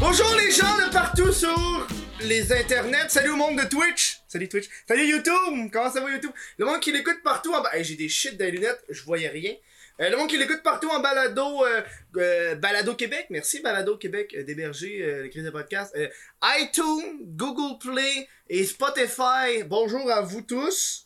[0.00, 1.86] Bonjour les gens de partout sur
[2.20, 3.08] les internets.
[3.08, 4.20] Salut au monde de Twitch.
[4.28, 4.68] Salut Twitch.
[4.86, 5.70] Salut YouTube.
[5.72, 6.30] Comment ça va YouTube?
[6.58, 7.70] Le monde qui l'écoute partout en bas.
[7.82, 9.54] J'ai des shit dans les lunettes, je voyais rien.
[10.00, 11.82] Euh, le monde qui l'écoute partout en balado, euh,
[12.16, 13.26] euh, balado Québec.
[13.30, 15.96] Merci balado Québec d'héberger les crises de podcast.
[16.42, 19.62] ITunes, Google Play et Spotify.
[19.66, 21.03] Bonjour à vous tous.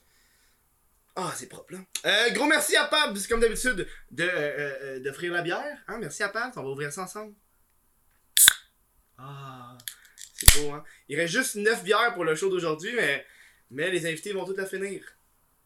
[1.20, 1.80] Ah, c'est propre là.
[2.06, 5.76] Euh, gros merci à Pab, comme d'habitude, de, euh, euh, d'offrir la bière.
[5.88, 7.34] Hein, merci à Pab, on va ouvrir ça ensemble.
[9.18, 9.76] Ah,
[10.32, 10.84] c'est beau, hein.
[11.08, 13.26] Il reste juste 9 bières pour le show d'aujourd'hui, mais,
[13.72, 15.02] mais les invités vont toutes la finir.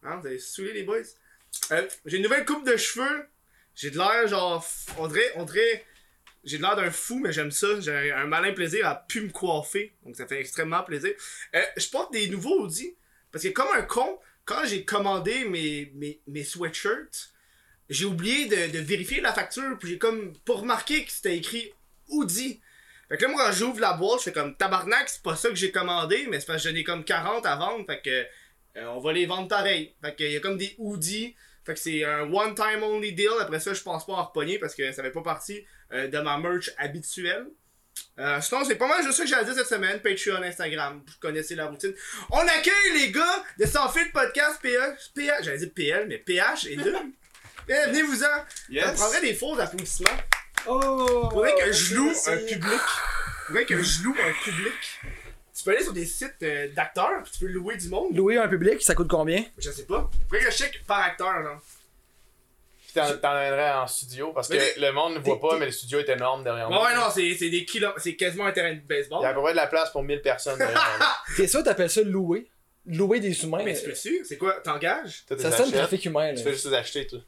[0.03, 1.03] Hein, vous avez saoulé les boys?
[1.71, 3.29] Euh, j'ai une nouvelle coupe de cheveux.
[3.75, 4.67] J'ai de l'air genre.
[4.97, 5.33] On dirait.
[5.35, 5.85] On dirait
[6.45, 7.79] j'ai de l'air d'un fou, mais j'aime ça.
[7.79, 9.95] J'ai un malin plaisir à pu me coiffer.
[10.03, 11.13] Donc ça fait extrêmement plaisir.
[11.53, 12.97] Je porte des nouveaux Audi.
[13.31, 17.33] Parce que comme un con, quand j'ai commandé mes, mes, mes sweatshirts,
[17.89, 19.77] j'ai oublié de, de vérifier la facture.
[19.79, 21.73] Puis j'ai comme pas remarqué que c'était écrit
[22.09, 22.61] Audi.
[23.09, 25.51] Fait que là, moi, quand j'ouvre la boîte, je fais comme tabarnak, c'est pas ça
[25.51, 27.85] que j'ai commandé, mais c'est parce que j'en ai comme 40 à vendre.
[27.87, 29.95] Fait que euh, on va les vendre pareil.
[30.03, 31.37] Fait que y a comme des hoodies.
[31.65, 33.33] Fait que c'est un one time only deal.
[33.41, 36.19] Après ça, je pense pas en repogner parce que ça fait pas partie euh, de
[36.19, 37.47] ma merch habituelle.
[38.19, 40.01] Euh, sinon, c'est pas mal juste ça que j'ai à dire cette semaine.
[40.01, 41.95] Patreon, Instagram, vous connaissez la routine.
[42.31, 46.67] On accueille les gars de Sans Fil Podcast PH, PH, j'allais dire PL, mais PH
[46.67, 46.95] et 2.
[47.69, 48.45] Venez-vous-en.
[48.69, 48.87] Yes.
[48.89, 50.11] On prendrait des faux applaudissements.
[50.67, 51.29] Oh!
[51.33, 52.81] Faudrait que je loue un public.
[53.47, 55.01] Faudrait que je loue un public.
[55.55, 58.17] Tu peux aller sur des sites euh, d'acteurs, puis tu peux louer du monde.
[58.17, 59.45] Louer un public, ça coûte combien?
[59.59, 60.11] Je sais pas.
[60.29, 61.61] Faudrait que je check par acteur, là.
[62.93, 65.67] Puis t'en t'en amènerais en studio parce que Mais le monde ne voit pas, mais
[65.67, 66.85] le studio est énorme derrière Ouais, moi.
[66.89, 68.01] ouais, non, c'est c'est des kilomètres.
[68.01, 69.35] C'est quasiment un terrain de Il y a à baseball.
[69.35, 71.09] peu près de la place pour 1000 personnes derrière moi.
[71.37, 72.49] T'es sûr t'appelles ça louer?
[72.87, 73.63] Louer des humains?
[73.65, 74.25] Mais tu peux-tu?
[74.25, 74.55] C'est quoi?
[74.55, 75.25] T'engages?
[75.29, 76.43] Tu ça les sonne achètes, trafic humain, Tu là.
[76.43, 77.21] fais juste les acheter, toi.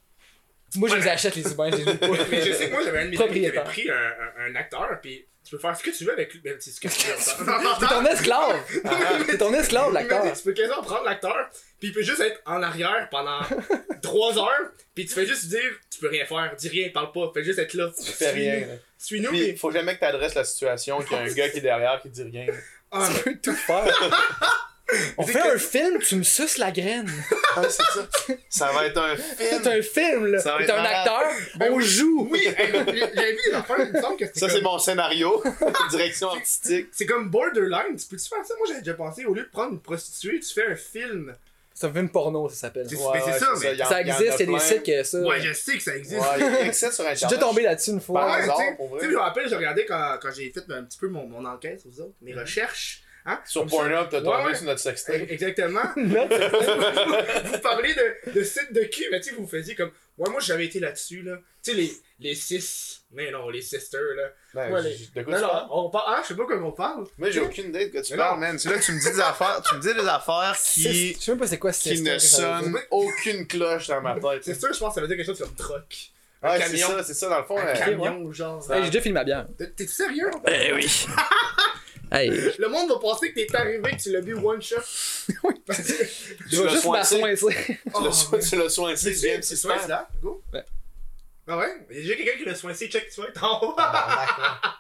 [0.77, 2.09] Moi, je les achète, les humains, je les loue pas.
[2.31, 4.51] Mais je sais que moi, j'avais un de mes amis qui avait pris un, un,
[4.51, 6.41] un acteur, puis tu peux faire ce que tu veux avec lui.
[6.41, 7.15] Ben, c'est ce que tu veux.
[7.81, 8.61] T'es ton esclave!
[9.27, 10.33] T'es ton esclave, l'acteur.
[10.33, 13.41] Tu peux quasiment prendre l'acteur, puis il peut juste être en arrière pendant
[14.03, 17.31] 3 heures, puis tu fais juste dire, tu peux rien faire, dis rien, parle pas,
[17.35, 17.91] fais juste être là.
[17.97, 18.67] Tu fais rien.
[18.99, 19.57] Suis-nous, Puis puis.
[19.59, 22.09] faut jamais que t'adresses la situation qu'il y a un gars qui est derrière qui
[22.09, 22.47] dit rien.
[22.91, 23.85] Ah, Tu peux tout faire.
[25.17, 27.11] On C'est fait que- un film, tu me suces la graine.
[27.57, 28.09] Ah, c'est ça.
[28.49, 29.63] Ça va être un C'est film.
[29.69, 30.39] un film, là.
[30.41, 31.07] Ça va T'es être un malade.
[31.07, 31.23] acteur,
[31.57, 31.85] Ben on oui.
[31.85, 32.29] joue.
[32.31, 35.41] Oui, j'avais vu une affaire, il me semble que Ça, c'est comme- mon scénario.
[35.91, 36.89] Direction artistique.
[36.91, 38.55] C'est comme borderline, tu peux-tu faire ça?
[38.59, 41.33] Moi j'avais déjà pensé, au lieu de prendre une prostituée, tu fais un film.
[41.73, 42.87] C'est un film porno, ça s'appelle.
[42.89, 44.51] C'est- Ouais, mais c'est ça, mais il y en- Ça il y en existe, il
[44.51, 45.19] y a des sites que ça.
[45.21, 46.21] Ouais, je sais que ça existe.
[46.21, 47.19] Ouais, il y a accès sur Internet.
[47.21, 48.27] J'ai déjà tombé là-dessus une Par fois.
[48.27, 48.99] Ouais, hasard, tu sais, pour vrai.
[48.99, 51.27] tu sais, je me rappelle, j'ai regardé quand, quand j'ai fait un petit peu mon,
[51.29, 53.03] mon enquête autres, mes recherches.
[53.27, 53.41] Hein?
[53.47, 53.65] Sur.
[53.67, 54.55] Pornhub, t'as tombé ouais.
[54.55, 55.23] sur notre sextape.
[55.31, 55.81] Exactement.
[55.97, 59.91] Vous parlez de, de sites de cul, mais tu sais, vous faisiez comme.
[60.19, 61.37] Ouais, moi j'avais été là-dessus, là.
[61.63, 61.91] Tu sais, les,
[62.21, 63.01] les cis.
[63.13, 64.25] Mais non, les sisters, là.
[64.55, 65.67] Ben, Ouais, les- De quoi Non, tu non, parles?
[65.71, 66.05] on parle.
[66.09, 67.07] Ah, je sais pas comment on parle.
[67.19, 68.41] Moi, j'ai aucune idée de quoi tu Mais parles, non.
[68.47, 68.59] man.
[68.59, 71.15] C'est là que tu me dis des affaires, tu me dis des affaires je qui,
[71.15, 74.45] sais même pas c'est quoi qui ne sonnent aucune cloche dans ma tête.
[74.45, 75.85] Sister, je pense que ça veut dire quelque chose comme troc.
[76.43, 76.89] Ouais, c'est camion.
[76.89, 77.57] ça, c'est ça, dans le fond.
[77.57, 78.71] Un euh, camion, genre.
[78.71, 79.47] Hey, j'ai déjà filmé ma bière.
[79.57, 80.31] T'es- T'es sérieux?
[80.47, 81.07] Eh oui.
[82.13, 84.77] Hey, Le monde va penser que t'es arrivé que tu l'as bu one shot.
[85.67, 86.05] Parce que-
[86.51, 87.21] je vais l'as juste soincé.
[87.21, 87.79] m'assoincer.
[87.93, 90.09] Oh, Tu l'as so- tu l'as soincé, C'est tu viens s'y soin, là.
[90.23, 90.43] Go.
[90.53, 90.65] Ouais.
[91.47, 91.67] Ah ouais?
[91.91, 93.77] Il y a déjà quelqu'un qui l'a soincé, check, tu vois, en haut.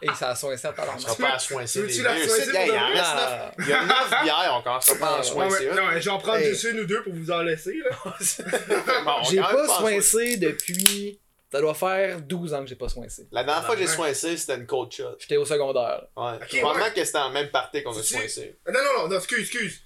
[0.00, 0.98] Et ça a soincé à On talent.
[0.98, 2.26] sera pas à soincer la deux.
[2.26, 2.72] soincer C'est- pour il.
[2.74, 3.52] Ah.
[3.58, 6.64] Y a 9 bières, on commencera pas à Ah, soincer non, mais j'en prends juste
[6.64, 7.74] une ou deux pour vous en laisser,
[8.06, 8.10] on
[9.30, 11.20] J'ai pas soincé depuis.
[11.54, 13.28] Ça doit faire 12 ans que j'ai pas soincé.
[13.30, 15.14] La dernière fois que j'ai soincé, c'était une cold shot.
[15.20, 16.02] J'étais au secondaire.
[16.16, 16.32] Ouais.
[16.42, 16.92] Ok, Probablement ouais.
[16.92, 18.58] que c'était en même party qu'on a soincé.
[18.66, 19.80] Non, non, non, non, excuse, excuse.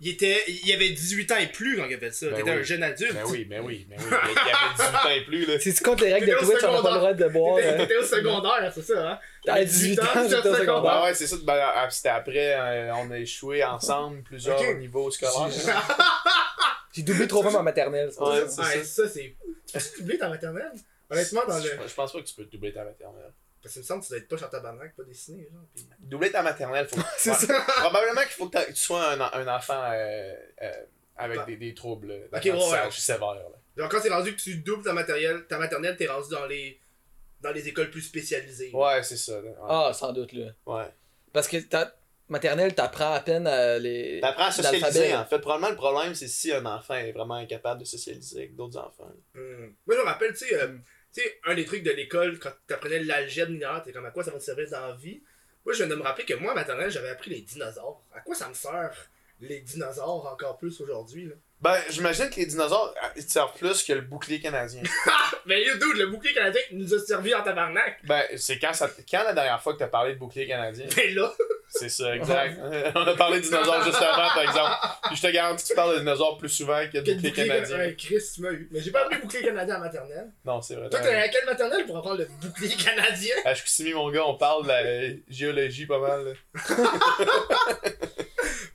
[0.00, 0.42] Il était.
[0.48, 2.26] Il avait 18 ans et plus quand il a fait ça.
[2.26, 2.58] Ben T'étais oui.
[2.58, 3.14] un jeune adulte.
[3.14, 4.04] Ben oui, ben oui, ben oui.
[4.10, 5.60] Il y avait 18 ans et plus, là.
[5.60, 7.56] Si tu comptes les règles de Twitch, on n'a pas le droit de boire.
[7.58, 9.18] T'étais euh, t'étais au secondaire, c'est ça, hein?
[9.46, 11.02] À 18 ans, j'étais au secondaire.
[11.02, 11.36] Ouais, ouais, c'est ça.
[11.44, 14.76] Ben, ah, c'était après, euh, on a échoué ensemble plusieurs Ok.
[14.78, 15.50] niveaux scolaires.
[16.92, 18.10] J'ai doublé trop fois ma maternelle.
[18.18, 19.08] Ouais, ça.
[19.08, 19.36] c'est.
[19.66, 20.72] Tu peux oublier ta maternelle?
[21.10, 21.62] Honnêtement, dans le.
[21.62, 23.32] Je je pense pas que tu peux doubler ta maternelle.
[23.62, 25.48] Parce que il me semble que tu dois être pas sur ta banane, pas dessiné,
[25.52, 25.62] genre.
[25.74, 25.88] Puis...
[26.00, 27.36] Doubler ta maternelle, faut C'est Ouais.
[27.36, 27.60] ça.
[27.80, 30.72] Probablement qu'il faut que tu sois un, un enfant euh, euh,
[31.16, 31.44] avec Bah.
[31.46, 32.90] des, des troubles ouais, d'apprentissage ouais.
[32.92, 33.34] sévères.
[33.34, 33.42] Là.
[33.76, 36.80] Genre, quand c'est rendu que tu doubles ta matérielle, ta maternelle, t'es rendu dans les.
[37.40, 38.70] dans les écoles plus spécialisées.
[38.72, 39.40] Ouais, c'est ça.
[39.40, 39.54] Ouais.
[39.68, 40.52] Ah, sans doute, là.
[40.66, 40.86] Ouais.
[41.32, 41.92] Parce que ta
[42.28, 44.20] maternelle, t'apprends à peine euh, les.
[44.20, 45.38] T'apprends à socialiser, en fait.
[45.40, 49.10] Probablement, le problème, c'est si un enfant est vraiment incapable de socialiser avec d'autres enfants.
[49.34, 49.72] Hmm.
[49.86, 50.76] Moi, je me rappelle, tu sais, euh,
[51.16, 54.32] tu sais, un des trucs de l'école, quand t'apprenais l'algèbre t'es comme à quoi ça
[54.32, 55.22] va te servir dans la vie?
[55.64, 58.04] Moi, je viens de me rappeler que moi, à maternelle, j'avais appris les dinosaures.
[58.12, 59.10] À quoi ça me sert,
[59.40, 61.34] les dinosaures, encore plus aujourd'hui, là?
[61.60, 64.82] Ben, j'imagine que les dinosaures, ah, ils te servent plus que le bouclier canadien.
[65.46, 67.98] Mais yo, dude, le bouclier canadien nous a servi en tabarnak.
[68.04, 68.90] ben, c'est quand, ça...
[69.10, 70.86] quand la dernière fois que t'as parlé de bouclier canadien?
[70.96, 71.32] Mais là,
[71.68, 72.58] C'est ça, exact.
[72.94, 74.74] On a parlé de dinosaures juste avant, par exemple.
[75.06, 77.32] Puis je te garantis que tu parles de dinosaures plus souvent que de bouclier bouclier
[77.48, 77.76] canadien.
[77.76, 77.94] canadien?
[77.96, 78.68] Chris, tu m'as eu.
[78.70, 80.32] Mais j'ai pas appris bouclier canadien en maternelle.
[80.44, 80.90] Non, c'est vrai.
[80.90, 83.34] Toi, t'as t'es à quelle maternelle pour apprendre le bouclier canadien?
[83.46, 86.24] À Chicoutimi, mon gars, on parle de la géologie pas mal.
[86.24, 86.32] là.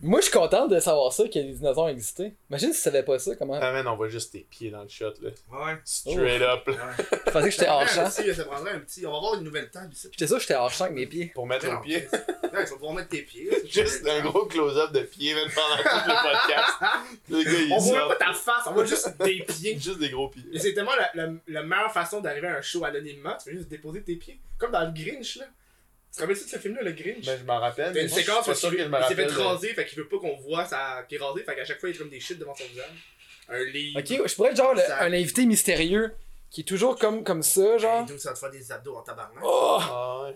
[0.04, 2.34] Moi, je suis content de savoir ça, que les dinosaures existaient.
[2.50, 3.60] Imagine si tu savais pas ça, comment?
[3.62, 5.30] Ah, man, on voit juste tes pieds dans le shot, là.
[5.52, 5.78] Ouais.
[5.86, 6.74] Straight up, là.
[6.74, 7.06] Ouais.
[7.26, 8.10] Je pensais que j'étais hors champ.
[8.10, 9.06] Ça prendrait un petit.
[9.06, 10.08] On va avoir une nouvelle table ici.
[10.12, 11.32] J'étais sûr que j'étais hors champ avec mes pieds.
[11.34, 12.08] Pour mettre Non, au pied.
[12.12, 13.50] Ouais, tu vas pouvoir mettre tes pieds.
[13.50, 13.58] là.
[13.66, 16.74] Juste un gros close-up de pieds, même pendant tout le podcast.
[17.30, 19.74] Le gars, il On voit pas ta face, on voit juste des pieds.
[19.80, 20.44] Juste des gros pieds.
[20.52, 23.56] Et c'est tellement la, la, la meilleure façon d'arriver à un show anonymement, tu fais
[23.56, 24.40] juste déposer tes pieds.
[24.58, 25.46] Comme dans le Grinch, là.
[26.12, 27.25] Tu te rappelles-tu de ce film-là, le Grinch?
[27.25, 27.94] Ben, je m'en rappelle.
[27.94, 30.08] Mais une séquence où il, que je me il s'est fait raser, fait qu'il veut
[30.10, 31.04] pas qu'on voit sa...
[31.08, 32.86] qu'il est rasé, fait qu'à chaque fois il a comme des shit devant son visage.
[33.50, 34.00] Un livre.
[34.00, 36.13] Ok, je pourrais être genre le- Ça- un invité mystérieux
[36.50, 38.06] qui est toujours comme, comme ça, genre.
[38.18, 39.42] Ça va te faire des abdos en tabarnak.
[39.44, 39.78] Oh!
[39.81, 40.36] Ah ouais.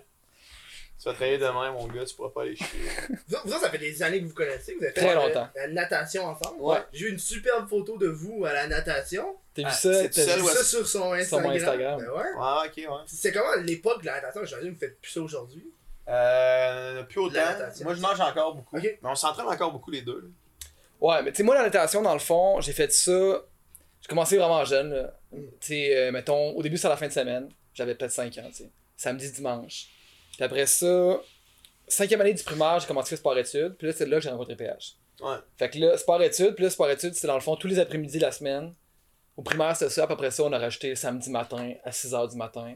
[1.05, 2.65] Tu vas travailler demain, mon gars, tu pourras pas aller chier.
[3.27, 5.27] Vous, vous autres, ça fait des années que vous connaissez, vous avez fait Très euh,
[5.27, 5.47] longtemps.
[5.55, 6.59] la natation ensemble.
[6.61, 6.79] Ouais.
[6.91, 9.35] J'ai eu une superbe photo de vous à la natation.
[9.53, 10.07] T'as vu Ah, ça?
[10.09, 11.51] t'as vu ça sur son Instagram?
[11.51, 11.99] Instagram?
[11.99, 12.23] Ben ouais.
[12.39, 12.85] Ah, ok, ouais.
[13.05, 14.43] C'est comment l'époque de la natation?
[14.45, 15.63] J'imagine que vous faites plus ça aujourd'hui.
[16.07, 17.35] Euh, plus autant.
[17.35, 17.85] La natation.
[17.85, 18.75] Moi, je nage encore beaucoup.
[18.77, 18.83] Ok.
[18.83, 20.21] Mais on s'entraîne encore beaucoup, les deux.
[20.21, 20.67] là.
[21.01, 23.43] Ouais, mais tu sais, moi, la natation, dans le fond, j'ai fait ça.
[24.01, 24.91] J'ai commencé vraiment jeune.
[24.91, 25.13] là.
[25.31, 27.49] Tu sais, euh, mettons, au début, c'est à la fin de semaine.
[27.75, 28.69] J'avais peut-être 5 ans, tu sais.
[28.97, 29.87] Samedi, dimanche.
[30.35, 31.19] Puis après ça,
[31.87, 33.75] cinquième année du primaire, j'ai commencé sport-études.
[33.77, 34.95] Puis là, c'est là que j'ai rencontré PH.
[35.21, 35.37] Ouais.
[35.57, 36.55] Fait que là, sport-études.
[36.55, 38.73] Puis là, sport-études, c'est dans le fond tous les après-midi de la semaine.
[39.37, 40.05] Au primaire, c'était ça.
[40.05, 42.75] Puis après ça, on a rajouté samedi matin à 6h du matin.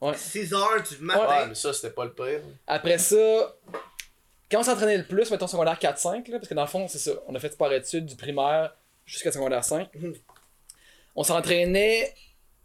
[0.00, 0.16] Ouais.
[0.16, 1.28] 6 heures du matin.
[1.28, 2.40] Ouais, mais ça, c'était pas le pire.
[2.66, 3.56] Après ça,
[4.50, 6.98] quand on s'entraînait le plus, mettons secondaire 4-5, là, parce que dans le fond, c'est
[6.98, 8.74] ça, on a fait sport-études du primaire
[9.06, 9.94] jusqu'à secondaire 5.
[9.94, 10.14] Mhm.
[11.14, 12.14] On s'entraînait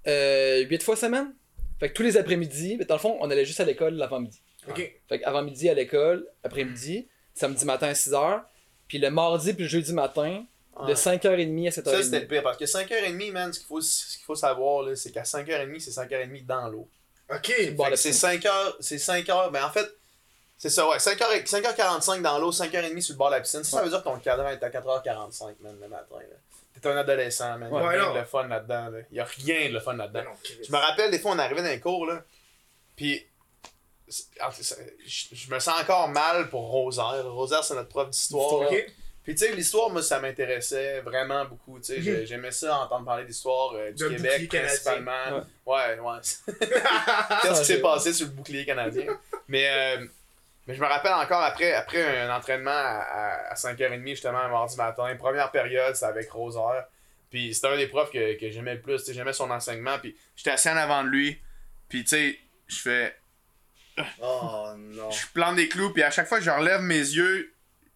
[0.05, 1.33] 8 fois semaine.
[1.79, 4.41] Fait que tous les après-midi, mais dans le fond, on allait juste à l'école l'avant-midi.
[4.69, 4.93] Ok.
[5.07, 8.41] Fait qu'avant midi à l'école, après-midi, samedi matin à 6h,
[8.87, 10.43] puis le mardi puis le jeudi matin,
[10.81, 10.93] de Ouais.
[10.93, 11.83] 5h30 à 7h30.
[11.91, 12.43] Ça, c'était le pire.
[12.43, 15.79] Parce que 5h30, man, ce qu'il faut, ce qu'il faut savoir, là, c'est qu'à 5h30,
[15.79, 16.87] c'est 5h30 dans l'eau.
[17.33, 17.73] Ok.
[17.73, 19.87] Bon, c'est 5h, c'est 5h, ben en fait,
[20.57, 23.63] c'est ça, ouais, 5h, 5h45 dans l'eau, 5h30 sur le bord de la piscine.
[23.63, 26.35] Ça, ça veut dire que ton cadran est à 4h45, man, le matin, là.
[26.81, 27.71] T'es un adolescent, man.
[27.71, 28.97] Ouais, Y'a rien de le fun là-dedans, là.
[29.11, 30.23] Y'a rien de le fun là-dedans.
[30.23, 30.63] Ben.
[30.65, 32.23] Je me rappelle, des fois, on arrivait dans les cours, là,
[32.95, 33.27] cas,
[35.05, 37.25] je me sens encore mal pour Rosaire.
[37.25, 38.61] Rosaire, c'est notre prof d'histoire.
[38.63, 38.67] là.
[38.71, 38.85] Ok.
[39.23, 41.77] Puis tu sais, l'histoire, moi, ça m'intéressait vraiment beaucoup.
[41.79, 44.61] Tu sais, j'ai- j'aimais ça, entendre parler d'histoire euh, du Québec, canadien.
[44.67, 45.45] principalement.
[45.65, 46.19] Ouais, ouais.
[47.41, 49.05] Qu'est-ce qui s'est passé sur le bouclier canadien?
[49.49, 50.05] mais, euh,
[50.67, 54.75] mais je me rappelle encore, après, après un entraînement à, à, 5h30, justement, un mardi
[54.77, 56.85] matin, première période, c'était avec Rosaire.
[57.29, 59.09] Puis c'était un des profs que, que j'aimais le plus.
[59.11, 59.97] J'aimais son enseignement.
[59.99, 61.41] Puis j'étais assis en avant de lui.
[61.89, 63.15] Puis tu sais, je fais
[64.21, 65.09] Oh non.
[65.11, 67.53] je plante des clous, puis à chaque fois que je relève mes yeux,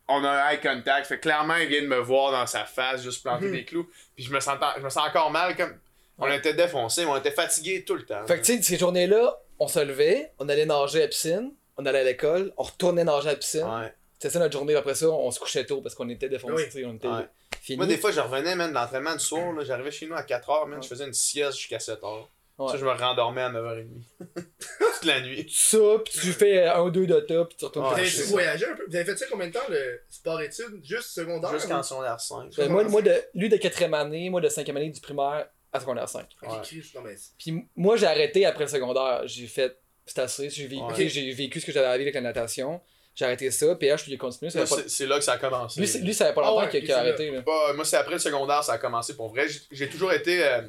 [0.07, 1.07] on a un eye contact.
[1.07, 3.51] Fait clairement, il vient de me voir dans sa face, juste planter Mhm.
[3.51, 3.89] des clous.
[4.15, 5.77] Puis je me sens, je me sens encore mal, comme.
[6.24, 8.27] On était défoncés, mais on était fatigués tout le temps.
[8.27, 11.51] Fait que tu sais, ces journées-là, on se levait, on allait nager à la piscine,
[11.81, 13.63] on allait à l'école, on retournait nager à la piscine.
[13.63, 13.94] Ouais.
[14.13, 14.75] C'était ça notre journée.
[14.75, 16.63] Après ça, on se couchait tôt parce qu'on était Oui.
[16.69, 17.28] sais, on était Ouais.
[17.62, 17.78] finis.
[17.78, 20.22] Moi, des fois, je revenais, même de l'entraînement du soir, là, j'arrivais chez nous à
[20.24, 20.83] 4h, man, Ouais.
[20.83, 22.27] je faisais une sieste jusqu'à 7h.
[22.60, 22.72] Ouais.
[22.72, 23.88] Ça, je me rendormais à 9h30.
[24.60, 25.48] Toute la nuit.
[25.51, 28.65] ça, puis tu fais un ou deux d'auto, puis tu retournes Ouais, Vous avez voyagé
[28.67, 28.86] un peu?
[28.88, 30.79] Vous avez fait ça combien de temps le sport-études?
[30.84, 31.51] Juste secondaire?
[31.53, 32.55] Jusqu'en ou- secondaire 5.
[32.58, 35.79] Ben, moi, moi de, lui de quatrième année, moi de cinquième année du primaire à
[35.79, 36.27] secondaire 5.
[36.44, 36.58] Ok, Ouais.
[36.63, 37.15] Chris, non mais.
[37.17, 39.22] c'est- Puis moi, j'ai arrêté après le secondaire.
[39.25, 41.08] J'ai fait, c'est assez, j'ai vécu, Ouais.
[41.10, 42.81] j'ai vécu ce que j'avais à vivre avec la natation.
[43.13, 44.51] J'ai arrêté ça, PH, lui, il a continué.
[44.51, 45.79] Pas- c'est là que ça a commencé.
[45.81, 47.29] Lui, lui, ça avait pas Ah longtemps ouais, qu'il a arrêté.
[47.29, 47.41] Là.
[47.41, 49.48] Bah, moi, c'est après le secondaire, ça a commencé pour vrai.
[49.72, 50.43] J'ai- toujours été.
[50.46, 50.62] euh,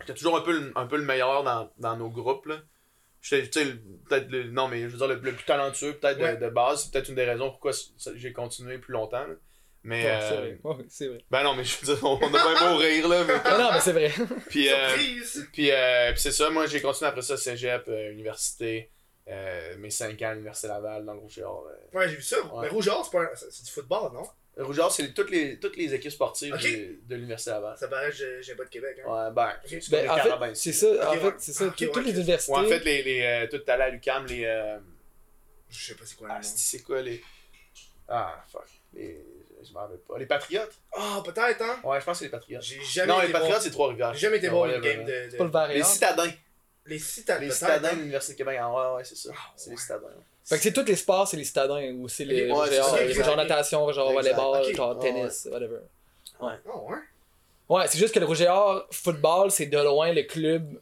[0.00, 2.46] J'étais toujours un peu, le- un peu le meilleur dans, dans nos groupes.
[2.46, 2.56] Là.
[3.22, 3.64] J'étais,
[4.08, 4.50] peut-être le.
[4.50, 6.36] Non, mais je veux dire, le, le plus talentueux, peut-être Ouais.
[6.36, 6.84] de, de base.
[6.84, 7.72] C'est peut-être une des raisons pourquoi
[8.16, 9.26] j'ai continué plus longtemps.
[9.26, 9.34] là.
[9.84, 10.02] Mais.
[10.04, 10.58] Ouais, euh, c'est vrai.
[10.64, 11.24] Ouais, c'est vrai.
[11.30, 13.24] ben non, mais je veux dire, on, on a bien beau rire, là.
[13.24, 14.10] Mais, Ah non, mais c'est vrai.
[14.48, 15.48] puis, euh, Surprise!
[15.52, 18.90] puis, euh, puis c'est ça, moi, j'ai continué après ça, cégep, euh, université.
[19.28, 21.64] euh, mes 5 ans à l'Université Laval, dans le Rougeard.
[21.66, 21.98] euh.
[21.98, 22.36] Ouais, j'ai vu ça.
[22.54, 22.68] Ouais.
[22.70, 24.24] Mais c'est pas un- c'est du football, non?
[24.58, 27.76] Rougeard, c'est toutes les, toutes les équipes sportives de, de l'Université Laval.
[27.78, 28.98] Ça paraît, je- j'ai pas de Québec.
[29.04, 29.26] Hein.
[29.28, 29.68] Ouais, ben, Ok.
[29.68, 31.10] c'est comme Ben, en Carabins fait, c'est ça.
[31.10, 31.74] en fait, c'est ça.
[31.76, 32.52] Toutes les universités.
[32.52, 34.44] Ouais, en fait, les, les, euh, tout à l'UCAM, les.
[34.44, 34.78] Euh,
[35.70, 36.52] Je sais pas c'est quoi ah, le nom.
[36.54, 37.22] c'est quoi les.
[38.08, 38.66] Ah, fuck.
[38.92, 39.24] Les,
[39.66, 40.18] je m'en rappelle pas.
[40.18, 40.72] Les Patriotes?
[40.96, 41.76] Ah, peut-être, hein?
[41.84, 42.62] Ouais, je pense que c'est les Patriotes.
[42.62, 44.14] J'ai jamais Non, été les Patriotes, c'est Trois-Rivières.
[44.14, 45.48] J'ai jamais été Ouais, à une game de.
[45.48, 46.30] Pas le Les citadins.
[46.86, 47.40] Les citadins.
[47.40, 47.96] Les citadins de hein?
[47.98, 48.58] l'Université de Québec.
[48.60, 49.30] Ah, ouais, ouais, c'est ça.
[49.34, 49.76] Ah, C'est ouais.
[49.76, 50.06] les citadins.
[50.46, 52.90] Fait que c'est tous les sports, c'est les citadins ou c'est les Ouais, c'est genre,
[52.90, 53.24] ça, exact.
[53.24, 54.34] genre natation, genre Exact.
[54.36, 55.78] volleyball, genre Ouais, tennis, whatever.
[56.40, 56.46] Oh,
[56.90, 56.96] ouais.
[57.66, 60.78] Ouais, c'est juste que le Rouge et Or football, c'est de loin le club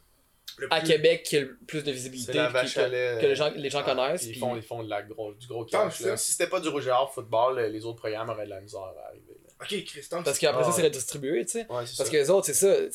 [0.70, 2.32] À Québec qui a le plus de visibilité.
[2.34, 3.18] la puis vache que, à lait.
[3.20, 4.20] que les gens, les gens Ouais, connaissent.
[4.22, 6.00] puis Ils puis- font, ils font de la gros, du gros cash.
[6.00, 6.16] là.
[6.16, 9.36] Si c'était pas du rouge football, les autres programmes auraient de la misère à arriver.
[9.44, 9.50] là.
[9.62, 10.22] Ok, Christian.
[10.22, 10.76] Parce qu'après Ah ça, ouais.
[10.76, 11.58] c'est redistribué, tu sais.
[11.60, 12.04] Ouais, Parce ça.
[12.04, 12.66] que les autres, c'est ça.
[12.66, 12.90] euh,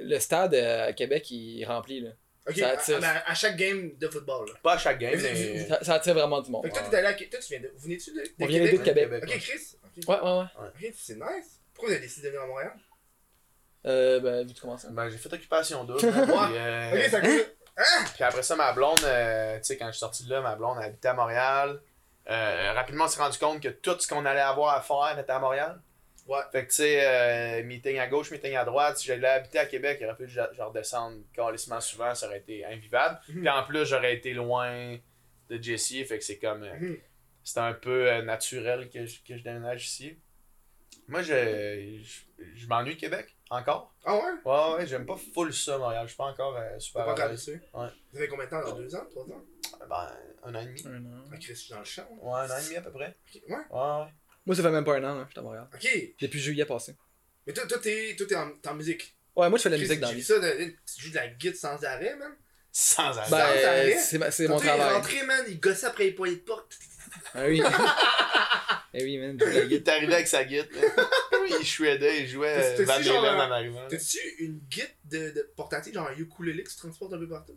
[0.00, 2.00] Le stade euh, à Québec, il est rempli.
[2.00, 2.10] Là.
[2.48, 3.00] Ok, ça à, attire.
[3.02, 4.48] à- à chaque game de football.
[4.48, 4.54] Là.
[4.62, 5.66] Pas à chaque game, Mais- mais.
[5.66, 6.62] Ça, ça attire vraiment du monde.
[6.64, 6.90] Fait que toi, Ouais.
[6.90, 7.12] t'es allé à.
[7.14, 7.72] Toi, tu viens de.
[7.74, 8.84] Vous venez-tu de, de On vient de Québec?
[8.84, 9.22] Québec.
[9.24, 9.76] Ok, Chris.
[9.84, 10.88] Ok, Ouais, ouais, ouais.
[10.88, 11.60] Ok, c'est nice.
[11.74, 12.72] Pourquoi vous avez décidé de venir à Montréal?
[13.86, 14.86] Euh, ben, vu tu commences.
[14.86, 15.98] Ben, j'ai fait occupation double.
[16.00, 17.56] puis, euh, Ok, ça coûte.
[18.14, 20.56] Puis après ça, ma blonde, euh, tu sais, quand je suis sorti de là, ma
[20.56, 21.80] blonde elle habitait à Montréal.
[22.28, 25.30] Euh, rapidement, on s'est rendu compte que tout ce qu'on allait avoir à faire était
[25.32, 25.80] à Montréal.
[26.26, 26.40] Ouais.
[26.50, 28.98] Fait que, tu sais, euh, meeting à gauche, meeting à droite.
[28.98, 32.64] Si j'allais habiter à Québec, il aurait je je redescende calissement souvent, ça aurait été
[32.64, 33.20] invivable.
[33.28, 33.40] Mhm.
[33.40, 34.96] Puis en plus, j'aurais été loin
[35.48, 36.64] de Jesse, fait que c'est comme.
[36.64, 36.96] euh, Mhm.
[37.44, 40.18] C'était un peu euh, naturel que je, que je déménage ici.
[41.06, 43.94] Moi, je, je, je m'ennuie de Québec, encore.
[44.04, 44.22] Ah ouais?
[44.44, 46.02] Ouais, ouais, j'aime pas full ça, Montréal.
[46.04, 47.60] Je suis pas encore euh, super pas encore dessus?
[47.74, 47.88] Ouais.
[48.12, 48.60] Vous avez combien de temps?
[48.62, 49.06] Genre deux ans?
[49.10, 49.44] Trois ans?
[49.88, 50.12] Ben,
[50.44, 50.82] un an et demi.
[50.86, 51.24] Un an.
[51.32, 52.06] Ah, Chris, je suis dans le champ.
[52.20, 53.16] Ouais, un an et demi à peu près.
[53.34, 53.54] Ok, ouais.
[53.54, 54.12] Ouais, ouais.
[54.46, 55.66] Moi, ça fait même pas un an, là, je suis à Montréal.
[55.74, 55.88] Ok.
[56.20, 56.94] Depuis juillet passé.
[57.46, 59.16] Mais toi, toi, t'es toi, t'es en, t'es en musique.
[59.34, 60.22] Ouais, moi, je fais de la musique dans la vie.
[60.22, 62.32] ça, de- tu joues de la guitare sans arrêt, man.
[62.72, 63.28] Sans arrêt.
[63.28, 63.90] Sans arrêt.
[63.94, 64.94] Ben, c'est ma- c'est mon Tantôt, Il est travail.
[64.94, 66.78] rentré, man, il gossait après les poignées de porte.
[67.34, 67.62] Ah oui.
[68.94, 69.72] eh oui, man, il guitare.
[69.72, 70.44] est arrivé avec sa
[71.60, 73.88] il shreddait, il jouait T'as- t'as-tu Van genre Halen un- en arrivant.
[73.88, 77.56] T'as-tu une guitare de, de portative, genre un ukulélé que tu transportes un peu partout?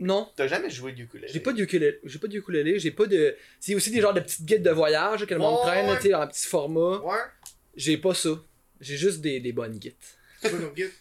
[0.00, 0.30] Non.
[0.36, 1.32] T'as jamais joué du ukulélé?
[1.32, 3.36] J'ai pas de ukulélé, j'ai pas de ukulélé, j'ai pas de.
[3.58, 5.96] C'est aussi des genres de petites guides de voyage que le monde ouais.
[5.96, 6.98] tu sais, en petit format.
[6.98, 7.18] Ouais.
[7.74, 8.30] J'ai pas ça.
[8.80, 9.94] J'ai juste des, des bonnes guides.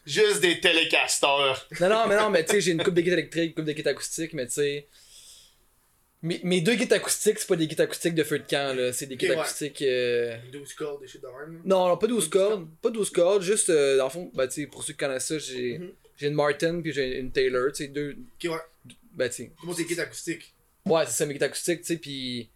[0.05, 1.67] Juste des télécasters.
[1.79, 3.65] Non, non, mais non, mais tu sais, j'ai une coupe de guides électriques, une coupe
[3.65, 4.87] de guides acoustiques, mais tu sais.
[6.23, 8.91] Mes, mes deux guides acoustiques, c'est pas des guides acoustiques de feu de camp, là.
[8.91, 9.37] C'est des guides ouais.
[9.37, 9.81] acoustiques.
[9.83, 11.61] euh, 12 cordes, des shit de même.
[11.63, 12.67] Non, non, pas 12 12 cordes.
[12.81, 15.27] Pas 12 cordes, juste, euh, dans le fond, bah, tu sais, pour ceux qui connaissent
[15.27, 15.91] ça, j'ai Mhm.
[16.17, 18.15] j'ai une Martin puis j'ai une Taylor, tu sais, deux.
[18.43, 18.57] Ok, ouais.
[19.13, 19.51] Bah, tu sais.
[19.61, 20.53] Comment tes acoustiques?
[20.85, 22.49] Ouais, c'est ça, mes guides acoustiques, tu sais, pis.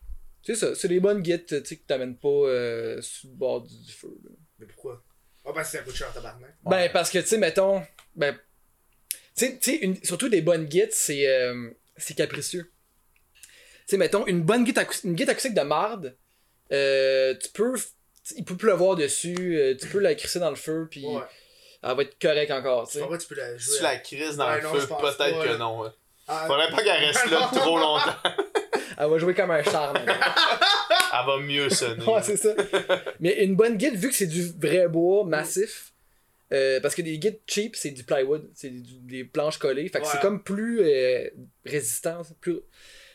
[0.44, 3.62] C'est ça, c'est des bonnes guides, tu sais, que t'amènes pas euh, sur le bord
[3.62, 4.32] du, du feu, là.
[4.58, 5.04] Mais pourquoi?
[5.46, 6.56] Ah, parce que ça coûte cher en tabarnak.
[6.66, 7.84] Ben, parce que, tu sais, mettons.
[8.16, 8.36] Ben.
[9.36, 11.28] Tu sais- tu sais, une- surtout des bonnes guides, c'est.
[11.28, 12.72] euh, c'est capricieux.
[13.88, 16.16] Tu sais, mettons, une bonne guide, acous- une acoustique de marde,
[16.72, 17.74] euh, tu peux.
[18.38, 21.22] Il peut pleuvoir dessus, euh, tu peux la crisser dans le feu, puis Ouais.
[21.84, 23.06] elle va être correcte encore, tu sais.
[23.20, 23.60] tu peux la jouer.
[23.74, 25.82] Si tu la crises dans Ouais, le non, feu, pense peut-être que non.
[25.82, 25.90] ouais.
[26.28, 28.16] Ah, Faudrait pas qu'elle reste là trop longtemps.
[28.98, 29.98] Elle va jouer comme un charme.
[31.14, 32.06] Elle va mieux sonner.
[32.06, 32.54] ouais, c'est ça.
[33.20, 35.92] Mais une bonne guide, vu que c'est du vrai bois massif,
[36.54, 40.06] euh, parce que des guides cheap, c'est du plywood, c'est des planches collées, fait que
[40.06, 40.10] Ouais.
[40.12, 41.30] c'est comme plus euh,
[41.66, 42.22] résistant.
[42.40, 42.60] Plus...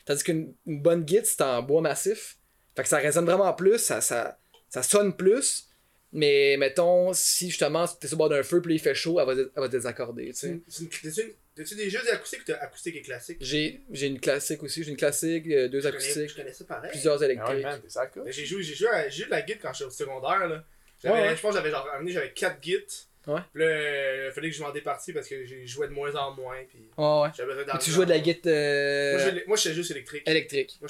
[0.07, 2.37] Tandis qu'une une bonne guide, c'est en bois massif,
[2.75, 5.65] fait que ça résonne vraiment plus, ça, ça, ça sonne plus.
[6.13, 9.19] Mais mettons, si justement t'es sur le bord d'un feu, puis là, il fait chaud,
[9.19, 10.27] elle va, elle va désaccorder.
[10.27, 10.53] tu c'est sais.
[10.53, 13.37] une- c'est une- T'as-tu une- t'as-tu des jeux d'acoustiques ou t'as acoustique et classique?
[13.41, 16.53] J'ai j'ai une classique aussi, j'ai une classique, euh, deux Je connais, acoustiques, je connais
[16.53, 16.91] ça pareil.
[16.91, 17.63] plusieurs Ah ouais, électriques.
[17.63, 18.23] man, t'es ça cool.
[18.23, 20.47] Mais J'ai joué, j'ai joué, joué de la guide quand j'étais au secondaire.
[20.47, 20.63] Là.
[21.03, 21.35] Ouais, ouais.
[21.35, 22.85] Je pense que j'avais genre amené j'avais 4 guides.
[23.27, 23.41] Ouais.
[23.53, 26.31] Puis là, il fallait que je m'en départis parce que j'ai joué de moins en
[26.33, 26.57] moins.
[26.69, 30.23] Puis Ouais, tu jouais de la Moi, euh, je- Moi, j'étais juste électrique.
[30.27, 30.77] électrique.
[30.81, 30.89] Moi,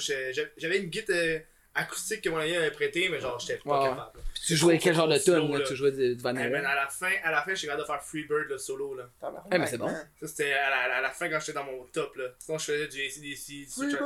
[0.56, 1.38] j'avais une guide euh,
[1.78, 3.94] acoustique que mon ami avait prêtée, mais genre, j'étais pas Ouais, ouais.
[3.96, 4.18] capable.
[4.46, 5.62] Tu jouais quel genre de tune.
[5.66, 6.50] Tu jouais de, de Van Halen?
[6.52, 9.08] ben, à la fin, à la fin, j'étais capable de faire Freebird le solo là.
[9.52, 9.88] Eh, mais c'est bon.
[9.88, 12.24] Ça c'était à la, à la fin quand j'étais dans mon top là.
[12.38, 13.98] Sinon je faisais du ACDC, du switcher.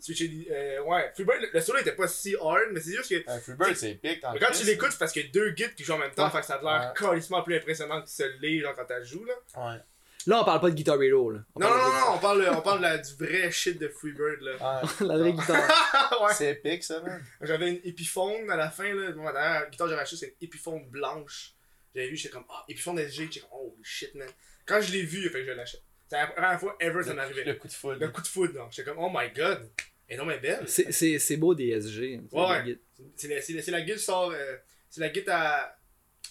[0.00, 3.30] switcher euh, ouais, Freebird, le, le solo était pas si hard, mais c'est juste que
[3.30, 4.20] Un Freebird, c'est épique.
[4.20, 6.26] quand tu l'écoutes, c'est parce qu'il y a deux guides qui jouent en même temps,
[6.26, 6.30] Ouais.
[6.30, 9.34] fait que ça a l'air carrément plus impressionnant que celui genre quand t'as joué là.
[9.74, 9.78] Ouais.
[10.26, 11.40] Là, on parle pas de Guitar Hero, là.
[11.54, 13.88] On Non, non, parle non, de- non, on parle, on parle du vrai shit de
[13.88, 14.52] Freebird là.
[14.82, 14.88] Ouais.
[15.06, 16.20] La vraie guitare.
[16.22, 16.34] ouais.
[16.34, 17.22] C'est épique, ça, man.
[17.40, 19.12] J'avais une épiphone à la fin là.
[19.12, 21.52] Bon, la guitare que j'avais achetée, c'est une épiphone blanche.
[21.94, 24.28] J'avais vu, j'étais comme, ah, épiphone SG, j'étais comme, oh shit man.
[24.66, 25.82] Quand je l'ai vu, fait que je l'achète.
[26.10, 27.44] C'est la première fois ever ça Le, m'arrivait.
[27.44, 27.98] le coup de foudre.
[28.00, 28.68] Le coup de foudre, là.
[28.70, 29.70] J'étais comme, oh my god.
[30.10, 30.64] Et non, mais belle.
[30.66, 32.20] C'est- C'est c'est beau des SG.
[32.30, 32.78] c'est Ouais.
[33.16, 34.30] C'est la, c'est la, guide sort.
[34.32, 34.56] euh,
[34.90, 35.77] c'est la guide à.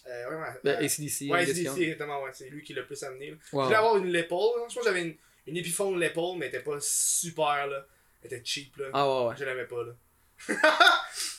[0.07, 0.47] Euh, ouais, ouais.
[0.63, 1.39] Ben, euh, ACDC, ouais.
[1.41, 2.31] ACDC, exactement, ouais.
[2.33, 3.31] C'est lui qui l'a le plus amené.
[3.31, 3.37] là.
[3.51, 4.51] Je voulais avoir une l'épaule.
[4.69, 5.15] Je pense que j'avais une,
[5.47, 7.85] une épiphone l'épaule, mais elle était pas super, là.
[8.23, 8.85] Elle était cheap, là.
[8.93, 9.35] Ah ouais, ouais.
[9.37, 9.93] Je l'aimais pas, là.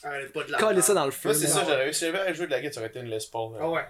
[0.05, 0.59] elle avait pas de la.
[0.59, 1.29] Coller ça dans le feu.
[1.29, 1.93] Moi, c'est ça, eu.
[1.93, 3.55] Si j'avais joué de la guitare, ça aurait été une Les Paul.
[3.55, 3.59] là.
[3.63, 3.85] Ah ouais.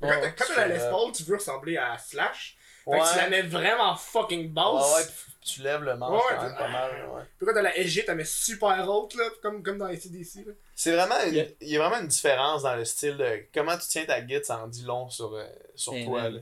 [0.00, 0.08] Quand
[0.38, 2.55] quand t'as la Les Paul, tu veux ressembler à Slash.
[2.88, 4.64] Fait que tu la mets vraiment fucking basse.
[4.64, 6.90] Ouais, ouais, puis tu lèves le manche Ouais, quand même pas mal.
[7.14, 7.22] ouais.
[7.36, 9.24] Puis quand t'as la SG, t'as mets super haute, là.
[9.42, 10.52] Comme, comme dans ACDC, là.
[10.74, 11.46] C'est vraiment une, Yeah.
[11.60, 14.44] il y a vraiment une différence dans le style de comment tu tiens ta guide,
[14.44, 16.28] ça en dit long sur, euh, sur toi.
[16.30, 16.38] Là.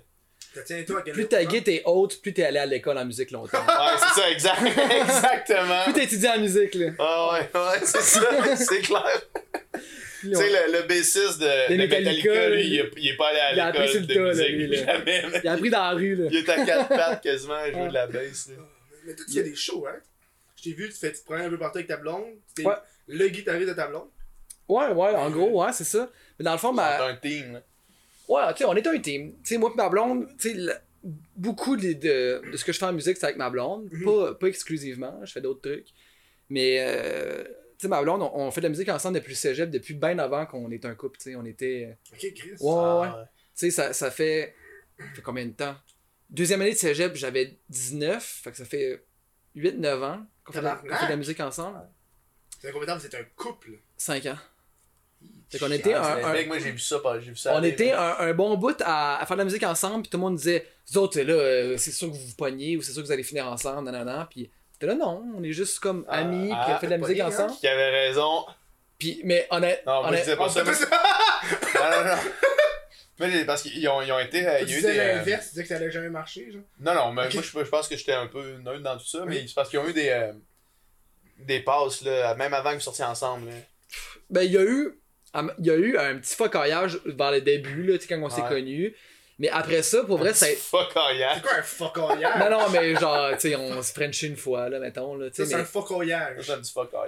[1.13, 3.59] Plus ta guide est haute, plus t'es allé à l'école en musique longtemps.
[3.67, 4.63] Ouais, c'est ça, exact.
[5.01, 5.83] exactement.
[5.85, 6.91] plus t'as étudié en musique, là.
[6.99, 9.21] Ah ouais, ouais, c'est ça, c'est clair.
[10.31, 13.09] Tu sais, le, le bassiste de, Des de Metallica, Metallica, lui, il- il, est- il
[13.09, 14.69] est pas allé à il a appris sur l'école le de musique.
[14.71, 14.77] lui.
[14.77, 15.25] Jamais.
[15.43, 16.29] Il a appris dans la rue, là.
[16.31, 18.49] Il est à quatre pattes quasiment à jouer de la bass.
[18.49, 18.55] là.
[19.07, 19.97] Mais toi, tu fais des shows, hein?
[20.57, 22.25] Je t'ai vu, tu, fais, tu te prends un peu partout avec ta blonde.
[22.55, 22.75] T'es Ouais.
[23.09, 24.09] le guitariste de ta blonde.
[24.69, 26.11] Ouais, ouais, en gros, ouais, c'est ça.
[26.39, 26.97] Mais dans le fond, ma...
[26.97, 27.53] C'est un team.
[27.55, 27.63] là.
[28.29, 29.33] Ouais, tu sais, on est un team.
[29.33, 30.73] Tu sais, moi et ma blonde, tu sais,
[31.37, 33.89] beaucoup de, de, de ce que je fais en musique, c'est avec ma blonde.
[33.93, 34.05] Mhm.
[34.05, 35.89] pas, pas exclusivement, je fais d'autres trucs.
[36.49, 37.45] Mais, euh,
[37.85, 40.19] sais, ma blonde, on, on fait de la musique ensemble depuis le cégep, depuis bien
[40.19, 41.37] avant qu'on est un couple, tu sais.
[41.37, 41.97] On était.
[42.13, 42.51] Ok, Chris.
[42.61, 43.09] Ouais, ouais, ouais.
[43.13, 44.55] Ah, Tu sais, ça, ça fait.
[44.99, 45.75] Ça fait combien de temps?
[46.31, 49.05] Deuxième année de cégep, j'avais 19, fait que ça fait
[49.57, 51.81] 8-9 ans qu'on fait, de la- qu'on fait de la musique ensemble.
[52.61, 53.79] C'est combien de temps vous êtes un couple?
[53.97, 54.39] 5 ans.
[55.51, 57.37] Fait qu'on était Ah, un, c'est un- mec, moi j'ai vu ça, pas- j'ai vu
[57.37, 57.55] ça.
[57.55, 60.11] on aller, était un, un bon bout à, à faire de la musique ensemble, puis
[60.11, 62.83] tout le monde disait Vous autres, là, euh, c'est sûr que vous vous pognez, ou
[62.83, 64.27] c'est sûr que vous allez finir ensemble, nanana.
[64.31, 66.91] Puis t'es là, non, on est juste comme Ah, amis, ah, puis on fait de
[66.93, 67.27] la musique hein?
[67.29, 67.53] ensemble.
[67.59, 68.45] Qui avait raison.
[68.99, 70.65] Puis, mais honnête, Non, moi je disais pas ça.
[70.65, 70.73] mais-!
[71.75, 72.23] Non, non, non.
[73.21, 74.47] Mais parce qu'ils ont, ils ont été.
[74.47, 74.99] euh, Tu Il y a eu disais des.
[74.99, 76.63] euh, l'inverse, tu disais que ça allait jamais marcher, genre.
[76.81, 79.25] Non, non, mais moi je, je pense que j'étais un peu neutre dans tout ça,
[79.27, 79.45] mais Oui.
[79.49, 80.09] c'est parce qu'ils ont eu des.
[80.09, 80.33] euh,
[81.39, 83.49] des passes, là, même avant qu'ils sortent ensemble.
[83.51, 83.55] Là.
[84.31, 84.99] ben, il y a eu.
[85.59, 88.29] Il y a eu un petit focaillage vers le début, là, tu sais, quand on
[88.31, 88.49] s'est Ouais.
[88.49, 88.95] connus.
[89.41, 90.47] Mais après ça, pour vrai, ça.
[90.57, 91.35] Fuck yeah.
[91.35, 92.39] C'est quoi un fuckoyage?
[92.39, 95.37] Non, non, mais genre, tu sais, on se frenchait une fois, là, mettons, là, tu
[95.37, 95.51] Ça, sais.
[95.51, 96.31] c'est mais- un fuck oh, yeah.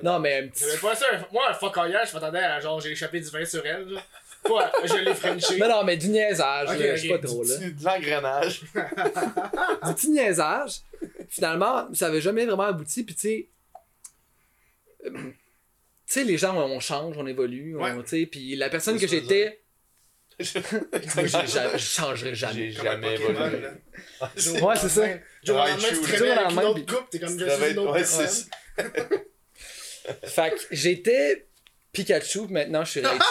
[0.02, 0.64] Non, mais un petit.
[0.82, 1.06] Pas ça.
[1.12, 4.02] un- Moi, un fuckoyage, je m'attendais à genre, j'ai échappé du vin sur elle, genre.
[4.42, 5.56] Quoi, je l'ai frenché.
[5.58, 7.54] Non, non, mais du niaisage, Ok, là, je sais pas trop, là.
[7.58, 8.60] C'est de l'engrenage.
[8.60, 10.72] du petit niaisage.
[11.28, 13.02] Finalement, ça avait jamais vraiment abouti.
[13.04, 13.48] Puis, tu sais,
[15.04, 15.32] euh, tu
[16.06, 17.76] sais, les gens, on change, on évolue.
[17.76, 18.02] on- Ouais.
[18.02, 19.56] tu sais, Puis la personne que j'étais, J'ai moi, j'ai ja-
[20.38, 22.70] je changerai jamais.
[22.70, 23.60] J'ai jamais évolué.
[23.60, 24.62] là.
[24.62, 25.06] Ouais, c'est ça.
[25.44, 27.36] Jour au lendemain, Raichu, tu te réveilles avec une autre coupe, t'es comme
[27.90, 28.44] ouais, c'est ça.
[30.24, 31.46] Fait que j'étais
[31.96, 33.22] Pikachu, maintenant je suis Raichu.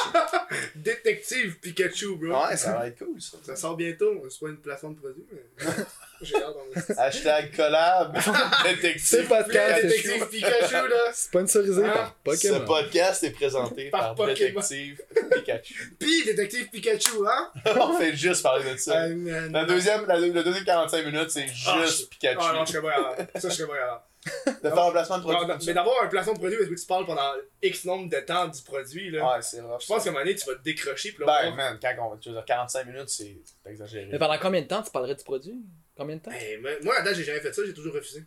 [0.76, 2.46] Détective Pikachu, bro.
[2.48, 3.38] Ouais, ça va être cool ça.
[3.44, 4.24] Ça sort bientôt.
[4.30, 5.66] C'est pas une placement de produit, mais.
[6.22, 8.18] J'ai hâte d'en Hashtag collab.
[8.64, 9.28] C'est Détective.
[9.28, 11.12] pas de cas, c'est Détective Pikachu, là.
[11.14, 12.66] Sponsorisé Ah, par Ce Pokémon.
[12.66, 14.16] podcast est présenté Par.
[14.16, 15.02] Détective
[15.34, 15.96] Pikachu.
[16.00, 17.52] Pis Détective Pikachu, hein?
[17.82, 19.04] On fait juste parler de ça.
[19.04, 22.38] Euh, euh, La deuxième, la, le deuxième 45 minutes, c'est Ah, juste je- Pikachu.
[22.42, 23.16] Ah non, je serais pas.
[23.38, 24.08] Ça, je serais pas.
[24.46, 25.48] De faire un placement de produit.
[25.48, 28.48] Non, mais d'avoir un placement de produit où tu parles pendant X nombre de temps
[28.48, 29.24] du produit, là.
[29.36, 29.78] Ouais, c'est vrai.
[29.80, 31.12] Je pense qu'à un moment donné, tu vas te décrocher.
[31.12, 33.38] Pis là, Ben, on- man, quand on, tu veux dire, 45 minutes, c'est
[33.70, 34.08] exagéré.
[34.12, 35.56] Mais pendant combien de temps tu parlerais du produit?
[35.98, 36.32] Combien de temps?
[36.32, 38.24] Hey, mais moi, à date, j'ai jamais fait ça, j'ai toujours refusé.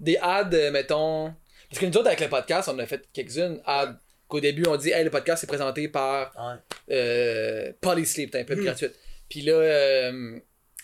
[0.00, 1.34] Des ads, euh, mettons.
[1.70, 3.60] Parce que nous autres, avec le podcast, on en a fait quelques-unes.
[3.66, 3.96] Ads.
[4.28, 6.94] Qu'au début, on dit, hey, le podcast est présenté par Ouais.
[6.96, 8.64] euh, Polysleep, t'as un peu Mm.
[8.64, 8.94] gratuite.
[9.28, 10.38] Puis là, euh,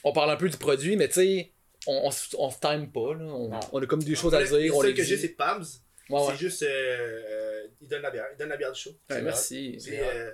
[0.05, 1.53] on parle un peu du produit, mais tu sais,
[1.87, 3.15] on, on, se- on se time pas.
[3.15, 3.25] Là.
[3.73, 4.57] On, a comme des choses à dire.
[4.57, 5.65] Le On seul que j'ai, c'est Pabs.
[6.11, 6.27] Ouais, ouais.
[6.31, 6.63] C'est juste.
[6.63, 8.27] Euh, il donne la bière.
[8.33, 8.91] Il donne la bière du show.
[9.11, 9.79] Ouais, merci.
[9.91, 10.31] Euh,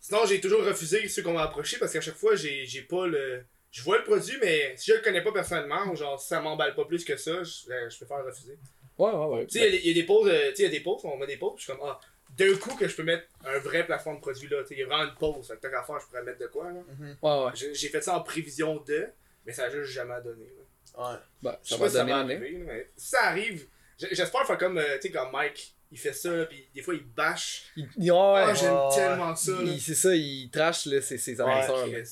[0.00, 3.06] Sinon, j'ai toujours refusé ceux qu'on m'a approché parce qu'à chaque fois, j'ai j'ai pas
[3.06, 3.44] le.
[3.70, 6.40] Je vois le produit, mais si je le connais pas personnellement, ou genre si ça
[6.40, 8.58] m'emballe pas plus que ça, je, euh, je préfère refuser.
[8.98, 9.46] Ouais, ouais, ouais.
[9.46, 10.66] Tu sais, il y a des- il y, a des pauses, tu sais, il y
[10.66, 11.98] a des pauses, on met des pauses, je suis comme, ah,
[12.36, 14.80] d'un coup que je peux mettre un vrai placement de produit là, tu sais, il
[14.80, 16.70] y a vraiment une pause, fait que tant qu'à faire, je pourrais mettre de quoi,
[16.70, 16.80] là.
[17.22, 17.52] Ouais, ouais.
[17.54, 19.06] J'ai j'ai fait ça en prévision de,
[19.46, 20.61] mais ça a juste jamais donné, là.
[20.96, 21.16] Ouais.
[21.42, 22.34] Bah, Je ça sais va pas si ça donner nez.
[22.36, 23.66] arriver, mais si ça arrive,
[23.98, 26.94] j'espère faire comme, euh, tu sais, comme Mike, il fait ça, là, pis des fois
[26.94, 27.64] il bâche.
[27.76, 28.54] Il- ouais, Ah, ouais.
[28.56, 31.86] j'aime tellement ça, C'est ça, il trash là, ses, ses annonceurs.
[31.86, 32.04] Ouais.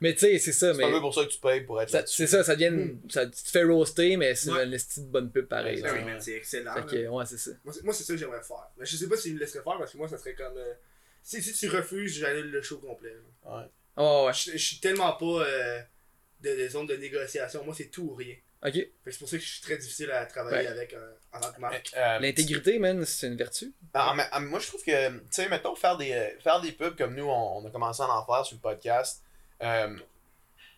[0.00, 0.72] Mais tu sais, c'est ça.
[0.72, 2.54] C'est Mais un peu pour ça que tu payes pour être ça- c'est ça, ça
[2.54, 2.66] devient.
[2.66, 4.64] une- ça, tu te fais roaster, mais c'est Ouais.
[4.64, 5.82] une de bonne pub pareil.
[5.82, 6.74] Ben c'est excellent.
[6.86, 7.50] Que, ouais, c'est ça.
[7.64, 8.68] Moi, c'est- ça que j'aimerais faire.
[8.78, 10.56] Mais je sais pas s'il me laisserait faire parce que moi, ça serait comme.
[10.56, 10.74] euh,
[11.22, 13.14] si, si tu refuses, j'annule le show complet.
[13.44, 13.56] là.
[13.56, 13.64] Ouais.
[13.96, 14.32] Ouais, ouais.
[14.32, 15.80] Je, je suis tellement pas euh,
[16.44, 17.64] de, de zone de négociation.
[17.64, 18.36] Moi, c'est tout ou rien.
[18.64, 18.74] Ok.
[19.06, 20.72] C'est pour ça que je suis très difficile à travailler Ouais.
[20.72, 21.90] avec euh, en tant que marque.
[21.96, 23.72] Euh, L'intégrité, man, c'est une vertu.
[23.92, 26.72] Ah, mais, ah, moi, je trouve que, tu sais, mettons, faire des, euh, faire des
[26.72, 29.22] pubs comme nous, on, on a commencé à en faire sur le podcast.
[29.62, 29.96] euh,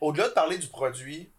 [0.00, 1.30] Au-delà de parler du produit,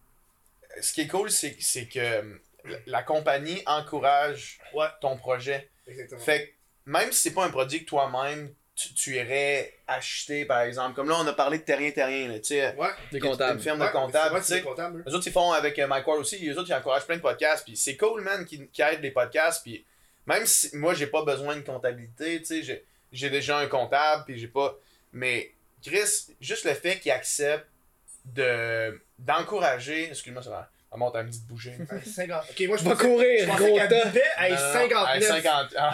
[0.81, 2.35] ce qui est cool, c'est c'est que euh,
[2.65, 4.87] la, la compagnie encourage Ouais.
[5.01, 5.69] ton projet.
[5.87, 6.21] Exactement.
[6.21, 6.51] Fait que
[6.91, 10.95] même si c'est pas un produit que toi-même, tu, tu irais acheter, par exemple.
[10.95, 12.75] Comme là, on a parlé de Terrien Terrien, là, tu sais.
[12.75, 12.87] Ouais.
[13.11, 13.59] Des Une comptables.
[13.59, 15.03] firme Ouais, de comptables, ouais, tu eux.
[15.05, 16.37] Les autres, ils font avec euh, Mike Ward aussi.
[16.37, 17.65] Les autres, ils encouragent plein de podcasts.
[17.65, 19.63] Puis c'est cool, man, qui, qui aident les podcasts.
[19.63, 19.83] Puis
[20.27, 24.23] même si moi, j'ai pas besoin de comptabilité, tu sais, j'ai- j'ai déjà un comptable.
[24.25, 24.77] Puis j'ai pas.
[25.11, 25.51] Mais
[25.83, 27.67] Chris, juste le fait qu'ils acceptent
[28.25, 30.09] de d'encourager.
[30.09, 30.69] Excuse-moi, ça va.
[30.91, 31.75] Ça monte à me petite bouger.
[31.91, 32.43] Ouais, 50.
[32.49, 34.73] Ok, moi, je Va pensais, je courir, pensais gros qu'elle buvait à Non, non, non,
[34.73, 35.07] 59.
[35.07, 35.73] à 50.
[35.77, 35.91] Ah,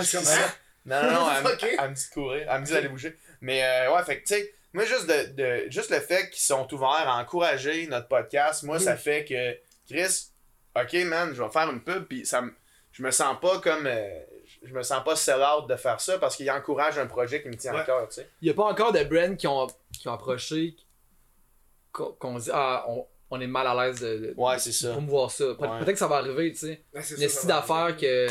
[0.85, 1.63] Non, non, non, elle, me- Ok.
[1.79, 2.47] elle me dit de courir.
[2.49, 3.17] Elle me dit d'aller bouger.
[3.41, 5.33] Mais euh, ouais, fait que, tu sais, moi, juste, de,
[5.65, 9.57] de- juste le fait qu'ils sont ouverts à encourager notre podcast, moi, ça fait que,
[9.87, 10.29] Chris,
[10.75, 12.53] ok, man, je vais faire une pub, puis ça me.
[12.91, 13.87] Je me sens pas comme.
[13.87, 14.19] euh,
[14.61, 17.55] je me sens pas sell-out de faire ça parce qu'il encourage un projet qui me
[17.55, 18.29] tient à cœur, tu sais.
[18.41, 20.75] Il y a pas encore de brands qui ont, qui ont approché
[21.91, 24.57] qu'on dit ah on, on est mal à l'aise de, de Ouais,
[24.91, 25.45] promouvoir ça.
[25.55, 25.79] Pe- Ouais.
[25.79, 26.83] Peut-être que ça va arriver, tu sais.
[26.93, 28.27] Ça, si d'affaires que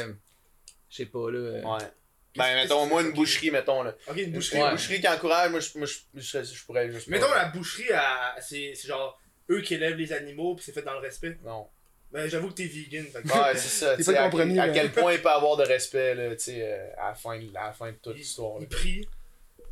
[0.90, 1.38] je sais pas là.
[1.38, 1.84] euh, Ouais.
[2.36, 3.94] Ben, mettons, moi, une boucherie, mettons, là.
[4.08, 4.62] Ok, une Une boucherie.
[4.62, 4.70] Ouais.
[4.70, 7.06] boucherie qui encourage, moi, je, moi, je, je, pourrais juste.
[7.10, 10.72] pas- Mettons la boucherie, à- c'est c'est genre eux qui élèvent les animaux puis c'est
[10.72, 11.36] fait dans le respect.
[11.44, 11.68] Non.
[12.10, 13.04] Ben j'avoue que t'es vegan.
[13.06, 13.96] Fait que- Ouais, c'est ça.
[13.96, 14.72] T'es pas à, compromis, à là.
[14.72, 17.56] quel point il peut avoir de respect, là, tu sais, euh, à, la fin de-
[17.56, 18.60] à la fin de toute l'histoire, là.
[18.62, 19.08] il prie.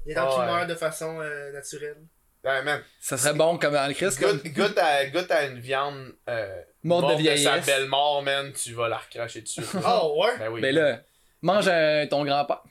[0.07, 1.99] Il y a Ah meurt de façon euh, naturelle.
[2.43, 2.83] Ouais, man.
[3.01, 6.63] Ça serait bon comme en Christ comme Goûte, goûte, à, goûte à une viande euh,
[6.85, 7.67] Morte de de sa vieillesse.
[7.67, 9.61] belle mort, man, tu vas la recracher dessus.
[9.87, 10.39] Oh ouais?
[10.39, 10.63] ben oui.
[10.63, 11.03] Mais là,
[11.43, 12.63] mange un- ton grand-père.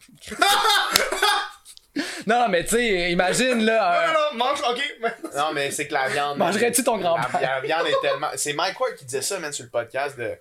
[2.28, 3.80] non, mais tu sais, imagine là.
[3.82, 5.34] Non, un- non, non, mange, ok.
[5.36, 6.38] Non, mais c'est que la viande.
[6.40, 7.42] Mangerais-tu ton grand-père?
[7.42, 8.30] la viande est tellement.
[8.36, 10.38] C'est Mike Ward qui disait ça, man, sur le podcast de.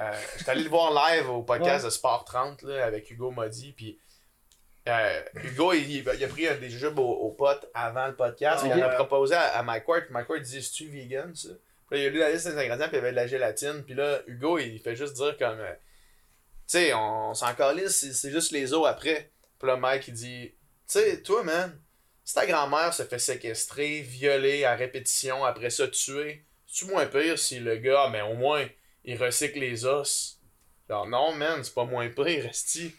[0.00, 3.72] Euh, J'étais allé le voir live au podcast de Sport 30 là, avec Hugo Modi.
[3.76, 3.98] Puis
[4.88, 8.64] euh, Hugo, il, il a pris un des jujubes aux, aux potes avant le podcast.
[8.64, 10.04] Il en a proposé à, à Mike Ward.
[10.04, 11.48] Puis Mike Ward dit C'est-tu vegan ça?
[11.90, 13.26] Puis là, il a lu la liste des ingrédients, puis il y avait de la
[13.26, 13.82] gélatine.
[13.84, 15.58] Puis là, Hugo, il fait juste dire comme.
[15.58, 15.72] euh,
[16.68, 19.32] sais, on, s'en calisse, c'est c'est juste les os après.
[19.58, 20.54] Puis là, Mike, il dit Tu
[20.86, 21.80] sais, toi, man,
[22.24, 27.38] si ta grand-mère se fait séquestrer, violer à répétition, après ça tuer, c'est-tu moins pire
[27.38, 28.66] si le gars, mais au moins,
[29.04, 30.40] il recycle les os?
[30.88, 32.90] Genre, non, man, c'est pas moins pire, resti.
[32.90, 32.96] Tu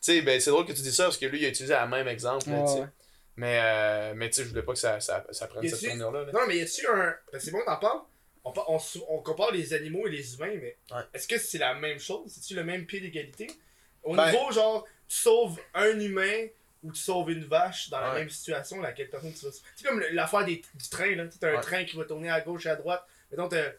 [0.00, 1.88] sais, ben, c'est drôle que tu dis ça parce que lui, il a utilisé le
[1.88, 2.88] même exemple, là, Ouais, tu.
[3.36, 5.88] Mais, euh, mais tu sais, je voulais pas que ça, ça, ça prenne Y cette
[5.88, 6.24] tournure-là.
[6.24, 6.32] là.
[6.32, 7.14] Non, mais y a-tu un.
[7.32, 8.00] Ben, c'est bon t'en parles.
[8.44, 11.02] On, par- on, sou- on compare les animaux et les humains, mais Ouais.
[11.14, 12.30] est-ce que c'est la même chose?
[12.30, 13.48] C'est-tu le même pied d'égalité?
[14.02, 16.46] Au Ben- niveau, genre, tu sauves un humain
[16.82, 19.50] ou tu sauves une vache dans la même situation, laquelle personne tu vas.
[19.74, 21.26] C'est comme l'affaire des- du train, là.
[21.26, 21.60] Tu T'as un Ouais.
[21.60, 23.04] train qui va tourner à gauche et à droite.
[23.30, 23.72] Mettons, t'as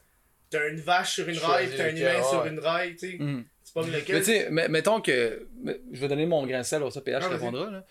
[0.52, 3.12] t'as une vache sur une Choisis rail, pis t'as un humain sur une rail, tu
[3.12, 3.18] sais.
[3.20, 3.44] Hmm.
[3.64, 4.18] C'est pas Mais lequel.
[4.20, 5.48] tu sais, met- mettons que.
[5.62, 7.70] mais- Je vais donner mon grain de sel, au ça PH répondra.
[7.70, 7.86] Là.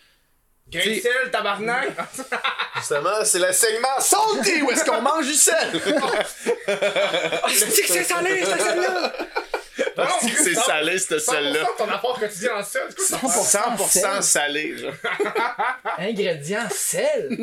[0.71, 1.89] Grain de sel, tabarnak!
[2.77, 5.57] Justement, c'est le segment santé où est-ce qu'on mange du sel!
[6.69, 9.13] Ah, c'est que c'est salé, c'est celle-là!
[9.97, 11.61] Non, c'est non, salé, cette 100% sel-là.
[11.61, 13.75] de ton apport quotidien en sel, c'est quoi ça?
[13.77, 14.93] 100% salé, genre.
[15.99, 17.39] Ingrédient sel!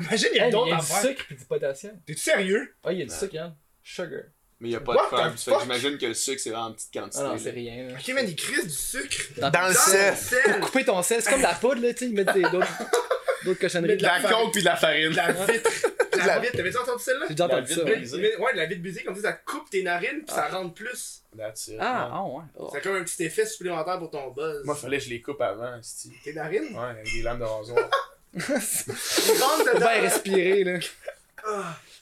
[0.00, 1.00] Imagine, il y a Hey, il d'autres y a du affaires.
[1.02, 1.92] sucre et du potassium.
[2.06, 2.74] T'es-tu sérieux?
[2.84, 3.54] Ah, il y a du sucre, hein?
[3.82, 4.20] Sugar.
[4.60, 6.66] Mais il n'y a pas What de Fait que j'imagine que le sucre, c'est vraiment
[6.66, 7.24] en petite quantité.
[7.26, 7.88] Ah non, c'est rien.
[7.88, 7.94] Là.
[7.98, 9.22] Ok, man, il crisse du sucre.
[9.38, 10.10] Dans le Dans sel.
[10.10, 10.60] le sel.
[10.60, 12.66] Couper ton sel, c'est comme de la poudre, là, tu sais, ils mettent des- d'autres
[13.46, 13.92] d'autres cochonneries.
[13.92, 15.10] Mais de la coke puis de la farine.
[15.12, 15.70] De la vitre.
[16.20, 16.52] De la vitre.
[16.54, 17.24] T'avais-tu entendu celle-là?
[17.28, 17.82] J'ai déjà entendu ça.
[17.82, 21.22] Ouais, de la vitre brisée, comme ça, ça coupe tes narines pis ça rentre plus.
[21.38, 21.76] That's it.
[21.80, 22.10] Ah, Ouais.
[22.12, 22.42] ah ouais.
[22.58, 22.68] Oh.
[22.70, 24.62] Ça a comme un petit effet supplémentaire pour ton buzz.
[24.66, 25.80] Moi, fallait que je les coupe avant.
[26.22, 26.76] Tes narines?
[26.76, 27.88] Ouais, avec des lames de rasoir.
[28.34, 28.58] Ils rentrent
[28.92, 29.78] Faut dedans.
[29.78, 30.78] bien respirer, là.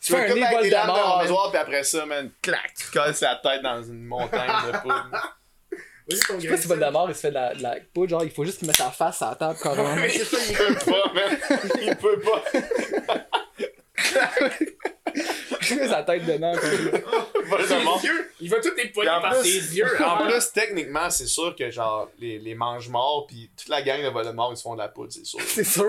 [0.01, 3.21] Tu fais un nez des de mort, rasoir, puis après ça, man, clac, tu casses
[3.21, 5.11] la tête dans une montagne de poudre.
[6.09, 8.11] Vas-y, ton Je sais pas si Voldemort il se fait de la, de la poudre,
[8.11, 9.95] genre il faut juste qu'il mette sa face à la table carrément.
[9.97, 11.39] Mais c'est ça, il Il peut pas, man.
[11.83, 12.43] Il peut pas.
[15.89, 16.53] Sa tête dedans.
[17.47, 18.03] Voldemort.
[18.41, 20.03] Il va tout en par plus- ses yeux.
[20.05, 24.09] En plus, techniquement, c'est sûr que genre les, les mange-morts puis toute la gang de
[24.09, 25.41] Voldemort, ils se font de la poudre, c'est sûr.
[25.47, 25.89] C'est sûr.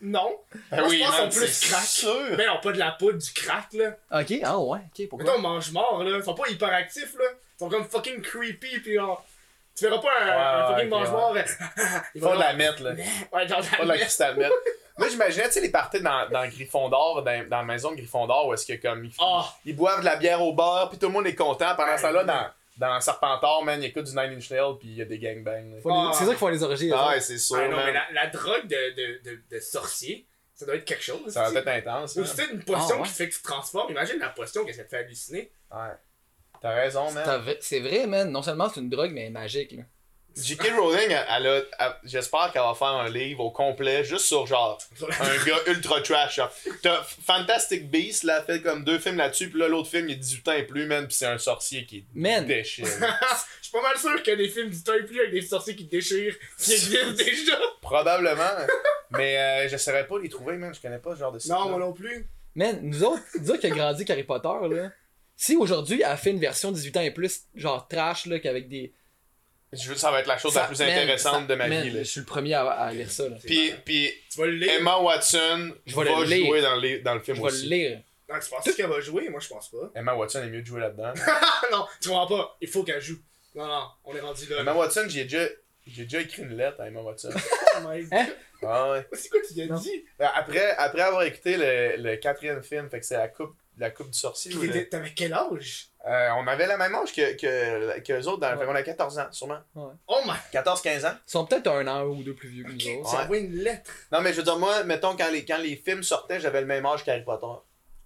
[0.00, 0.38] Non.
[0.70, 1.84] Ben Moi, je pense man, qu'ils sont plus crack.
[1.84, 2.20] sûr.
[2.36, 3.96] Mais non, pas de la poudre, du crack, là.
[4.12, 5.26] Ok, ah ouais, ok, pourquoi?
[5.30, 6.16] Mettons, mange mort, là.
[6.16, 7.24] Ils sont pas hyper actifs, là.
[7.30, 9.24] Ils sont comme fucking creepy, pis genre.
[9.76, 11.36] Tu verras pas un, Ouais, un fucking ok, mange mort.
[11.36, 11.44] Ils
[12.14, 12.92] Ils vont font de la mettre, là.
[13.32, 14.54] Ouais, genre, Pas de la cristal mettre.
[14.98, 18.46] Moi, j'imaginais, tu sais, les parties dans, dans Gryffondor, dans, dans la maison de Gryffondor,
[18.48, 19.44] où est-ce que comme ils, Ah.
[19.64, 21.74] ils boivent de la bière au bar, puis tout le monde est content.
[21.76, 22.46] Pendant ce temps-là, dans,
[22.78, 25.74] dans Serpentard, man, ils écoutent du Nine Inch Nails, puis il y a des gangbangs.
[25.74, 25.80] là.
[25.82, 26.12] Faut les-.
[26.12, 26.90] C'est sûr qu'ils font les orgies.
[26.94, 27.08] Ah ça.
[27.10, 27.86] ouais, c'est sûr, Ah non, man.
[27.86, 31.30] mais la, la drogue de, de, de, de sorcier, ça doit être quelque chose.
[31.30, 32.16] Ça va être intense.
[32.16, 33.06] Ou c'est une potion Ah, ouais.
[33.08, 33.90] qui fait que tu te transformes?
[33.90, 35.50] Imagine la potion que ça te fait halluciner.
[35.70, 35.92] Ouais.
[36.62, 37.42] T'as raison, man.
[37.60, 38.30] C'est vrai, man.
[38.30, 39.82] Non seulement c'est une drogue, mais elle est magique, là.
[40.36, 40.72] J.K.
[40.78, 44.78] Rowling, elle, a, elle- j'espère qu'elle va faire un livre au complet, juste sur genre
[45.20, 46.36] un gars ultra trash.
[46.36, 46.52] genre.
[46.82, 50.16] T'as Fantastic Beasts, là, fait comme deux films là-dessus, puis là, l'autre film, il est
[50.16, 52.46] 18 ans et plus, man, puis c'est un sorcier qui Man.
[52.46, 52.86] déchire.
[52.86, 52.92] Je
[53.62, 55.42] suis pas mal sûr qu'il y a des films du temps et plus avec des
[55.42, 57.58] sorciers qui déchirent qui existent déjà.
[57.80, 58.50] Probablement.
[59.10, 61.38] mais euh, j'essaierai pas de les trouver, man, je connais pas ce genre de.
[61.48, 62.28] Non, moi non plus.
[62.54, 64.90] Man, nous autres, nous autres qui a grandi avec Harry Potter, là.
[65.38, 68.92] Si aujourd'hui elle fait une version 18 ans et plus, genre trash, là, qu'avec des.
[69.72, 71.82] Je veux ça va être la chose la plus man, intéressante ça- de ma man,
[71.82, 71.98] vie, là.
[72.02, 73.36] Je suis le premier à, à lire ça, là.
[73.44, 74.72] Puis, puis Tu vas le lire.
[74.78, 76.46] Emma Watson Je va le lire.
[76.46, 77.66] jouer dans le, dans le film Je vais le aussi.
[77.66, 78.00] lire.
[78.28, 79.28] Non, tu penses qu'elle va jouer?
[79.28, 79.90] Moi, je pense pas.
[79.94, 81.12] Emma Watson est mieux de jouer là-dedans.
[81.72, 82.56] Non, tu comprends pas.
[82.60, 83.18] Il faut qu'elle joue.
[83.54, 84.60] Non, non, on est rendu là.
[84.60, 85.46] Emma Watson, j'ai déjà,
[85.86, 87.30] j'ai déjà écrit une lettre à Emma Watson.
[87.78, 88.12] Oh my God.
[88.12, 88.26] Hein?
[88.62, 89.06] Ah ouais.
[89.12, 89.78] C'est quoi tu Non.
[89.78, 90.00] dire?
[90.18, 93.90] Ben, Après, après avoir écouté le, le quatrième film, fait que c'est la coupe, la
[93.90, 94.50] coupe du sorcier.
[94.88, 95.88] T'avais quel âge?
[96.06, 98.58] Euh, on avait la même âge que, que, que eux autres, dans, Ouais.
[98.58, 99.58] fait qu'on a 14 ans, sûrement.
[99.74, 100.34] Oh my.
[100.52, 101.14] 14-15 ans.
[101.26, 103.24] Ils sont peut-être un an ou deux plus vieux que nous autres.
[103.24, 103.40] tu Ouais.
[103.40, 103.90] une lettre.
[104.12, 106.66] Non, mais je veux dire, moi, mettons, quand les, quand les films sortaient, j'avais le
[106.68, 107.46] même âge qu'Harry Potter.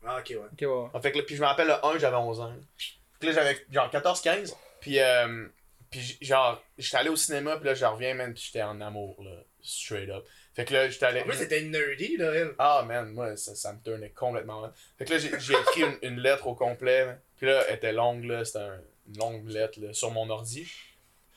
[0.07, 0.37] Ah, ok, ouais.
[0.39, 0.91] Ok, ouais.
[0.95, 2.53] Ah, Fait que là, puis je me rappelle, le 1, j'avais 11 ans.
[2.79, 4.55] Fait que là, j'avais genre 14-15.
[4.81, 5.47] Puis, euh,
[5.91, 9.23] puis genre, j'étais allé au cinéma, puis là, je reviens, man, puis j'étais en amour,
[9.23, 9.33] là.
[9.63, 10.25] Straight up.
[10.57, 11.21] Fait que là, j'étais allé.
[11.21, 12.55] En plus, c'était nerdy, là, elle.
[12.59, 14.63] Ah, man, moi, ça, ça me tournait complètement.
[14.63, 14.73] mal.
[14.97, 17.05] Fait que là, j'ai j'ai écrit une, une lettre au complet.
[17.05, 17.21] man.
[17.40, 18.44] Puis là, elle était longue, là.
[18.44, 20.70] C'était un- une longue lettre, là, sur mon ordi.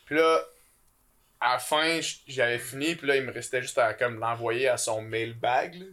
[0.06, 0.42] Puis là,
[1.40, 2.96] à la fin, j'avais fini.
[2.96, 5.86] Puis là, il me restait juste à comme l'envoyer à son mailbag, là.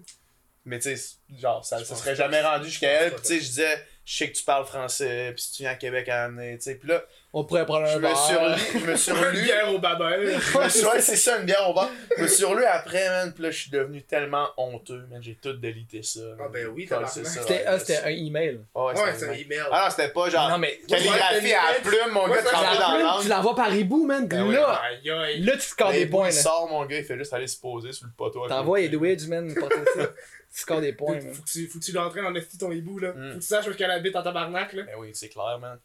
[0.67, 3.13] Mais tu sais, genre, ça, ça serait jamais rendu jusqu'à elle.
[3.13, 5.33] Puis tu sais, je disais, je sais que tu parles français.
[5.33, 6.75] Puis si tu viens à Québec à l'année, tu sais.
[6.75, 8.17] Puis là, On pourrait prendre je un me verre.
[8.19, 8.61] suis relu.
[8.75, 10.37] Je me suis Une bière au babel.
[10.41, 11.89] Je me ouais, c'est ça, une bière au bar.
[12.17, 13.33] Je me suis relu après, man.
[13.33, 15.23] Puis là, je suis devenu tellement honteux, man.
[15.23, 16.21] J'ai tout délité ça.
[16.41, 17.07] Ah, ben oui, ça.
[17.07, 17.65] C'était ouais.
[17.69, 18.61] ah, un email.
[18.75, 19.61] Ouais, Ouais, c'était un un- email.
[19.71, 20.81] Ah non, c'était pas genre Non, mais.
[20.89, 23.23] calligraphie à la plume, mon Ouais, gars trempé la dans Plume, la langue.
[23.23, 24.27] tu l'envoies par hibou, man.
[24.27, 26.27] Ben là, là, tu scores des il points.
[26.27, 26.33] là.
[26.33, 28.49] sort, mon gars, il fait juste aller se poser sur le poteau.
[28.49, 29.55] T'envoies Edwidge, man.
[29.55, 31.33] Tu scores des points, man.
[31.33, 33.13] Faut que tu, l'entraînes en esti ton hibou, là.
[33.13, 33.29] Mm.
[33.29, 34.83] Faut que tu saches où qu'elle habite en tabarnak, là.
[34.83, 35.79] Ben oui, c'est clair, man.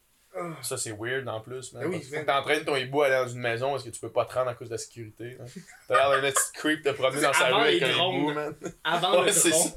[0.62, 1.82] Ça, c'est weird en plus, man.
[1.84, 4.00] Ben oui, Faut que t'entraînes ton hibou à aller dans une maison parce que tu
[4.00, 5.36] peux pas te rendre à cause de la sécurité.
[5.40, 5.44] hein.
[5.88, 8.14] T'as l'air d'un petit creep te promener dans sa Avant rue avec les un drones.
[8.16, 8.54] hibou, man.
[8.84, 9.72] Avant Ouais, le drone.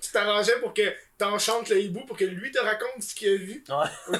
[0.00, 3.36] tu t'arrangeais pour que t'enchantes le hibou pour que lui te raconte ce qu'il a
[3.36, 3.64] vu?
[3.68, 4.18] Ouais.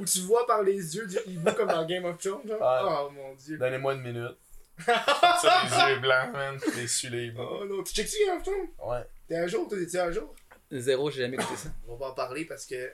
[0.00, 2.60] Ou tu vois par les yeux du hibou comme dans Game of Thrones, genre?
[2.60, 2.90] Ouais.
[3.08, 3.58] Oh mon dieu.
[3.58, 4.36] Donnez-moi une minute.
[4.86, 6.58] ça, les yeux blancs, man.
[6.76, 7.42] Déçu les hiboux.
[7.42, 8.68] Oh non, tu checkes Game of Thrones?
[8.90, 9.04] Ouais.
[9.28, 10.34] T'es à jour, t'es à jour?
[10.70, 11.68] Zéro, j'ai jamais écouté ça.
[11.88, 12.92] On va en parler parce que.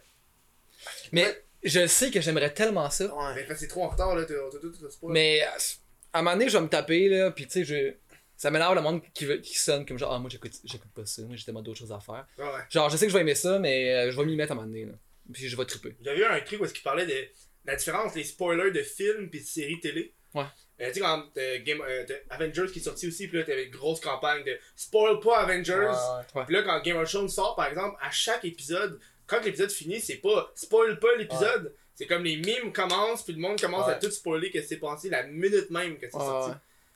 [1.12, 3.06] Mais je sais que j'aimerais tellement ça.
[3.06, 4.24] Ben, parce que c'est trop en retard, là.
[4.24, 4.72] T'as tout.
[5.08, 7.94] Mais à un moment donné, je vais me taper, là, pis tu sais, je...
[8.36, 11.22] ça m'énerve le monde qui, qui sonne comme genre, ah, moi j'écoute j'écoute pas ça,
[11.22, 12.26] moi j'ai tellement d'autres choses à faire.
[12.38, 12.60] Ouais, ouais.
[12.70, 14.54] Genre, je sais que je vais aimer ça, mais euh, je vais m'y mettre à
[14.54, 14.92] un moment donné, là.
[15.32, 15.96] Puis je vais triper.
[16.02, 17.28] J'avais vu un truc où est-ce qu'il parlait de
[17.64, 20.14] la différence les spoilers de films et de séries télé.
[20.34, 20.44] Ouais.
[20.80, 23.66] Euh, tu sais, quand euh, Game, euh, Avengers qui est sorti aussi, puis là, t'avais
[23.66, 25.92] une grosse campagne de spoil pas Avengers.
[26.34, 29.70] Ouais, Puis là, quand Game of Thrones sort, par exemple, à chaque épisode, quand l'épisode
[29.70, 31.74] finit, c'est pas spoil pas l'épisode.
[31.94, 35.08] C'est comme les mimes commencent, puis le monde commence à tout spoiler que c'est passé
[35.08, 36.50] la minute même que c'est Ouais, sorti.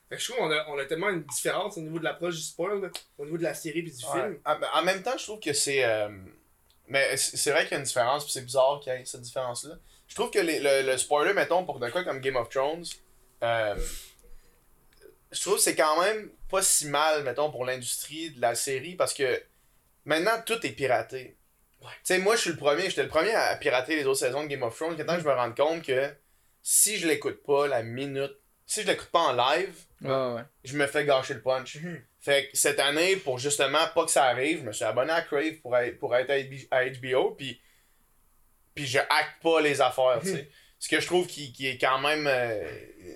[0.08, 2.34] Fait que je trouve qu'on a, on a tellement une différence au niveau de l'approche
[2.34, 2.88] du spoil, là,
[3.18, 4.38] au niveau de la série puis du film.
[4.44, 5.84] Ah, ben, En même temps, je trouve que c'est.
[5.84, 6.08] euh,
[6.88, 9.04] Mais c'est c'est vrai qu'il y a une différence, puis c'est bizarre qu'il y ait
[9.04, 9.74] cette différence-là.
[10.08, 12.84] Je trouve que les- le, le spoiler, mettons, pour de quoi comme Game of Thrones,
[13.42, 13.76] euh,
[15.30, 18.94] je trouve que c'est quand même pas si mal, mettons, pour l'industrie de la série,
[18.96, 19.40] parce que
[20.06, 21.36] maintenant, tout est piraté.
[21.80, 21.88] Ouais.
[22.04, 24.42] Tu sais, moi, je suis le premier, j'étais le premier à pirater les autres saisons
[24.42, 26.10] de Game of Thrones, que je me rends compte que
[26.62, 28.34] si je l'écoute pas la minute,
[28.66, 30.42] si je l'écoute pas en live, Ouais, ouais.
[30.64, 31.76] je me fais gâcher le punch.
[31.76, 32.02] Mhm.
[32.20, 35.22] Fait que cette année, pour justement pas que ça arrive, je me suis abonné à
[35.22, 37.60] Crave pour être, pour être à HB à HBO, puis,
[38.74, 40.50] puis je hack pas les affaires, tu sais.
[40.80, 42.62] Ce que je trouve qui, qui est quand même euh,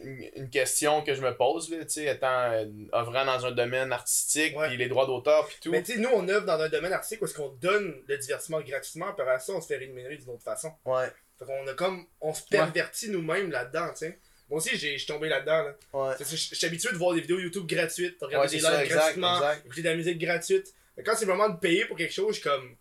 [0.02, 3.52] une, une question que je me pose, là, tu sais, étant euh, œuvrant dans un
[3.52, 5.70] domaine artistique, puis les droits d'auteur, puis tout.
[5.70, 8.18] Mais tu sais, nous, on œuvre dans un domaine artistique où est-ce qu'on donne le
[8.18, 10.72] divertissement gratuitement, puis après ça, on se fait rémunérer d'une autre façon.
[10.84, 11.06] Ouais,
[11.38, 14.18] Fait qu'on a comme, on se pervertit nous-mêmes là-dedans, tu sais.
[14.50, 15.74] Moi aussi, j'ai- je suis tombé là-dedans, là.
[15.92, 16.14] ouais.
[16.18, 18.60] C'est- c'est- Je suis habitué de voir des vidéos YouTube gratuites, de regarder Ouais, des
[18.60, 19.64] lives exact, gratuitement, exact.
[19.66, 20.74] écouter de la musique gratuite.
[20.96, 22.76] Mais quand c'est le moment de payer pour quelque chose, je suis comme.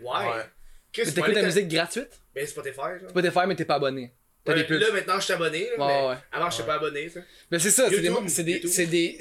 [0.00, 0.08] Ouais.
[0.28, 0.42] Ouais.
[0.92, 2.20] Chris, Mais faut t'écoutes la ta- musique gratuite?
[2.34, 3.32] Ben Spotify, genre.
[3.32, 4.12] Faire, mais t'es pas abonné.
[4.44, 4.80] T'as Ouais, des pubs.
[4.80, 6.14] Là, maintenant, je suis abonné, là, Ouais, mais ouais.
[6.32, 7.20] avant, je suis pas abonné, ça.
[7.50, 9.18] Mais c'est ça, c'est des, des, des,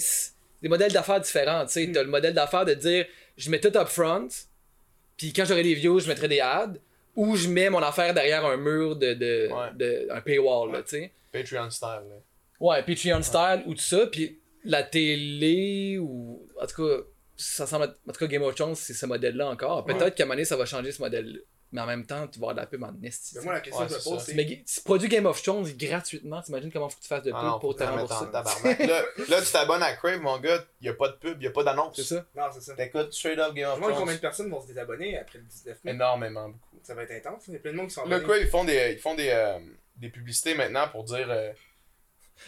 [0.64, 1.66] des modèles d'affaires différents.
[1.66, 1.92] Tu sais, Mm.
[1.94, 3.06] t'as le modèle d'affaires de dire
[3.38, 4.28] je mets tout up front,
[5.18, 6.74] puis quand j'aurai des views, je mettrai des ads,
[7.16, 9.70] ou je mets mon affaire derrière un mur de, de, Ouais.
[9.76, 10.82] de- un paywall, là.
[11.32, 12.16] Patreon style, là.
[12.60, 17.04] Ouais, Patreon style ou tout ça, puis la télé ou en tout cas,
[17.38, 19.86] ça semble être- en tout cas Game of Thrones, c'est ce modèle-là encore.
[19.86, 21.40] Peut-être qu'à un moment donné, ça va changer ce modèle-là.
[21.74, 23.36] Mais en même temps, tu vas avoir de la pub en esti.
[23.38, 24.34] Mais moi, la question Ouais, que je pose, c'est.
[24.34, 27.40] Mais tu produis Game of Thrones gratuitement, t'imagines comment faut que tu fasses de pub
[27.42, 28.26] Ah non, pour te rembourser?
[28.88, 31.52] là, là, tu t'abonnes à Crave, mon gars, y a pas de pub, y a
[31.52, 31.96] pas d'annonce.
[31.96, 32.26] C'est ça?
[32.36, 32.76] Non, c'est ça.
[32.76, 34.16] T'écoutes straight up Game Je of me demande combien Thrones.
[34.16, 35.92] de personnes vont se désabonner après le 19 mai.
[35.92, 36.80] Énormément, beaucoup.
[36.84, 37.44] Ça va être intense.
[37.48, 38.26] Il y a plein de monde qui sont Là, abonnés.
[38.26, 39.60] quoi, ils font des, ils font des, euh,
[39.96, 41.52] des publicités maintenant pour dire euh,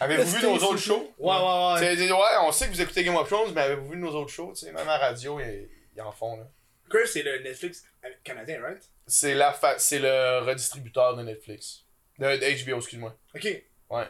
[0.00, 1.14] Avez-vous vu nos autres shows?
[1.18, 2.12] Ouais, ouais, ouais.
[2.12, 4.52] Ouais, on sait que vous écoutez Game of Thrones, mais avez-vous vu nos autres shows?
[4.54, 6.36] Tu sais, Même à la radio, ils, ils en font.
[6.36, 6.44] là.
[6.90, 7.84] Chris, c'est le Netflix
[8.22, 8.82] canadien, right?
[9.06, 11.84] C'est la fa- c'est le redistributeur de Netflix.
[12.18, 13.16] De, de HBO, excuse-moi.
[13.34, 13.44] Ok.
[13.90, 14.04] Ouais.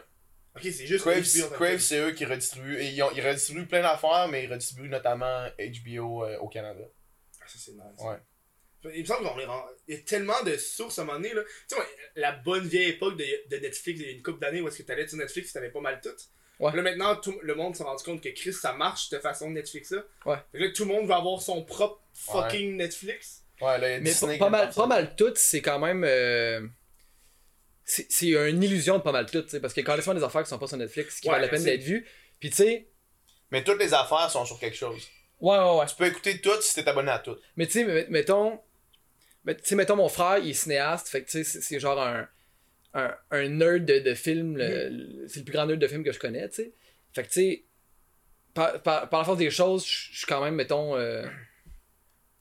[0.55, 2.77] Ok, c'est juste Crave, HBO, Crave, c'est eux qui redistribuent.
[2.79, 6.83] Et ils, ont- ils redistribuent plein d'affaires, mais ils redistribuent notamment HBO euh, au Canada.
[7.41, 7.81] Ah, ça, c'est nice.
[7.99, 8.15] Ouais.
[8.93, 11.17] Il me semble qu'on est rend- Il y a tellement de sources à un moment
[11.19, 11.41] donné, là.
[11.43, 14.39] Tu sais, moi, la bonne vieille époque de, de Netflix, il y a une couple
[14.39, 16.09] d'années où est-ce que t'allais sur Netflix, t'avais pas mal tout.
[16.59, 16.73] Ouais.
[16.73, 19.55] Là, maintenant, tout le monde s'est rendu compte que Chris, ça marche, cette façon de
[19.55, 20.03] Netflix-là.
[20.25, 20.37] Ouais.
[20.51, 23.43] Fait que là, tout le monde va avoir son propre fucking Netflix.
[23.61, 26.03] Ouais, là, il y a Mais Disney pas, mal, pas mal tout, c'est quand même.
[26.05, 26.61] euh,
[27.83, 30.23] c'est c'est une illusion de pas mal tout, tu sais, parce que quand laisse des
[30.23, 32.07] affaires qui sont pas sur Netflix, qui Ouais, valent la peine d'être vues,
[32.39, 32.87] puis tu sais,
[33.51, 35.07] Mais toutes les affaires sont sur quelque chose.
[35.39, 35.85] ouais, ouais, ouais.
[35.85, 37.41] Tu peux écouter toutes si t'es abonné à toutes.
[37.55, 38.59] Mais tu sais, met- mettons,
[39.45, 42.01] mais, tu sais, mettons, mon frère, il est cinéaste, fait que tu sais, c'est- genre
[42.01, 42.27] un,
[42.95, 46.11] un, un nerd de, de film, le- c'est le plus grand nerd de film que
[46.11, 46.71] je connais, tu sais.
[47.13, 47.63] Fait que tu sais,
[48.55, 51.27] par, par, par la force des choses, je je suis quand même, mettons, euh,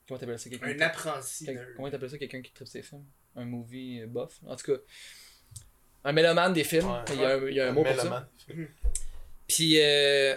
[0.08, 1.44] comment t'appelles ça, quelqu'un Un qui- apprenti.
[1.46, 1.72] quel-.
[1.76, 3.04] Comment t'appelles ça, quelqu'un qui tripe ses films?
[3.36, 4.78] Un movie euh, buff En tout cas,
[6.04, 6.98] un mélomane des films, Ouais.
[7.14, 8.02] il y a un, il y a un mot pour ça.
[8.04, 8.26] Mélomane.
[9.46, 10.36] Puis, euh,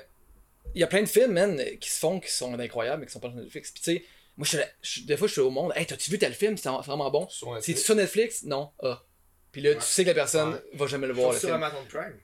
[0.76, 3.14] il y a plein de films, man, qui se font, qui sont incroyables, mais qui
[3.14, 3.72] sont pas sur Netflix.
[3.72, 5.86] Puis, tu sais, moi, je suis là- je- des fois, je suis au monde, hey,
[5.86, 6.58] t'as-tu vu tel film?
[6.58, 7.28] C'est vraiment bon.
[7.30, 7.84] C'est Netflix.
[7.84, 8.72] sur Netflix Non.
[8.84, 9.04] Ah.
[9.52, 10.64] Puis là, tu sais que la personne Ouais.
[10.74, 11.64] va jamais le voir, le sur film.
[11.64, 12.20] Amazon Prime.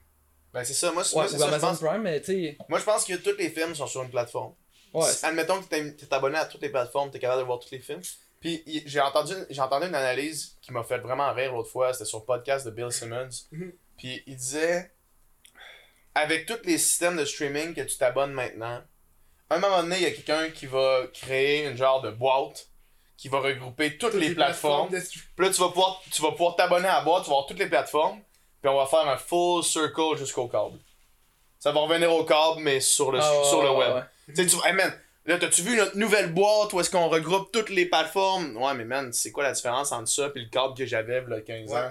[0.52, 1.78] Ben c'est ça, moi, c'est- Ouais, moi, c'est ou ça, je Amazon pense.
[1.80, 2.58] Prime, mais tu sais.
[2.68, 4.54] Moi je pense que tous les films sont sur une plateforme.
[4.94, 5.10] Ouais.
[5.24, 7.80] Admettons que t'es t'es abonné à toutes les plateformes, t'es capable de voir tous les
[7.80, 8.00] films.
[8.40, 12.04] Puis j'ai entendu, j'ai entendu une analyse qui m'a fait vraiment rire l'autre fois, c'était
[12.04, 13.28] sur le podcast de Bill Simmons.
[13.52, 13.72] Mhm.
[13.98, 14.92] Puis il disait
[16.14, 18.82] avec tous les systèmes de streaming que tu t'abonnes maintenant,
[19.50, 22.68] à un moment donné, il y a quelqu'un qui va créer une genre de boîte
[23.16, 24.90] qui va regrouper toutes, les, plateformes.
[24.90, 27.36] de- Puis là, tu vas pouvoir tu vas pouvoir t'abonner à la boîte, tu vas
[27.36, 28.20] voir toutes les plateformes,
[28.60, 30.78] puis on va faire un full circle jusqu'au câble.
[31.58, 33.94] Ça va revenir au câble, mais sur le, Ah, ouais, sur le web.
[33.94, 34.02] ouais.
[34.02, 34.92] Tu sais, tu hey man,
[35.26, 38.56] là, t'as-tu vu notre nouvelle boîte où est-ce qu'on regroupe toutes les plateformes?
[38.56, 41.30] Ouais, mais man, c'est quoi la différence entre ça et le câble que j'avais il
[41.32, 41.74] y a 15 ans?
[41.74, 41.90] Ouais.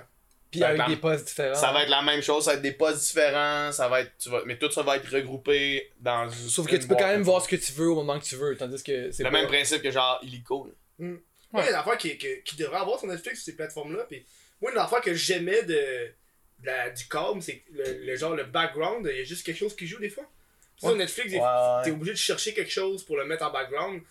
[0.51, 1.55] Puis Ça avec va des être- postes différents.
[1.55, 4.11] Ça va être la même chose, ça va être des postes différents, ça va être,
[4.19, 7.07] tu vas, mais tout ça va être regroupé dans une Sauf que tu peux quand
[7.07, 9.31] même voir ce que tu veux au moment que tu veux, tandis que c'est le
[9.31, 9.37] pas...
[9.39, 10.67] même principe que genre Illico.
[10.99, 11.07] là.
[11.51, 13.55] Moi, il y a une affaire qui, qui, qui devrait avoir sur Netflix, sur ces
[13.55, 14.03] plateformes-là.
[14.09, 14.23] Puis
[14.61, 18.35] moi, une affaire que j'aimais de, de la- du câble, c'est que le, le genre,
[18.35, 20.23] le background, il y a juste quelque chose qui joue des fois.
[20.87, 21.33] Sur Netflix,
[21.83, 24.01] t'es obligé de chercher quelque chose pour le mettre en background.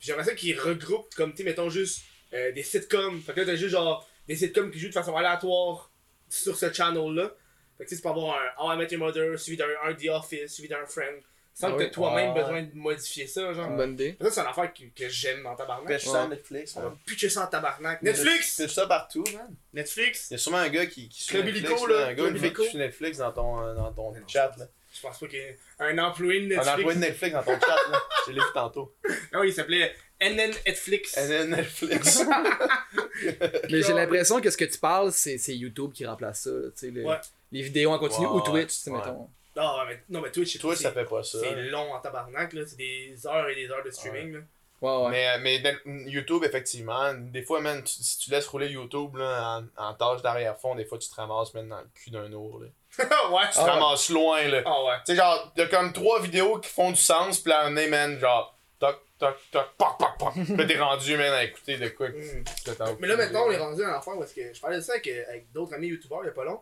[0.00, 2.02] J'aimerais ça qu'ils regroupent, comme, tu mettons juste
[2.32, 3.20] euh, des sitcoms.
[3.22, 5.90] Fait que là, t'as juste genre des sitcoms qui jouent de façon aléatoire
[6.28, 7.32] sur ce channel-là.
[7.78, 10.08] Fait que tu peux avoir un How I Met Your Mother, suivi d'un un The
[10.08, 11.16] Office, suivi d'un Friend.
[11.60, 11.84] Sans Ah que oui.
[11.86, 12.40] t'aies toi-même Ouais.
[12.42, 13.68] besoin de modifier ça, genre.
[13.68, 14.16] Une bonne idée.
[14.20, 15.88] Ça, c'est une affaire que, que j'aime dans tabarnak.
[15.88, 16.76] Pêche ça à Netflix.
[16.76, 16.90] On man.
[16.90, 18.00] va pitcher ça en tabarnak.
[18.02, 18.58] Netflix!
[18.58, 19.54] Pêche ça partout, man.
[19.72, 20.28] Netflix!
[20.30, 22.78] Il y a sûrement un gars qui, qui suit Netflix, là, un gars qui suit
[22.78, 24.52] Netflix dans ton, euh, dans ton chat.
[24.56, 24.66] Là.
[24.94, 26.68] Je pense pas qu'il y ait un employé de Un Netflix.
[26.78, 27.90] employé de Netflix dans ton chat.
[27.90, 28.02] Là.
[28.26, 28.94] Je l'ai vu tantôt.
[29.32, 31.12] Ah oui, il s'appelait NN Netflix.
[31.12, 32.22] Then Netflix.
[33.70, 36.68] Mais j'ai l'impression que ce que tu parles, c'est c'est YouTube qui remplace ça, là,
[36.70, 37.16] tu sais, le- Ouais.
[37.52, 38.98] les vidéos en continu ou Twitch, tu sais, ouais.
[38.98, 39.28] mettons.
[39.58, 41.38] Ah, mais, non, mais Twitch, c'est- ça fait pas ça.
[41.40, 42.62] C'est long en tabarnak, là.
[42.66, 44.40] C'est des heures et des heures de streaming, là.
[44.80, 45.38] Ouais, ouais.
[45.40, 45.76] Mais, mais
[46.08, 50.22] YouTube, effectivement, des fois, man, tu- si tu laisses rouler YouTube là, en, en tâche
[50.22, 52.62] d'arrière-fond, des fois, tu te ramasses même dans le cul d'un ours.
[52.62, 52.68] Là.
[52.96, 53.70] Tu te Ah ouais.
[53.70, 54.46] ramasses loin.
[54.48, 54.62] là.
[54.64, 54.94] Ah ouais.
[55.04, 57.74] Tu sais, genre, t'as comme trois vidéos qui font du sens, pis là, un moment
[57.76, 60.34] donné, man, genre, toc, toc, toc, poc, poc, poc.
[60.56, 62.08] Là, t'es rendu, man, à écouter de quoi.
[62.10, 62.44] que- Mm.
[62.64, 64.82] que t'as Mais là, maintenant, on est rendu à l'enfer parce que je parlais de
[64.82, 66.60] ça avec, euh, avec d'autres amis youtubeurs il y a pas long.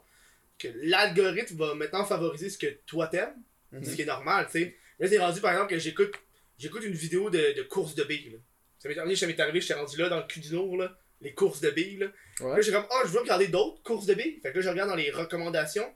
[0.58, 3.34] Que l'algorithme va maintenant favoriser ce que toi t'aimes,
[3.72, 3.84] Mhm.
[3.84, 4.76] ce qui est normal, tu sais.
[4.98, 6.14] Là, c'est rendu par exemple que j'écoute
[6.58, 8.30] j'écoute une vidéo de, de course de billes.
[8.30, 8.38] là.
[8.78, 10.96] Ça m'est arrivé, ça m'est arrivé, j'étais rendu là dans le cul du Nord, là,
[11.20, 11.98] les courses de billes.
[11.98, 12.06] Là,
[12.40, 12.56] Ouais.
[12.56, 14.38] là j'ai comme, ah, je veux regarder d'autres courses de billes.
[14.42, 15.92] Fait que là, je regarde dans les recommandations.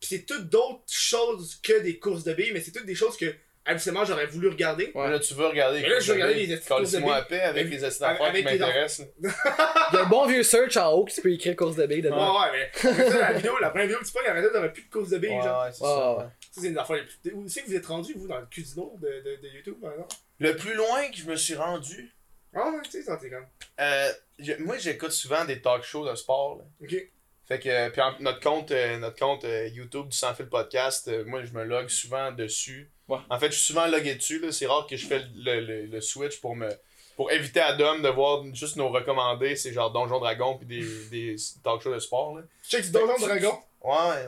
[0.00, 3.16] Puis c'est toutes d'autres choses que des courses de billes, mais c'est toutes des choses
[3.16, 4.92] que, habituellement, j'aurais voulu regarder.
[4.94, 5.80] Mais Là, tu veux regarder.
[5.80, 8.00] Mais là, je veux regarder les de courses de moi à paix avec les astuces
[8.00, 9.06] d'affaires qui m'intéressent.
[9.22, 11.86] Il y a un bon vieux search en haut que tu peux écrire course de
[11.86, 12.40] billes Ouais, dedans.
[12.42, 14.72] ouais, mais ça, la vidéo, la première vidéo que tu prends, il y aurait t'aurais
[14.72, 15.60] plus de courses de billes, genre.
[15.62, 16.16] Ouais, ouais, c'est Ouais, ça.
[16.16, 16.24] ouais.
[16.52, 17.32] Ça, c'est une affaire les plus.
[17.34, 19.48] Où c'est que vous êtes rendu, vous, dans le cul du Nord de, de, de
[19.54, 20.14] YouTube, par exemple?
[20.40, 22.14] Le plus loin que je me suis rendu,
[22.54, 23.46] Ah, ouais, tu sais, ça, t'es comme.
[23.80, 26.58] euh, je- moi, j'écoute souvent des talk shows de sport.
[26.58, 26.64] là.
[26.82, 26.94] Ok.
[27.46, 30.46] Fait que, euh, puis en- notre compte, euh, notre compte euh, YouTube du Sans Fil
[30.46, 32.90] Podcast, moi je me log souvent dessus.
[33.08, 33.18] Ouais.
[33.30, 34.38] En fait, je suis souvent logué dessus.
[34.38, 34.50] là.
[34.52, 36.68] C'est rare que je fais le, le, le switch pour me
[37.16, 39.54] pour éviter à Dom de voir juste nos recommandés.
[39.56, 42.36] C'est genre Donjon Dragon puis des, des talk shows de sport.
[42.36, 42.42] Là.
[42.68, 43.58] Check du Donjon Dragon.
[43.82, 44.26] Ouais,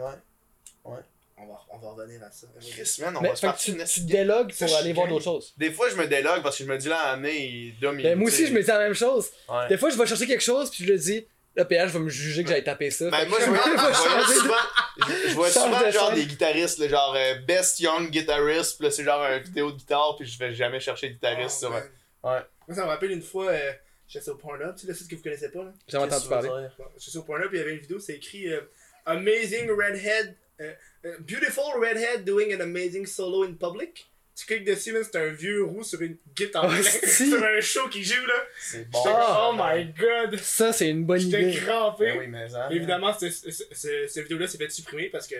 [0.84, 0.92] ouais.
[1.38, 2.46] On va, on va revenir à ça.
[2.60, 5.52] Chris, man, on Mais va se tu, tu te délogues pour aller voir d'autres choses.
[5.58, 8.18] Des fois, je me délogue parce que je me dis là, il Dom, il- Ben,
[8.18, 9.30] moi aussi, je me dis la même chose.
[9.50, 9.68] ouais.
[9.68, 12.08] Des fois, je vais chercher quelque chose, puis je le dis, le PH va me
[12.10, 13.08] juger que j'avais tapé ça.
[13.10, 13.94] Ben, moi, je vois,
[14.34, 14.54] souvent,
[14.98, 18.84] je, je vois souvent de genre des guitaristes, là, genre euh, Best Young Guitarist, puis
[18.86, 21.60] là, c'est genre une vidéo de guitare, puis je vais jamais chercher de guitariste Oh,
[21.60, 21.82] sur man.
[22.24, 22.40] Ouais.
[22.68, 23.72] Moi, ça me rappelle une fois, euh,
[24.06, 25.72] j'étais sur Pornhub, tu sais, le site que vous connaissez pas, là.
[25.88, 26.48] J'ai entendu parler.
[26.48, 28.60] Bon, J'étais sur Pornhub, puis il y avait une vidéo, c'est écrit euh,
[29.06, 30.72] Amazing Redhead, euh,
[31.04, 34.10] euh, Beautiful Redhead doing an amazing solo in public.
[34.36, 37.88] Tu cliques dessus, man, c'est un vieux roux sur une guitare Oh, sur un show
[37.88, 38.34] qui joue, là.
[38.60, 38.98] C'est bon.
[39.02, 39.50] J'étais Ah.
[39.50, 40.38] oh my god!
[40.40, 41.60] Ça, c'est une bonne J'étais idée.
[41.60, 42.04] crampé.
[42.12, 42.68] Ben oui, mais ça.
[42.70, 45.36] Évidemment, ce- ce- cette vidéo-là s'est fait supprimer parce que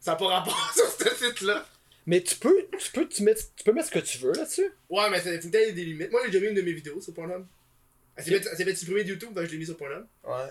[0.00, 1.64] ça n'a pas rapport sur ce site-là.
[2.06, 4.72] Mais tu peux, tu peux, tu mettre, tu peux mettre ce que tu veux là-dessus.
[4.90, 6.10] Ouais, mais il faut que t'aies des limites.
[6.10, 7.44] Moi, j'ai déjà mis une de mes vidéos sur Pornhub.
[8.16, 10.04] Elle s'est s'est fait supprimer de YouTube, donc je l'ai mis sur Pornhub.
[10.24, 10.50] Ouais.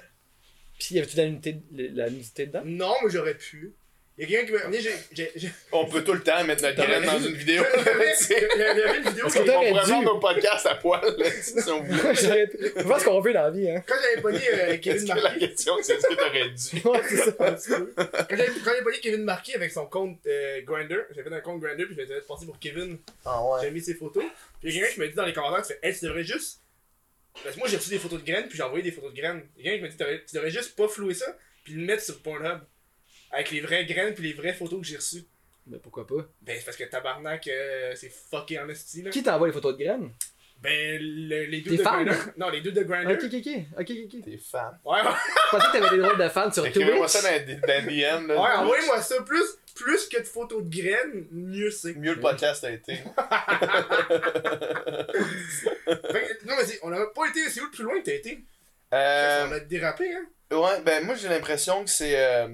[0.80, 2.62] Puis, y avait-tu la nudité, la nudité dedans?
[2.64, 3.74] Non, mais j'aurais pu.
[4.24, 4.66] Il y a quelqu'un qui m'a.
[4.66, 7.64] amené, j'ai- j'ai- j'ai- On peut tout le temps mettre notre graine dans une vidéo.
[7.76, 7.86] Il
[8.60, 11.02] y avait- une vidéo Parce que- que t'aurais On pourrait vendre nos podcasts à poil,
[11.42, 12.48] si on voulait.
[12.88, 13.84] Pense qu'on veut dans la vie, hein.
[13.88, 15.40] Quand j'avais pogné euh, Kevin que la Marquis.
[15.40, 16.88] question, c'est ce que t'aurais dû?
[16.88, 17.32] Ouais, c'est ça.
[17.40, 17.94] un petit peu.
[17.96, 21.86] Quand j'avais pogné Kevin Marquis avec son compte euh, Grindr, j'avais fait un compte Grindr
[21.88, 23.00] puis je m'étais passer pour Kevin.
[23.26, 24.24] Ah J'avais mis ses photos.
[24.62, 26.06] Puis il y a quelqu'un qui m'a dit dans les commentaires, tu fais, hey, tu
[26.06, 26.60] devrais juste.
[27.44, 29.18] Parce que moi j'ai reçu des photos de graines puis j'ai envoyé des photos de
[29.18, 29.42] graines.
[29.58, 31.36] Il y a quelqu'un qui m'a dit, tu devrais- tu devrais juste pas flouer ça
[31.64, 32.60] puis le mettre sur Pornhub.
[33.32, 35.24] Avec les vraies graines puis les vraies photos que j'ai reçues.
[35.68, 36.28] Mais pourquoi pas?
[36.42, 39.12] Ben c'est parce que tabarnak, euh, c'est fucké en esti là.
[39.12, 40.12] Qui t'envoie les photos de graines?
[40.62, 42.04] Ben le- les deux Tes de fans?
[42.04, 42.18] Grindr.
[42.38, 43.10] Non, les deux de Grindr.
[43.12, 43.48] Ok, ok, ok.
[43.80, 44.22] Ok, ok, ok.
[44.26, 44.80] T'es fan.
[44.86, 45.08] Ouais, ouais.
[45.08, 47.22] Je pensais que t'avais des drôles de fans sur Écrivez-moi Twitch.
[47.22, 48.28] ça dans, dans DM.
[48.28, 48.42] Là.
[48.42, 49.22] Ouais, envoyez-moi ça.
[49.24, 49.44] Plus,
[49.76, 51.94] plus que de photos de graines, mieux c'est.
[51.96, 52.98] Mieux le podcast a été.
[52.98, 53.08] Que-
[56.48, 57.50] non, mais c'est- on n'a pas été.
[57.50, 58.44] C'est où le plus loin que t'as été?
[58.94, 60.26] Euh, On a dérapé, hein?
[60.56, 62.48] Ouais, ben moi j'ai l'impression que c'est euh,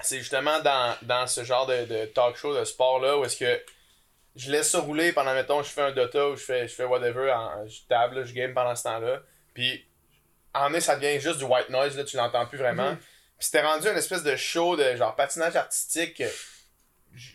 [0.00, 3.36] c'est justement dans, dans ce genre de, de talk show de sport là où est-ce
[3.38, 3.62] que
[4.36, 6.84] je laisse ça rouler pendant mettons je fais un Dota ou je fais je fais
[6.84, 9.20] whatever en, je table là, je game pendant ce temps-là
[9.54, 9.86] puis
[10.54, 12.96] en est ça devient juste du white noise là tu l'entends plus vraiment Mhm.
[12.98, 13.06] puis
[13.46, 16.22] c'était rendu une espèce de show de genre patinage artistique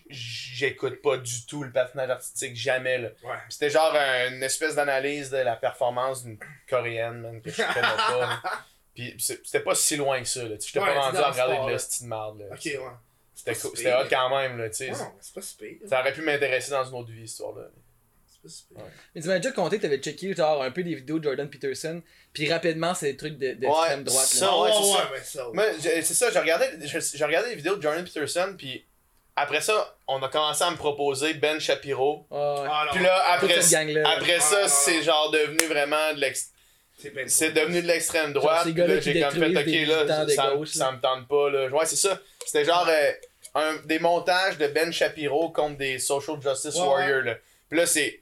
[0.10, 3.36] j'écoute pas du tout le patinage artistique jamais là Ouais.
[3.50, 6.38] C'était genre une espèce d'analyse de la performance d'une
[6.70, 8.42] coréenne, man, que je connais pas.
[8.94, 10.56] Puis c'était pas si loin que ça, là.
[10.58, 12.46] Tu sais, J'étais Ouais, pas rendu à le regarder sport, de style de marde, là.
[12.52, 12.80] Ok, ouais.
[13.34, 14.92] C'était cool- hot quand même, là, tu sais.
[14.92, 15.78] Non, c'est pas si pire.
[15.88, 17.64] Ça aurait pu m'intéresser dans une autre vie, cette histoire-là.
[18.28, 18.84] C'est pas si pire.
[19.16, 21.50] Mais tu m'as déjà conté que t'avais checké genre un peu des vidéos de Jordan
[21.50, 22.02] Peterson,
[22.34, 24.26] puis rapidement c'est des trucs de- Ouais, droite.
[24.28, 24.62] ça, là.
[24.62, 24.80] ouais, Ah,
[25.24, 25.48] c'est ça.
[25.54, 25.90] mais ça.
[26.04, 28.86] c'est ça, j'ai regardé, j'ai regardé les vidéos de Jordan Peterson, puis
[29.36, 32.28] après ça, on a commencé à me proposer Ben Shapiro.
[32.30, 32.38] Ouais.
[32.40, 32.92] Ah, non.
[32.94, 36.52] Puis là, après, Ah, ça, non, c'est genre devenu vraiment de l'ex-
[37.28, 38.66] c'est devenu de l'extrême droite.
[38.68, 40.86] là, j'ai comme fait, ok, là, ça, me- gauche, là.
[40.86, 41.68] ça me tente pas, là.
[41.70, 42.20] Ouais, c'est ça.
[42.46, 43.12] C'était genre euh,
[43.56, 47.36] un, des montages de Ben Shapiro contre des social justice Ouais, warriors, là.
[47.70, 48.22] Puis là, c'est.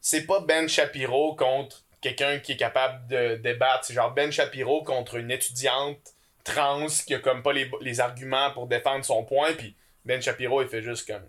[0.00, 3.84] C'est pas Ben Shapiro contre quelqu'un qui est capable de débattre.
[3.84, 5.98] C'est genre Ben Shapiro contre une étudiante
[6.42, 9.52] trans qui a comme pas les, les arguments pour défendre son point.
[9.52, 11.22] Puis Ben Shapiro, il fait juste comme.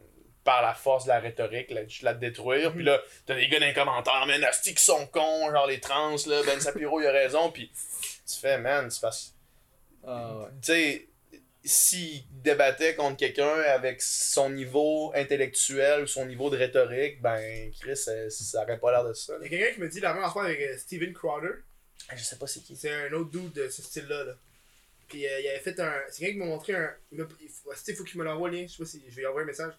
[0.43, 2.69] Par la force de la rhétorique, là, juste la détruire.
[2.69, 2.75] Mhm.
[2.75, 5.79] Puis là, t'as des gars dans les commentaires, mais Nasty qui sont cons, genre les
[5.79, 6.41] trans, là.
[6.45, 7.49] Ben Shapiro, il a raison.
[7.51, 7.71] Puis
[8.27, 9.33] tu fais, man, c'est parce
[10.05, 10.47] Ah, ouais.
[10.61, 11.07] tu sais,
[11.63, 17.95] s'il débattait contre quelqu'un avec son niveau intellectuel ou son niveau de rhétorique, ben, Chris,
[17.95, 19.33] ça, ça aurait pas l'air de ça.
[19.39, 21.53] Il y a quelqu'un qui me dit la même affaire avec euh, Steven Crowder.
[22.13, 22.75] Je sais pas c'est qui.
[22.75, 24.25] C'est un autre dude de ce style-là.
[24.25, 24.33] Là.
[25.07, 25.93] Puis euh, il avait fait un.
[26.09, 26.93] C'est quelqu'un qui m'a montré un.
[27.13, 27.19] Il
[27.49, 28.65] faut, il faut qu'il me l'envoie le lien.
[28.67, 29.73] Je sais pas si je vais lui envoyer un message.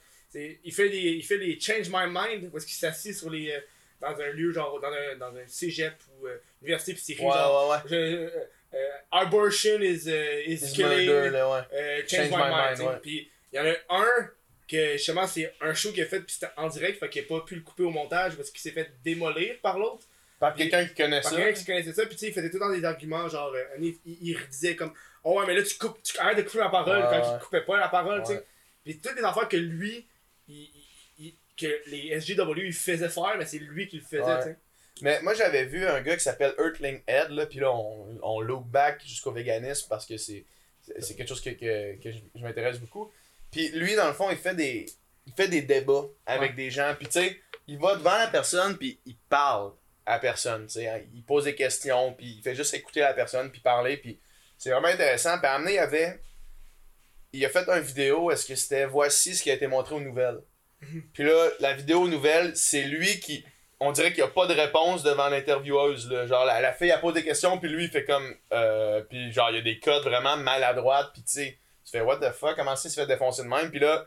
[0.65, 0.99] Il fait des.
[0.99, 2.51] Il fait les Change My Mind.
[2.53, 3.51] Où est-ce qu'il s'assied sur les.
[3.51, 3.61] euh,
[4.01, 6.93] dans un lieu, genre dans un, dans un cégep ou euh, université.
[6.95, 7.69] Puis c'est Ouais, genre.
[7.71, 7.81] ouais, ouais.
[7.89, 8.31] je- euh,
[8.75, 11.07] euh, abortion is, uh, is killing.
[11.09, 11.61] murder, là, ouais.
[11.73, 12.81] euh, change, Change my, my mind.
[12.81, 12.99] ouais.
[13.03, 14.31] Puis il y en a un
[14.67, 17.27] que justement c'est un show qu'il a fait puis c'était en direct fait qu'il a
[17.27, 20.07] pas pu le couper au montage parce qu'il s'est fait démolir par l'autre
[20.41, 21.37] Par quelqu'un qui connaît par ça.
[21.37, 23.53] quelqu'un qui connaissait ça puis tu sais il faisait tout le temps des arguments genre
[23.55, 26.59] euh, il, il, disait comme oh ouais mais là tu coupes tu arrêtes de couper
[26.61, 27.37] la parole Ouais, quand ouais.
[27.39, 28.45] il coupait pas la parole tu sais Ouais.
[28.85, 30.07] puis toutes les affaires que lui
[30.49, 34.23] il, il- il- que les SGW il faisait faire mais c'est lui qui le faisait
[34.23, 34.39] Ouais.
[34.39, 34.57] tu sais
[35.03, 38.41] Mais moi, j'avais vu un gars qui s'appelle Earthling Head, là, puis là, on, on
[38.41, 40.45] look back jusqu'au véganisme parce que c'est
[41.01, 43.11] c'est- quelque chose que, que, que je, je m'intéresse beaucoup.
[43.51, 44.87] Puis lui, dans le fond, il fait des,
[45.27, 46.57] il fait des débats avec Ouais.
[46.57, 49.73] des gens, puis tu sais, il va devant la personne, puis il parle
[50.07, 51.01] à la personne, tu sais, hein.
[51.15, 54.19] il pose des questions, puis il fait juste écouter la personne, puis parler, puis
[54.59, 55.39] c'est vraiment intéressant.
[55.41, 56.21] Puis donné, il y avait,
[57.35, 60.01] il a fait une vidéo, est-ce que c'était voici ce qui a été montré aux
[60.01, 60.41] nouvelles.
[61.13, 63.45] Puis là, la vidéo nouvelle, c'est lui qui.
[63.81, 66.11] On dirait qu'il n'y a pas de réponse devant l'intervieweuse.
[66.11, 66.27] là.
[66.27, 68.35] Genre, la, la fille, elle pose des questions, puis lui, il fait comme.
[68.53, 72.01] Euh, puis genre, il y a des codes vraiment maladroites, puis tu sais, tu fais
[72.01, 74.07] what the fuck, comment ça il se fait défoncer de même, puis là,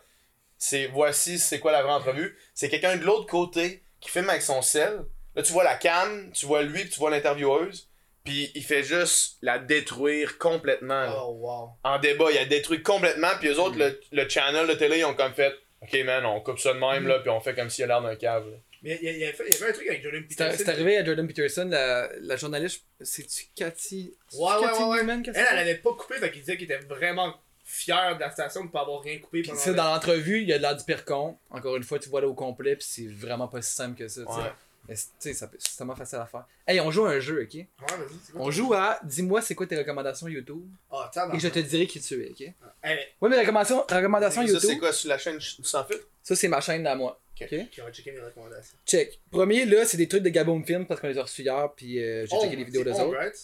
[0.58, 2.38] c'est voici c'est quoi la vraie entrevue?
[2.54, 5.06] C'est quelqu'un de l'autre côté qui filme avec son sel.
[5.36, 7.90] Là, tu vois la cam, tu vois lui, puis tu vois l'intervieweuse,
[8.28, 11.02] puis il fait juste la détruire complètement.
[11.02, 14.68] là oh wow en débat, il a détruit complètement, puis eux autres, le, le channel
[14.68, 17.30] de télé, ils ont comme fait Ok, man, on coupe ça de même, là, puis
[17.30, 18.46] on fait comme s'il a l'air d'un cave.
[18.50, 18.58] là.
[18.82, 21.06] mais il y, a- il y avait un truc avec Jordan Peterson c'est arrivé à
[21.06, 24.16] Jordan Peterson, la, la journaliste, c'est-tu Cathy?
[24.34, 24.98] Ouais, ouais, Cathy ouais, ouais.
[25.04, 27.36] Newman qui a fait elle elle avait pas coupé fait qu'il disait qu'il était vraiment
[27.64, 30.48] fier de la station de pas avoir rien coupé Puis pendant ça, dans l'entrevue, il
[30.48, 31.38] y a de l'air du pire con.
[31.52, 34.08] Encore une fois, tu vois là au complet, puis c'est vraiment pas si simple que
[34.08, 34.22] ça.
[34.22, 34.40] tu sais.
[34.40, 34.52] Ouais.
[34.88, 36.46] Mais tu sais, ça c'est tellement facile à faire.
[36.68, 37.54] Hey, on joue à un jeu, ok?
[37.56, 41.40] Ouais, vas-y, quoi On joue à Dis-moi c'est quoi tes recommandations YouTube Ah, tiens, et
[41.40, 42.42] je te dirai qui tu es, ok?
[42.84, 46.06] Hey, Ouais, mais recommandations, recommandations Ça, c'est YouTube, quoi sur la chaîne du sans filtre?
[46.24, 47.20] Ça c'est ma chaîne à moi.
[47.40, 47.48] Ok.
[47.52, 47.70] ok?
[47.70, 48.78] qui va checker mes recommandations.
[48.86, 49.20] Check.
[49.30, 52.02] Premier, là, c'est des trucs de Gaboom Film parce qu'on les a reçus hier, puis
[52.04, 53.02] euh, j'ai checké les vidéos des Oh.
[53.02, 53.36] Albright.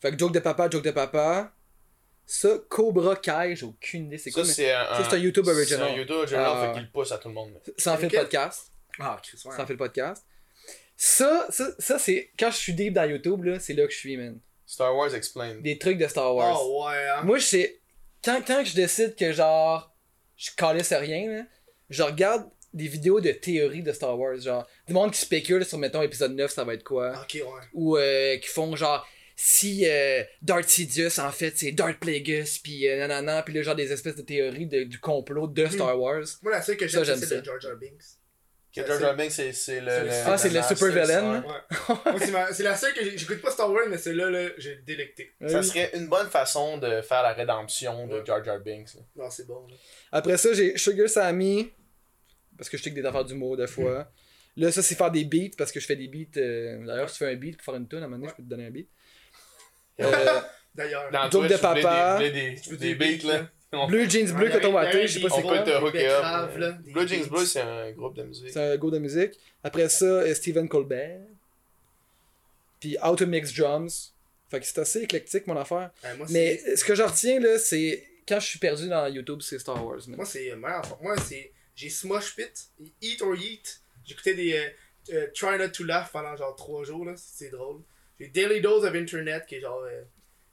[0.00, 1.52] Fait que joke de papa, joke de papa.
[2.26, 5.18] Ça, Cobra Kai, j'ai aucune idée c'est Ça, quoi, mais c'est un, ça, c'est un
[5.18, 5.86] YouTube original.
[5.88, 6.72] C'est un YouTube original, Ah, fait ouais.
[6.74, 7.52] qu'il le pousse à tout le monde.
[7.78, 8.02] ça Ok.
[8.02, 8.71] le podcast.
[8.98, 9.56] Ah, Chris, ouais.
[9.56, 10.24] Ça en fait le podcast.
[10.96, 12.30] Ça, ça, ça c'est.
[12.38, 14.38] Quand je suis deep dans YouTube, là, c'est là que je suis, man.
[14.66, 15.62] Star Wars Explained.
[15.62, 16.58] Des trucs de Star Wars.
[16.62, 17.22] Oh, ouais, hein.
[17.24, 17.80] Moi, je sais.
[18.24, 19.88] Quand, quand je décide que genre.
[20.36, 21.42] Je calisse rien, là,
[21.90, 24.38] je regarde des vidéos de théorie de Star Wars.
[24.40, 27.12] Genre, du monde qui spécule sur, mettons, épisode 9, ça va être quoi?
[27.22, 27.42] Ok, ouais.
[27.74, 29.06] Ou euh, qui font genre.
[29.34, 33.74] Si euh, Darth Sidious, en fait, c'est Darth Plagueis, pis euh, nanana, pis là, genre
[33.74, 36.22] des espèces de théories de- du complot de Star Wars.
[36.42, 38.18] Moi, la seule que j'aime, c'est de Jar Jar Binks.
[38.74, 39.90] Que Jar Jar Binks, c'est c'est le,
[40.26, 41.44] Ah, c'est le super là.
[41.44, 42.52] Ouais.
[42.52, 45.34] C'est la seule que j'ai- j'écoute pas Star Wars, mais celle-là, là, j'ai délecté.
[45.46, 45.64] Ça Oui.
[45.66, 48.24] serait une bonne façon de faire la rédemption de Ouais.
[48.26, 48.94] Jar Jar Binks.
[48.94, 49.00] là.
[49.16, 49.66] Non, c'est bon.
[49.68, 49.74] Là.
[50.12, 51.70] Après ça, j'ai Sugar Sammy.
[52.56, 54.10] Parce que je sais que des affaires d'humour des fois.
[54.56, 55.54] Là, ça, c'est faire des beats.
[55.58, 56.38] Parce que je fais des beats.
[56.40, 58.28] euh, D'ailleurs, si tu fais un beat pour faire une tune, à un moment donné,
[58.30, 58.88] je peux te donner un beat.
[60.00, 60.04] Euh,
[60.74, 61.10] D'ailleurs.
[61.10, 62.16] Dans de papa.
[62.18, 63.48] Des, des, veux des des beats, beats, là?
[63.88, 65.58] Blue Jeans Bleu, Ouais, coton il y a- watté, je sais pas c'est quoi.
[65.60, 66.82] te hooker up.
[66.84, 67.26] Blue Jeans.
[67.28, 68.50] Bleu, c'est un groupe de musique.
[68.50, 69.32] C'est un go de musique.
[69.64, 71.20] Après ça, euh, Stephen Colbert.
[72.80, 74.12] Puis How to Mix Drums.
[74.50, 75.90] Fait que c'est assez éclectique mon affaire.
[76.04, 79.40] Ouais, moi, Mais ce que je retiens là, c'est quand je suis perdu dans YouTube,
[79.40, 80.00] c'est Star Wars.
[80.08, 80.98] Moi, c'est euh, meilleur.
[81.02, 81.50] Moi, c'est.
[81.74, 82.68] J'ai Smosh Pit,
[83.00, 83.80] Eat or Eat.
[84.04, 84.70] J'écoutais des
[85.12, 87.14] euh, Try Not to Laugh pendant genre 3 jours, là.
[87.16, 87.80] C'est drôle.
[88.20, 89.82] J'ai Daily Dose of Internet, qui est genre.
[89.84, 90.02] euh,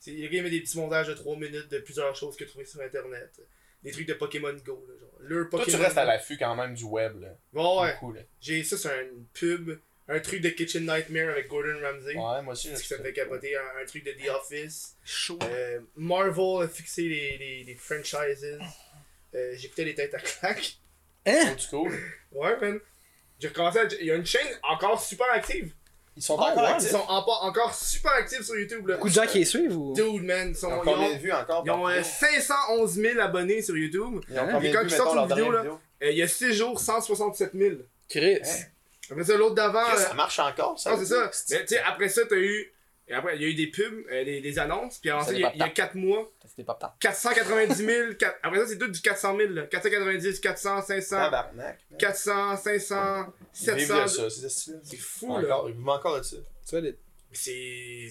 [0.07, 2.49] le gars, il met des petits montages de 3 minutes de plusieurs choses qu'il a
[2.49, 3.41] trouvées sur Internet.
[3.83, 4.93] Des trucs de Pokémon Go, là.
[4.99, 5.09] Genre.
[5.19, 7.29] Leur Toi, Pokémon tu restes à l'affût quand même du web, là.
[7.53, 7.95] Bon, ouais.
[8.15, 8.21] Là.
[8.41, 9.79] J'ai ça, c'est une pub.
[10.11, 12.15] Un truc de Kitchen Nightmare avec Gordon Ramsay.
[12.15, 13.55] Ouais, moi aussi, Ce qui ça me fait capoter.
[13.55, 14.97] Un, un truc de The Office.
[15.05, 15.37] Chaud.
[15.43, 18.57] Euh, Marvel a fixé les, les, les franchises.
[19.35, 20.77] Euh, J'écoutais les têtes à claques.
[21.27, 21.53] Hein?
[21.53, 21.91] du cool.
[22.31, 22.79] Ouais, man.
[23.39, 23.87] J'ai recommencé à...
[23.99, 25.73] Il y a une chaîne encore super active.
[26.17, 26.77] Ils sont Ah, encore ouais.
[26.79, 28.87] Ils sont en- encore super actifs sur YouTube.
[28.87, 28.95] Là.
[28.95, 29.93] Beaucoup de gens qui les suivent ou?
[29.93, 30.49] Dude, man.
[30.49, 32.03] Ils, sont, Ils ont ils ont, combien de vues encore ils ont, par euh, vidéo?
[32.19, 34.21] 511 000 abonnés sur YouTube.
[34.29, 35.79] Ils ont combien Et quand de vues, ils sortent une leur vidéo, là, vidéo?
[36.03, 37.75] Euh, il y a 6 jours, 167 000.
[38.09, 38.39] Chris.
[38.43, 38.47] Hein?
[39.11, 39.79] Après ça, l'autre d'avant.
[39.93, 40.91] Euh, Ça marche encore, ça?
[40.93, 41.31] Ah, c'est ça.
[41.51, 42.73] Mais, tu sais, après ça, t'as eu.
[43.09, 44.99] Et après, il y a eu des pubs, euh, des, des annonces.
[44.99, 45.71] Puis ensuite, Ça il y, a- il y a pas.
[45.71, 46.95] 4 mois, C'était pas tard.
[46.99, 48.13] 490 000.
[48.13, 49.53] quatre- Après ça, c'est tout du 400 000.
[49.53, 49.63] là.
[49.67, 51.79] 490, 400, 500, Tabarnak.
[51.89, 51.97] man.
[51.99, 53.25] 400, 500,
[53.61, 54.23] Ils vivent 700.
[54.23, 54.49] de ça,
[54.83, 55.55] c'est fou, là.
[55.57, 56.37] Encore, ils vivent encore de ça.
[56.67, 56.95] Tu vois, les-
[57.31, 58.09] C'est.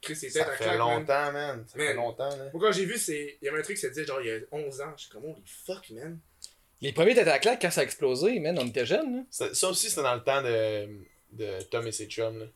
[0.00, 1.64] Chris, c'est Ça fait claque, longtemps, man.
[1.66, 1.96] Ça fait Man.
[1.96, 2.50] longtemps, là.
[2.52, 3.38] Moi, quand j'ai vu, c'est.
[3.42, 4.92] Il y avait un truc, ça disait genre il y a 11 ans.
[4.96, 6.18] Je suis comme, holy fuck, man.
[6.80, 9.16] Les premiers têtes à la claque, quand ça a explosé, man, on était jeunes.
[9.16, 9.22] Là.
[9.30, 10.86] Ça ça aussi, c'était dans le temps de,
[11.32, 12.46] de Tom et ses chums, là.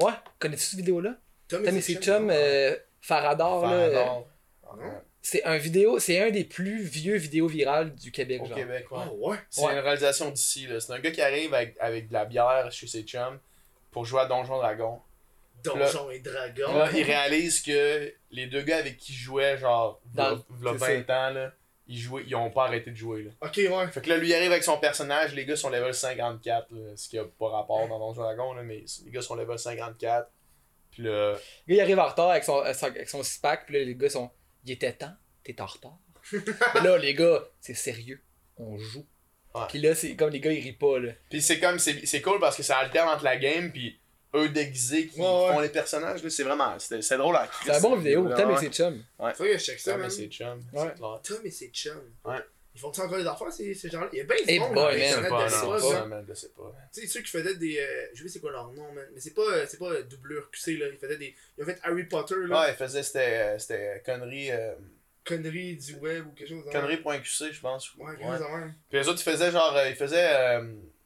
[0.00, 0.12] Ouais.
[0.38, 1.16] Connais-tu cette vidéo-là?
[1.48, 3.72] Tom Tom et ses chums, euh, Faradar, là.
[3.72, 4.90] euh.
[5.22, 8.56] C'est un vidéo, c'est un des plus vieux vidéos virales du Québec, Au genre.
[8.56, 8.98] Québec, ouais.
[9.12, 9.36] Oh, ouais?
[9.50, 9.72] C'est Ouais.
[9.74, 10.80] une réalisation d'ici, là.
[10.80, 13.38] C'est un gars qui arrive avec, avec de la bière chez ses chums
[13.90, 14.98] pour jouer à Donjon Dragon.
[15.62, 16.72] Donjon et Dragon.
[16.74, 20.72] Là, il réalise que les deux gars avec qui il jouait, genre, v'là Dans- v'là
[20.86, 21.52] c'est 20 ans, là,
[21.90, 23.30] ils, jouaient, ils ont pas arrêté de jouer, là.
[23.42, 23.88] Ok, ouais.
[23.88, 26.96] Fait que là, lui, il arrive avec son personnage, les gars sont level 54, là,
[26.96, 30.30] ce qui a pas rapport dans Donjon Dragon, là, mais les gars sont level 54.
[30.92, 33.84] Puis là, Le gars, il arrive en retard avec son, avec son six-pack, puis là,
[33.84, 34.30] les gars sont.
[34.64, 35.12] Il était temps,
[35.42, 35.98] t'es en retard.
[36.74, 38.22] Mais là, les gars, c'est sérieux,
[38.56, 39.06] on joue.
[39.54, 39.62] Ouais.
[39.68, 41.12] Puis là, c'est comme les gars, ils rient pas, là.
[41.28, 43.99] Puis c'est comme, c'est c'est cool parce que ça alterne entre la game puis
[44.34, 45.52] eux déguisés qui Ouais, ouais.
[45.54, 48.50] font les personnages, là, c'est vraiment, c'est c'est drôle à C'est un bon vidéo, Tom
[48.50, 48.60] et ouais.
[48.60, 49.04] ses chums.
[49.36, 50.94] Que je check ça, Tom et ses chums, Ouais.
[50.98, 52.12] Tom et ses chums.
[52.24, 52.36] Ouais.
[52.72, 54.08] Ils font-tu encore des affaires, ces, ces gens-là?
[54.12, 55.00] Il y a bien de monde boy, sur man.
[55.00, 55.78] Je sais Internet pas,
[56.28, 56.72] je sais pas.
[56.94, 57.78] Tu sais, ceux qui faisaient des.
[57.80, 59.04] euh, je sais c'est quoi leur nom, man.
[59.12, 60.86] Mais c'est pas, c'est pas doublure QC, là.
[60.86, 61.34] Ils faisaient des.
[61.58, 62.60] Ils ont fait Harry Potter, là.
[62.60, 64.72] Ouais, il faisait, c'était, euh, c'était conneries, euh,
[65.24, 66.64] Conneries du web ou quelque chose.
[66.68, 66.70] hein.
[66.72, 67.92] conneries.qc, je pense.
[67.96, 68.70] Ouais, quelque Ouais.
[68.88, 70.62] Puis les autres, ils faisaient genre, euh, ils faisaient euh,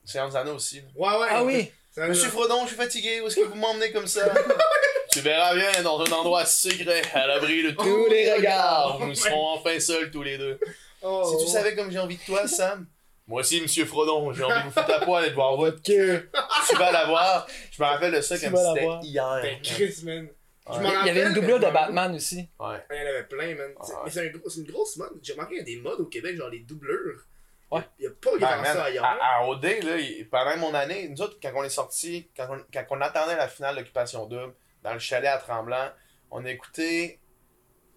[0.07, 0.83] des Anneaux aussi.
[0.95, 1.27] Ouais, ouais.
[1.31, 1.73] Ah oui!
[1.95, 4.33] Ça- Monsieur Frodon, je suis fatigué, où est-ce que vous m'emmenez comme ça?
[5.13, 8.99] tu verras bien dans un endroit secret, à l'abri de tous les regards.
[9.01, 10.59] Nous serons enfin seuls tous les deux.
[11.03, 12.87] Oh, Si tu savais comme j'ai envie de toi, Sam.
[13.27, 15.81] Moi aussi, monsieur Frodon, j'ai envie de vous foutre à poil et de voir votre
[15.83, 16.29] Que.
[16.69, 17.47] Tu vas la voir.
[17.71, 19.01] Je me rappelle de ça Tu comme vas si la c'était voir.
[19.05, 19.41] hier.
[19.43, 20.25] Ben, Chris, man.
[20.25, 20.75] Ouais.
[20.77, 22.49] Je m'en Il y avait une doublure de Batman aussi.
[22.59, 22.77] Ouais.
[22.91, 23.71] Il y en avait plein, man.
[23.83, 23.99] C'est- Ouais.
[24.05, 25.13] Mais c'est un gros- c'est une grosse mode.
[25.23, 27.23] J'ai remarqué, il y a des modes au Québec, genre les doublures.
[27.75, 27.83] Ouais.
[27.99, 29.05] Il y a pas Ben, grand man, ça ailleurs.
[29.05, 32.47] à, à OD, là, il- pendant mon année, nous autres, quand on est sortis, quand
[32.51, 35.91] on, quand on attendait la finale d'Occupation Double, dans le chalet à Tremblant,
[36.31, 37.21] on a écouté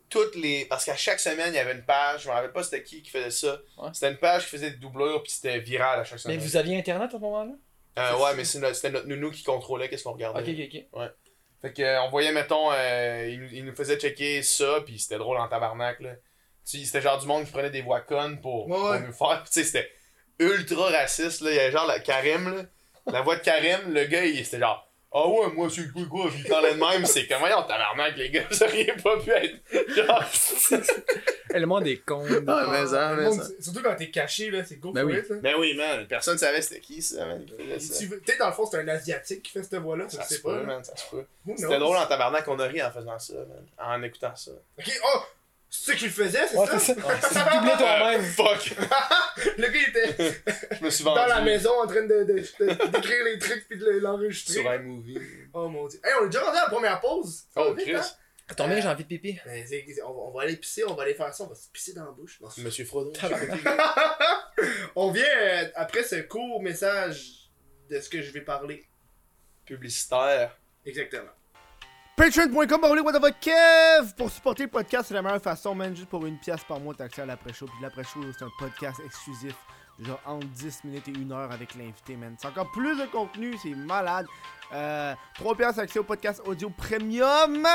[0.10, 0.66] toutes les.
[0.66, 3.02] Parce qu'à chaque semaine, il y avait une page, je me rappelle pas c'était qui
[3.02, 3.58] qui faisait ça.
[3.78, 3.90] Ouais.
[3.94, 6.40] C'était une page qui faisait des doublures, puis c'était viral à chaque Mais semaine.
[6.40, 7.52] vous aviez internet à ce moment-là?
[8.00, 10.42] Euh, ouais, mais c'était notre nounou qui contrôlait qu'est-ce qu'on regardait.
[10.42, 11.12] Ok, ok, ok.
[11.62, 15.00] Fait que, euh, on voyait, mettons, euh, il, nous- il nous faisait checker ça, puis
[15.00, 16.12] c'était drôle en tabarnak, là.
[16.70, 19.00] C'était genre du monde qui prenait des voix connes pour, pour Ouais.
[19.00, 19.42] nous faire.
[19.46, 19.90] Tu sais, c'était
[20.40, 21.52] ultra raciste, là.
[21.52, 22.64] Il y avait genre la Karim, là.
[23.12, 26.30] La voix de Karim, le gars, il c'était genre Ah ouais, moi, c'est quoi, quoi,
[26.30, 29.30] puis il parlait de même, c'est comme, voyons, tabarnak, les gars, ça aurait pas pu
[29.32, 29.56] être.
[29.96, 30.82] Genre,
[31.54, 32.26] le monde est con.
[32.48, 33.44] Ah, mais ça, mais ça.
[33.62, 35.20] Surtout quand t'es caché, là, c'est go Ben for oui.
[35.20, 35.36] it, là.
[35.42, 37.46] Ben oui, man, personne savait c'était qui ça, man.
[37.46, 40.36] Peut-être dans le fond, c'est un Asiatique qui fait cette voix-là, ça Ça je sais
[40.36, 40.54] se pas.
[40.60, 41.26] peut, man, ça se peut.
[41.56, 43.66] C'était drôle en tabarnak qu'on a ri en faisant ça, man.
[43.80, 44.52] En écoutant ça.
[44.78, 45.20] Ok, oh!
[45.70, 46.80] C'est ça qu'il faisait, c'est Ouais, ça?
[46.80, 47.50] c'est ça.
[47.50, 48.22] Tu doublais toi-même.
[48.24, 48.72] Fuck!
[49.58, 50.42] Le gars, il était
[50.80, 54.54] Je me suis dans la maison en train de, d'écrire les trucs puis de l'enregistrer.
[54.62, 55.20] Sur iMovie.
[55.54, 56.00] Oh mon dieu.
[56.04, 57.44] Hey, on est déjà rendu à la première pause.
[57.56, 57.96] Oh, vite, Chris.
[57.96, 58.54] hein?
[58.56, 59.38] Ton bien, j'ai envie de pipi.
[59.46, 59.66] Ben,
[60.06, 61.92] on, va- on va aller pisser, on va aller faire ça, on va se pisser
[61.94, 62.40] dans la bouche.
[62.40, 63.12] Non, Monsieur Frodon.
[64.96, 67.50] on vient euh, après ce court message
[67.90, 68.86] de ce que je vais parler.
[69.66, 70.58] Publicitaire.
[70.86, 71.30] Exactement.
[72.18, 74.16] Patreon.com, the Kev!
[74.18, 75.96] Pour supporter le podcast, c'est la meilleure façon, man.
[75.96, 77.68] Juste pour une pièce par mois, t'as accès à l'après-show.
[77.68, 79.54] Puis l'après-show, c'est un podcast exclusif.
[80.00, 82.36] Genre entre 10 minutes et 1 heure avec l'invité, man.
[82.40, 84.26] C'est encore plus de contenu, c'est malade.
[84.74, 87.68] Euh, 3 piastres accès au podcast audio premium.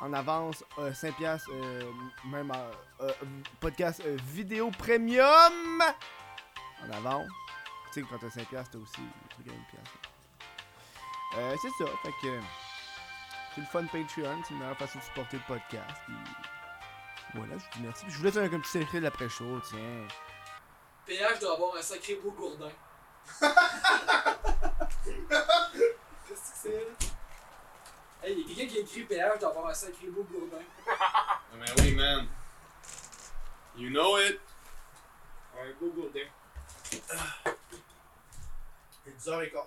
[0.00, 1.82] En avance, euh, 5 piastres, euh,
[2.26, 3.12] même euh, euh,
[3.58, 5.82] podcast euh, vidéo premium.
[6.86, 7.26] En avance.
[7.92, 9.98] Tu sais, quand t'as 5 piastres, t'as aussi des trucs à 1 piastre.
[11.36, 12.38] Euh, c'est ça, fait que...
[13.54, 16.00] C'est le fun Patreon, c'est une meilleure façon de supporter le podcast.
[16.06, 16.14] Puis
[17.34, 18.04] voilà, je vous dis merci.
[18.04, 20.06] Puis je vous laisse avec un petit secret de l'après-show, tiens.
[21.06, 22.70] PH doit avoir un sacré beau gourdin.
[26.28, 26.80] Qu'est-ce que c'est là?
[28.22, 30.64] Hey, y'a quelqu'un qui a écrit PH doit avoir un sacré beau gourdin.
[31.54, 32.28] Mais oui, man.
[33.76, 34.40] You know it.
[35.58, 36.28] Un go gourdin.
[39.06, 39.64] Et 10h15.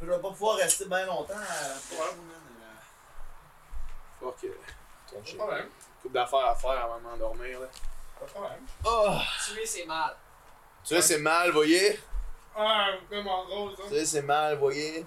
[0.00, 2.36] Je vais pas pouvoir rester bien longtemps à foire, man.
[4.22, 5.36] Euh, ton Pas de shit.
[5.36, 5.68] problème.
[6.02, 7.66] Coupe d'affaires à faire avant de m'endormir, là.
[8.18, 8.66] Pas de problème.
[8.84, 9.16] Oh!
[9.46, 10.14] Tuer, c'est mal.
[10.84, 11.98] Tu sais, c'est mal, voyez?
[12.56, 13.84] Ah, vraiment rose, hein.
[13.88, 15.04] Tu sais, c'est mal, voyez?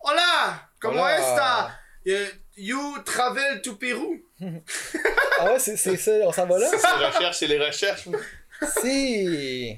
[0.00, 0.68] Hola!
[0.80, 1.70] Comment est-ce
[2.08, 4.16] Euh, You travel to Pérou?
[5.40, 6.68] Ah ouais, c'est c'est ça, on s'en va là?
[6.68, 8.08] C'est les recherches, c'est les recherches.
[8.80, 9.76] si!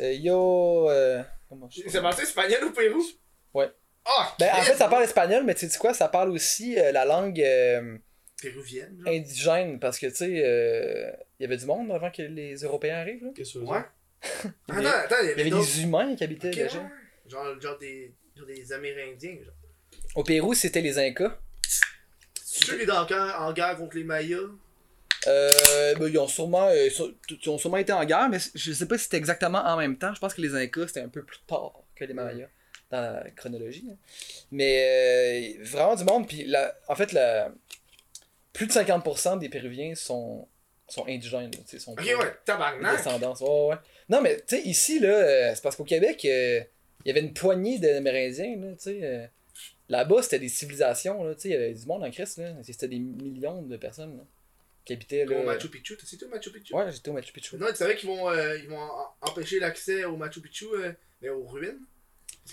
[0.00, 0.90] Euh, yo.
[0.90, 3.02] Euh, comment je C'est passé espagnol au Pérou?
[4.08, 4.34] Ah!
[4.38, 7.04] Ben, en fait, ça parle espagnol, mais tu sais quoi, ça parle aussi euh, la
[7.04, 7.98] langue euh,
[8.40, 9.12] Péruvienne, genre.
[9.14, 12.96] indigène, parce que tu sais, euh, il y avait du monde avant que les Européens
[13.00, 13.24] arrivent.
[13.24, 13.30] Là.
[13.36, 13.80] Qu'est-ce que Ouais.
[14.68, 16.54] Il y Attends, avait, attends, il y il y avait des humains qui habitaient Ok,
[16.54, 16.90] déjà.
[17.28, 19.54] Genre, genre des, genre des Amérindiens, genre.
[20.14, 21.36] Au Pérou, c'était les Incas.
[22.42, 24.38] Sûr qu'ils étaient en guerre, en guerre contre les Mayas?
[25.26, 28.72] Euh, ben, ils, ont sûrement, euh, sur- ils ont sûrement été en guerre, mais je
[28.72, 30.14] sais pas si c'était exactement en même temps.
[30.14, 32.48] Je pense que les Incas, c'était un peu plus tard que les Mayas
[32.90, 33.88] dans la chronologie.
[33.90, 33.96] hein.
[34.50, 36.26] Mais euh, vraiment du monde.
[36.28, 37.52] Puis la- en fait, la,
[38.52, 40.48] plus de 50% des Péruviens sont,
[40.88, 41.50] sont indigènes.
[41.50, 43.04] là, sont Ok, ouais, tabarnak.
[43.06, 43.76] Ouais, ouais.
[44.08, 46.60] Non, mais tu sais, ici, là, euh, c'est parce qu'au Québec, euh,
[47.04, 48.56] il y avait une poignée d'Amérindiens.
[48.58, 49.26] Là, tu sais, euh,
[49.90, 51.24] Là-bas, c'était des civilisations.
[51.24, 52.36] Là, il y avait du monde en Christ.
[52.38, 52.52] là.
[52.62, 54.22] C'était des millions de personnes là,
[54.84, 55.38] qui habitaient là.
[55.38, 56.74] Au Machu Picchu, t'as cité au Machu Picchu?
[56.74, 57.56] Ouais, j'étais au Machu Picchu.
[57.56, 58.86] Non, tu savais qu'ils vont, euh, ils vont
[59.22, 61.80] empêcher l'accès au Machu Picchu, euh, mais aux ruines?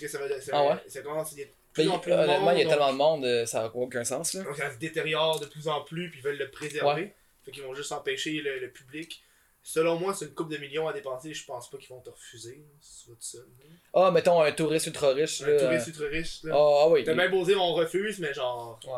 [0.00, 0.40] que ça va.
[0.40, 0.76] Ça, Ah ouais?
[0.88, 3.24] ça commence de Mais plus en plus de honnêtement, il y a tellement de monde,
[3.24, 4.34] euh, ça n'a aucun sens.
[4.34, 4.42] Là.
[4.42, 7.02] Donc ça se détériore de plus en plus, puis ils veulent le préserver.
[7.02, 7.14] Ouais.
[7.44, 9.22] Fait qu'ils vont juste empêcher le, le public.
[9.62, 12.10] Selon moi, c'est une coupe de millions à dépenser, je pense pas qu'ils vont te
[12.10, 12.64] refuser.
[12.80, 13.46] si tu seul.
[13.94, 15.42] Ah, mettons un touriste ultra riche.
[15.42, 16.54] Un Là, touriste ultra riche, là.
[16.54, 18.78] Ah, ah oui, T'as bien beau dire on refuse, mais genre.
[18.86, 18.92] Ouais.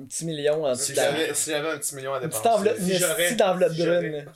[0.00, 2.16] Un petit million en Si dessous de la- j'avais si j'avais un petit million à
[2.22, 2.58] Une petite dépenser.
[2.58, 4.26] enveloppe, si une petite enveloppe si brune.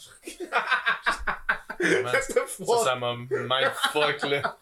[1.80, 2.84] Ça, fuck?
[2.84, 4.58] ça m'a mindfuck, là.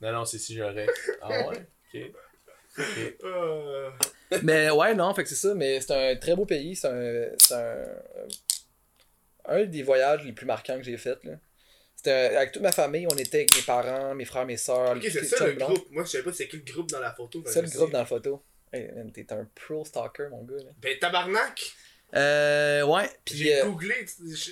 [0.00, 0.86] non, non, c'est si j'aurais.
[1.20, 1.66] Ah ouais?
[1.94, 2.00] Ok.
[2.78, 3.16] Ok.
[3.24, 3.90] Euh,
[4.42, 7.28] Mais ouais, non, fait que c'est ça, mais c'est un très beau pays, c'est un,
[7.38, 7.84] c'est un,
[9.46, 11.32] un des voyages les plus marquants que j'ai fait, là.
[11.96, 14.96] C'était un- avec toute ma famille, on était avec mes parents, mes frères, mes soeurs.
[14.96, 15.90] Ok, c'est ça le groupe.
[15.90, 17.42] Moi, je savais pas c'est qui le groupe dans la photo.
[17.46, 18.44] C'est ça le groupe dans la photo.
[18.72, 20.70] Hey, t'es un pro stalker, mon gars, là.
[20.78, 21.72] Ben, tabarnak!
[22.14, 23.94] Euh, ouais, puis J'ai euh, googlé,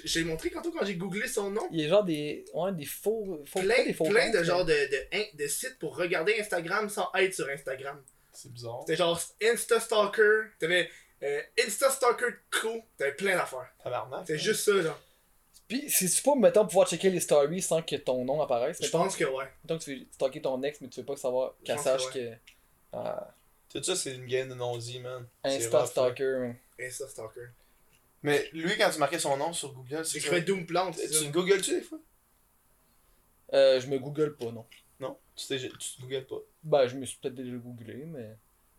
[0.05, 1.67] j'ai montré tantôt quand j'ai googlé son nom.
[1.71, 4.35] il y a genre des, ouais, des faux, faux, pas Plein, des faux plein comptes,
[4.41, 8.03] de genre de, de, de sites pour regarder Instagram sans être sur Instagram.
[8.33, 8.81] C'est bizarre.
[8.81, 10.91] C'était genre Insta Stalker, t'avais
[11.23, 13.73] euh, Insta Stalker Crew, t'avais plein d'affaires.
[13.83, 14.27] Tabarnak.
[14.27, 15.01] C'était juste ça, genre.
[15.67, 18.85] Puis, si tu peux, mettons, pouvoir checker les stories sans que ton nom apparaisse, Je
[18.85, 19.47] mettons, pense que ouais.
[19.65, 22.19] mettons que tu veux stalker ton ex, mais tu veux pas savoir qu'elle sache que
[22.19, 22.35] que.
[22.93, 23.33] Ah,
[23.69, 25.27] Tout ça, c'est une game de non-dit, man.
[25.45, 26.57] Insta stalker, man.
[26.81, 27.49] Insta Stalker.
[28.23, 31.73] Mais lui, quand tu marquais son nom sur Google, c'est J'écrivais Doom Plant, Tu googles-tu
[31.73, 31.99] des fois?
[33.53, 34.67] Euh, je me google pas, non.
[35.01, 35.19] Non?
[35.37, 36.41] Tu, tu te googles pas.
[36.63, 38.37] Ben, je me suis peut-être déjà googlé, mais.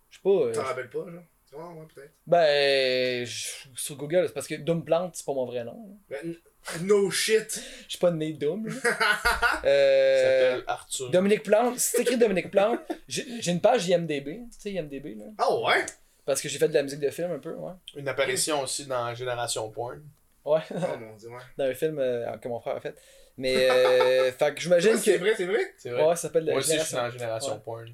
[0.09, 0.29] Je sais pas.
[0.29, 1.23] euh, T'en rappelles pas, genre?
[1.57, 2.11] Ouais, ouais, peut-être.
[2.25, 3.45] Ben, je-
[3.75, 5.97] sur Google, c'est parce que Doom Plant, c'est pas mon vrai nom.
[6.09, 6.35] Ben,
[6.81, 7.61] no shit.
[7.85, 8.67] Je suis pas né Doom.
[8.67, 8.73] là.
[9.63, 11.09] Il Euh, s'appelle Arthur.
[11.11, 15.25] Dominique Plante, si t'écris Dominique Plante, j'ai j'ai une page IMDB, tu sais IMDB là,
[15.37, 15.85] Ah ouais?
[16.25, 17.71] parce que j'ai fait de la musique de film un peu, ouais.
[17.95, 20.01] Une apparition aussi dans Génération Porn.
[20.45, 21.37] Ouais, Oh mon dieu, ouais.
[21.57, 22.95] dans un film euh, que mon frère a fait.
[23.37, 25.19] Mais, euh, fait que j'imagine Ouais, C'est que...
[25.19, 25.73] vrai, c'est vrai?
[25.77, 26.03] C'est vrai.
[26.03, 26.97] Ouais, ça s'appelle Moi la aussi, je suis Génération.
[26.97, 27.61] dans Génération Ouais.
[27.63, 27.85] Porn.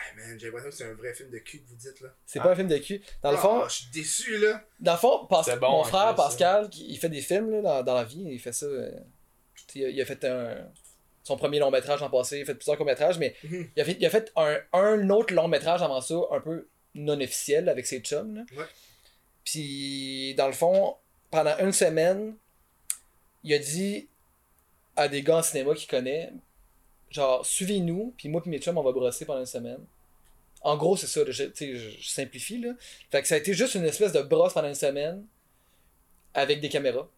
[0.00, 2.08] Ah man, j'ai l'impression que c'est un vrai film de cul que vous dites là.
[2.24, 3.02] C'est pas un film de cul.
[3.22, 4.64] Dans le fond, Ah, je suis déçu là.
[4.80, 6.14] dans le fond C'est bon, mon en frère.
[6.14, 8.66] Pascal, qui, il fait des films là, dans, dans la vie, il fait ça.
[8.66, 10.68] euh, a, il a fait un,
[11.24, 13.70] son premier long métrage en passé, il a fait plusieurs courts métrages, mais Mhm.
[13.76, 16.68] il a fait, il a fait un, un autre long métrage avant ça, un peu
[16.94, 18.34] non officiel avec ses chums.
[18.36, 18.42] Là.
[18.56, 18.64] Ouais.
[19.44, 20.96] Puis, dans le fond,
[21.30, 22.34] pendant une semaine,
[23.44, 24.08] il a dit
[24.96, 26.32] à des gars en cinéma qu'il connaît,
[27.10, 29.84] genre, suivez-nous, puis moi puis mes chums, on va brosser pendant une semaine.
[30.62, 32.72] En gros, c'est ça, je, tu sais, je, simplifie, là.
[33.10, 35.24] Fait que ça a été juste une espèce de brosse pendant une semaine,
[36.34, 37.08] avec des caméras.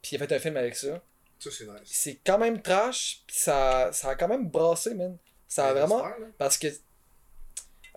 [0.00, 1.02] Puis il a fait un film avec ça.
[1.38, 1.80] Ça, c'est nice.
[1.84, 5.16] C'est quand même trash, puis ça, ça a quand même brassé, man.
[5.46, 6.02] Ça a vraiment...
[6.38, 6.68] Parce que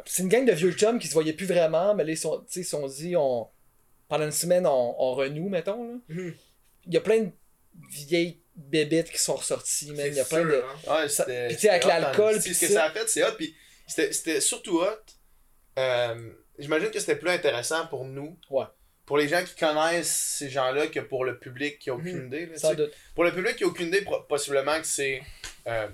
[0.05, 2.45] c'est une gang de vieux chums qui se voyaient plus vraiment, mais là, ils sont,
[2.55, 3.47] ils sont dit, on,
[4.07, 5.87] pendant une semaine, on, on renoue, mettons.
[5.87, 5.93] Là.
[6.09, 6.35] Mhm.
[6.87, 7.31] Il y a plein de
[7.89, 10.07] vieilles bébites qui sont ressorties, man.
[10.07, 10.63] Il y a plein de.
[10.87, 10.93] hein.
[11.01, 11.47] Ouais, Ça- c'était.
[11.47, 12.85] puis tu sais, avec l'alcool, puis Ce que ça.
[12.85, 13.33] a fait, c'est hot.
[13.37, 13.55] Puis
[13.87, 14.87] c'était c'était surtout hot.
[15.79, 18.37] Euh, J'imagine que c'était plus intéressant pour nous.
[18.49, 18.65] Ouais.
[19.05, 22.27] Pour les gens qui connaissent ces gens-là que pour le public qui a aucune Mhm.
[22.27, 22.45] idée.
[22.47, 22.81] là, Sans tu sais.
[22.83, 22.93] doute.
[23.15, 25.21] Pour le public qui a aucune idée, possiblement que c'est.
[25.67, 25.87] euh,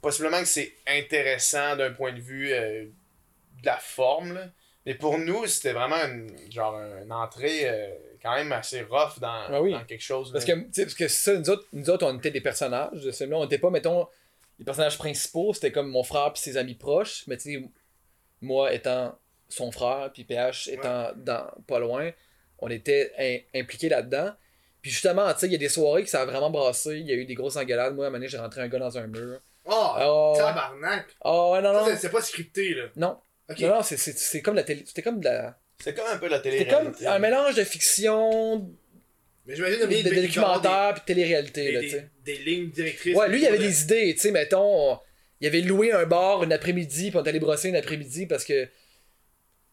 [0.00, 4.34] possiblement que c'est intéressant d'un point de vue euh, de la forme.
[4.34, 4.46] là.
[4.84, 7.88] Mais pour nous, c'était vraiment une, genre une entrée euh,
[8.26, 9.72] quand même assez rough dans, Ah oui.
[9.72, 10.32] dans quelque chose.
[10.32, 10.52] Parce que,
[10.82, 13.38] parce que ça, nous autres, nous autres, on était des personnages de ce film-là.
[13.38, 14.06] On était pas, mettons,
[14.58, 17.24] les personnages principaux, c'était comme mon frère puis ses amis proches.
[17.26, 17.68] Mais tu sais,
[18.40, 19.18] moi étant
[19.48, 22.10] son frère, puis PH étant dans, pas loin,
[22.58, 24.32] on était in- impliqués là-dedans.
[24.82, 26.98] Puis justement, tu sais, il y a des soirées que ça a vraiment brassé.
[26.98, 27.94] Il y a eu des grosses engueulades.
[27.94, 29.40] Moi, à un moment donné, j'ai rentré un gars dans un mur.
[29.64, 31.06] Oh, Oh, tabarnak.
[31.24, 31.86] Oh, ouais, non, non.
[31.96, 32.84] c'est- pas scripté là.
[32.96, 33.18] Non.
[33.60, 34.82] Non, non, c'est comme la télé.
[34.86, 35.56] C'était comme de la.
[35.82, 38.68] C'est comme un peu la télé C'était comme un mélange de fiction,
[39.44, 42.10] Mais j'imagine de, bien de documentaire, puis télé-réalité, des, là, des, tu sais.
[42.24, 43.16] des, des lignes directrices.
[43.16, 45.00] Ouais, lui, il avait des idées, tu sais, mettons, on-
[45.40, 48.44] il avait loué un bar une après-midi, puis on est allé brosser une après-midi parce
[48.44, 48.68] que.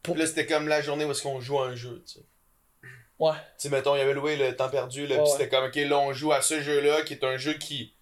[0.04, 2.20] Puis Là, c'était comme la journée où est-ce qu'on joue à un jeu, tu sais.
[3.18, 3.32] Ouais.
[3.32, 5.30] Tu sais, mettons, il avait loué le temps perdu, là, Ouais, ouais.
[5.30, 7.94] c'était comme, ok, là, on joue à ce jeu-là, qui est un jeu qui,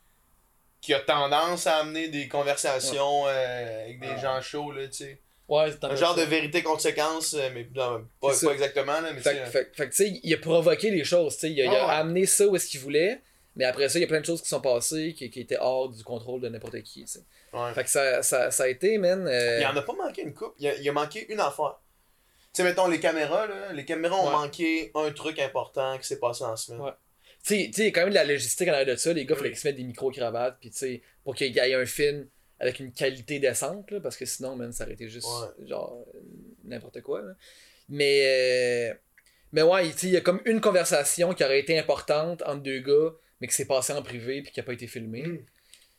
[0.82, 5.22] qui a tendance à amener des conversations euh, avec des gens chauds, là, tu sais.
[5.52, 8.52] Ouais, Un genre de vérité-conséquence, euh, mais non, pas, pas ça.
[8.54, 11.42] exactement, là, mais Fait, fait, fait que, tu sais, il a provoqué les choses, tu
[11.42, 11.52] sais.
[11.52, 11.94] Il, a- il a Ah ouais.
[11.96, 13.20] amené ça où est-ce qu'il voulait,
[13.58, 15.58] mais après ça, il y a plein de choses qui sont passées qui, qui étaient
[15.60, 17.20] hors du contrôle de n'importe qui, tu sais.
[17.54, 17.74] ouais.
[17.74, 19.28] Fait que ça, ça, ça a été, man.
[19.28, 21.80] euh, Il en a pas manqué une coupe, il, a, il a manqué une affaire.
[22.54, 24.32] Tu sais, mettons, les caméras, là, les caméras ont Ouais.
[24.32, 26.82] manqué un truc important qui s'est passé en semaine.
[26.82, 26.92] Ouais.
[27.46, 28.96] Tu sais, tu sais, il y a quand même de la logistique en arrière de
[28.96, 29.12] ça.
[29.14, 31.60] Les gars, il fallait qu'ils se mettent des micro-cravates, puis tu sais, pour qu'il y
[31.60, 32.28] ait un film
[32.62, 35.68] avec une qualité décente, là, parce que sinon, man, ça aurait été juste, Ouais.
[35.68, 36.06] genre,
[36.64, 37.22] n'importe quoi.
[37.22, 37.34] là.
[37.90, 38.94] Mais, euh,
[39.52, 43.14] mais ouais, il y a comme une conversation qui aurait été importante entre deux gars,
[43.42, 45.24] mais qui s'est passée en privé, puis qui a pas été filmée.
[45.24, 45.46] Mm.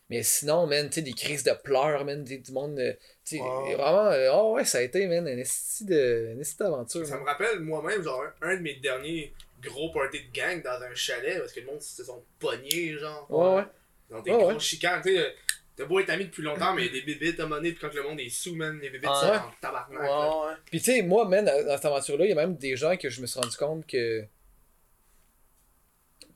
[0.08, 2.92] Mais sinon, man, tu sais, des crises de pleurs, man, du monde, euh,
[3.24, 3.74] tu sais, Ouais.
[3.74, 7.04] vraiment, euh, oh ouais, ça a été, man, un esti d'aventure.
[7.06, 7.24] Ça man.
[7.24, 9.32] me rappelle moi-même, genre, un, de mes derniers
[9.62, 13.26] gros parties de gang dans un chalet parce que le monde se sont pognés, genre.
[13.30, 13.64] Ouais, ouais.
[14.10, 14.60] Dans des ouais.
[14.60, 15.34] chicanes, tu sais.
[15.74, 17.56] T'as beau être ami depuis longtemps, mais il y a des bébites à un moment
[17.56, 19.14] donné, puis quand le monde est sous, man, les bébites Ouais.
[19.16, 20.00] sont en tabarnak.
[20.00, 20.46] Ouais, là.
[20.48, 20.54] ouais.
[20.66, 23.08] Puis tu sais, moi, man, dans cette aventure-là, il y a même des gens que
[23.08, 24.26] je me suis rendu compte que.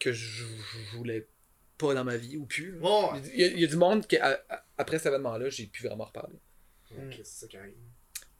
[0.01, 0.45] que je,
[0.93, 1.26] je voulais
[1.78, 2.78] pas dans ma vie ou plus.
[2.80, 3.20] Ouais.
[3.34, 5.87] Il y, a, il y a du monde à- à- après cet événement-là, j'ai pu
[5.87, 6.39] vraiment reparler.
[6.93, 7.74] Ok, c'est ça qui arrive?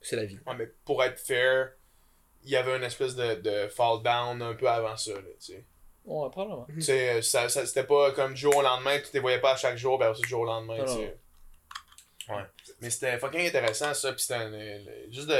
[0.01, 0.39] C'est la vie.
[0.45, 1.73] Ouais, mais pour être fair,
[2.43, 5.53] il y avait une espèce de, de fall down un peu avant ça, là, tu
[5.53, 5.65] sais.
[6.07, 6.65] Ouais, probablement.
[6.73, 9.51] Tu sais, ça, ça, c'était pas comme du jour au lendemain, tu te voyais pas
[9.53, 11.17] à chaque jour, ben aussi du jour au lendemain, tu sais.
[12.29, 12.43] Ouais.
[12.81, 15.35] Mais c'était fucking intéressant, ça, pis c'était le- juste de...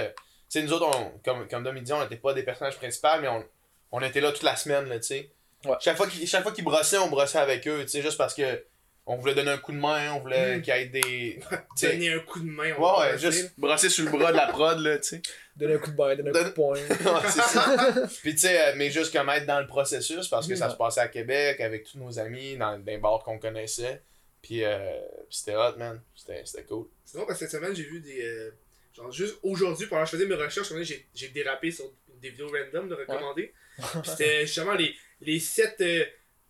[0.50, 2.78] Tu sais, nous autres, on, comme, comme Dom il dit, on était pas des personnages
[2.78, 3.44] principaux, mais on,
[3.92, 5.30] on était là toute la semaine, là, tu sais.
[5.66, 5.76] Ouais.
[5.82, 8.34] Chaque fois qu'ils chaque fois qu'ils brossaient, on brossait avec eux, tu sais, juste parce
[8.34, 8.64] que
[9.06, 10.62] on voulait donner un coup de main, on voulait Mm.
[10.62, 11.40] qu'il y ait des...
[11.82, 12.74] Donner un coup de main.
[12.78, 15.22] on ouais, ouais, juste brosser sur le bras de la prod, là, tu sais.
[15.58, 16.76] Donner un coup de bain, donner un coup de poing.
[16.90, 18.08] Ouais, c'est ça.
[18.22, 20.72] Puis tu sais, euh, mais juste comme être dans le processus, parce que ça Ouais.
[20.74, 24.02] se passait à Québec avec tous nos amis, dans des bars qu'on connaissait.
[24.42, 25.00] Puis euh,
[25.30, 26.00] c'était hot, man.
[26.16, 26.88] C'était c'était cool.
[27.04, 28.22] C'est drôle parce que cette semaine, j'ai vu des.
[28.24, 28.52] euh,
[28.96, 30.72] genre, juste aujourd'hui, pendant que je faisais mes recherches,
[31.16, 31.92] j'ai dérapé sur
[32.22, 33.52] des vidéos random de recommander.
[33.78, 35.84] Puis C'était justement les, les 7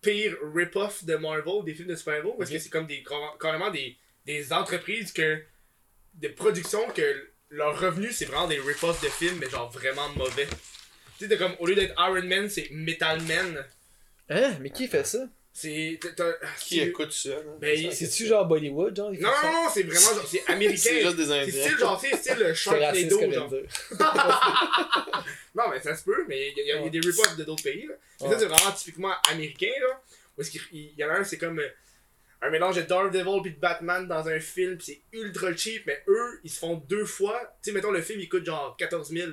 [0.02, 3.04] pires rip-off de Marvel, des films de super-héros, parce que c'est comme des
[3.40, 3.96] carrément des,
[4.26, 5.42] des entreprises que.
[6.16, 10.48] de production que leur revenu, c'est vraiment des rip-offs de films, mais genre vraiment mauvais.
[11.18, 13.66] Tu sais, t'as comme, au lieu d'être Iron Man, c'est Metal Man.
[14.30, 14.56] Hein?
[14.62, 15.20] Mais qui fait ça?
[15.54, 16.00] C'est.
[16.16, 17.32] t'as- Qui c'est- écoute ça?
[17.60, 19.12] Ben, C'est-tu genre Bollywood, genre?
[19.12, 20.78] Non, non, non, c'est vraiment genre, c'est américain.
[20.84, 21.64] C'est juste des C'est Indiens.
[21.66, 23.52] style, genre, style le C'est raciste, Sharknado, genre.
[25.56, 27.96] Non, mais ça se peut, mais il y, a- des rip-offs de d'autres pays, là.
[28.22, 30.02] Mais ça, c'est vraiment typiquement américain, là.
[30.38, 31.68] Est-ce qu'il il y en a un, c'est comme euh,
[32.42, 36.02] un mélange de Daredevil puis de Batman dans un film, pis c'est ultra cheap, mais
[36.08, 37.40] eux, ils se font deux fois.
[37.64, 39.32] Tu sais, mettons, le film, il coûte genre 14 000.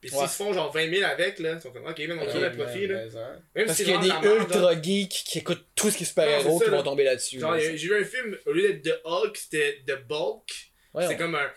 [0.00, 0.26] Pis s'ils Ouais.
[0.28, 2.56] se font genre 20 000 avec, là, ils sont comme, ok, même on a le
[2.56, 3.04] profit, là.
[3.04, 3.42] Mais, hein.
[3.54, 6.06] Même Parce si qu'il y a des ultra geeks qui écoutent tout ce qui est
[6.06, 6.82] super-héros qui vont là.
[6.82, 7.38] tomber là-dessus.
[7.38, 7.60] Genre, là.
[7.60, 10.72] j'ai vu un film, au lieu d'être The Hulk, c'était The Bulk.
[10.94, 11.50] Ouais, C'est comme un.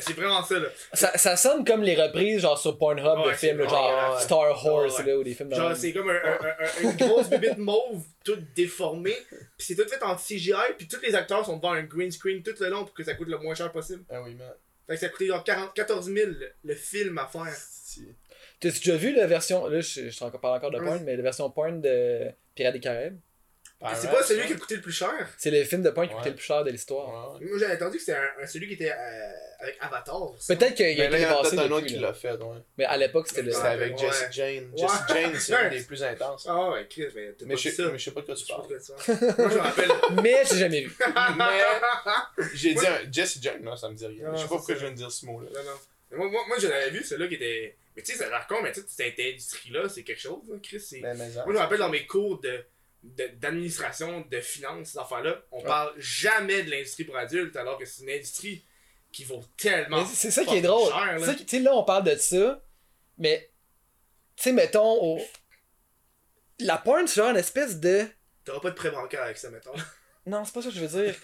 [0.00, 0.68] C'est vraiment ça, là.
[0.92, 4.20] ça, ça sonne comme les reprises genre sur Pornhub Ouais, de films, là, genre ouais.
[4.22, 6.96] Star Horse Ouais, là, ou des films de Genre, c'est comme un, un- un- une
[6.96, 9.16] grosse bébite mauve, toute déformée.
[9.56, 12.42] Pis c'est tout fait en CGI, puis tous les acteurs sont devant un green screen
[12.42, 14.02] tout le long pour que ça coûte le moins cher possible.
[14.10, 14.52] Ah oui, man.
[14.86, 17.46] Fait que ça a coûté genre 40, 14 000 le, le film à faire.
[18.60, 20.84] T'as-tu déjà vu la version, là je, je te parle encore de Ouais.
[20.84, 23.18] porn, mais la version porn de Pirates des Caraïbes?
[23.94, 25.12] C'est pas celui qui a coûté le plus cher.
[25.38, 26.18] C'est le film de porn qui Ouais.
[26.18, 27.38] coûtait le plus cher de l'histoire.
[27.40, 29.30] Moi j'avais entendu que c'était un, un- celui qui était euh,
[29.60, 30.32] avec Avatar.
[30.48, 32.56] Peut-être qu'il a y en a peut-être un autre qui l'a fait, ouais.
[32.78, 33.50] Mais à l'époque, c'était le...
[33.52, 33.70] C'était Ouais.
[33.70, 34.70] avec Jesse Jane.
[34.76, 34.90] Jesse.
[35.08, 36.46] Jane, c'est un des plus intenses.
[36.48, 37.82] Ah ouais, Chris, mais pas ça.
[37.90, 38.66] mais je sais pas de quoi tu parles.
[38.68, 38.78] Moi
[39.50, 39.90] je me rappelle.
[40.22, 40.96] Mais j'ai jamais vu.
[41.36, 44.28] Mais j'ai dit un Jesse Jane, non, ça me dit rien.
[44.28, 45.48] Non, Je sais pas pourquoi je viens de dire ce mot-là.
[45.54, 45.76] Non, non.
[46.10, 47.76] Mais moi, moi, moi je l'avais vu, celui-là qui était.
[47.96, 50.42] Mais tu sais, ça a l'air con, mais tu sais, cette industrie-là, c'est quelque chose,
[50.48, 50.84] là, Chris.
[51.00, 52.64] mais, Moi, je me rappelle dans mes cours de-
[53.04, 58.02] d'administration, de, finance, ces affaires-là, on parle jamais de l'industrie pour adultes, alors que c'est
[58.02, 58.64] une industrie
[59.12, 60.04] qui vaut tellement.
[60.06, 60.90] C'est ça qui est drôle.
[60.90, 61.34] cher, là.
[61.34, 62.62] Tu sais, là, on parle de ça,
[63.18, 63.50] mais...
[64.36, 65.20] Tu sais, mettons, au...
[66.60, 68.06] La porn, c'est genre une espèce de...
[68.44, 69.74] T'auras pas de prêt bancaire avec ça, mettons.
[70.26, 71.14] Non, c'est pas ça que je veux dire.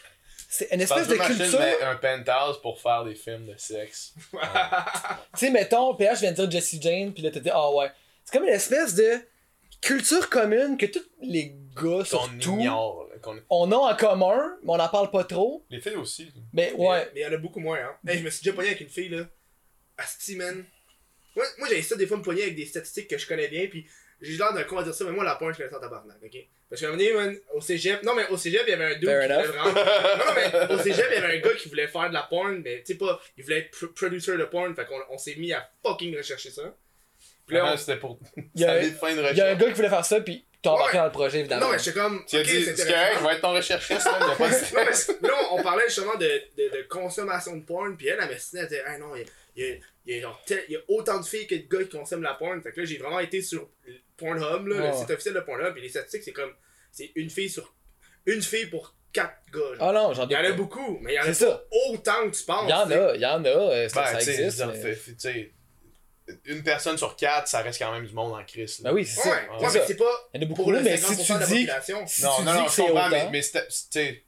[0.47, 1.87] C'est une Parce espèce que de culture...
[1.87, 4.13] un penthouse pour faire des films de sexe?
[4.33, 7.91] Tu sais, mettons, PH vient de dire Jesse Jane, puis là, t'as dit, ah ouais.
[8.25, 9.23] C'est comme une espèce de
[9.81, 13.09] culture commune que tous les gars, surtout, ignore.
[13.49, 15.65] on a en commun, mais on n'en parle pas trop.
[15.71, 16.33] Les filles aussi.
[16.53, 17.11] Mais ouais.
[17.15, 17.97] Mais il y en a beaucoup moins, hein.
[18.07, 19.25] Hey, je me suis déjà pogné avec une fille, là.
[19.99, 20.65] Asti, man.
[21.37, 23.67] Moi, moi j'ai ça des fois me pogner avec des statistiques que je connais bien,
[23.69, 23.87] puis
[24.21, 25.81] j'ai l'air d'un con à dire ça, mais moi, la pointe, je connais ça en
[25.81, 26.37] tabarnak, ok?
[26.69, 28.95] Parce qu'à un moment donné, man, au cégep, non, mais au cégep, il y avait
[28.95, 29.73] un dude Fair qui voulait enough.
[29.75, 29.75] vraiment.
[30.19, 30.35] Non,
[30.69, 32.79] mais au cégep, il y avait un gars qui voulait faire de la porn, mais
[32.81, 35.53] tu sais pas, il voulait être pro- producer de porn, fait qu'on on s'est mis
[35.53, 36.63] à fucking rechercher ça.
[37.51, 38.19] Puis là, Ah, on- C'était pour.
[38.55, 40.05] Il y, a, Ça avait fin de il y a un gars qui voulait faire
[40.05, 40.99] ça, puis t'as embarqué Ouais.
[41.01, 41.67] dans le projet, évidemment.
[41.67, 42.25] Non, mais j'étais comme.
[42.27, 43.21] Tu as ok, dit, c'est c'est correct, intéressant.
[43.21, 44.19] je vais être ton recherchiste, là.
[44.21, 47.57] Il y a pas de Non, mais là, on parlait justement de, de, de consommation
[47.57, 49.27] de porn, puis elle, elle m'estimait, elle disait, ah non, il y a,
[49.57, 49.77] il y a-
[50.07, 51.97] il y a genre tel- il y a autant de filles que de gars qui
[51.97, 52.61] consomment la porn.
[52.63, 53.69] Fait que là, j'ai vraiment été sur
[54.17, 54.93] Pornhub, là, le Ouais.
[54.93, 56.53] site officiel de Pornhub, et les statistiques, c'est comme,
[56.93, 57.75] c'est une fille sur,
[58.27, 59.61] une fille pour quatre gars.
[59.79, 59.89] genre.
[59.89, 60.53] Ah non, j'en il y en a pas.
[60.53, 61.65] beaucoup, mais il y en a C'est pas ça.
[61.89, 62.65] autant que tu penses.
[62.67, 62.99] Il y en tu sais.
[62.99, 64.59] a, il y en a, euh, ça, Ben, ça tu sais, existe.
[64.59, 65.53] je veux mais- dire, fait- tu sais,
[66.45, 68.81] une personne sur quatre, ça reste quand même du monde en crise.
[68.81, 68.91] là.
[68.91, 69.31] Ben oui, c'est Ouais, ça.
[69.31, 69.87] ouais, c'est mais ça.
[69.87, 72.07] c'est pas Il y en a beaucoup, mais si 50% tu de la dis, population.
[72.07, 73.31] si non, tu non, dis non, je comprends, mais, autant...
[73.31, 74.25] mais c'était- tu sais,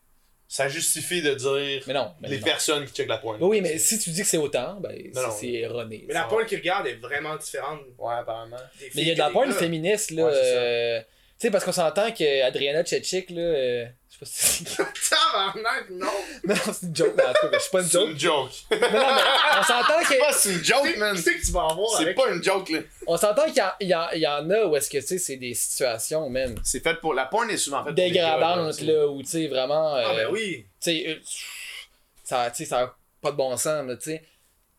[0.48, 2.44] ça justifie de dire Mais non, mais les non.
[2.44, 3.38] personnes qui checkent la pointe.
[3.40, 4.94] Oui, oui, mais si tu dis que c'est autant, ben
[5.38, 6.04] c'est erroné.
[6.06, 8.56] Mais la porn qu'ils regardent est vraiment différente Ouais, apparemment.
[8.94, 9.52] Mais il y a de la gars.
[9.54, 10.26] féministe, là.
[10.26, 11.06] Ouais,
[11.42, 13.40] c'est sais, parce qu'on s'entend que Adriana Chechik, là.
[13.42, 14.64] euh, Je sais pas si.
[15.10, 16.06] Tabarnak, non!
[16.44, 18.10] non, c'est une joke, mais en tout cas, je suis pas une C'est joke.
[18.10, 18.50] une joke.
[18.70, 20.18] Non, non, mais on s'entend que.
[20.20, 21.16] pas c'est une joke, man.
[21.16, 22.16] Tu sais que tu vas avoir C'est avec.
[22.16, 22.78] pas une joke, là.
[23.06, 24.98] On s'entend qu'il y, en- il y en- il y en a où est-ce que,
[24.98, 26.54] tu sais, c'est des situations, même.
[26.62, 27.14] C'est fait pour.
[27.14, 29.94] La porn est souvent faite pour les dégradantes, gars, là, où, tu sais, vraiment.
[29.96, 30.64] Ah, euh, ben oui!
[30.80, 31.16] Tu sais, euh,
[32.24, 34.22] ça, tu sais, ça a pas de bon sens, là, tu sais.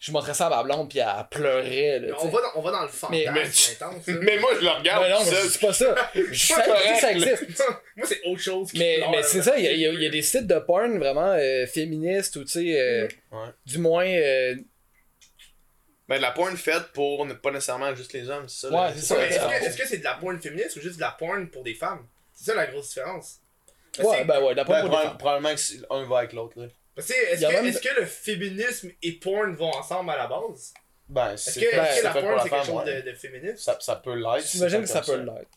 [0.05, 2.71] Je montrais ça à ma blonde, puis elle pleurait, là, on va, dans, on va
[2.71, 4.07] dans le fantasme Mais- intense.
[4.07, 4.13] là.
[4.21, 5.01] Mais moi, je le regarde.
[5.03, 5.49] Mais non, tout mais seul.
[5.49, 5.95] c'est pas ça.
[6.13, 7.63] Je sais que ça existe.
[7.95, 8.71] Moi, c'est autre chose.
[8.73, 11.31] qui Mais, mais c'est ça, il y, a- y y des sites de porn vraiment
[11.39, 13.47] euh, féministes ou tu sais, euh, Ouais.
[13.65, 14.05] du moins.
[14.05, 14.55] euh,
[16.09, 18.73] Ben, de la porn faite pour ne pas nécessairement juste les hommes, c'est ça.
[18.73, 19.15] Ouais, c'est
[19.65, 22.05] Est-ce que c'est de la porn féministe ou juste de la porn pour des femmes?
[22.33, 23.37] C'est ça la grosse différence.
[23.99, 25.17] Ouais, ben ouais, de la porn Ben, pour des proba- femmes.
[25.17, 26.67] probablement que c'est- un va avec l'autre, là.
[26.95, 30.27] Parce que est-ce que, même- est-ce que le féminisme et porn vont ensemble à la
[30.27, 30.73] base?
[31.09, 33.01] Ben, Est-ce c'est que, fait, est-ce c'est que la porn la c'est quelque chose ouais.
[33.01, 33.57] de, de féministe?
[33.59, 34.41] Ça, ça peut l'être.
[34.45, 35.49] si J'imagine que ça peut l'être.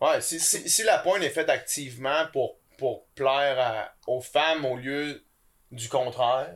[0.00, 4.64] Ouais, si, si, si la porn est faite activement pour, pour plaire à- aux femmes
[4.64, 5.24] au lieu
[5.70, 6.54] du contraire,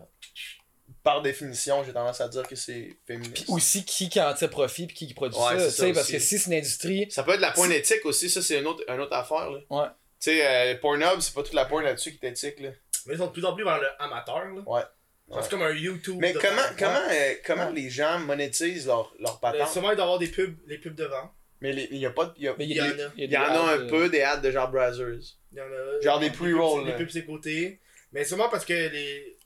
[1.02, 3.34] par définition, j'ai tendance à dire que c'est féministe.
[3.34, 5.70] Puis aussi qui, qui en tire profit puis qui, qui produit Ouais, ça.
[5.70, 7.06] ça sais, parce que si c'est une industrie.
[7.10, 9.50] Ça peut être la porn éthique aussi, ça c'est une autre, une autre affaire.
[9.50, 9.60] Là.
[9.70, 9.86] Ouais.
[10.20, 12.58] Tu sais, euh, Pornhub, c'est pas toute la porn là-dessus qui est éthique.
[12.60, 12.70] Là.
[13.06, 14.44] Mais ils sont de plus en plus vers le amateur.
[14.44, 14.62] Là.
[14.66, 15.40] Ouais.
[15.42, 16.18] C'est comme un YouTube.
[16.20, 19.68] Mais comment, comment, euh, comment les gens monétisent leur, leur Euh, patente?
[19.70, 21.32] Sûrement il doit y avoir des pubs, les pubs devant.
[21.60, 22.32] Mais il y a pas.
[22.36, 22.90] Il y, a- Mais il y en a.
[23.16, 25.18] y en a un euh, peu des ads de genre Brazzers.
[25.52, 26.00] Il y en a.
[26.00, 27.80] Genre des pre-rolls, Des pubs les côtés.
[28.12, 29.36] Mais sûrement parce que les.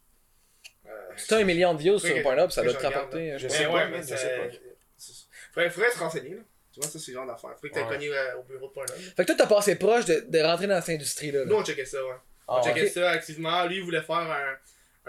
[0.86, 3.38] euh, Si t'as un million de views sur que- Pornhub, ça doit te rapporter.
[3.38, 4.60] je sais Mais pas, mais je sais c'est-
[4.98, 5.14] c'est-
[5.54, 6.42] Faudrait, faudrait se renseigner, là.
[6.72, 7.50] Tu vois, ça, c'est le genre d'affaire.
[7.54, 7.88] Faudrait que t'aies Ouais.
[7.88, 8.94] cogné euh, au bureau de Pornhub.
[8.96, 11.40] Fait que toi, t'as passé proche de, de rentrer dans cette industrie-là.
[11.40, 11.44] là.
[11.46, 12.14] Nous, on checkait ça, ouais.
[12.50, 12.74] Ah, On ouais.
[12.74, 13.64] checkait ça activement.
[13.66, 14.58] Lui, il voulait faire un,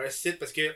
[0.04, 0.74] un site parce que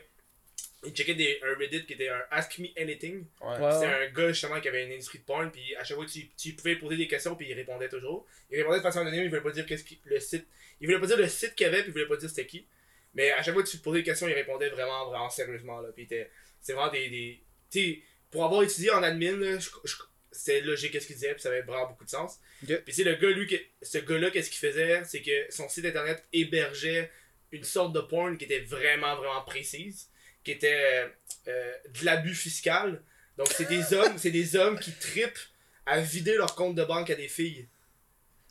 [0.84, 3.24] il checkait des, un Reddit qui était un Ask Me Anything.
[3.40, 3.72] Ouais.
[3.72, 6.28] C'était un gars justement qui avait une industrie de porn, puis à chaque fois tu,
[6.36, 8.26] tu pouvais poser des questions, puis il répondait toujours.
[8.50, 10.46] Il répondait de façon anonyme, il voulait pas dire qu'est-ce qui, le site.
[10.80, 12.46] Il voulait pas dire le site qu'il y avait, puis il voulait pas dire c'était
[12.46, 12.66] qui.
[13.14, 15.80] Mais à chaque fois que tu posais des questions, il répondait vraiment, vraiment sérieusement.
[15.80, 15.88] Là.
[15.94, 17.08] Puis il était- c'est vraiment des.
[17.08, 19.96] des tu sais, pour avoir étudié en admin, là, je- je-
[20.36, 22.38] c'était logique qu'est-ce qu'il disait, puis ça avait vraiment beaucoup de sens.
[22.66, 25.84] Puis tu le gars, lui, que- ce gars-là, qu'est-ce qu'il faisait C'est que son site
[25.84, 27.10] internet hébergeait
[27.52, 30.08] une sorte de porn qui était vraiment, vraiment précise,
[30.44, 30.74] qui était
[31.04, 31.08] euh,
[31.48, 33.02] euh, de l'abus fiscal.
[33.38, 35.38] Donc c'est des hommes, c'est des hommes qui tripent
[35.86, 37.68] à vider leur compte de banque à des filles.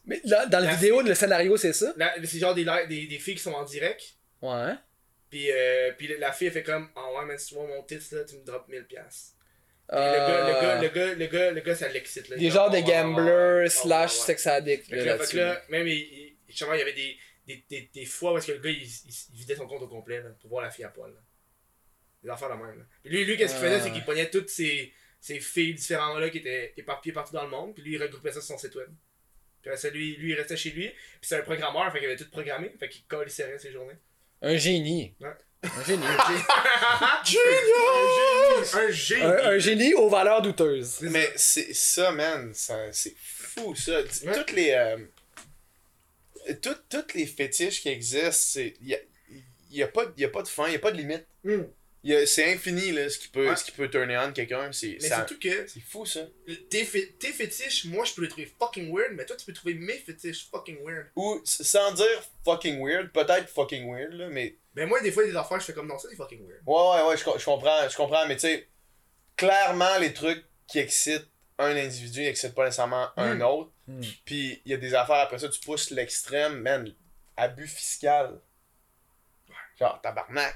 [0.06, 1.94] Mais là, dans la La vidéo, le scénario, c'est ça?
[2.24, 4.16] C'est genre des, des, des filles qui sont en direct.
[4.42, 4.74] Ouais.
[5.32, 7.82] Puis, euh, puis la fille elle fait comme Ah ouais, mais si tu vois mon
[7.84, 9.35] titre là, tu me drops 1000$.
[9.88, 12.32] Puis Le, gars, le, gars, le, gars, le, gars, le gars, ça l'excite.
[12.32, 12.84] Euh, Des genres de Ah, ouais.
[12.84, 14.88] gamblers Ah, slash sex addicts.
[14.90, 17.18] Fait là, même, il, il, y avait des,
[17.48, 19.88] des, des, des fois où que le gars, il, il, il vidait son compte au
[19.88, 21.12] complet là, pour voir la fille à poil.
[21.12, 21.20] Là.
[22.24, 22.80] Des affaires de même.
[22.80, 22.86] Là.
[23.04, 23.82] Puis lui, lui qu'est-ce qu'il faisait, Ah.
[23.82, 27.50] c'est qu'il pognait toutes ces, ces filles différentes là qui étaient éparpillées partout dans le
[27.50, 28.90] monde, puis lui, il regroupait ça sur son site web.
[29.62, 32.08] Puis après ça, lui, lui, il restait chez lui, puis c'est un programmeur, fait qu'il
[32.08, 33.98] avait tout programmé, fait qu'il colissait rien ses journées.
[34.42, 35.16] Un génie.
[35.20, 35.30] Ouais.
[35.78, 36.06] Un génie.
[38.74, 39.22] Un génie!
[39.24, 40.98] un, un génie aux valeurs douteuses.
[41.02, 42.54] Mais c'est ça, man.
[42.54, 44.00] ça- C'est fou, ça.
[44.02, 44.34] Ouais.
[44.34, 44.72] Toutes les.
[44.72, 44.98] euh,
[46.62, 48.98] toutes, toutes les fétiches qui existent, il n'y a,
[49.72, 51.26] y a, pas- y a pas de fin, il n'y a pas de limite.
[51.44, 51.64] Hmm.
[52.06, 53.56] Y a- C'est infini, là, ce qui peut, Ouais.
[53.56, 54.72] ce qui peut turner on quelqu'un.
[54.72, 56.22] C'est Mais ça- surtout que c'est fou, ça.
[56.70, 59.54] tes, fé- tes fétiches, moi je peux les trouver fucking weird, mais toi tu peux
[59.54, 61.08] trouver mes fétiches fucking weird.
[61.16, 64.56] Ou, sans dire fucking weird, peut-être fucking weird, là, mais.
[64.76, 66.16] Ben moi des fois il y a des affaires, je fais comme non, ça c'est
[66.16, 66.62] fucking weird.
[66.68, 68.68] Ouais, ouais, ouais, je, je comprends, je comprends, mais tu sais,
[69.36, 71.28] clairement, les trucs qui excitent
[71.58, 73.72] un individu n'excitent pas nécessairement un autre.
[73.88, 74.02] Hmm.
[74.26, 76.94] Puis il y a des affaires après ça, tu pousses l'extrême, man,
[77.38, 78.40] abus fiscal.
[79.80, 80.56] Genre, tabarnak.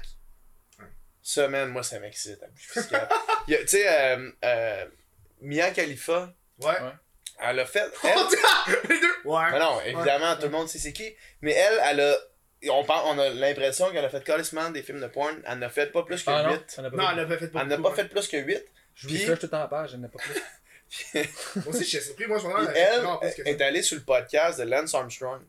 [1.22, 2.40] Ça, man, moi, ça m'excite,
[2.74, 4.84] Tu sais, euh, euh,
[5.42, 6.72] Mia Khalifa, Ouais.
[7.40, 7.90] elle a fait.
[8.04, 9.06] Elle, les deux!
[9.28, 9.50] Ouais.
[9.52, 11.14] mais non, évidemment, tout le monde sait c'est qui.
[11.42, 12.16] Mais elle, elle a.
[12.70, 15.34] On, a l'impression qu'elle a fait calissement des films de porn.
[15.46, 16.64] Elle n'a fait pas plus que Ah non, 8.
[16.68, 17.12] ça n'a pas Non, fait.
[17.14, 18.64] elle a pas fait Elle n'a pas fait plus que 8.
[18.94, 20.34] Je vous Puis- tout le temps la page, je n'ai pas plus.
[21.56, 24.64] Moi aussi, je suis surpris, moi je m'en elle est allée sur le podcast de
[24.64, 25.40] Lance Armstrong.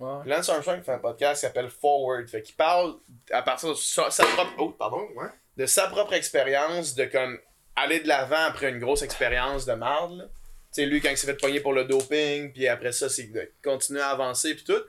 [0.00, 0.24] Ouais.
[0.26, 2.28] Lance Armstrong fait un podcast qui s'appelle Forward.
[2.28, 2.96] Fait qu'il parle
[3.32, 4.52] à partir de sa, sa propre.
[4.58, 5.08] Oh, pardon.
[5.16, 5.28] Ouais.
[5.56, 7.38] De sa propre expérience, de comme
[7.74, 10.18] aller de l'avant après une grosse expérience de marde.
[10.18, 10.24] là.
[10.24, 13.24] Tu sais, lui, quand il s'est fait pogner pour le doping, puis après ça, c'est
[13.24, 14.82] de continuer à avancer, puis tout.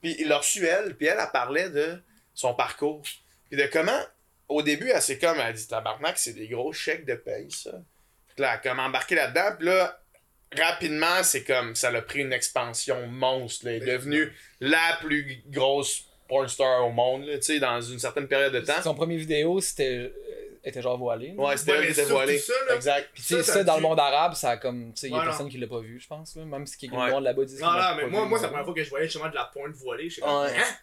[0.00, 2.02] Puis il l'a reçu, elle, puis elle, elle parlait de
[2.34, 3.02] son parcours.
[3.50, 4.00] Puis de comment,
[4.48, 7.50] au début, elle s'est comme, elle a dit, tabarnak, c'est des gros chèques de paye,
[7.50, 7.72] ça.
[8.28, 10.00] Puis là, elle a comme embarqué là-dedans, puis là,
[10.56, 13.72] rapidement, c'est comme, ça l'a pris une expansion monstre, là.
[13.72, 17.98] Elle est devenue la plus grosse porn star au monde, là, tu sais, dans une
[17.98, 18.82] certaine période de temps.
[18.82, 20.10] Son premier vidéo, c'était euh,
[20.64, 21.28] était genre voilé.
[21.36, 21.42] là.
[21.44, 22.38] Ouais, c'était Ouais, elle qui mais était voilée.
[22.38, 22.74] ça, là.
[22.74, 23.10] Exact.
[23.14, 24.92] Puis tu sais, Ça, ça, ça dans le monde arabe, ça a comme.
[24.94, 26.34] Tu sais, il y a personne qui l'a pas vu, je pense.
[26.34, 26.44] Là.
[26.44, 27.06] Même si quelqu'un Ouais.
[27.06, 28.48] le monde là-bas dit Non, l'a non, mais moi, vu, moi c'est la là.
[28.48, 30.10] première fois que je voyais justement de la pointe voilée.
[30.10, 30.28] Je sais Ouais.
[30.28, 30.76] comme, hein?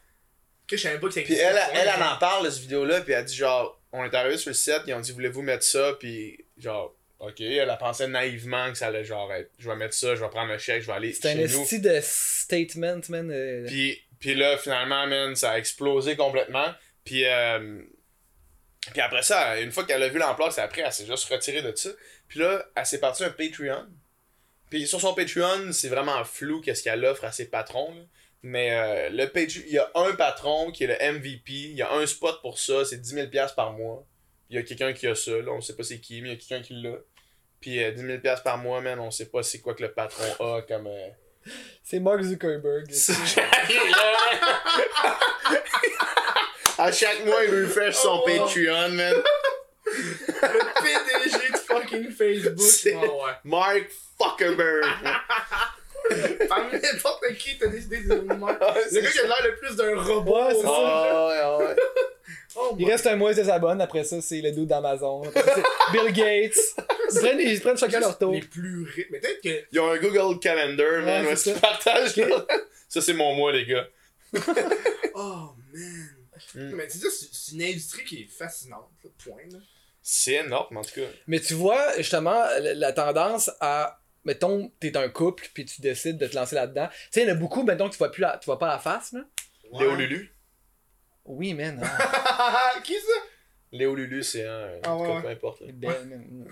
[0.65, 3.11] Que je savais pas que ça Puis elle, elle, en parle de cette vidéo-là, puis
[3.11, 5.91] elle dit genre, on est arrivé sur le set, ils ont dit, voulez-vous mettre ça,
[5.99, 9.93] puis genre, ok, elle a pensé naïvement que ça allait genre être, je vais mettre
[9.93, 13.31] ça, je vais prendre un chèque, je vais aller C'est un esti de statement, man.
[13.31, 16.73] euh, Puis, puis là, finalement, man, ça a explosé complètement.
[17.05, 17.81] Puis, euh,
[18.91, 21.05] puis après ça, une fois qu'elle a vu l'ampleur que ça a pris, elle s'est
[21.05, 21.89] juste retirée de ça.
[22.27, 23.87] Puis là, elle s'est partie un Patreon.
[24.69, 27.93] Puis sur son Patreon, c'est vraiment flou qu'est-ce qu'elle offre à ses patrons.
[27.95, 28.01] là.
[28.41, 31.51] Mais euh, le Patreon, il y a un patron qui est le MVP.
[31.51, 34.05] Il y a un spot pour ça, c'est 10 000$ par mois.
[34.49, 36.33] Il y a quelqu'un qui a ça, là, on sait pas c'est qui, mais il
[36.33, 36.95] y a quelqu'un qui l'a.
[37.59, 40.23] Puis euh, 10 000$ par mois, man, on sait pas c'est quoi que le patron
[40.39, 40.87] a comme...
[40.87, 41.07] euh,
[41.83, 42.85] C'est Mark Zuckerberg.
[46.77, 48.25] à chaque mois, il refresh son Oh.
[48.25, 49.15] Patreon, man.
[49.85, 52.59] Le PDG de fucking Facebook.
[52.59, 53.31] C'est- Ah ouais.
[53.43, 53.89] Mark
[54.21, 54.85] Zuckerberg.
[56.49, 58.57] Parmi n'importe qui, t'as décidé de dire Mark.
[58.61, 60.49] Ah, Le gars qui a l'air le plus d'un robot.
[60.51, 60.67] C'est ça.
[60.67, 61.75] Oh, ouais, ouais.
[62.55, 63.81] Oh Il reste un mois, ils s'abonnent.
[63.81, 65.23] Après ça, c'est le dude d'Amazon.
[65.23, 66.57] Après ça, c'est Bill Gates.
[67.11, 68.33] Ils prennent, ils prennent chacun leur tour.
[68.33, 69.07] Les plus riches.
[69.11, 69.65] Mais peut-être que.
[69.71, 71.25] Ils ont un Google Calendar, man.
[71.25, 72.45] Ouais, qu'ils partagent, là.
[72.87, 73.87] Ça, c'est mon mois, les gars.
[75.15, 76.09] Oh man.
[76.55, 76.75] Mm.
[76.75, 78.89] Mais c'est ça, c'est c'est une industrie qui est fascinante.
[79.03, 79.43] là, Point.
[79.51, 79.59] Là.
[80.01, 81.07] C'est énorme, en tout cas.
[81.27, 83.99] Mais tu vois, justement, la, tendance à.
[84.25, 86.87] Mettons, t'es un couple, puis tu décides de te lancer là-dedans.
[86.87, 88.57] Tu sais, il y en a beaucoup, mettons, que tu vois, plus la, tu vois
[88.57, 89.21] pas la face, là.
[89.79, 90.32] Léo Lulu.
[91.25, 91.81] Oui, man.
[91.83, 92.73] ah.
[92.83, 93.13] qui ça?
[93.71, 94.67] Léo Lulu, c'est un.
[94.83, 95.21] Ah en tout ouais, cas, ouais.
[95.23, 95.61] peu importe.
[95.61, 95.67] là.
[95.73, 96.45] Belle, man.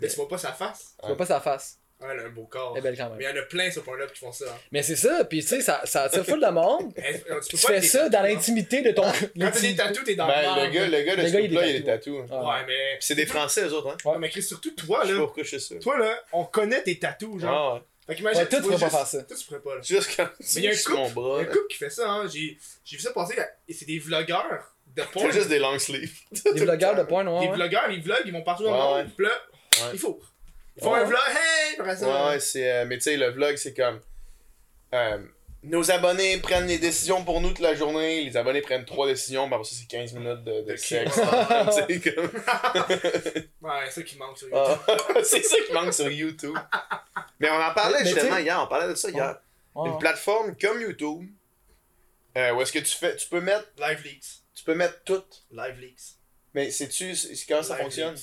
[0.00, 0.94] Mais tu vois pas sa face.
[1.00, 1.78] Tu vois pas sa face.
[2.00, 2.72] Ouais, elle a un beau corps.
[2.74, 3.20] Elle est belle quand Mais même.
[3.20, 4.44] il y en a plein sur Pornhub qui font ça.
[4.48, 4.56] hein.
[4.70, 6.94] Mais c'est ça, pis tu sais, ça, ça attire full de monde.
[6.96, 8.22] Tu, peux Tu pas fais ça tatous, dans hein.
[8.28, 9.02] l'intimité de ton.
[9.40, 11.32] Quand t'as des tatous, t'es dans Ben, le le gars, le gars de Le ce
[11.32, 12.24] gars, il est tatou.
[12.30, 12.40] Ah.
[12.40, 12.76] Ouais, mais.
[12.98, 13.96] Puis c'est des Français, eux autres, hein.
[14.10, 15.24] Ouais, mais Chris, surtout toi, Je sais pas là.
[15.26, 15.74] pourquoi je sais ça.
[15.80, 17.82] Toi, là, on connaît tes tatous, genre.
[18.08, 19.22] Fait qu'imagine, Ouais, toi, tu pourrais pas faire ça.
[19.22, 19.80] Toi, tu pourrais pas, là.
[19.82, 21.36] Juste quand Mais il y a un couple, mon il y bras.
[21.36, 21.48] a un là.
[21.52, 22.26] couple qui fait ça, hein.
[22.26, 23.36] J'ai j'ai vu ça passer,
[23.68, 25.30] et c'est des vlogueurs de porn.
[25.30, 26.10] Juste des long sleeves.
[26.54, 27.46] Des vlogueurs de porn, ouais.
[27.46, 29.26] Des vlogueurs, ils vloguent, ils vont partout dans le monde, puis
[29.92, 30.18] ils font.
[30.76, 31.00] Ils font Ouais.
[31.00, 31.78] un vlog, hey!
[31.78, 32.72] Après ça, Ouais, ouais, c'est.
[32.72, 34.00] euh, mais tu sais, le vlog, c'est comme.
[35.62, 38.24] Nos abonnés prennent les décisions pour nous toute la journée.
[38.24, 41.14] Les abonnés prennent trois décisions, ben ça, c'est 15 minutes de, de De sexe.
[41.16, 42.30] sais, comme.
[43.60, 44.78] Ouais, c'est ça qui manque sur YouTube.
[44.88, 46.56] Ah, c'est ça qui manque sur YouTube.
[47.40, 49.40] Mais on en parlait Mais- justement hier, on parlait de ça hier.
[49.74, 49.90] Ouais.
[49.90, 51.28] Une plateforme comme YouTube,
[52.36, 53.16] euh, où est-ce que tu fais.
[53.16, 53.66] Tu peux mettre.
[53.78, 54.24] Live Leaks.
[54.54, 55.22] Tu peux mettre tout.
[55.52, 56.16] Live Leaks.
[56.54, 58.16] Mais sais-tu c'est- c'est comment ça Live fonctionne?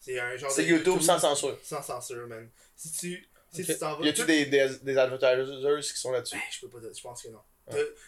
[0.00, 1.58] C'est un genre C'est de YouTube sans censure.
[1.62, 2.48] Sans censure, man.
[2.76, 3.28] Si tu.
[3.56, 3.68] Si Ok.
[3.68, 4.04] tu t'en vas.
[4.04, 6.36] Y a-tu des, des, des advertisers qui sont là-dessus?
[6.36, 7.40] Ben, je peux pas dire, je pense que non.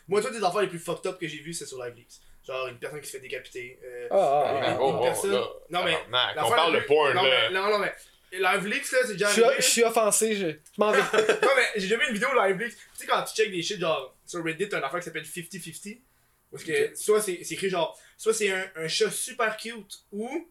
[0.07, 2.21] Moi, toi, des affaires les plus fucked up que j'ai vues, c'est sur Live Leaks.
[2.47, 3.79] Genre une personne qui se fait décapiter.
[3.85, 5.01] euh, Ah, ah, une- ah, une ah.
[5.03, 5.99] personne- Non, mais.
[6.11, 7.49] l'affaire on parle de plus- porn, non, là.
[7.51, 7.93] Mais, non, non, mais.
[8.31, 9.63] Live Leaks, là, c'est déjà Je suis, arrivé.
[9.63, 10.99] je suis offensé, je, je m'en vais.
[11.43, 12.75] non, mais j'ai jamais vu une vidéo live leaks.
[12.77, 15.25] Tu sais, quand tu check des shit, genre, sur Reddit, t'as une affaire qui s'appelle
[15.25, 16.03] 50-50.
[16.51, 20.49] Parce que, soit c'est c'est écrit genre, soit c'est un, un chat super cute ou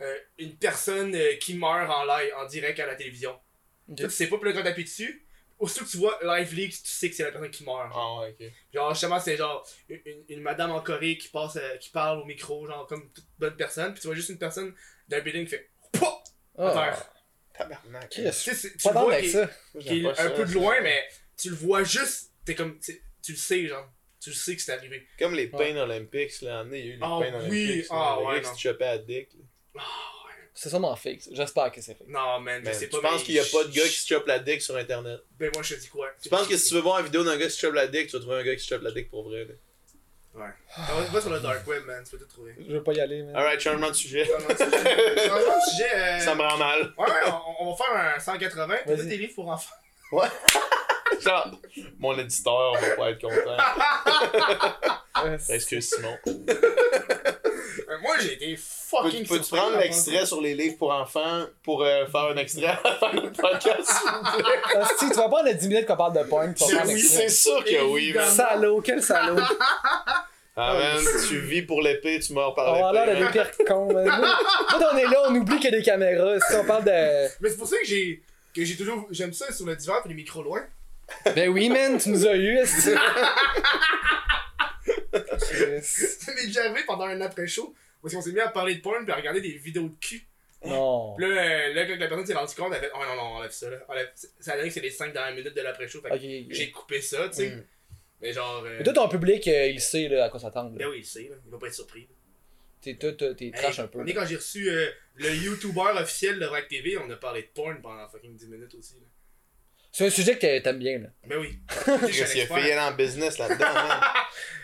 [0.00, 3.38] euh, une personne euh, qui meurt en live, en direct à la télévision.
[3.88, 3.96] Ok.
[3.98, 5.26] Toi, tu sais pas, puis là, quand t'appuies dessus,
[5.58, 7.90] aussitôt que tu vois live leaks, tu sais que c'est la personne qui meurt.
[7.94, 8.46] Ah ouais, ok.
[8.74, 12.18] Genre, justement, c'est genre une, une- une madame en Corée qui passe, euh, qui parle
[12.20, 14.74] au micro, genre, comme toute bonne personne, puis tu vois juste une personne
[15.08, 16.04] d'un building qui fait POUH!
[16.58, 17.12] à Ah, terre.
[17.54, 18.10] Tabarnak.
[18.10, 19.48] Chris, Tu sais, c'est- tu vois avec qui- ça.
[19.80, 21.06] qui est un ça, peu de loin, mais
[21.38, 23.00] tu le vois juste, t'es comme, tu
[23.32, 23.90] le sais, genre.
[24.20, 25.06] Tu le sais que c'est arrivé.
[25.18, 25.72] Comme les Ouais.
[25.72, 27.86] Pain Olympics, là, il y a eu les Ah Pain oui, Olympics.
[27.90, 28.54] ah le ouais, gars qui non.
[28.56, 29.28] se chopait à dick.
[30.58, 31.20] C'est sûrement fake.
[31.22, 31.30] ça.
[31.32, 32.08] J'espère que c'est fake.
[32.08, 33.02] Non, man, je Man, sais tu pas.
[33.10, 35.20] penses mais qu'il y a pas de gars qui se chope la dick sur internet?
[35.38, 36.08] Ben, moi, je te dis quoi?
[36.22, 37.86] Tu penses que si tu veux voir une vidéo d'un gars qui se chope la
[37.86, 39.54] dick, tu vas trouver un gars qui se chope la dick pour vrai, là?
[40.38, 42.54] Ah, va- Va sur le dark web, man, tu peux tout trouver.
[42.58, 43.34] Je veux pas y aller, man.
[43.36, 44.24] Alright, changement de sujet.
[44.26, 45.28] Changement de sujet.
[45.28, 45.94] Changement de sujet.
[45.94, 46.92] euh, Ça me rend mal.
[46.98, 47.30] Ouais, ouais,
[47.60, 48.76] on, on va faire un 180.
[48.86, 49.06] T'as Vas-y.
[49.08, 49.74] des livres pour enfants.
[51.22, 51.50] Genre,
[51.98, 53.56] mon éditeur va pas être content.
[55.24, 56.18] Ouais, c'est- Excuse Simon.
[57.88, 61.44] Euh, Moi, j'ai été Peux- fucking Peux-tu surpris prendre l'extrait sur les livres pour enfants
[61.62, 63.92] pour euh, faire un extrait à la fin de notre podcast,
[64.36, 64.80] plaît?
[64.80, 66.54] Hostie, tu vas pas en 10 minutes qu'on parle de porn.
[66.58, 67.00] vas faire Oui.
[67.00, 68.28] C'est sûr que oui, man.
[68.28, 69.40] Salaud, quel salaud.
[70.58, 73.18] Ah, man, tu vis pour l'épée, tu meurs par On va l'air l'épée.
[73.18, 73.32] de man.
[73.32, 74.04] des pires cons, man.
[74.06, 76.40] Nous, nous, on est là, on oublie qu'il y a des caméras.
[76.48, 77.28] Si on parle de.
[77.40, 78.22] Mais c'est pour ça que j'ai
[78.54, 80.62] que j'ai toujours j'aime ça sur le divan et les micros loin.
[81.34, 82.58] Ben oui, man, tu nous as eu.
[85.82, 89.04] Ça m'est déjà arrivé pendant un après-show parce qu'on s'est mis à parler de porn
[89.04, 90.22] puis à regarder des vidéos de cul.
[90.64, 91.14] Non.
[91.16, 93.14] Puis là, euh, là, quand la personne s'est rendue compte, elle a fait Oh non,
[93.16, 93.78] non, enlève ça là.
[93.88, 94.10] Enlève...
[94.40, 96.00] Ça a donné que c'est les 5 dernières minutes de l'après-show.
[96.00, 96.20] Fait que Ok.
[96.22, 96.46] ok.
[96.50, 97.50] j'ai coupé ça, tu sais.
[97.50, 97.64] Mm.
[98.22, 98.64] Mais genre.
[98.64, 100.70] euh, Mais toi, ton public, euh, il sait là, à quoi s'attendre.
[100.70, 100.90] Ben là.
[100.90, 101.36] oui, il sait, là.
[101.44, 102.08] il va pas être surpris.
[102.80, 104.00] T'es toi, t'es trash un peu.
[104.00, 104.20] On est là.
[104.22, 107.80] quand j'ai reçu euh, le YouTuber officiel de Rack TV, on a parlé de porn
[107.82, 108.94] pendant fucking 10 minutes aussi.
[108.94, 109.06] Là.
[109.96, 110.98] C'est un sujet que t'a- t'aimes bien.
[110.98, 111.08] Là.
[111.26, 111.58] Ben oui.
[111.68, 113.64] Chris, Je suis il a un fait aller en business là-dedans.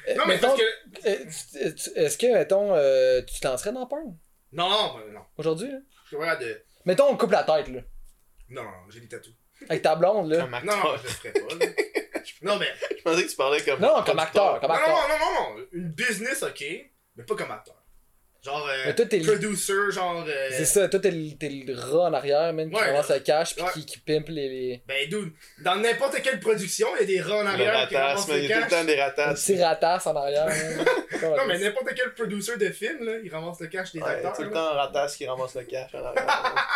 [0.08, 1.08] Euh, Non, mais parce que.
[1.08, 4.14] euh, tu- Est-ce que, mettons, euh, tu te lancerais dans porn?
[4.52, 5.20] Non, non, ben, non.
[5.38, 5.70] aujourd'hui?
[5.70, 5.78] là?
[6.04, 6.62] Je suis pas de.
[6.84, 7.80] Mettons, on coupe la tête, là.
[8.50, 9.32] Non, non, j'ai des tatous.
[9.70, 10.40] Avec ta blonde, là.
[10.42, 10.84] Comme Non, acteur.
[10.84, 11.54] non, je le ferai pas.
[11.54, 11.66] Là.
[12.42, 12.68] non, mais.
[12.98, 13.80] Je pensais que tu parlais comme.
[13.80, 14.94] Non, comme acteur, comme Non, acteur.
[15.08, 15.66] non, non, non, non.
[15.72, 16.62] Une business, ok.
[17.16, 17.81] Mais pas comme acteur.
[18.44, 18.66] Genre.
[18.68, 20.24] Euh, Mais toi, t'es le- producer, genre.
[20.26, 23.10] euh, C'est ça, toi, t'es le, t'es le rat en arrière, man, qui Ouais, ramasse
[23.10, 23.68] le cash, pis ouais.
[23.72, 24.48] qui, qui pimpe les.
[24.48, 24.82] les...
[24.86, 28.08] Ben, dude, dans n'importe quelle production, il y a des rats en arrière qui ratasse,
[28.26, 28.36] ramassent man.
[28.38, 29.44] le Il y a tout le temps des ratasses.
[29.44, 30.46] petit ratasse en arrière.
[31.22, 31.34] man.
[31.36, 34.32] Non, mais n'importe quel producer de film, là, il ramasse le cash des Ouais, acteurs.
[34.36, 35.94] tout le temps un ratasse qui ramasse le cash.
[35.94, 36.68] en arrière.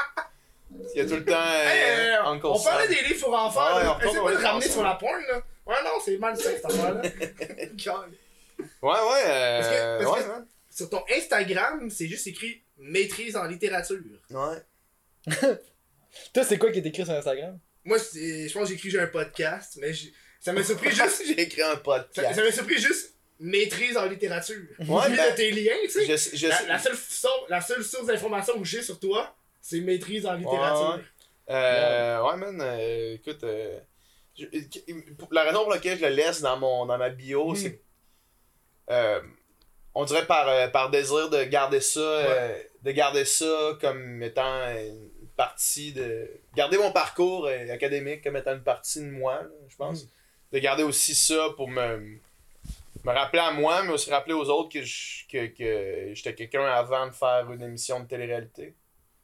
[0.95, 1.33] Il y a tout le temps.
[1.35, 2.95] euh, Hey, euh, Uncle on parlait Sam.
[2.95, 3.61] des livres pour enfants.
[3.65, 3.99] Ah ouais, là.
[4.05, 5.41] Essaye pas de ramener sur la porn, là.
[5.67, 7.03] Ouais, non, c'est mal ça, cette affaire-là.
[8.59, 9.59] Ouais, ouais.
[9.61, 10.47] Parce que- Euh, parce ouais, que- man.
[10.77, 13.99] Sur ton Instagram, c'est juste écrit maîtrise en littérature.
[14.29, 15.27] Ouais.
[16.35, 17.59] Toi, c'est quoi qui est écrit sur Instagram?
[17.83, 19.93] Moi, c'est- je pense que j'ai écrit j'ai un podcast, mais
[20.39, 21.23] ça m'a surpris juste.
[21.27, 22.35] J'ai écrit un podcast.
[22.35, 24.61] ça m'a surpris juste maîtrise en littérature.
[24.81, 24.87] Ouais,
[25.17, 26.05] ben, de tes liens, tu sais.
[26.05, 29.81] Je, je, La, la seule, source- la seule source d'information que j'ai sur toi, c'est
[29.81, 30.97] maîtrise en littérature.
[31.49, 33.79] Ouais, Euh, ouais, man, euh, écoute, euh,
[34.39, 34.45] je-
[35.17, 37.57] pour- la raison pour laquelle je le laisse dans, mon, dans ma bio, Mm.
[37.57, 37.81] c'est
[38.91, 39.21] euh,
[39.99, 44.69] on dirait par, euh, par désir de garder ça, euh, de garder ça comme étant
[44.71, 46.31] une partie de.
[46.55, 50.05] Garder mon parcours euh, académique comme étant une partie de moi, je pense.
[50.05, 50.09] Mm.
[50.53, 52.19] De garder aussi ça pour me
[53.05, 56.65] me rappeler à moi, mais aussi rappeler aux autres que je- que, que j'étais quelqu'un
[56.67, 58.75] avant de faire une émission de télé-réalité.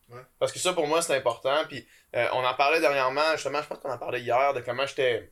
[0.09, 0.21] Ouais.
[0.39, 1.65] Parce que ça, pour moi, c'est important.
[1.69, 4.87] Puis euh, on en parlait dernièrement, justement, je pense qu'on en parlait hier, de comment
[4.87, 5.31] j'étais.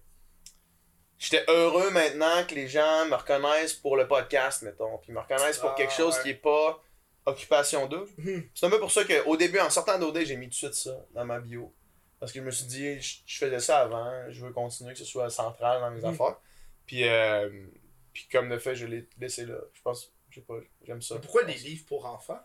[1.21, 4.97] J'étais heureux maintenant que les gens me reconnaissent pour le podcast, mettons.
[4.99, 6.23] Puis me reconnaissent pour Ah, quelque chose ouais.
[6.23, 6.83] qui est pas
[7.27, 8.11] occupation double.
[8.17, 8.49] Mhm.
[8.55, 10.75] C'est un peu pour ça qu'au début, en sortant d'OD, j'ai mis tout de suite
[10.75, 11.73] ça dans ma bio.
[12.19, 14.99] Parce que je me suis dit, je, je faisais ça avant, je veux continuer, que
[14.99, 16.07] ce soit central dans mes Mhm.
[16.15, 16.37] affaires.
[16.87, 17.67] Puis, euh,
[18.15, 19.57] puis comme de fait, je l'ai laissé là.
[19.75, 20.55] Je pense, je sais pas,
[20.87, 21.17] j'aime ça.
[21.19, 22.41] Pourquoi des livres pour enfants?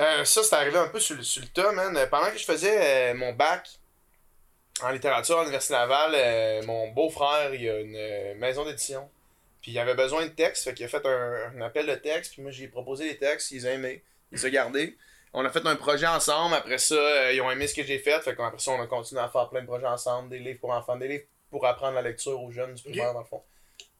[0.00, 1.96] Euh, ça, c'est arrivé un peu sur, le- sur le tas, man.
[2.10, 3.68] Pendant que je faisais euh, mon bac
[4.82, 9.08] en littérature à l'Université Laval, euh, mon beau-frère, il a une euh, maison d'édition.
[9.60, 12.32] Puis il avait besoin de textes, fait qu'il a fait un, un appel de texte,
[12.34, 14.96] puis moi j'ai proposé les textes, ils ont aimé, ils ont gardé.
[15.34, 17.98] On a fait un projet ensemble, après ça, euh, ils ont aimé ce que j'ai
[17.98, 20.60] fait, fait qu'après ça, on a continué à faire plein de projets ensemble, des livres
[20.60, 23.42] pour enfants, des livres pour apprendre la lecture aux jeunes du primaire, dans le fond.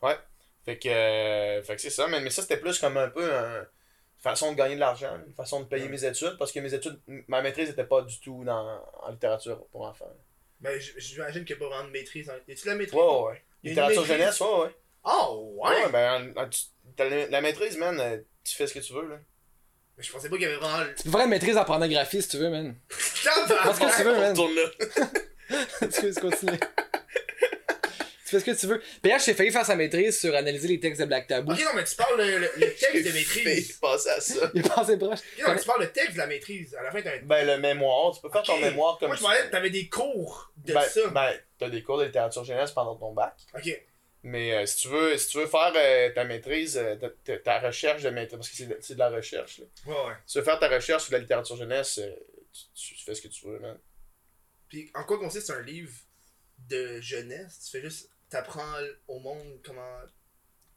[0.00, 0.16] Ouais.
[0.64, 3.24] Fait que, euh, fait que c'est ça, mais, mais ça c'était plus comme un peu
[3.34, 6.60] un- une façon de gagner de l'argent, une façon de payer mes études, parce que
[6.60, 10.10] mes études, ma maîtrise n'était pas du tout dans, en littérature pour enfants.
[10.60, 12.28] Ben, j- j'imagine qu'il n'y a pas vraiment de maîtrise.
[12.30, 14.16] en- Y a-tu la maîtrise Ouais, ouais, Littérature maîtrise?
[14.18, 14.74] jeunesse, ouais, ouais.
[15.04, 15.84] Oh, ouais!
[15.84, 16.34] Ouais, ben,
[16.98, 19.18] la, la maîtrise, man, euh, tu fais ce que tu veux, là.
[19.96, 20.84] Mais je pensais pas qu'il y avait vraiment.
[20.84, 22.76] le- Tu peux faire une maîtrise en pornographie si tu veux, man.
[23.24, 23.74] Tabarnak!
[23.76, 24.34] Fais ce que tu veux, man.
[24.34, 25.06] Tourne là.
[25.82, 26.58] Excuse, continue.
[28.28, 28.82] Tu fais ce que tu veux.
[29.02, 31.52] PH, j'ai failli faire sa maîtrise sur analyser les textes de Black Taboo.
[31.52, 33.72] Ok, non, mais tu parles le, le- le texte de maîtrise.
[33.78, 34.50] passer à ça.
[34.54, 35.18] Il est passé proche.
[35.20, 36.74] Ok, non, mais tu parles le texte de la maîtrise.
[36.74, 37.22] À la fin, t'as un.
[37.22, 39.88] Ben, le mémoire, tu peux faire ton mémoire comme Moi, je tu parlais, t'avais des
[39.88, 41.08] cours de ben, ça.
[41.08, 43.34] Ben, t'as des cours de littérature jeunesse pendant ton bac.
[43.54, 43.82] Ok.
[44.24, 47.60] Mais euh, si tu veux si tu veux faire euh, ta maîtrise, euh, ta, ta-
[47.60, 49.64] recherche de maîtrise, parce que c'est de, c'est de la recherche, là.
[49.86, 50.14] Ouais, ouais.
[50.26, 52.10] Si tu veux faire ta recherche sur la littérature jeunesse, euh,
[52.74, 53.78] tu, tu fais ce que tu veux, man.
[54.68, 55.92] Puis, en quoi consiste un livre
[56.68, 57.60] de jeunesse?
[57.64, 58.10] Tu fais juste.
[58.30, 58.74] T'apprends
[59.06, 60.00] au monde comment.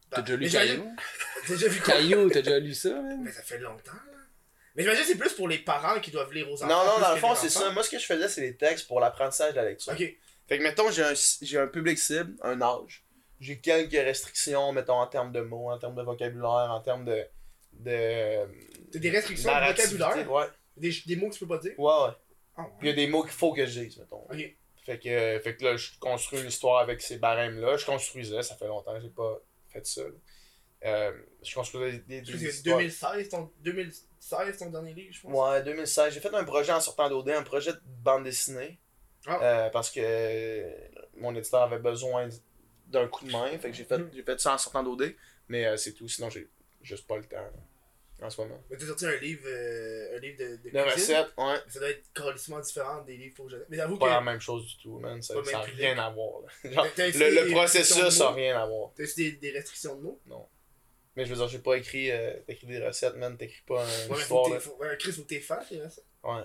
[0.09, 0.95] T'as déjà lu Caillou?
[1.47, 3.01] T'as déjà vu Caillou, t'as déjà lu ça?
[3.23, 4.17] Mais ça fait longtemps, là.
[4.75, 6.67] Mais j'imagine que c'est plus pour les parents qui doivent lire aux enfants.
[6.67, 7.71] Non, non, dans le fond, c'est ça.
[7.71, 9.91] Moi, ce que je faisais, c'est des textes pour l'apprentissage de la lecture.
[9.91, 9.99] Ok.
[10.47, 13.03] Fait que, mettons, j'ai un, j'ai un public cible, un âge.
[13.39, 17.25] J'ai quelques restrictions, mettons, en termes de mots, en termes de vocabulaire, en termes de.
[17.73, 18.45] de.
[18.91, 20.31] T'as des restrictions de vocabulaire?
[20.31, 20.45] Ouais,
[20.77, 21.77] des, des mots que tu peux pas dire?
[21.77, 22.13] Ouais, ouais.
[22.57, 24.25] Ah, Puis il y a des mots qu'il faut que je dise, mettons.
[24.29, 24.55] Ok.
[24.91, 27.77] Fait que, euh, fait que là, je construis une histoire avec ces barèmes-là.
[27.77, 29.39] Je construisais, ça fait longtemps que j'ai pas
[29.69, 30.01] fait ça.
[30.83, 32.79] Euh, je construisais des, des, Tu des sais, histoires.
[32.79, 35.31] 2016, ton, 2016, ton dernier livre, je pense?
[35.33, 36.13] Ouais, 2016.
[36.13, 38.79] J'ai fait un projet en sortant d'OD, un projet de bande dessinée.
[39.27, 39.39] Ah.
[39.41, 40.65] Euh, parce que
[41.15, 42.27] mon éditeur avait besoin
[42.87, 43.47] d'un coup de main.
[43.59, 45.15] Fait que j'ai fait, j'ai fait ça en sortant d'OD.
[45.47, 46.09] Mais euh, c'est tout.
[46.09, 46.49] Sinon, j'ai
[46.81, 47.37] juste pas le temps
[48.21, 48.63] en ce moment.
[48.69, 51.15] Mais t'as sorti un livre, euh, un livre de, de La cuisine?
[51.17, 51.55] recette, ouais.
[51.67, 53.65] Ça doit être carrément différent des livres pour jeunes.
[53.69, 55.21] Mais j'avoue que Pas la même chose du tout, man.
[55.21, 56.41] Ça n'a rien à voir.
[56.63, 58.91] Genre, le, essayé processus de n'a rien à voir.
[58.95, 60.21] t'as aussi des, des restrictions de mots?
[61.15, 63.37] Mais je veux dire, j'ai pas écrit, euh, t'écris des recettes, man.
[63.37, 64.61] T'écris pas une Ouais, faut histoire.
[64.61, 66.05] faut- ouais, Chris, faut que t'es fan, tes recettes.
[66.23, 66.43] Ouais.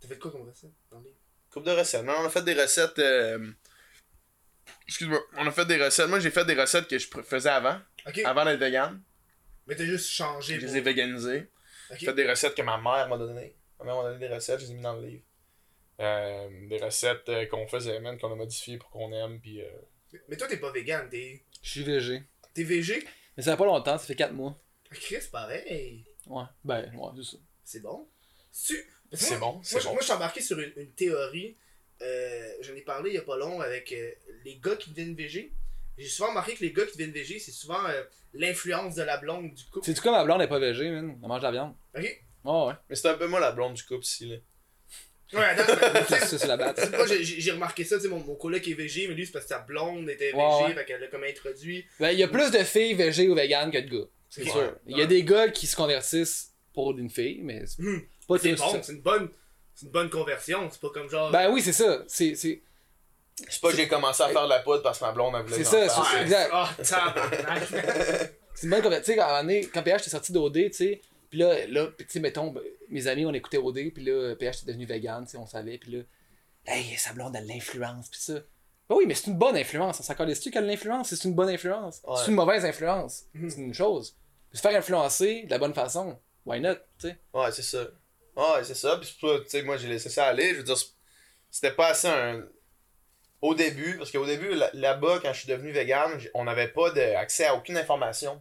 [0.00, 1.16] T'as fait quoi comme recette dans le livre?
[1.52, 2.02] Coupe de recettes.
[2.04, 2.98] Non, on a fait des recettes.
[2.98, 3.50] euh,
[4.88, 5.20] Excuse-moi.
[5.36, 6.08] On a fait des recettes.
[6.08, 7.78] Moi, j'ai fait des recettes que je faisais avant.
[8.06, 8.18] Ok.
[8.24, 9.00] Avant d'être vegan.
[9.66, 10.56] Mais t'as juste changé.
[10.56, 11.48] Je les ai véganisés.
[11.90, 11.96] Ok.
[11.98, 13.54] J'ai fait des recettes que ma mère m'a données.
[13.78, 15.22] Ma mère m'a donné des recettes, je les ai mis dans le livre.
[16.00, 19.40] Euh, des recettes euh, qu'on faisait, man, qu'on a modifiées pour qu'on aime.
[19.40, 19.68] Puis, euh,
[20.28, 21.44] Mais toi, t'es pas vegan, t'es.
[21.62, 22.22] Je suis végé.
[22.52, 23.04] T'es végé?
[23.36, 24.58] Mais ça fait pas longtemps, ça fait 4 mois.
[24.90, 26.04] Ah, Chris, pareil.
[26.26, 27.36] Ouais, ben, ouais, c'est ça.
[27.64, 28.08] C'est bon?
[28.66, 29.92] Tu- C'est bon, c'est Moi, je- bon.
[29.92, 31.56] moi, je suis embarqué sur une, une théorie.
[32.02, 34.10] Euh, J'en ai parlé il y a pas long avec euh,
[34.44, 35.52] les gars qui deviennent végé.
[35.96, 38.02] J'ai souvent remarqué que les gars qui deviennent végé, c'est souvent euh,
[38.32, 39.86] l'influence de la blonde du couple.
[39.86, 41.16] C'est-tu comme ma blonde n'est pas végé, man?
[41.22, 41.74] Elle mange de la viande.
[41.96, 42.22] Ok?
[42.44, 42.74] Oh, ouais.
[42.90, 44.26] Mais c'est un peu moi la blonde du couple ici.
[44.28, 44.36] Là.
[45.32, 46.92] Ouais, attends, mais- Ça, c'est la batte.
[46.92, 49.32] moi j'ai j'ai remarqué ça, tu sais, mon, mon coloc est végé, mais lui c'est
[49.32, 50.74] parce que sa blonde était végé, Ouais, ouais.
[50.74, 51.84] fait qu'elle l'a comme introduit.
[51.98, 54.06] Ben, il y a plus de filles végées ou véganes que de gars.
[54.28, 54.50] C'est Ouais.
[54.50, 54.76] sûr.
[54.86, 58.00] Il y a des gars qui se convertissent pour une fille, mais c'est Hmm.
[58.28, 59.28] pas C'est bon, c'est une bonne.
[59.74, 61.30] C'est une bonne conversion, c'est pas comme genre.
[61.32, 62.04] Ben oui, c'est ça.
[62.06, 62.62] C'est c'est-
[63.48, 65.42] C'est pas que j'ai commencé à faire de la poudre parce que ma blonde a
[65.42, 65.54] voulu.
[65.54, 66.22] C'est ça, c'est- Ouais.
[66.22, 66.50] exact.
[66.52, 67.62] Ah, tabarnak.
[68.54, 69.04] c'est une bonne conversion.
[69.04, 71.00] Tu sais, quand, à un moment donné, quand PH était sorti d'OD, tu sais,
[71.30, 74.58] puis là, là tu sais, mettons, ben, mes amis, on écoutait OD, puis là, PH
[74.58, 76.02] était devenu vegan, tu sais, on savait, puis là,
[76.66, 78.34] hey, sa blonde a de l'influence, puis ça.
[78.88, 79.98] Ben oui, mais c'est une bonne influence.
[79.98, 81.08] On s'en tu qu'elle a de l'influence?
[81.08, 82.02] C'est une bonne influence.
[82.06, 82.16] Ouais.
[82.18, 83.24] C'est une mauvaise influence.
[83.32, 83.50] Mhm.
[83.50, 84.14] C'est une chose.
[84.50, 87.18] Puis se faire influencer de la bonne façon, why not, tu sais?
[87.32, 87.84] Ouais, c'est ça.
[88.36, 88.96] Ouais, c'est ça.
[88.98, 90.50] Puis c'est tu sais, moi j'ai laissé ça aller.
[90.50, 90.90] Je veux dire, c'est-
[91.50, 92.44] c'était pas assez un.
[93.46, 96.90] Au début, parce qu'au début, là- là-bas, quand je suis devenu vegan, on n'avait pas
[96.90, 98.40] de- accès à aucune information.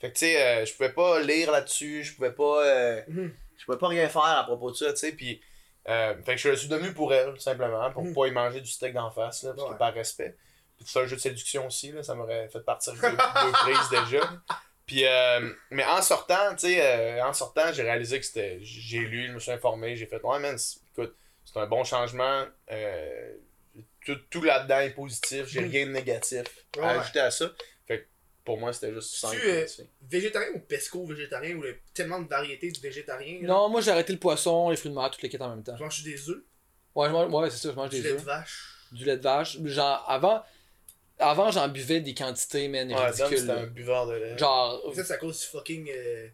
[0.00, 2.64] Fait que tu sais, euh, je pouvais pas lire là-dessus, je pouvais pas.
[2.66, 3.32] euh, Mhm.
[3.56, 5.12] je pouvais pas rien faire à propos de ça, tu sais.
[5.12, 5.40] Puis.
[5.88, 8.14] euh, fait que je suis devenu pour elle, simplement, pour Mhm.
[8.14, 10.34] pas y manger du steak d'en face, là, parce que par respect.
[10.84, 14.20] C'est un jeu de séduction aussi, là, ça m'aurait fait partir deux, deux prises déjà.
[14.84, 15.04] Puis,
[15.70, 18.58] mais en sortant, tu sais, en sortant, j'ai réalisé que c'était.
[18.62, 20.56] J'ai lu, je me suis informé, j'ai fait, ouais, man,
[20.92, 21.14] écoute,
[21.44, 22.44] c'est un bon changement.
[22.72, 23.32] euh,
[24.06, 26.44] tout tout là-dedans est positif, j'ai rien de négatif
[26.76, 26.82] Ouais.
[26.84, 27.52] à ajouter à ça.
[27.86, 28.06] Fait que
[28.44, 29.36] pour moi, c'était juste simple.
[29.40, 29.66] Tu, euh.
[30.08, 33.40] Végétarien ou pesco-végétarien, où il y a tellement de variétés de végétariens.
[33.42, 33.48] là?
[33.48, 35.62] Non, moi j'ai arrêté le poisson, les fruits de mer, toutes les quêtes en même
[35.64, 35.76] temps.
[35.76, 36.42] Tu manges des œufs,
[36.94, 38.22] Ouais, je mange- ouais c'est ça, je mange du des lait de œufs.
[38.24, 38.72] vache?
[38.92, 39.58] Du lait de vache.
[39.64, 40.42] Genre, avant,
[41.18, 43.38] avant j'en buvais des quantités, man, Ouais, ridicules.
[43.38, 44.38] c'était un buveur de lait.
[44.38, 45.90] Genre, Ça, c'est à cause du fucking.
[45.90, 46.32] euh, du, du-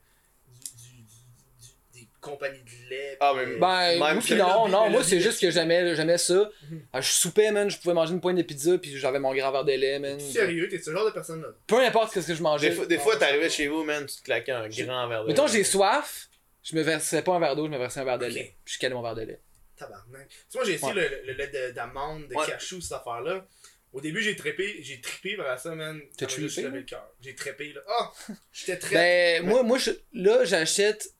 [2.23, 3.17] compagnies de lait.
[3.21, 6.49] Ah, mais- euh, Ben, Même non, non, moi, c'est juste que j'aimais, j'aimais ça.
[6.71, 6.83] Mhm.
[6.95, 9.53] Ah, je soupais, man, je pouvais manger une pointe de pizza, puis j'avais mon grand
[9.53, 10.19] verre de lait, man.
[10.19, 11.49] Sérieux, t'es ce genre de personne-là?
[11.67, 12.71] Peu importe ce que je mangeais.
[12.71, 15.29] Des fois, des fois t'arrivais chez vous, man, tu te claquais un grand verre de
[15.29, 15.53] Mettons, lait.
[15.53, 16.29] j'ai soif,
[16.63, 18.55] je me versais pas un verre d'eau, je me versais un verre de lait.
[18.65, 19.41] Puis je calais mon verre de lait.
[19.77, 20.29] Tabarnak.
[20.29, 22.47] Tu sais, moi, j'ai essayé le, le lait de- d'amande, de Ouais.
[22.47, 23.45] cachou, cette affaire-là.
[23.93, 26.01] Au début, j'ai trippé, j'ai trippé vers ça, man.
[26.17, 26.69] T'as trippé, levé là?
[26.71, 27.07] le cœur.
[27.21, 27.81] J'ai trippé, là.
[27.89, 28.13] Ah!
[28.53, 28.95] J'étais très.
[29.41, 31.13] Ben, moi, moi je- là, j'achète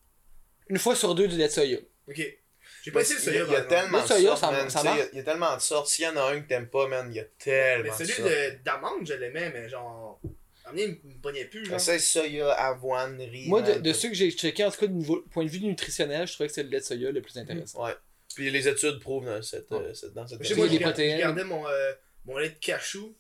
[0.73, 1.79] une fois sur deux du lait de soya.
[2.09, 2.39] Ok.
[2.83, 4.97] J'ai pas essayé le soya, il y a tellement Le de soya, sortes, ça- ça
[5.13, 5.87] il y a- tellement de sortes.
[5.89, 7.95] S'il y en a un que t'aimes pas, man, il y a tellement Mais de
[7.95, 8.29] celui sortes.
[8.29, 10.21] de- d'amande, je l'aimais, mais genre.
[10.65, 11.77] Amener, il me pognait plus, genre.
[11.77, 13.49] Essaye soya, avoine, riz.
[13.49, 16.27] Moi, de, ceux que j'ai checké, en tout cas, du niveau- point de vue nutritionnel,
[16.27, 17.85] je trouvais que c'est le lait de soya le plus intéressant.
[17.85, 17.95] Ouais.
[18.35, 19.77] Puis les études prouvent dans cette, Ouais.
[19.79, 21.19] euh, cette- dans cette chez moi, je protéines.
[21.19, 21.93] gardais mon, euh,
[22.25, 23.15] mon lait de cachou.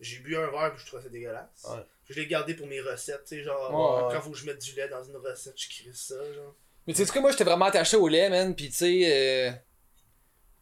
[0.00, 1.64] J'ai bu un verre puis je trouvais ça dégueulasse.
[1.70, 1.82] Ouais.
[2.08, 4.60] Je l'ai gardé pour mes recettes, tu sais, genre, Ouais, quand faut que je mette
[4.62, 6.54] du lait dans une recette, je crisse ça, genre.
[6.88, 8.56] Mais tu sais, quoi, moi, j'étais vraiment attaché au lait, man.
[8.56, 9.52] Puis, tu sais, euh,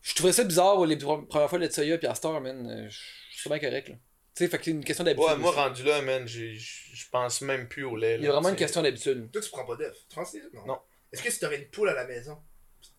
[0.03, 2.39] je trouvais ça bizarre les pre- premières fois le lait de soya, puis à Star,
[2.40, 2.69] man.
[2.69, 3.94] euh, Je suis bien correct, là.
[3.94, 5.31] Tu sais, fait que c'est une question d'habitude.
[5.31, 5.59] Ouais, moi, aussi.
[5.61, 8.16] rendu là, man, je pense même plus au lait.
[8.16, 9.31] Il y a vraiment une question d'habitude.
[9.32, 9.97] Toi, tu prends pas d'œufs.
[9.97, 10.43] Tu prends ces?
[10.53, 10.66] Non.
[10.66, 10.78] Non.
[11.11, 12.36] Est-ce que si t'aurais une poule à la maison,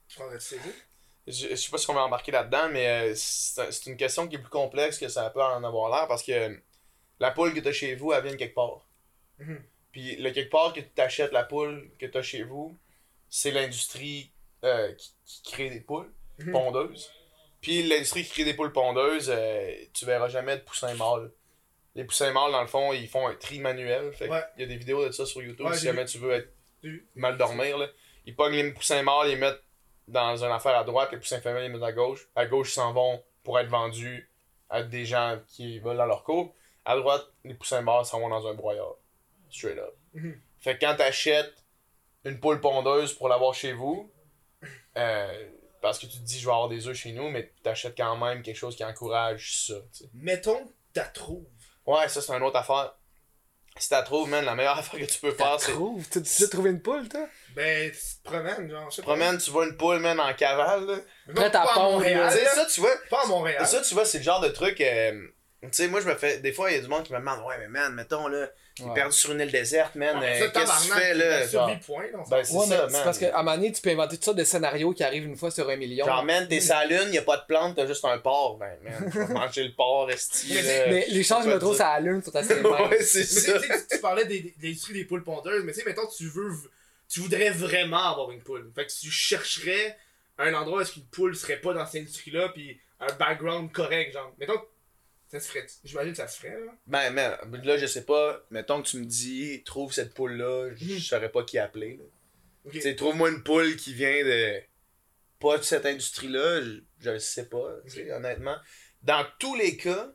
[0.08, 0.86] tu prendrais ces œufs?
[1.28, 4.28] Je, je sais pas si on va embarquer là-dedans, mais euh, c'est c'est une question
[4.30, 6.56] qui est plus complexe que ça peut en avoir l'air parce que euh,
[7.20, 8.88] la poule que t'as chez vous, elle vient de quelque part.
[9.38, 9.62] Mhm.
[9.92, 12.78] Puis le quelque part que tu t'achètes la poule que t'as chez vous,
[13.30, 14.32] c'est l'industrie
[14.64, 16.52] euh, qui, qui crée des poules Mhm.
[16.52, 17.12] pondeuses.
[17.62, 21.32] Puis l'industrie qui crée des poules pondeuses, euh, tu verras jamais de poussins mâles.
[21.96, 24.14] Les poussins mâles, dans le fond, ils font un tri manuel.
[24.14, 24.44] Fait que Ouais.
[24.56, 26.54] Il y a des vidéos de ça sur YouTube Ouais, si jamais tu veux être
[27.16, 27.78] mal dormir.
[27.80, 27.88] Là.
[28.26, 29.62] Ils pognent les poussins mâles, ils les mettent
[30.08, 32.28] dans une affaire à droite, les poussins féminins, ils les mettent à gauche.
[32.36, 34.30] À gauche, ils s'en vont pour être vendus
[34.70, 36.54] à des gens qui veulent dans leur cours.
[36.86, 38.96] À droite, les poussins mâles s'en vont dans un broyeur.
[39.50, 39.96] Straight up.
[40.14, 40.40] Mhm.
[40.60, 41.64] Fait que quand t'achètes
[42.28, 44.12] une poule pondeuse pour l'avoir chez vous,
[44.98, 45.50] euh,
[45.82, 48.18] parce que tu te dis je vais avoir des œufs chez nous, mais t'achètes quand
[48.18, 49.76] même quelque chose qui encourage ça.
[49.94, 50.10] tu sais.
[50.14, 51.46] Mettons, t'as trouves.
[51.86, 52.94] Ouais, ça c'est une autre affaire.
[53.80, 55.72] Si t'as trouvé, man, la meilleure affaire que tu peux faire, c'est.
[55.72, 57.28] Trouve, t'as déjà trouvé une poule, toi?
[57.56, 59.14] Ben, tu te promènes, genre, je sais Tu pas.
[59.16, 60.98] promènes, tu vois une poule, man, en cavale, là.
[61.36, 62.04] Prête pas à pondre.
[62.04, 62.12] Tu
[62.56, 63.68] ça, tu vois, Pas à Montréal.
[63.68, 64.82] ça, tu vois, c'est le genre de truc.
[64.82, 65.28] euh,
[65.62, 66.40] tu sais, moi, je me fais.
[66.40, 68.48] Des fois, il y a du monde qui me demande Ouais, mais man, mettons, là,
[68.76, 68.94] t'es Ouais.
[68.94, 70.20] perdu sur une île déserte, man.
[70.20, 71.48] Ouais, euh, Qu'est-ce que tu fais, là?
[71.48, 73.02] genre, point, Ben, c'est Ouais, ça, mais c'est man.
[73.04, 75.36] parce qu'à un moment donné, tu peux inventer toutes sortes de scénarios qui arrivent une
[75.36, 76.06] fois sur un million.
[76.06, 78.58] Genre, man, t'es sur la lune, y a pas de plante, t'as juste un porc.
[78.60, 80.54] Ben, man, tu vas manger le porc, esti.
[80.54, 80.86] Mais là.
[80.92, 82.62] mais les chances que je me trouve sur la lune sont assez.
[82.62, 83.60] Ouais, c'est ça.
[83.60, 86.28] sais, tu- tu parlais des- de l'industrie des poules pondeuses, mais tu sais, mettons, tu
[86.28, 86.52] veux,
[87.10, 88.70] tu voudrais vraiment avoir une poule.
[88.76, 89.98] Fait que tu chercherais
[90.38, 94.14] un endroit où est-ce qu'une poule serait pas dans cette industrie-là, puis un background correct,
[94.14, 94.32] genre.
[94.40, 94.62] Mettons,
[95.30, 96.72] ça se ferait, j'imagine que ça se ferait, là.
[96.88, 98.42] Ben, man, là, je sais pas.
[98.50, 101.00] Mettons que tu me dis, trouve cette poule-là, je Mhm.
[101.00, 101.98] saurais pas qui appeler.
[101.98, 102.04] là.
[102.66, 102.74] Ok.
[102.74, 104.62] Tu sais, trouve-moi une poule qui vient de.
[105.40, 107.76] Pas de cette industrie-là, je, je sais pas,
[108.16, 108.58] honnêtement.
[109.04, 110.12] Dans tous les cas,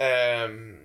[0.00, 0.76] euh,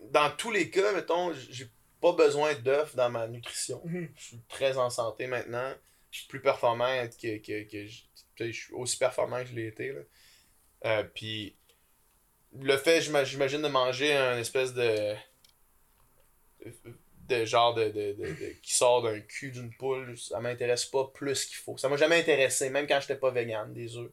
[0.00, 1.68] dans tous les cas, mettons, j'ai
[2.00, 3.80] pas besoin d'œufs dans ma nutrition.
[3.84, 4.08] Mhm.
[4.16, 5.74] Je suis très en santé maintenant.
[6.10, 8.02] Je suis plus performant que, que, que je,
[8.38, 9.92] je suis aussi performant que je l'ai été.
[9.92, 10.00] Là.
[10.84, 11.56] Euh, puis
[12.60, 15.14] le fait, j'ima- j'imagine, de manger un espèce de.
[17.28, 21.10] de genre de, de, de- de- qui sort d'un cul d'une poule, ça m'intéresse pas
[21.14, 21.76] plus qu'il faut.
[21.78, 24.10] Ça m'a jamais intéressé, même quand j'étais pas vegan, des œufs.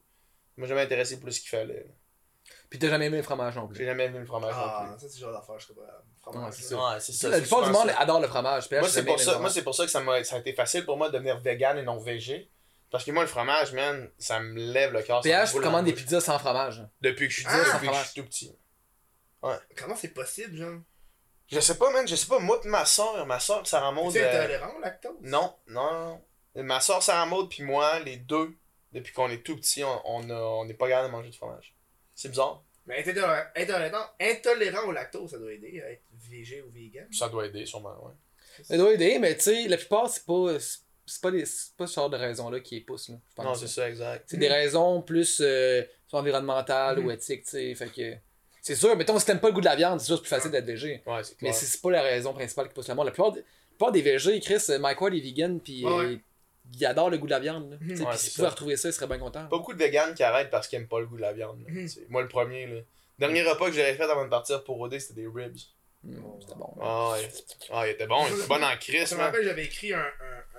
[0.56, 1.86] Ça m'a jamais intéressé plus qu'il fallait.
[2.70, 3.86] Puis t'as jamais aimé le fromage non J'ai plus.
[3.86, 5.82] jamais vu le fromage Ah, non ça, c'est le genre d'affaire, je serais pas.
[5.82, 5.88] Ouais,
[6.22, 6.54] Fromage.
[6.54, 6.76] c'est ça.
[6.76, 7.30] Ouais, c'est ça.
[7.30, 8.70] La plupart du monde adore le fromage.
[8.72, 10.40] Moi, j'ai c'est pour aimé ça, moi, c'est pour ça que ça, m'a, ça a
[10.40, 12.50] été facile pour moi de devenir vegan et non végé.
[12.92, 15.24] Parce que moi, le fromage, man, ça me lève le cœur.
[15.24, 16.84] ça PH, en commandes des pizzas sans fromage.
[17.02, 18.56] Depuis que je suis Ah, depuis que je suis tout petit.
[19.78, 20.80] Comment c'est possible, genre?
[21.52, 22.40] Je sais pas, man, je sais pas.
[22.40, 24.12] Moi, pis ma soeur, ma soeur, Sarah Maud.
[24.14, 25.18] Tu es euh, intolérant au lactose?
[25.22, 26.22] Non, non,
[26.56, 26.64] non.
[26.64, 28.52] Ma soeur Sarah Maud puis moi, les deux,
[28.92, 31.38] depuis qu'on est tout petit, on, on, a- on n'est pas capable de manger du
[31.38, 31.76] fromage.
[32.14, 32.64] C'est bizarre.
[32.86, 37.08] Mais être intolérant, intolérant, intolérant au lactose, ça doit aider à être végé ou vegan.
[37.12, 38.14] Ça doit aider, sûrement, ouais.
[38.64, 40.58] Ça doit aider, mais tu sais, la plupart, c'est pas.
[41.10, 43.10] C'est pas, des- c'est pas ce genre de raisons-là qui les poussent.
[43.10, 43.46] Là, je pense.
[43.46, 44.26] Non, c'est ça, exact.
[44.28, 47.76] C'est des raisons plus euh, environnementales ou éthiques, tu sais.
[47.76, 48.16] Fait que.
[48.62, 50.30] C'est sûr, mettons, si t'aimes pas le goût de la viande, c'est sûr, c'est plus
[50.30, 51.02] facile d'être végé.
[51.06, 53.06] Ouais, c'est Mais c'est c'est pas la raison principale qui pousse le monde.
[53.06, 55.92] La plupart, des- la plupart des végés, Chris, euh, Mike Ward est vegan, puis Ouais,
[55.92, 56.20] euh, ouais.
[56.74, 57.78] il adore le goût de la viande.
[57.80, 59.42] puis c'est s'il pouvait retrouver ça, il serait bien content.
[59.48, 61.64] Pas beaucoup de véganes qui arrêtent parce qu'ils aiment pas le goût de la viande.
[61.68, 61.88] là.
[61.88, 62.82] C'est- Moi, le premier, là.
[63.18, 65.58] Dernier repas que j'avais fait avant de partir pour OD, c'était des ribs.
[66.04, 66.74] Mm, C'était bon.
[66.82, 67.30] Ah, ouais.
[67.72, 68.26] Ah, il était bon.
[68.30, 70.59] Il était bon en crise, Je me rappelle, j'avais écrit un, un- un-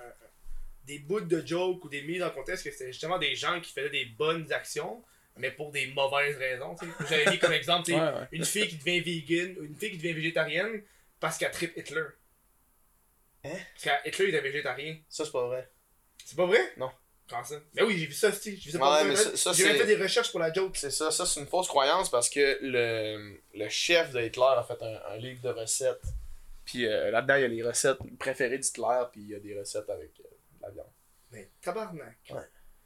[0.85, 3.71] des bouts de jokes ou des mises en contexte que c'était justement des gens qui
[3.71, 5.03] faisaient des bonnes actions,
[5.37, 6.75] mais pour des mauvaises raisons.
[6.75, 6.91] tu sais.
[7.09, 8.27] J'avais mis comme exemple Ouais, ouais.
[8.31, 10.83] une fille qui devient vegan, une fille qui devient végétarienne
[11.19, 12.03] parce qu'elle tripe Hitler.
[13.43, 13.49] Hein?
[13.83, 14.97] Parce qu'Hitler il était végétarien.
[15.09, 15.69] Ça, c'est pas vrai.
[16.25, 16.59] C'est pas vrai?
[16.77, 16.91] Non.
[17.27, 17.55] Comment ça?
[17.73, 18.57] Mais oui, j'ai vu ça aussi.
[18.57, 20.75] J'ai vu ça Ouais, ça- J'ai même fait des recherches pour la joke.
[20.75, 24.63] C'est ça, ça c'est une fausse croyance parce que le, le chef de Hitler a
[24.63, 26.01] fait un, un livre de recettes.
[26.65, 29.57] Puis euh, là-dedans, il y a les recettes préférées d'Hitler, puis il y a des
[29.57, 30.27] recettes avec euh,
[30.61, 30.91] la viande.
[31.31, 32.17] Mais tabarnak.
[32.29, 32.41] Ouais.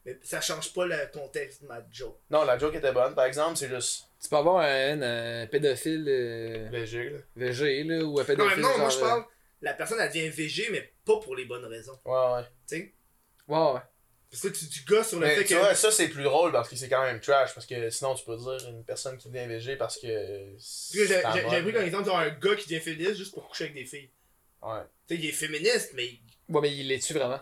[0.06, 2.20] Mais ça change pas le contexte de ma joke.
[2.30, 3.16] Non, la joke était bonne.
[3.16, 7.20] Par exemple, c'est juste Tu peux avoir un, un pédophile euh, léger, là.
[7.36, 8.56] végé, là, ou un Non, pédophile.
[8.58, 9.26] mais non, moi je parle,
[9.62, 12.00] la personne elle devient végé, mais pas pour les bonnes raisons.
[12.06, 12.44] Ouais, ouais.
[12.68, 12.94] Tu sais?
[13.50, 13.80] euh, Ouais, ouais.
[14.30, 15.60] Parce que tu, tu gosses sur le Mais fait tu que.
[15.60, 17.54] vois, ça c'est plus drôle parce que c'est quand même trash.
[17.56, 20.56] Parce que sinon, tu peux dire une personne qui devient végé parce que.
[20.92, 23.86] J'ai- pris comme exemple genre un gars qui devient féministe juste pour coucher avec des
[23.86, 24.12] filles.
[24.62, 24.82] Ouais.
[25.08, 26.06] Tu sais, il est féministe, mais.
[26.08, 27.40] il- Ouais, mais il les tue vraiment.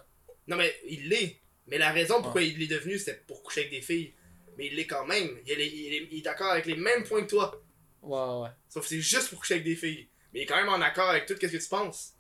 [0.48, 1.38] Non, mais il l'est.
[1.68, 4.14] Mais la raison pourquoi il l'est devenu, c'était pour coucher avec des filles.
[4.57, 5.30] Mais il l'est quand même.
[5.45, 7.61] Il est, il est- il est d'accord avec les mêmes points que toi.
[8.02, 8.49] Ouais, ouais.
[8.70, 10.07] Sauf que c'est juste pour coucher avec des filles.
[10.34, 12.11] Mais il est quand même en accord avec tout ce que tu penses.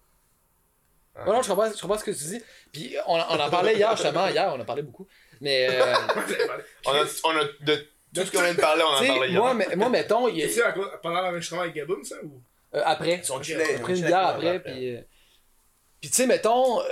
[1.15, 2.41] Ouais, non, je comprends, je comprends ce que tu dis.
[2.71, 4.27] Puis on, on en parlait hier, justement.
[4.29, 5.07] Hier, on en parlait beaucoup.
[5.41, 5.93] Mais, euh,
[6.85, 9.39] On a, on a de tout ce qu'on vient de parler, on en parlait hier.
[9.41, 10.61] moi, mais- moi, mettons, il C'est
[11.01, 12.41] pendant l'enregistrement avec Gaboum, ça ou?
[12.75, 13.21] Euh, après.
[13.29, 13.49] Ont Après
[13.99, 14.97] une bière nous après, puis.
[16.03, 16.83] Puis tu sais, mettons, euh,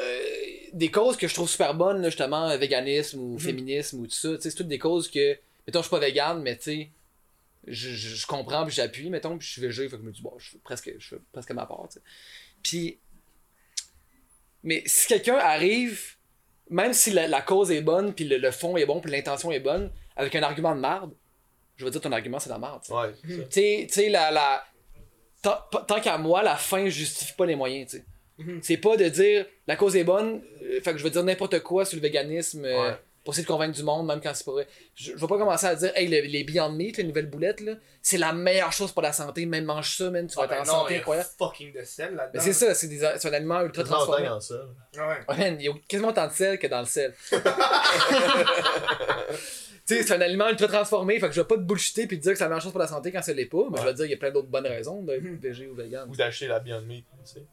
[0.71, 4.13] des causes que je trouve super bonnes, là, justement, euh, véganisme ou féminisme ou tout
[4.13, 6.63] ça, tu sais, c'est toutes des causes que, mettons, je suis pas végane, mais tu
[6.63, 6.89] sais,
[7.67, 10.13] je, je, je comprends puis j'appuie, mettons, puis je suis végé, fait que je me
[10.13, 12.01] dis, bon, je fais presque, je fais presque ma part, tu sais.
[12.63, 12.99] Puis,
[14.63, 16.15] mais si quelqu'un arrive,
[16.69, 19.51] même si la, la cause est bonne, puis le, le fond est bon, puis l'intention
[19.51, 21.11] est bonne, avec un argument de marde,
[21.75, 22.93] je veux dire, ton argument, c'est la marde, tu sais.
[22.93, 24.63] Ouais, sais, la, la...
[25.41, 28.05] Tant, tant qu'à moi, la fin justifie pas les moyens, tu sais.
[28.37, 28.59] Mhm.
[28.63, 31.59] C'est pas de dire la cause est bonne, euh, fait que je veux dire n'importe
[31.61, 32.95] quoi sur le véganisme euh, Ouais.
[33.23, 34.67] pour essayer de convaincre du monde, même quand c'est pas vrai.
[34.95, 37.61] Je, je vais pas commencer à dire, hey, le- les Beyond Meat, les nouvelles boulettes,
[37.61, 40.45] là, c'est la meilleure chose pour la santé, même mange ça, man, tu vas Ah,
[40.45, 41.29] être ben en non, santé il y a incroyable.
[41.37, 42.31] fucking de sel là-dedans.
[42.33, 44.27] Mais c'est ça, c'est des- c'est un aliment ultra transformé.
[44.27, 45.03] Ouais.
[45.29, 47.13] Ouais, man, il y a quasiment autant de sel que dans le sel.
[47.31, 47.37] tu
[49.97, 52.23] sais, c'est un aliment ultra transformé, fait que je vais pas te bullshiter puis te
[52.23, 53.83] dire que c'est la meilleure chose pour la santé quand ça l'est pas, mais je
[53.83, 55.37] vais te dire qu'il y a plein d'autres bonnes raisons d'être Mhm.
[55.37, 56.07] végé ou vegan.
[56.09, 57.43] Ou d'acheter la Beyond Meat, tu sais.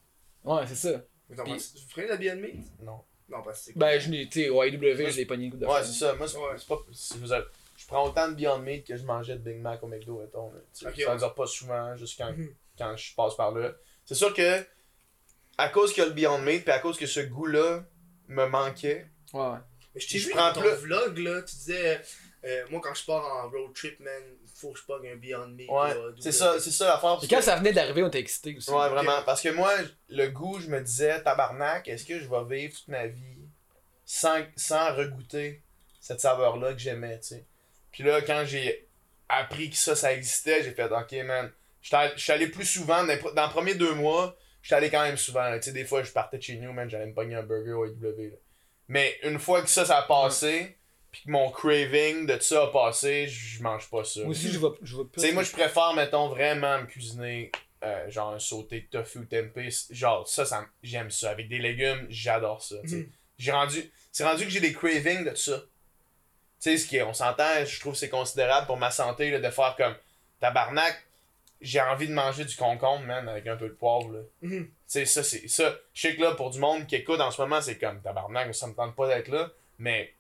[0.45, 1.03] Ouais, c'est ça.
[1.29, 3.01] Mais Puis- tu ferais la Beyond Meat Non.
[3.29, 3.79] Non, parce que c'est.
[3.79, 5.93] Ben, je l'ai, tu sais, au AEW, je l'ai pogné une coupe de Ouais, c'est
[5.93, 6.15] ça.
[6.15, 6.55] Moi, c'est Ouais.
[6.57, 6.79] c'est pas.
[6.93, 7.47] c'est- Je, veux dire,
[7.77, 10.51] je prends autant de Beyond Meat que je mangeais de Big Mac au McDo, mettons.
[10.51, 10.87] là, tu sais.
[10.89, 11.19] Ok, ça ouais.
[11.19, 12.55] dure pas souvent, juste quand, Mhm.
[12.79, 13.73] quand je passe par là.
[14.07, 14.65] C'est sûr que,
[15.59, 17.85] à cause qu'il y a le Beyond Meat, puis à cause que ce goût-là
[18.29, 19.59] me manquait, Ouais, ouais.
[19.95, 22.01] Mais je t'ai Je vu prends dans ton plus- vlog là, tu disais.
[22.45, 24.23] Euh, moi, quand je pars en road trip, man,
[24.55, 25.69] faut que je pogne un Beyond Meat.
[25.71, 27.19] ouais, c'est ça, c'est ça l'affaire.
[27.19, 28.71] Puis quand que- ça venait d'arriver, on était excités aussi.
[28.71, 29.23] Ouais, vraiment.
[29.25, 29.73] Parce que moi,
[30.09, 33.49] le goût, je me disais, tabarnak, est-ce que je vais vivre toute ma vie
[34.05, 35.63] sans, sans regoûter
[36.01, 37.45] cette saveur-là que j'aimais, tu sais?
[37.93, 38.89] Puis là, quand j'ai
[39.29, 41.51] appris que ça, ça existait, j'ai fait, ok, man.
[41.93, 44.91] All- j'étais allé plus souvent, dans les, pro- dans les premiers deux mois, j'étais allé
[44.91, 45.55] quand même souvent.
[45.57, 47.73] Tu sais, des fois, je partais de chez nous, man, j'allais me pogner un burger
[47.73, 47.93] au là.
[48.89, 50.78] Mais une fois que ça, ça a passé,
[51.11, 54.21] puis que mon craving de ça a passé, je mange pas ça.
[54.21, 57.51] Moi aussi, je vais, je vais Tu sais, moi, je préfère, mettons, vraiment me cuisiner,
[57.83, 59.71] euh, genre, un sauté de tofu tempeh.
[59.91, 61.31] Genre, ça, ça j'aime ça.
[61.31, 62.77] Avec des légumes, j'adore ça.
[62.83, 63.09] Mhm.
[63.39, 63.91] J'ai rendu...
[64.13, 65.61] C'est rendu que j'ai des cravings de ça.
[66.61, 69.31] Tu sais, ce qui est, on s'entend, je trouve que c'est considérable pour ma santé,
[69.31, 69.95] là, de faire comme,
[70.41, 71.05] tabarnak,
[71.61, 74.21] j'ai envie de manger du concombre, man, avec un peu de poivre, là.
[74.43, 74.67] Mhm.
[74.67, 75.77] Tu sais, ça, c'est ça.
[75.95, 78.55] Je sais que là, pour du monde qui écoute en ce moment, c'est comme tabarnak,
[78.55, 79.51] ça me tente pas d'être là.
[79.79, 80.13] Mais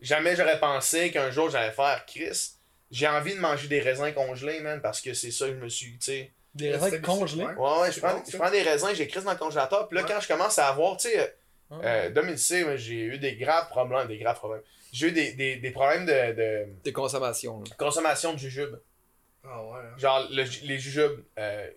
[0.00, 2.52] jamais j'aurais pensé qu'un jour j'allais faire Chris.
[2.90, 5.68] J'ai envie de manger des raisins congelés, man, parce que c'est ça que je me
[5.68, 6.32] suis, tu sais.
[6.54, 7.44] Des raisins congelés?
[7.44, 7.54] ouais.
[7.54, 8.38] Ouais, je prends, bon, je ça.
[8.38, 9.86] prends des raisins, j'ai Chris dans le congélateur.
[9.88, 10.08] Puis là, Ouais.
[10.12, 11.36] quand je commence à avoir, tu sais,
[11.70, 11.78] Ah.
[11.84, 14.62] euh, Dom, il sait, moi, j'ai eu des graves problèmes, des graves problèmes.
[14.92, 17.60] J'ai eu des, des, des problèmes de, de De consommation.
[17.60, 17.66] là.
[17.78, 18.74] consommation de jujubes.
[19.44, 19.78] Ah ouais.
[19.78, 19.96] hein.
[19.96, 21.70] Genre, le- les jujubes, euh,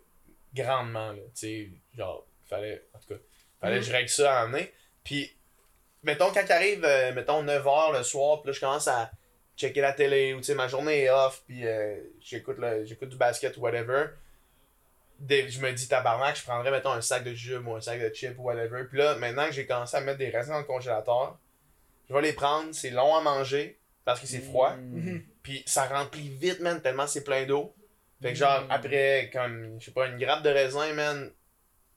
[0.55, 1.21] grandement, là.
[1.35, 3.19] Tu sais, genre, fallait, en tout cas,
[3.61, 4.73] fallait que je règle ça à emmener.
[5.03, 5.31] Puis,
[6.03, 9.11] mettons, quand arrive, euh, mettons, 9h le soir, puis là, je commence à
[9.57, 13.09] checker la télé, ou tu sais, ma journée est off, puis euh, j'écoute le- j'écoute
[13.09, 14.05] du basket ou whatever.
[15.19, 18.01] Des- je me dis, tabarnak, je prendrais, mettons, un sac de jujubes ou un sac
[18.01, 18.83] de chips ou whatever.
[18.89, 21.37] Puis là, maintenant que j'ai commencé à mettre des raisins dans le congélateur,
[22.09, 24.73] je vais les prendre, c'est long à manger, parce que c'est froid.
[24.75, 24.97] Mm.
[25.11, 25.23] Mhm.
[25.43, 27.73] Puis ça remplit vite, man, tellement c'est plein d'eau.
[28.21, 28.71] Fait que genre, Mm.
[28.71, 31.31] après, comme, je sais pas, une grappe de raisin, man,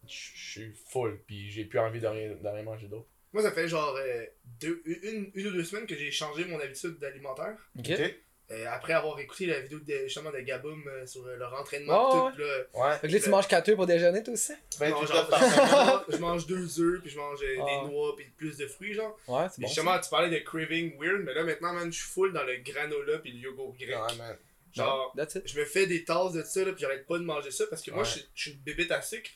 [0.07, 3.09] je je suis full, puis j'ai plus envie de rien, de rien manger d'autre.
[3.37, 4.25] Moi, ça fait genre euh,
[4.61, 7.55] deux, une, une ou deux semaines que j'ai changé mon habitude d'alimentaire.
[7.79, 7.91] Ok.
[7.91, 8.15] Ok?
[8.53, 12.29] Euh, après avoir écouté la vidéo de, justement de Gaboum euh, sur euh, leur entraînement,
[12.29, 12.97] Oh, tout, là, Ouais.
[12.99, 14.53] Fait que là, tu manges 4 œufs pour déjeuner, toi aussi?
[14.81, 17.65] Ben, non, genre, je, mange, je mange deux œufs, puis je mange euh, Ah.
[17.85, 19.19] des noix, puis plus de fruits, genre.
[19.29, 19.67] Ouais, c'est bon.
[19.67, 22.57] justement, tu parlais de craving weird, mais là maintenant, man, je suis full dans le
[22.59, 23.91] granola puis le yogourt grec.
[23.91, 24.37] Ouais, man.
[24.73, 25.43] Genre, That's it.
[25.49, 27.83] je me fais des tasses de ça, là, puis j'arrête pas de manger ça parce
[27.83, 28.09] que moi, Ouais.
[28.09, 29.31] je suis- je suis une bébête à sucre.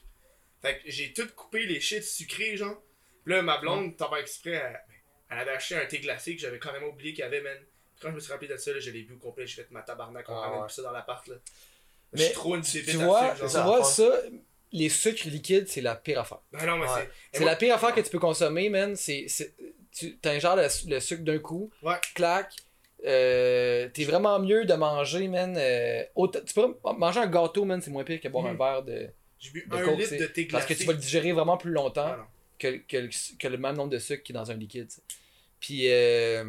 [0.62, 2.80] Fait que j'ai tout coupé les shit sucrés, genre.
[3.24, 4.80] Puis là, ma blonde, t'en vas exprès, elle,
[5.30, 7.56] elle avait acheté un thé glacé que j'avais carrément oublié qu'il y avait, man.
[7.58, 9.62] Puis quand je me suis rappelé de ça, là, je l'ai bu au complet, j'ai
[9.62, 10.66] fait ma tabarnak, on Ah, ramène ouais.
[10.66, 11.34] plus ça dans l'appart, là.
[12.12, 14.10] je Mais suis trop une Tu vois, tu vois ça,
[14.72, 16.38] les sucres liquides, c'est la pire affaire.
[16.52, 17.08] Ben non, mais Ouais.
[17.32, 17.38] c'est.
[17.38, 18.96] C'est la pire affaire que tu peux consommer, man.
[18.96, 19.54] C'est, c'est,
[19.92, 21.96] tu t'ingères le, le sucre d'un coup, Ouais.
[22.14, 22.52] clac.
[23.06, 25.56] Euh, t'es vraiment mieux de manger, man.
[25.56, 28.58] euh, autant- tu peux manger un gâteau, man, c'est moins pire que boire un Mhm.
[28.58, 29.98] verre de, J'ai bu de un coke.
[29.98, 30.52] litre de thé glacé.
[30.52, 32.28] parce que tu vas le digérer vraiment plus longtemps Ah.
[32.60, 34.88] Que, que, le- que le même nombre de sucre qui est dans un liquide.
[35.58, 36.44] Puis, euh,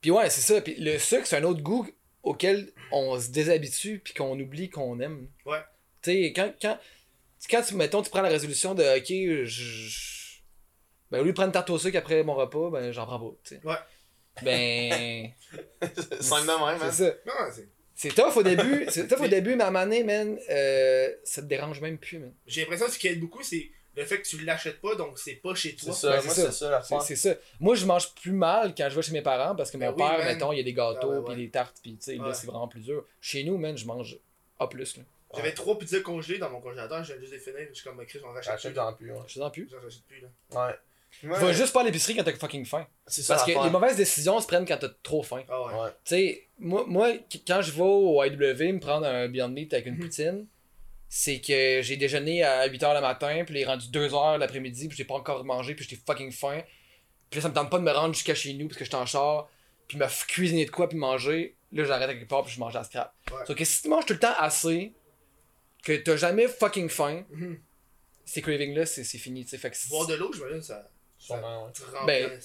[0.00, 0.60] puis ouais, c'est ça.
[0.60, 1.88] Puis le sucre, c'est un autre goût
[2.22, 5.28] auquel on se déshabitue puis qu'on oublie qu'on aime.
[5.44, 5.58] Ouais.
[6.02, 6.78] Tu sais, quand, quand,
[7.50, 10.06] quand tu, mettons, tu prends la résolution de OK, je.
[11.10, 13.18] Ben, au lieu de prendre une tarte au sucre après mon repas, ben, j'en prends
[13.20, 13.70] pas.
[13.70, 13.76] Ouais.
[14.42, 15.30] Ben.
[15.80, 17.14] Même, c'est ça.
[17.26, 17.68] Non, c'est.
[17.98, 18.84] C'est tough au début.
[18.90, 21.96] C'est tough au début, mais à un moment donné, man, euh, ça te dérange même
[21.96, 22.30] plus, man.
[22.46, 25.18] J'ai l'impression que ce qui aide beaucoup, c'est le fait que tu l'achètes pas, donc
[25.18, 25.94] c'est pas chez C'est toi.
[25.94, 27.34] ça, Ben, moi, c'est ça C'est c'est ça.
[27.60, 29.96] Moi, je mange plus mal quand je vais chez mes parents parce que Ben mon
[29.96, 30.26] oui, père, man.
[30.26, 32.28] mettons, il y a des gâteaux, Ah, ben puis des tartes, puis tu sais, là,
[32.28, 32.34] Ouais.
[32.34, 33.04] c'est vraiment plus dur.
[33.20, 34.18] Chez nous, man, je mange
[34.58, 34.68] A+.
[34.72, 34.84] Là.
[35.34, 38.04] J'avais trois pizzas congelées dans mon congélateur, je viens juste les finir, je suis comme,
[38.06, 38.76] Chris, on rachète J'achète plus.
[38.76, 39.18] dans plus, ouais.
[39.26, 39.68] Je sais plus.
[39.70, 40.28] J'en rachète plus, là.
[40.52, 40.74] Ouais.
[41.24, 41.38] Ouais.
[41.40, 42.86] Va juste pas à l'épicerie quand t'as fucking faim.
[43.06, 43.34] C'est ça.
[43.36, 45.42] Parce que les mauvaises décisions se prennent quand t'as trop faim.
[45.48, 45.72] Ah ouais.
[45.72, 45.88] Ouais.
[46.04, 49.72] Tu sais, moi, moi, qu- quand je vais au IW me prendre un Beyond Meat
[49.72, 50.00] avec une Mhm.
[50.00, 50.46] poutine,
[51.08, 54.96] c'est que j'ai déjeuné à 8h le matin, puis il est rendu 2h l'après-midi, puis
[54.96, 56.62] j'ai pas encore mangé, puis j'étais fucking faim.
[57.30, 58.96] Puis là, ça me tente pas de me rendre jusqu'à chez nous parce que j'étais
[58.96, 59.48] en char,
[59.88, 61.56] puis me cuisiner de quoi, puis manger.
[61.72, 63.14] Là, j'arrête à quelque part, puis je mange à scrap.
[63.30, 63.38] Ouais.
[63.46, 64.94] Sauf que si tu manges tout le temps assez,
[65.82, 67.58] que t'as jamais fucking faim, Mhm.
[68.24, 69.44] ces cravings-là, c'est c'est fini.
[69.44, 69.58] tu sais.
[69.58, 70.88] Fait que Boire de l'eau, j'imagine, ça.
[71.18, 71.72] Sûrement, ouais.
[71.72, 72.40] te remplit Ben,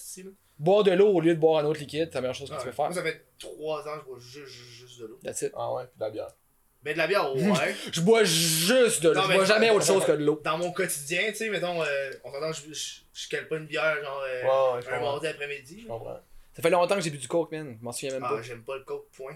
[0.58, 2.56] boire de l'eau au lieu de boire un autre liquide, c'est la meilleure chose que
[2.56, 2.70] Ah tu ouais.
[2.72, 2.86] peux faire.
[2.86, 5.20] Moi, ça fait 3 ans que je bois juste, juste, juste de l'eau.
[5.24, 5.52] That's it.
[5.56, 6.36] Ah ouais, puis de la bière.
[6.84, 7.76] Ben, de la bière, ouais.
[7.92, 9.16] Je bois juste de l'eau.
[9.16, 10.42] Non, Je bois jamais autre chose que de l'eau.
[10.44, 13.68] Dans mon quotidien, tu sais, mettons, euh, on s'entend, je, je, je cale pas une
[13.68, 15.12] bière, genre, euh, Ouais, ouais, je un comprends.
[15.12, 15.80] mardi après-midi.
[15.84, 16.20] Je comprends.
[16.56, 17.78] Ça fait longtemps que j'ai bu du coke, man.
[17.80, 18.42] Je m'en souviens même Ah, pas.
[18.42, 19.36] j'aime pas le coke, point.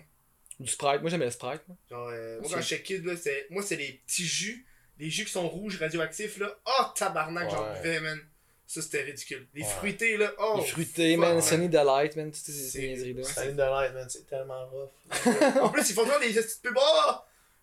[0.60, 1.02] Du Sprite.
[1.02, 1.62] Moi, j'aimais le Sprite.
[1.68, 1.78] moi.
[1.90, 4.66] Genre, euh, moi, quand j'étais kid, là, c'est, moi, c'est les petits jus,
[4.98, 6.50] les jus qui sont rouges, radioactifs, là.
[6.66, 8.20] Oh, tabarnak, j'en buvais, man.
[8.68, 9.46] Ça, c'était ridicule.
[9.54, 9.68] Les Ouais.
[9.68, 10.56] fruités, là, oh.
[10.58, 11.40] les fruités, man.
[11.42, 12.32] Sunny Delight, man.
[12.32, 13.24] Toutes ces C'est- ces niaiseries-là.
[13.24, 14.90] Salut de light, man, c'est tellement rough.
[15.62, 16.76] en plus, ils font toujours des petites pubs.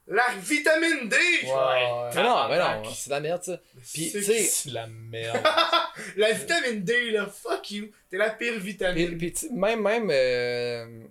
[0.09, 1.17] La vitamine D!
[1.45, 2.11] Ouais, ouais.
[2.15, 2.85] Mais non, mais non.
[2.93, 3.61] C'est de la merde, ça.
[3.93, 4.39] Puis, C'est- tu sais.
[4.43, 5.39] C'est la merde.
[6.17, 7.89] La vitamine D, là, fuck you.
[8.11, 9.17] T'es la pire vitamine.
[9.17, 10.09] puis tu- même, même.
[10.11, 11.05] euh,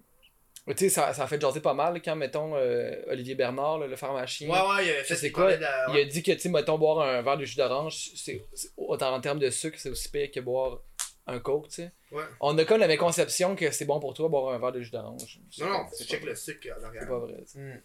[0.68, 3.88] Tu sais, ça, ça a fait jaser pas mal quand, mettons, euh, Olivier Bernard, là,
[3.88, 4.50] le pharmacien.
[4.50, 6.32] Ouais, ouais, il avait fait sais il quoi, parlait de la- Il a dit que,
[6.34, 9.50] tu sais, mettons, boire un verre de jus d'orange, c'est, c'est- autant en termes de
[9.50, 10.80] sucre, c'est aussi pire que boire
[11.28, 11.92] un coke, tu sais.
[12.12, 12.24] Ouais.
[12.42, 14.92] On a comme la méconception que c'est bon pour toi boire un verre de jus
[14.92, 15.40] d'orange.
[15.50, 17.08] C'est Non, non, c'est check le sucre en C'est arrière.
[17.08, 17.60] pas vrai, tu sais.
[17.60, 17.82] Hmm.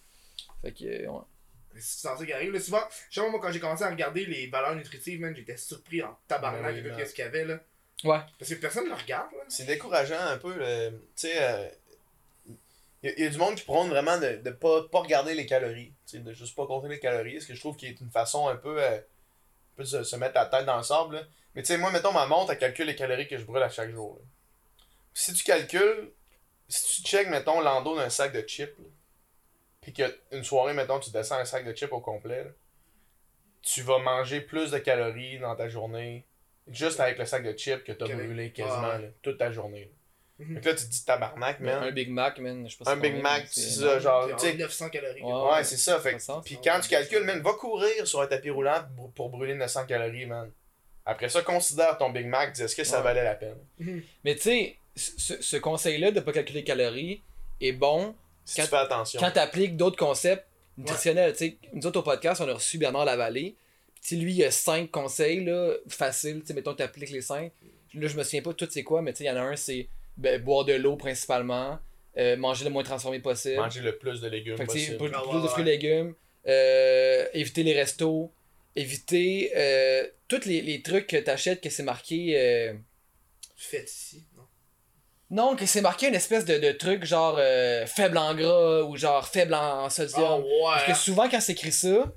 [0.62, 1.20] Fait que, euh, ouais.
[1.78, 2.52] C'est ça qui arrive.
[2.52, 2.80] Là, souvent,
[3.10, 6.02] je sais pas, moi, quand j'ai commencé à regarder les valeurs nutritives, man, j'étais surpris
[6.02, 7.58] en tabarnak de qu'est-ce qu'il y avait, là.
[8.04, 8.20] Ouais.
[8.38, 9.44] Parce que personne ne le regarde, là.
[9.48, 10.54] C'est décourageant un peu.
[10.56, 11.68] le- Tu sais, euh,
[13.02, 15.34] il y, a- y a du monde qui prône vraiment de, de pas, pas regarder
[15.34, 15.92] les calories.
[16.06, 17.40] Tu sais, de juste pas compter les calories.
[17.42, 19.00] Ce que je trouve qui est une façon un peu, euh, un
[19.76, 21.16] peu de se, se mettre la tête dans le sable.
[21.16, 21.22] là.
[21.54, 23.68] Mais tu sais, moi, mettons, ma montre, elle calcule les calories que je brûle à
[23.70, 24.16] chaque jour.
[24.18, 24.24] là.
[25.14, 26.10] Si tu calcules,
[26.68, 28.84] si tu check, mettons, l'endo d'un sac de chips, là,
[29.86, 32.50] puis qu'une soirée, mettons, tu descends un sac de chips au complet, là,
[33.62, 36.24] tu vas manger plus de calories dans ta journée
[36.68, 39.84] juste avec le sac de chips que t'as brûlé quasiment Ah là, toute ta journée.
[39.84, 40.44] là.
[40.44, 40.54] Mhm.
[40.56, 41.84] Fait que là, tu te dis tabarnak, man.
[41.84, 42.68] Un Big Mac, man.
[42.68, 44.54] Je sais pas Un Big combien, Mac, c'est ça, genre, tu sais.
[44.54, 45.22] 900 calories.
[45.22, 45.32] Ouais.
[45.52, 45.98] Ouais, c'est ça.
[46.00, 49.54] Fait puis quand tu calcules, man, va courir sur un tapis roulant pour- pour brûler
[49.54, 50.50] 900 calories, man.
[51.06, 53.04] Après ça, considère ton Big Mac, dis est-ce que ça Ouais.
[53.04, 53.56] valait la peine?
[54.24, 57.22] Mais tu sais, ce, ce conseil-là de pas calculer les calories
[57.60, 58.14] est bon
[58.47, 59.20] Si Quand- tu fais attention.
[59.20, 60.47] quand tu appliques d'autres concepts
[60.78, 61.32] nutritionnels.
[61.32, 63.56] Tu sais, nous autres au podcast, on a reçu Bernard Lavallée.
[64.02, 66.40] Puis lui, il y a cinq conseils là, faciles.
[66.40, 67.52] Tu sais, mettons, tu appliques les cinq.
[67.94, 69.36] Là, je me souviens pas de tout c'est quoi, mais tu sais, il y en
[69.36, 71.78] a un, c'est ben, boire de l'eau principalement,
[72.18, 73.56] euh, manger le moins transformé possible.
[73.56, 74.97] Manger le plus de légumes Fait possible.
[74.98, 75.73] plus, Ah, de fruits et ouais.
[75.73, 76.14] légumes,
[76.47, 78.31] euh, éviter les restos,
[78.77, 82.39] éviter euh, tous les, les trucs que tu achètes que c'est marqué.
[82.39, 82.74] euh,
[83.56, 84.25] Fait ici,
[85.30, 85.56] non?
[85.56, 89.26] Que c'est marqué une espèce de, de truc genre euh, faible en gras ou genre
[89.26, 90.42] faible en sodium.
[90.44, 90.60] Oh, ouais.
[90.74, 92.12] Parce que souvent, quand c'est écrit ça,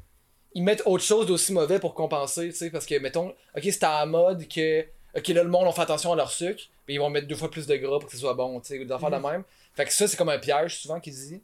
[0.54, 2.70] ils mettent autre chose d'aussi mauvais pour compenser, tu sais.
[2.72, 4.86] Parce que, mettons, ok, c'est à la mode que.
[5.16, 7.36] Ok, là, le monde, on fait attention à leur sucre, puis ils vont mettre deux
[7.36, 9.18] fois plus de gras pour que ce soit bon, tu sais, ou des affaires de
[9.18, 9.44] même.
[9.76, 11.40] Fait que ça, c'est comme un piège, souvent, qu'ils disent.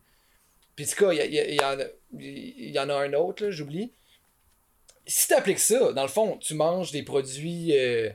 [0.75, 1.83] Puis, en tout cas, il y, y en a-
[2.19, 3.91] il y en a un autre, là, j'oublie.
[5.07, 8.09] Si t'appliques ça, dans le fond, tu manges des produits euh,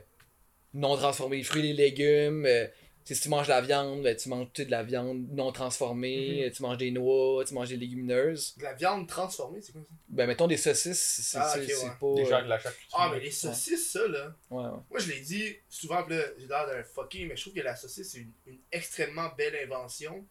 [0.73, 2.45] non transformés, fruits et les légumes.
[2.45, 2.67] euh,
[3.03, 6.61] si tu manges de la viande, ben, tu manges de la viande non transformée, tu
[6.61, 8.55] manges des noix, tu manges des légumineuses.
[8.57, 9.87] De la viande transformée, c'est quoi ça?
[10.09, 11.91] Ben, mettons des saucisses, c'est Ah, c'est- ok, c'est ouais.
[11.99, 12.13] pas.
[12.15, 12.89] Des euh, gens de la charcuterie.
[12.93, 14.33] Ah, mais les saucisses, ça, là.
[14.49, 14.69] ouais, ouais.
[14.89, 17.61] Moi, je l'ai dit souvent, pis là, j'ai l'air d'un fucké, mais je trouve que
[17.61, 20.25] la saucisse, c'est une, une extrêmement belle invention.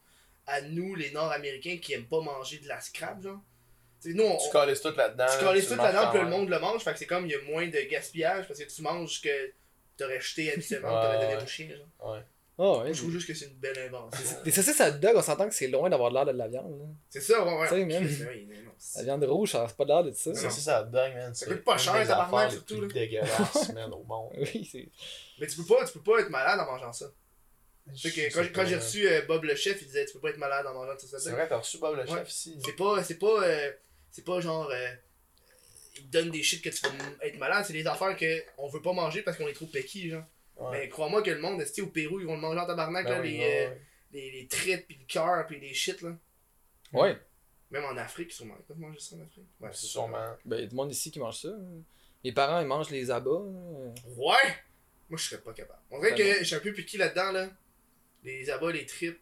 [0.47, 3.39] À nous, les Nord-Américains, qui aiment pas manger de la scrap, genre.
[4.01, 4.37] Tu sais, nous, on.
[4.37, 5.25] Tu calisses tout là-dedans.
[5.37, 7.35] Tu colles tout là-dedans, puis le monde le mange, fait que c'est comme, il y
[7.35, 9.53] a moins de gaspillage, parce que tu manges ce que
[9.97, 11.43] t'aurais jeté habituellement, Ouais, t'aurais donné ouais.
[11.43, 12.11] au chien, genre.
[12.13, 12.21] Ouais.
[12.63, 12.77] Ah, ouais.
[12.83, 14.19] Moi, je trouve juste que c'est une belle invention.
[14.43, 16.77] Des saucisses à dog, on s'entend que c'est loin d'avoir l'air de la viande.
[16.79, 16.85] là.
[17.09, 17.67] C'est ça, ouais, ouais.
[17.67, 18.03] Tu sais, man.
[18.03, 20.35] La c'est- viande rouge, ça a pas l'air de ça.
[20.35, 21.33] Ça, c'est ça, man.
[21.33, 22.93] Ça C'est coûte pas cher, tabarnak, affaires les surtout, plus là.
[22.93, 24.31] dégueulasses, man, au monde.
[24.37, 24.89] Oui, c'est.
[25.39, 27.11] Mais tu peux pas, tu peux pas être malade en mangeant ça.
[27.95, 30.29] Sais que quand, quand j'ai reçu euh, Bob le chef, il disait tu peux pas
[30.29, 31.17] être malade en mangeant ça.
[31.19, 32.59] C'est vrai, t'as reçu Bob le chef ici.
[32.63, 33.71] C'est pas, c'est pas, euh,
[34.11, 34.87] c'est pas genre, euh,
[35.97, 38.43] ils te donnent des shit que tu vas m- être malade, c'est des affaires que
[38.59, 40.23] on veut pas manger parce qu'on est trop picky, genre.
[40.71, 43.21] Mais crois-moi que le monde, au Pérou, ils vont le manger en tabarnak, Ben là,
[43.21, 43.81] oui, les, ouais, euh, ouais.
[44.11, 46.15] les, les traites, pis le cœur, pis les shit, là.
[46.93, 47.17] Ouais.
[47.71, 48.55] Même en Afrique, sûrement.
[48.59, 49.47] Ils peuvent manger ça en Afrique.
[49.59, 50.35] Ouais, c'est Sûrement.
[50.45, 51.47] Ben, il y a du monde ici qui mange ça.
[51.49, 51.81] hein.
[52.23, 53.29] Mes parents, ils mangent les abats.
[53.31, 53.93] là.
[53.95, 54.09] ça.
[54.17, 54.55] Ouais!
[55.09, 55.79] Moi, je serais pas capable.
[55.89, 57.49] On dirait Ben que je suis un peu piqué là-dedans, là.
[58.23, 59.19] Les abats, les tripes.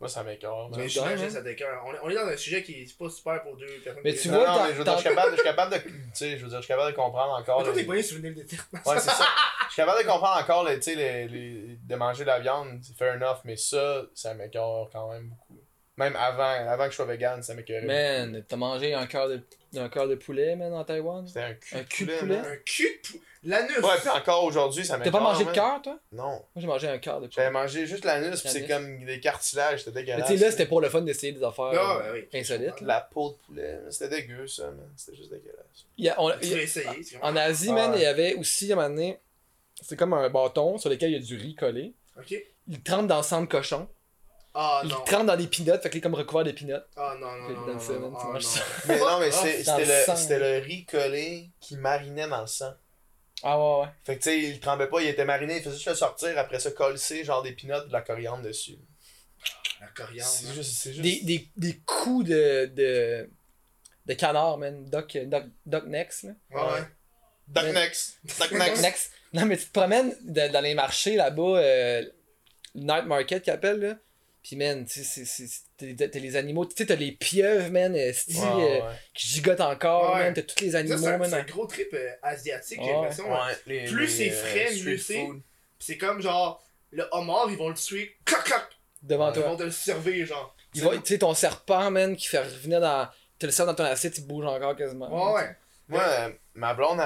[0.00, 0.68] Moi, ça m'écœure.
[0.76, 1.30] Mais j'imagine hein.
[1.30, 1.82] ça t'écœure.
[1.86, 4.02] On, est- on est dans un sujet qui est pas super pour deux personnes.
[4.04, 5.78] Mais tu vois, non, mais je veux dire, je suis capable, je suis capable de.
[5.78, 7.58] Tu sais, je veux dire, je suis capable de comprendre encore.
[7.60, 8.66] Mais toi, t'es une île de terre.
[8.86, 9.24] Ouais, c'est ça.
[9.68, 12.38] Je suis capable de comprendre encore, les, tu sais, les, les- de manger de la
[12.38, 15.58] viande, c'est fair enough, mais ça, ça m'écœure quand même beaucoup.
[15.96, 17.82] Même avant, avant que je sois vegan, ça m'écœurait.
[17.86, 19.40] Man, t'as mangé un cœur de,
[19.76, 21.24] un cœur de poulet, man, en Taïwan?
[21.26, 22.18] C'était un cul Un cul de man.
[22.20, 22.38] poulet?
[22.38, 23.20] Un cul de pou...
[23.46, 23.76] L'anus!
[23.78, 25.98] Ouais, puis encore aujourd'hui, ça T'as pas mangé de cœur, toi?
[26.12, 26.24] Non.
[26.30, 27.60] Moi, j'ai mangé un cœur de J'avais poulet.
[27.62, 30.26] mangé juste l'anus, puis c'est comme des cartilages, c'était Mais dégueulasse.
[30.30, 32.40] tu sais, là, c'était pour le fun d'essayer des affaires Ah, euh, oui.
[32.40, 32.80] insolites.
[32.80, 34.88] La peau de poulet, c'était dégueu, ça, man.
[34.96, 35.86] C'était juste dégueulasse.
[35.98, 37.02] Il y a- on- Tu il y a- l'as essayé.
[37.04, 37.98] c'est en Asie, Ah man, ouais.
[37.98, 39.18] il y avait aussi, à un moment donné,
[39.82, 41.92] c'est comme un bâton sur lequel il y a du riz collé.
[42.18, 42.34] Ok.
[42.66, 43.86] Il trempe dans le sang de cochon.
[44.56, 46.74] Ah il trempe dans des peanuts, fait qu'il est comme recouvert de peanuts.
[46.96, 47.66] Ah non, non, non.
[47.66, 48.62] dans non, ça, non, man, tu ah, non.
[48.86, 49.30] Mais non, mais
[50.06, 52.72] Ah, c'était le le, riz collé qui marinait dans le sang.
[53.42, 53.88] Ah ouais, ouais.
[54.04, 56.38] Fait que tu sais, il tremblait pas, il était mariné, il faisait juste le sortir,
[56.38, 58.78] après ça, coller genre des peanuts de la coriandre dessus.
[59.80, 60.30] La coriandre.
[60.30, 60.52] C'est hein.
[60.54, 60.72] juste.
[60.76, 61.02] C'est juste...
[61.02, 63.28] Des, des, des coups de, de,
[64.06, 64.84] de canard, man.
[64.88, 66.30] Duck, duck, duck necks, là.
[66.50, 66.84] Ouais, ouais.
[67.48, 67.96] Duck Mais- necks.
[68.24, 68.80] Duck Duck necks.
[68.80, 69.10] necks.
[69.32, 72.04] Non, mais tu te promènes de- dans les marchés là-bas, euh,
[72.76, 73.94] night market qu'ils appellent, là.
[74.44, 77.70] Pis, man, tu sais, c'est- c'est- t'as t'as les animaux, tu sais, t'as les pieuvres,
[77.70, 78.96] man, euh, Ouais, euh, ouais.
[79.14, 80.24] qui gigotent encore, Ouais.
[80.24, 80.34] man.
[80.34, 81.30] T'as tous les animaux, c'est un, man.
[81.30, 83.34] c'est un gros trip euh, asiatique, j'ai l'impression.
[83.34, 83.48] hein.
[83.66, 85.26] Ouais, Plus c'est frais, mieux c'est.
[85.78, 88.64] c'est comme genre, le homard, ils vont le tuer, clac, clac.
[89.02, 89.48] Devant Ils toi.
[89.48, 90.54] vont te le servir, genre.
[90.74, 93.08] Il va- Tu sais, ton serpent, man, qui fait revenir dans.
[93.38, 95.08] Tu le sers dans ton assiette, il bouge encore quasiment.
[95.34, 95.56] Ouais, ouais.
[95.88, 97.00] Moi, euh, ma blonde,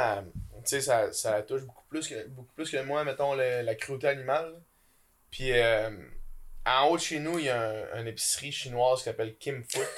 [0.57, 3.63] tu sais, ça, ça la touche beaucoup plus que, beaucoup plus que moi, mettons, le-
[3.63, 4.55] la cruauté animale.
[5.31, 5.91] Puis, euh,
[6.69, 7.61] en haut de chez nous, il y a
[7.95, 9.89] un, une épicerie chinoise qui s'appelle Kim Foot.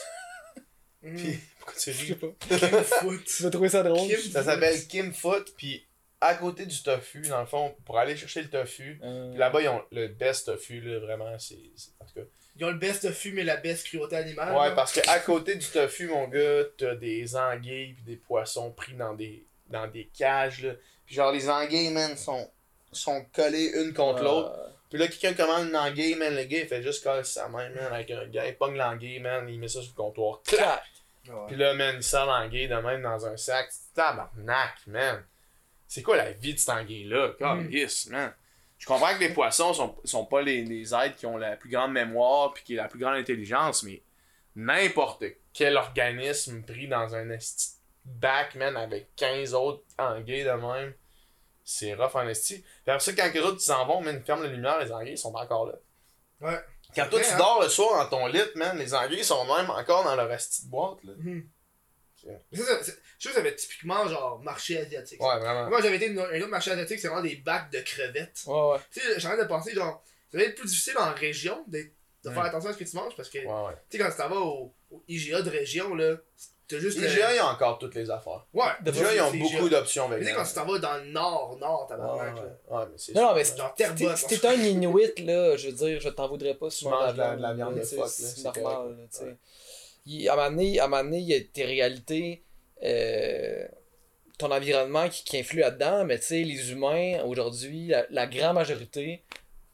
[1.03, 1.17] Mhm.
[1.17, 2.15] Puis, pourquoi tu Je sais ris?
[2.15, 2.29] pas.
[2.59, 3.25] Kim foot.
[3.25, 4.07] Tu vas trouver ça drôle.
[4.09, 5.87] Kim Ça s'appelle Kim Foot, puis
[6.21, 9.01] à côté du tofu, dans le fond, pour aller chercher le tofu.
[9.03, 11.57] Euh, là-bas, ils ont le best tofu, là, vraiment, c'est...
[11.77, 12.27] c'est- En tout cas.
[12.57, 14.53] Ils ont le best fume et la best cruauté animale.
[14.55, 14.75] Ouais, là.
[14.75, 18.93] parce que à côté du tofu, mon gars, t'as des anguilles puis des poissons pris
[18.93, 20.75] dans des, dans des cages, là.
[21.07, 22.51] Puis genre, les anguilles, man, sont,
[22.93, 24.53] sont collées une contre l'autre.
[24.91, 27.69] Puis là, quelqu'un commande une anguille, man, le gars, il fait juste coller sa main,
[27.71, 28.47] man, avec un gars.
[28.47, 30.43] Il pogne l'anguille, man, il met ça sur le comptoir.
[30.45, 30.83] Clac!
[31.29, 31.35] Ouais.
[31.47, 33.71] Puis là, man, il sort l'anguille de même dans un sac.
[33.95, 35.25] Tabarnak, man.
[35.87, 37.35] C'est quoi la vie de cette anguille-là?
[37.39, 38.33] Calisse, man.
[38.79, 41.71] Je comprends que les poissons sont, sont pas les, les êtres qui ont la plus
[41.71, 44.03] grande mémoire puis qui ont la plus grande intelligence, mais
[44.57, 47.29] n'importe quel organisme pris dans un
[48.05, 50.95] bac, man, avec 15 autres anguilles de même,
[51.71, 52.65] c'est rough en esti.
[52.87, 55.19] Après ça, quand les autres ils s'en vont, man, ils ferment la lumière, les anguilles
[55.19, 55.75] sont encore là.
[56.41, 56.59] Ouais.
[56.95, 57.37] Quand toi tu hein?
[57.39, 60.65] dors le soir dans ton lit, man, les anguilles sont même encore dans leur esti
[60.67, 61.13] de boîte, là.
[61.19, 61.47] Mhm.
[62.53, 65.23] Mais ça, c'est- je trouve que ça typiquement genre marché asiatique.
[65.23, 65.69] Ouais, vraiment.
[65.71, 68.43] Moi, j'avais été dans un autre marché asiatique, c'est vraiment des bacs de crevettes.
[68.47, 68.79] Ouais, ouais.
[68.93, 71.91] Tu sais, j'ai envie de penser, genre, ça va être plus difficile en région de
[72.23, 74.29] faire attention à ce que tu manges parce que, tu Ouais, sais, quand tu t'en
[74.29, 76.17] vas au, au IGA de région, là,
[76.71, 76.99] t'as juste.
[76.99, 78.47] le- IGA, il y a encore toutes les affaires.
[78.55, 80.79] Ouais, De IGA, ils ont c'est beaucoup d'options Mais tu sais, quand tu t'en vas
[80.79, 82.35] dans le nord, nord, Ouais, là.
[82.35, 83.75] ouais, ouais, mais c'est Non, non, mais Genre
[84.17, 87.13] si t'es- un Inuit, là, je veux dire, je t'en voudrais pas si tu manges
[87.15, 89.37] de la- de la viande de phoque, C'est c'est normal, tu sais.
[90.07, 90.37] Il- À un
[90.89, 92.43] moment donné, il y a tes réalités,
[92.83, 93.67] euh,
[94.39, 98.55] ton environnement qui, qui influe là-dedans, mais tu sais, les humains, aujourd'hui, la, la grande
[98.55, 99.23] majorité,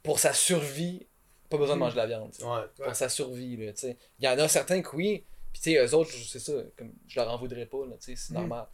[0.03, 1.07] pour sa survie,
[1.49, 2.33] pas besoin de manger de la viande.
[2.41, 2.49] Ouais.
[2.49, 2.85] Ouais.
[2.87, 3.97] Pour sa survie, tu sais.
[4.19, 5.25] Il y en a certains que oui,
[5.59, 8.15] puis tu sais, eux autres, c'est ça, comme, je leur en voudrais pas, là, tu
[8.15, 8.41] sais, c'est Mhm.
[8.41, 8.67] normal.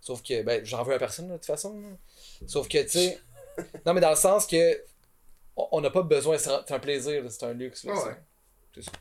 [0.00, 1.88] Sauf que, ben, j'en veux à personne, là, de toute façon, là.
[2.46, 3.18] Sauf que, tu sais,
[3.86, 4.80] non, mais dans le sens que,
[5.56, 8.14] on on n'a pas besoin, c'est un plaisir, c'est un luxe, là, Ouais.
[8.74, 8.92] C'est ça.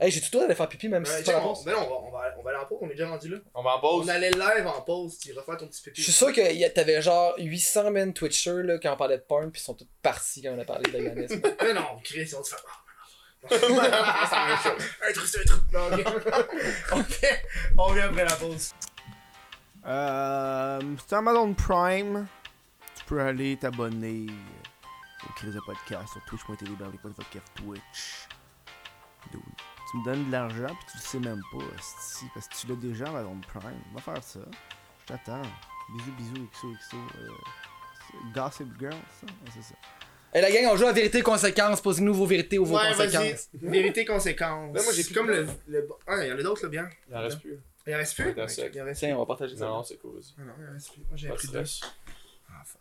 [0.00, 1.62] Hey, j'ai tout le temps d'aller faire pipi, même si Ouais, c'est pas la pause.
[1.64, 3.28] Mais non, on va, on, va, on va aller en pause, on est déjà rendu
[3.28, 3.38] là.
[3.54, 4.04] On va en pause.
[4.04, 6.00] On allait live en pause, tu iras faire ton petit pipi.
[6.00, 9.18] Je suis sûr que y a- t'avais genre 800 men Twitchers, là, quand on parlait
[9.18, 11.40] de porn, puis ils sont tous partis quand on a parlé de véganisme.
[11.62, 12.56] Mais non, Chris, on te fait.
[13.48, 13.64] C'est.
[13.64, 16.06] Un truc, c'est un truc.
[16.92, 17.26] Ok.
[17.76, 18.72] on, on revient après la pause.
[19.84, 22.26] Euh, sur Amazon Prime,
[22.94, 24.26] tu peux aller t'abonner
[25.28, 26.76] au Crise de Podcast sur twitch.tv
[27.54, 28.28] Twitch.
[29.30, 32.66] Tu me donnes de l'argent puis tu le sais même pas, esti, parce que tu
[32.68, 33.82] l'as déjà Amazon Prime.
[33.92, 34.40] Va faire ça.
[35.00, 35.42] Je t'attends.
[35.96, 36.96] Bisous, bisous, XO, XO.
[36.96, 37.28] Euh,
[38.06, 39.26] c'est Gossip Girl, ça?
[39.26, 39.74] Ouais, c'est ça.
[40.32, 43.12] Hey, la gang, on joue à vérité conséquence, posez-nous vos vérités ou vos Ouais, vas-y.
[43.12, 43.48] conséquences.
[43.54, 44.74] Vérité, conséquence.
[44.74, 45.46] Là, moi, j'ai C'est plus comme le.
[45.68, 45.88] le...
[46.06, 46.90] Ah, il y en a d'autres, là, bien.
[47.10, 47.58] Il en reste plus.
[47.86, 48.24] Il en reste plus?
[48.26, 48.72] Ouais, t'as Ok, sec.
[48.74, 49.64] Il en reste Tiens, on va partager ça.
[49.66, 50.14] Non, non, c'est cool.
[50.14, 50.32] vas-y.
[50.38, 51.00] Ah non, il en reste plus.
[51.08, 51.64] Moi, j'ai Pas de pris deux.
[51.64, 51.90] stress.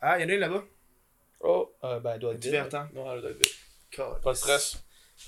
[0.01, 0.63] Ah, il y en a une là-bas.
[1.41, 2.51] Oh, euh, ben, elle doit être vide.
[2.51, 2.87] verres tant.
[2.93, 4.21] Non, elle doit être.
[4.21, 4.77] Pas de stress.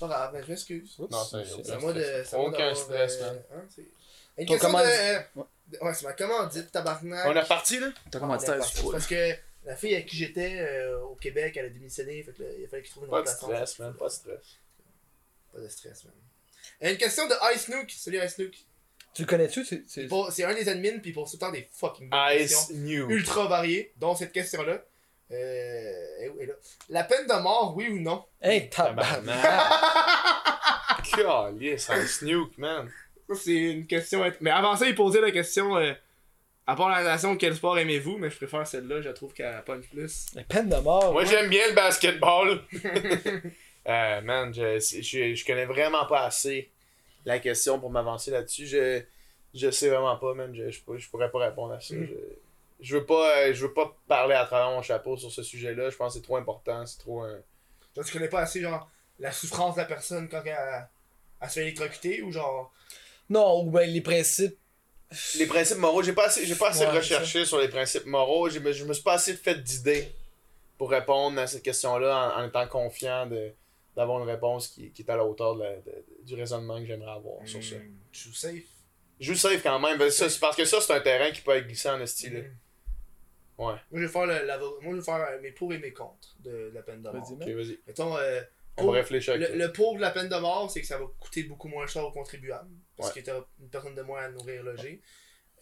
[0.00, 0.96] Pas grave, mais je m'excuse.
[0.98, 2.00] Non, c'est- C'est à moi de.
[2.02, 2.28] stress.
[2.28, 3.42] c'est à moi Aucun d'avoir, stress, euh, man.
[3.54, 3.82] hein, c'est-
[4.38, 4.90] Une Ton question commande- de.
[4.90, 5.44] euh, Ouais.
[5.68, 7.26] de- Ouais, c'est ma commandite, tabarnak.
[7.26, 7.88] On est reparti, là?
[8.10, 8.76] T'as parti.
[8.76, 8.92] full.
[8.92, 9.32] Parce que
[9.64, 12.22] la fille avec qui j'étais euh, au Québec, elle a démissionné.
[12.22, 13.94] Fait que là, il a fallu qu'il trouve une Pas de stress, man.
[13.94, 14.58] Pas de stress.
[15.52, 16.14] Pas de stress, man.
[16.80, 17.90] Et une question de Ice Nook.
[17.90, 18.52] Salut Ice Nook.
[19.14, 19.64] Tu le connais-tu?
[19.64, 22.58] C'est- un des admins, puis il pose tout le temps des fucking questions.
[22.58, 23.08] Ice New.
[23.10, 24.84] Ultra variées, dont cette question-là.
[25.30, 26.46] Euh.
[26.46, 26.54] Là?
[26.88, 28.24] La peine de mort, oui ou non?
[28.42, 29.44] Hey, tabarnak!
[31.16, 32.90] Calice, Ice Nuke, man.
[33.34, 34.30] C'est une question.
[34.40, 35.76] Mais avant ça, il posait la question.
[35.76, 35.92] euh,
[36.66, 38.16] à part la nation, quel sport aimez-vous?
[38.18, 40.26] Mais je préfère celle-là, je trouve qu'elle punch plus.
[40.34, 41.12] La peine de mort.
[41.12, 41.28] Moi, ouais.
[41.28, 42.60] j'aime bien le basketball.
[43.88, 46.70] euh, man, je, je, je connais vraiment pas assez
[47.26, 48.66] la question pour m'avancer là-dessus.
[48.66, 49.02] Je,
[49.54, 50.54] je sais vraiment pas, man.
[50.54, 51.94] Je, je, pourrais- je pourrais pas répondre à ça.
[51.94, 52.06] Je,
[52.80, 55.90] je veux pas, je veux pas parler à travers mon chapeau sur ce sujet-là.
[55.90, 56.84] Je pense que c'est trop important.
[56.86, 57.38] C'est trop un.
[57.94, 60.88] Toi, tu connais pas assez, genre, la souffrance de la personne quand elle,
[61.40, 62.72] elle se fait électrocuter ou genre.
[63.30, 64.58] Non, ou ben les principes.
[65.38, 68.48] Les principes moraux, j'ai pas assez, j'ai pas assez Ouais, recherché sur les principes moraux.
[68.48, 70.08] J'ai- Je me suis pas assez fait d'idées
[70.78, 73.52] pour répondre à cette question-là en, en étant confiant de
[73.96, 76.86] d'avoir une réponse qui, qui est à la hauteur de la- de- du raisonnement que
[76.86, 77.76] j'aimerais avoir sur ça.
[77.76, 78.62] Hmm, Tu joues safe.
[79.20, 81.52] Je joue safe quand même, ça, c'est parce que ça, c'est un terrain qui peut
[81.52, 82.38] être glissé en style.
[83.58, 83.62] Hmm.
[83.62, 83.74] Ouais.
[83.74, 85.92] Moi, je vais faire, le, la- moi, je vais faire euh, mes pour et mes
[85.92, 87.22] contre de, de la peine de mort.
[87.24, 87.78] Vas-y, Ok, vas-y.
[87.86, 88.40] Mettons, euh,
[88.76, 89.36] On va réfléchir.
[89.36, 91.86] le, le pour de la peine de mort, c'est que ça va coûter beaucoup moins
[91.86, 92.70] cher aux contribuables.
[92.96, 93.20] Parce Ouais.
[93.22, 95.00] que t'as une personne de moins à nourrir, loger.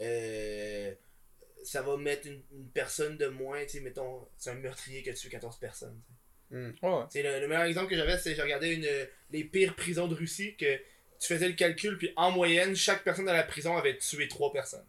[0.01, 0.94] Euh,
[1.64, 5.10] ça va mettre une, une personne de moins, tu sais, mettons, c'est un meurtrier qui
[5.10, 6.01] a tué 14 personnes.
[6.51, 6.56] tu.
[6.56, 6.74] Hmm.
[6.82, 7.05] Ouais.
[7.10, 8.89] Tu le, le meilleur exemple que j'avais, c'est j'ai regardé une,
[9.30, 10.76] les pires prisons de Russie, que
[11.20, 14.52] tu faisais le calcul, puis en moyenne, chaque personne dans la prison avait tué 3
[14.52, 14.86] personnes.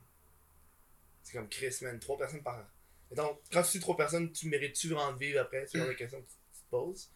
[1.22, 2.66] C'est comme Chris, man, 3 personnes par an.
[3.12, 5.66] Et donc, quand tu tues 3 personnes, tu mérites-tu vraiment de vivre après?
[5.68, 7.12] C'est genre la question que tu tu te poses.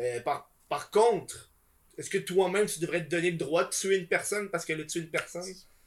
[0.00, 1.50] Euh, par, par contre,
[1.98, 4.80] est-ce que toi-même, tu devrais te donner le droit de tuer une personne parce qu'elle
[4.80, 5.44] a tué une personne?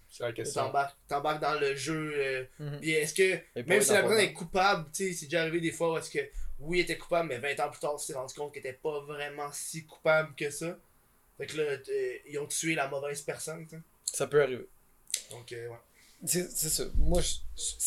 [0.10, 0.64] C'est la question.
[0.64, 2.14] T'embarques t'embarques dans le jeu.
[2.16, 2.80] euh, Mhm.
[2.80, 3.24] puis est-ce que,
[3.56, 5.98] Et même si la personne est coupable, tu sais, c'est déjà arrivé des fois où
[5.98, 6.20] est-ce que,
[6.60, 8.74] oui, elle était coupable, mais 20 ans plus tard, tu t'es rendu compte qu'elle était
[8.82, 10.78] pas vraiment si coupable que ça.
[11.38, 13.82] Fait que là, euh, ils ont tué la mauvaise personne, tu sais.
[14.06, 14.68] Ça peut arriver.
[15.30, 15.78] Donc, euh, ouais.
[16.26, 16.86] C'est c'est ça.
[16.96, 17.22] Moi,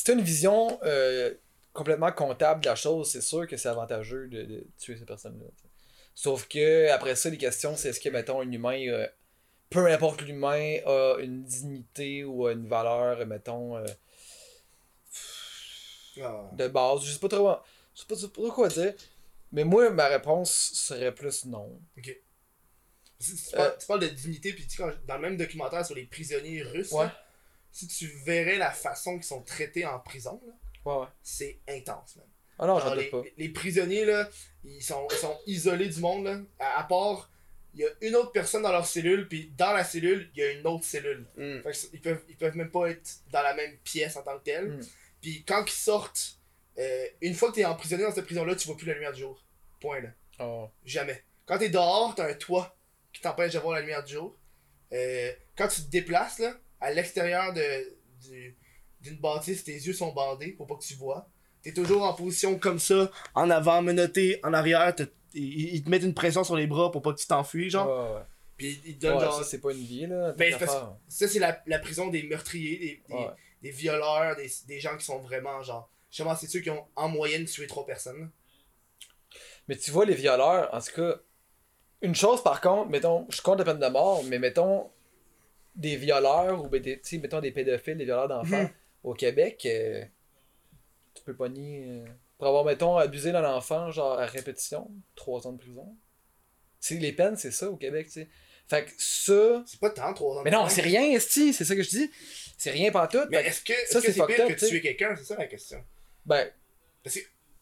[0.05, 1.35] t'as une vision euh,
[1.73, 5.47] complètement comptable de la chose, c'est sûr que c'est avantageux de, de tuer ces personnes-là.
[6.23, 9.09] Sauf que après ça, les questions, c'est est-ce que, mettons, un humain, euh,
[9.71, 13.87] peu importe l'humain, a une dignité ou a une valeur, mettons, euh,
[16.21, 16.51] Ah.
[16.53, 17.05] de base.
[17.07, 17.55] Je sais pas trop,
[17.95, 18.93] je sais pas, trop quoi dire.
[19.53, 21.81] Mais moi, ma réponse serait plus non.
[23.19, 26.05] Si tu, parles, tu parles de dignité, puis tu dans le même documentaire sur les
[26.05, 27.05] prisonniers russes, Ouais.
[27.07, 27.25] là,
[27.73, 30.53] si tu verrais la façon qu'ils sont traités en prison, là,
[30.85, 31.09] Ouais, ouais.
[31.23, 32.27] c'est intense, man.
[32.63, 33.23] Ah non, j'en doute pas.
[33.39, 34.29] les prisonniers, là,
[34.65, 36.39] ils sont, ils sont isolés du monde, là.
[36.59, 37.31] À, à part,
[37.75, 40.43] il y a une autre personne dans leur cellule, puis dans la cellule, il y
[40.43, 41.27] a une autre cellule.
[41.37, 41.61] Hmm.
[41.63, 44.23] Fait que c'est- ils peuvent, ils peuvent même pas être dans la même pièce en
[44.23, 44.69] tant que tel.
[44.73, 44.81] Mm.
[45.23, 46.39] Puis quand ils sortent,
[46.79, 49.21] euh, une fois que t'es emprisonné dans cette prison-là, tu vois plus la lumière du
[49.21, 49.43] jour.
[49.81, 50.09] Point, là.
[50.41, 50.69] Oh.
[50.85, 51.25] Jamais.
[51.47, 52.77] Quand t'es dehors, t'as un toit
[53.13, 54.37] qui t'empêche de voir la lumière du jour.
[54.93, 58.57] Euh, quand tu te déplaces, là, à l'extérieur de, du-
[59.01, 61.29] d'une bâtisse, tes yeux sont bandés pour pas que tu vois.
[61.63, 64.95] T'es toujours en position comme ça, en avant, menotté, en arrière.
[65.35, 67.87] Ils te mettent une pression sur les bras pour pas que tu t'enfuis, genre.
[67.87, 68.23] Ouais, ouais.
[68.57, 69.35] Puis ils te donnent Ouais, genre.
[69.39, 70.33] ça, c'est pas une vie, là.
[70.33, 70.77] Ben, parce-.
[71.09, 73.29] Ça, c'est la, la prison des meurtriers, des, des, Ouais.
[73.63, 75.91] des violeurs, des, des gens qui sont vraiment genre.
[76.11, 78.31] Justement, c'est ceux qui ont en moyenne tué trois personnes.
[79.69, 81.17] Mais tu vois, les violeurs, en tout cas,
[82.03, 84.91] une chose par contre, mettons, je compte la peine de mort, mais mettons,
[85.77, 88.71] des violeurs ou ben, des, mettons des pédophiles, des violeurs d'enfants Mhm.
[89.05, 90.05] au Québec, euh,
[91.21, 91.85] tu peux pogner.
[91.89, 92.05] euh,
[92.39, 95.95] pour avoir, mettons, abusé d'un enfant, genre à répétition, trois ans de prison.
[96.81, 98.29] C'est les peines, c'est ça au Québec, tu sais.
[98.67, 99.63] Fait que ça.
[99.67, 100.43] C'est pas tant trois ans.
[100.43, 100.77] Mais de non, prison.
[100.77, 102.11] c'est rien, esti, c'est ça que je dis.
[102.57, 103.19] C'est rien pas tout.
[103.31, 105.15] Mais est-ce que c'est fucked pire que tuer quelqu'un?
[105.17, 105.85] C'est ça la question.
[106.25, 106.51] Ben,
[107.03, 107.21] Parce que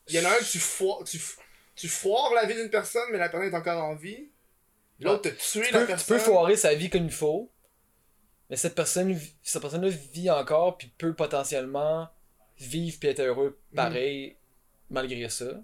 [0.08, 3.28] il y en a un, tu foires, tu, foires la vie d'une personne, mais la
[3.28, 4.28] personne est encore en vie.
[5.00, 6.16] L'autre, t'as tué tu la peux, tu personne.
[6.16, 7.50] peux foirer sa vie comme il faut,
[8.50, 12.08] mais cette personne cette personne-là vit encore puis peut potentiellement
[12.58, 14.36] vivre puis être heureux pareil
[14.90, 15.62] malgré ça.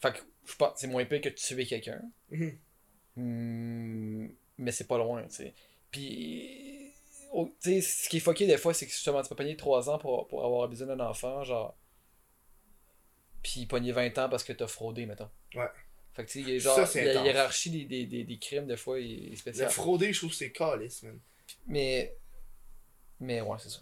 [0.00, 2.02] Fait que je pense c'est moins pire que de tuer quelqu'un.
[2.30, 2.58] Mhm.
[3.16, 4.28] Hmm,
[4.58, 5.54] mais c'est pas loin, tu sais.
[5.90, 6.90] Puis
[7.32, 9.56] oh, tu sais, ce qui est fucké des fois, c'est que justement tu peux pogner
[9.56, 11.76] 3 ans pour, pour avoir abusé d'un enfant, genre
[13.42, 15.28] puis pogner 20 ans parce que t'as fraudé, mettons.
[15.54, 15.68] Ouais.
[16.14, 18.38] Fait que tu sais, il y a genre Ça, la hiérarchie des, des, des, des
[18.38, 19.70] crimes des fois est est Le spéciale.
[19.70, 21.18] frauder, je trouve que c'est calice, man.
[21.66, 22.16] Mais.
[23.20, 23.80] Mais ouais, c'est ça.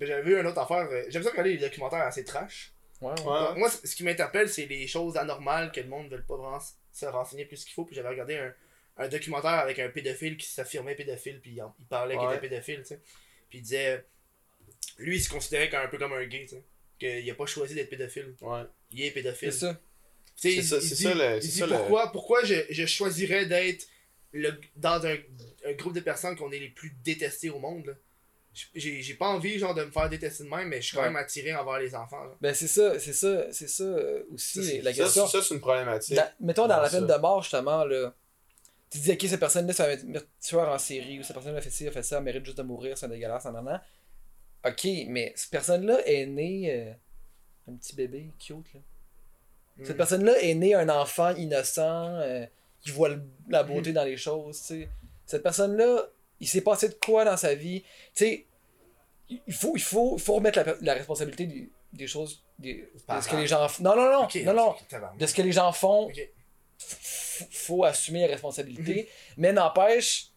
[0.00, 0.88] J'avais vu une autre affaire.
[0.90, 2.72] euh, J'aime ça regarder les documentaires assez trash.
[3.00, 3.26] Ouais, ouais.
[3.26, 3.54] Ouais.
[3.58, 6.60] Moi, ce qui m'interpelle, c'est les choses anormales que le monde ne veut pas vraiment
[6.92, 7.84] se renseigner plus qu'il faut.
[7.84, 8.54] Puis j'avais regardé un,
[8.98, 12.80] un documentaire avec un pédophile qui s'affirmait pédophile, puis il, il parlait qu'il était pédophile,
[12.82, 13.00] tu sais.
[13.48, 14.04] Puis il disait.
[14.98, 16.62] Lui, il se considérait comme un peu comme un gay, tu sais.
[16.98, 18.34] Qu'il a pas choisi d'être pédophile.
[18.40, 18.62] Ouais.
[18.92, 19.52] Il est pédophile.
[19.52, 19.80] C'est ça.
[20.36, 23.46] C'est ça- c'est ça le- il c'est dit ça le- pourquoi, pourquoi je, je choisirais
[23.46, 23.86] d'être
[24.32, 25.16] le- dans un,
[25.66, 27.86] un groupe de personnes qu'on est les plus détestés au monde.
[27.86, 27.92] là.
[28.74, 31.02] J'ai j'ai pas envie genre de me faire détester de même, mais je suis quand
[31.02, 31.08] Ouais.
[31.08, 32.22] même attiré envers les enfants.
[32.24, 32.32] là.
[32.40, 35.26] Ben, c'est ça, c'est ça, c'est ça euh, aussi Ça, c'est- la question.
[35.26, 36.14] c'est- ça, c'est une problématique.
[36.16, 38.14] Dans- mettons dans la peine de mort, justement, là.
[38.90, 41.70] Tu dis, ok, cette personne-là, c'est un tueur en série, ou cette personne-là a fait
[41.70, 43.80] ci, a fait ça, elle mérite juste de mourir, c'est un dégueulasse, nan, nan.
[44.64, 46.70] Ok, mais cette personne-là est née.
[46.72, 46.92] euh,
[47.72, 48.80] un petit bébé cute, là.
[49.82, 49.96] Cette Mm.
[49.96, 52.46] personne-là est née un enfant innocent, euh,
[52.82, 53.94] qui voit le- la beauté Mm.
[53.94, 54.88] dans les choses, tu sais.
[55.26, 56.04] Cette personne-là,
[56.44, 57.80] il s'est passé de quoi dans sa vie?
[57.82, 57.88] Tu
[58.24, 58.46] sais,
[59.46, 62.74] il faut, il faut, il faut remettre la, la responsabilité des, des choses, des,
[63.08, 63.82] de ce que les gens font.
[63.82, 64.74] Non, non, non, Ok, non, non.
[65.18, 66.20] De ce que les gens font, Ok.
[66.78, 69.08] f- faut assumer la responsabilité.
[69.38, 70.30] Mais n'empêche,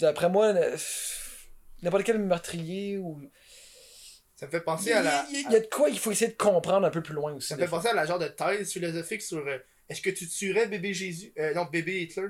[0.00, 0.52] d'après moi,
[1.82, 3.20] n'importe quel meurtrier ou.
[4.36, 5.26] Ça me fait penser à la.
[5.30, 7.48] il y a- de quoi il faut essayer de comprendre un peu plus loin aussi.
[7.48, 9.58] Ça me fait penser à la genre de thèse philosophique sur euh,
[9.88, 11.32] est-ce que tu tuerais bébé Jésus?
[11.38, 12.28] Euh, Non, bébé Hitler.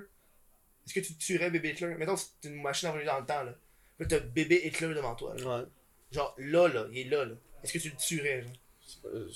[0.87, 1.95] Est-ce que tu tuerais bébé Hitler?
[1.95, 3.55] Mettons, c'est une machine envoyée dans le temps, là.
[3.99, 5.35] Là, t'as bébé Hitler devant toi.
[5.37, 5.59] là.
[5.61, 5.65] Ouais.
[6.13, 7.35] Genre, là, là, il est là, là.
[7.63, 8.53] Est-ce que tu le tuerais, genre?
[9.07, 9.29] Euh,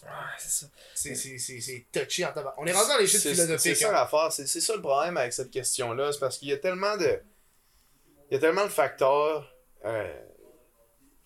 [0.00, 0.08] Ouais,
[0.38, 0.66] c'est ça.
[0.94, 2.54] C'est, c'est, c'est, c'est touché en tabac.
[2.56, 3.76] On est rendu dans les chutes C'est c'est philosophiques.
[3.78, 3.92] ça hein.
[3.92, 6.96] l'affaire, c'est c'est ça le problème avec cette question-là, c'est parce qu'il y a tellement
[6.96, 7.20] de.
[8.30, 9.52] Il y a tellement de facteurs.
[9.84, 10.22] euh,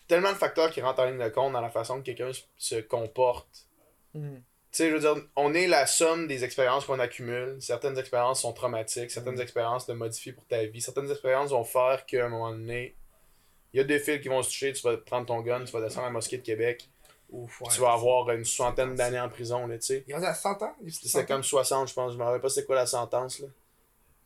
[0.09, 2.41] tellement de facteurs qui rentrent en ligne de compte dans la façon que quelqu'un se-
[2.57, 3.67] se comporte.
[4.15, 4.43] Mhm.
[4.73, 7.57] Tu sais, je veux dire, on est la somme des expériences qu'on accumule.
[7.61, 12.07] Certaines expériences sont traumatiques, certaines expériences te modifient pour ta vie, certaines expériences vont faire
[12.07, 12.97] qu'à un moment donné,
[13.75, 15.73] il y a des fils qui vont se toucher, tu vas prendre ton gun, tu
[15.73, 16.89] vas descendre à la mosquée de Québec,
[17.31, 20.05] Ouf, ouais, tu vas c'est- avoir une soixantaine d'années en prison, là, tu sais.
[20.07, 21.27] Il est rendu à 100 ans il est 100 C'était ans?
[21.37, 23.49] comme 60, je pense, je me rappelle pas c'était quoi la sentence, là.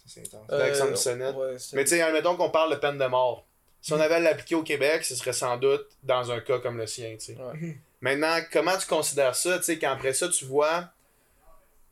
[0.07, 0.49] C'est intense.
[0.51, 0.93] Alexandre.
[1.09, 3.45] Euh, ouais, c'est- Mais tu sais, admettons qu'on parle de peine de mort.
[3.81, 6.79] Si on avait à l'appliquer au Québec, ce serait sans doute dans un cas comme
[6.79, 7.37] le sien, tu sais.
[7.37, 7.79] Ouais.
[8.01, 10.91] Maintenant, comment tu considères ça, tu sais, qu'après ça, tu vois...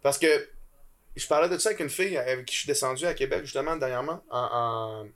[0.02, 0.48] Parce que
[1.16, 3.76] je parlais de ça avec une fille avec qui je suis descendu à Québec, justement,
[3.76, 5.06] dernièrement, en,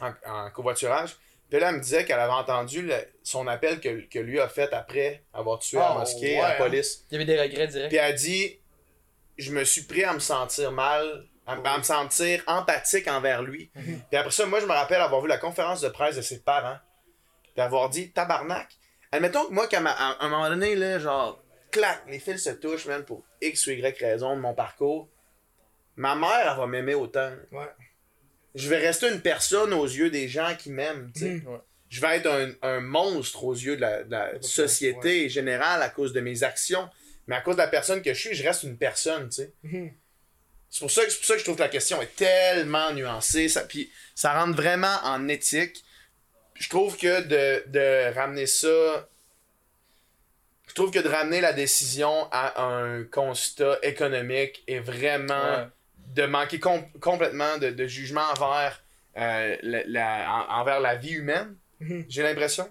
[0.00, 0.14] en, en,
[0.46, 1.16] en covoiturage.
[1.48, 4.48] Puis là, elle me disait qu'elle avait entendu le- son appel que, que lui a
[4.48, 7.04] fait après avoir tué à la mosquée, à la police.
[7.10, 7.88] Il y avait des regrets directs.
[7.88, 8.58] Puis elle a dit
[9.38, 13.70] Je me suis pris à me sentir mal, à, à me sentir empathique envers lui.
[13.74, 16.40] Puis après ça, moi, je me rappelle avoir vu la conférence de presse de ses
[16.40, 16.78] parents.
[17.54, 18.68] Puis avoir dit Tabarnak.
[19.12, 22.50] Admettons que moi, qu'à ma- à un moment donné, là, genre, clac, les fils se
[22.50, 25.08] touchent, man, pour X ou Y raison de mon parcours.
[25.96, 27.32] Ma mère, elle va m'aimer autant.
[27.52, 27.68] Ouais.
[28.54, 31.42] Je vais rester une personne aux yeux des gens qui m'aiment, tu sais.
[31.46, 31.58] Ouais.
[31.88, 34.42] Je vais être un, un monstre aux yeux de la, de la Ouais.
[34.42, 36.88] société générale à cause de mes actions.
[37.26, 39.52] Mais à cause de la personne que je suis, je reste une personne, tu sais.
[39.62, 39.92] Mhm.
[40.70, 43.48] C'est pour, ça que- pour ça que je trouve que la question est tellement nuancée.
[43.48, 45.82] Ça, puis ça rentre vraiment en éthique.
[46.58, 49.08] Je trouve que de, de ramener ça.
[50.68, 55.66] Je trouve que de ramener la décision à un constat économique est vraiment Ouais.
[56.14, 58.82] de manquer com- complètement de, de jugement envers,
[59.16, 62.04] euh, la, la- en- envers la vie humaine, Mhm.
[62.08, 62.70] j'ai l'impression.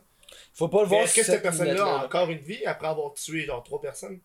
[0.53, 3.45] Faut pas le voir Est-ce que cette personne-là a encore une vie après avoir tué
[3.45, 4.19] genre trois personnes?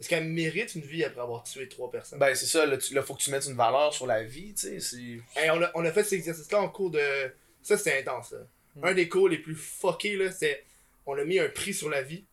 [0.00, 2.18] Est-ce qu'elle mérite une vie après avoir tué trois personnes?
[2.18, 4.54] Ben, c'est ça, là, tu- là, faut que tu mettes une valeur sur la vie,
[4.54, 4.96] tu sais.
[5.36, 7.00] Hey, on, a, on a fait cet exercice-là en cours de.
[7.62, 8.38] Ça, c'était intense, là.
[8.76, 8.84] Mm.
[8.84, 10.64] Un des cours les plus fuckés, là, c'est.
[11.06, 12.24] On a mis un prix sur la vie.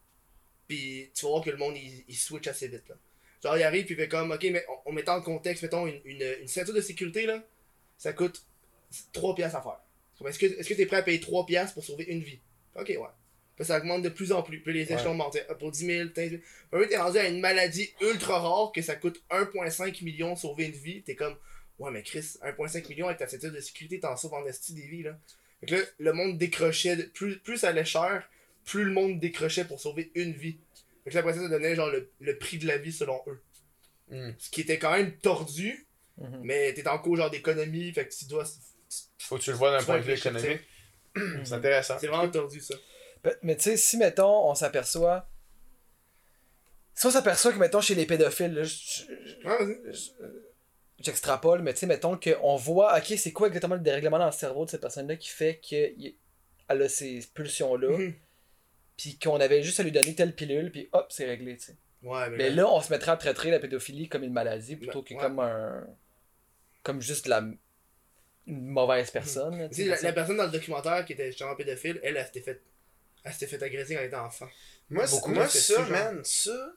[0.67, 2.95] Puis tu vas voir que le monde, il, il switch assez vite, là.
[3.43, 5.87] Genre, il arrive, puis il fait comme, ok, mais on, on met en contexte, mettons,
[5.87, 7.43] une, une, une ceinture de sécurité, là,
[7.97, 8.45] ça coûte
[9.13, 9.79] 3 piastres à faire.
[10.27, 12.39] Est-ce que que t'es prêt à payer 3 piastres pour sauver une vie?
[12.75, 12.99] Ok, ouais.
[13.55, 14.61] Puis ça augmente de plus en plus.
[14.61, 15.37] Puis les échelons montent.
[15.49, 16.41] Ah, Pour 10 000, 15 000.
[16.71, 20.71] Puis t'es rendu à une maladie ultra rare que ça coûte 1,5 million sauver une
[20.71, 21.01] vie.
[21.01, 21.35] T'es comme,
[21.79, 24.87] ouais, mais Chris, 1,5 million avec ta ceinture de sécurité, t'en sauves en esti des
[24.87, 25.17] vies, là.
[25.61, 26.95] Fait que là, le monde décrochait.
[26.97, 28.27] de- Plus, plus ça allait cher,
[28.65, 30.57] plus le monde décrochait pour sauver une vie.
[31.03, 33.19] Fait que là, après ça, ça donnait genre le, le prix de la vie selon
[33.27, 33.41] eux.
[34.09, 34.31] Hmm.
[34.37, 36.41] Ce qui était quand même tordu, Mhm.
[36.43, 38.43] mais t'es en cours genre d'économie, fait que tu dois.
[39.19, 40.59] Faut que tu le vois d'un point de vue économique.
[41.43, 41.97] C'est intéressant.
[41.99, 42.75] C'est vraiment tordu ça.
[43.43, 45.29] Mais tu sais, si mettons, on s'aperçoit.
[46.93, 49.03] Si on s'aperçoit que, mettons, chez les pédophiles, là, je-.
[51.03, 54.31] J'extrapole, mais tu sais, mettons qu'on voit, ok, c'est quoi exactement le dérèglement dans le
[54.31, 56.13] cerveau de cette personne-là qui fait qu'elle
[56.67, 58.13] a ces pulsions-là, Mhm.
[58.97, 61.75] puis qu'on avait juste à lui donner telle pilule, puis hop, c'est réglé, tu sais.
[62.03, 65.03] Ouais, mais, Mais là, on se mettrait à traiter la pédophilie comme une maladie plutôt
[65.03, 65.19] que Ouais.
[65.19, 65.85] comme un.
[66.83, 67.43] comme juste la.
[68.47, 69.71] une mauvaise personne.
[69.71, 72.59] sais, sais, la, personne dans le documentaire qui était justement pédophile, elle, elle s'était fait,
[73.23, 74.47] elle s'était fait agresser quand elle était enfant.
[74.89, 76.73] Moi, c'est- Beaucoup, moi c'est ça, man, ça.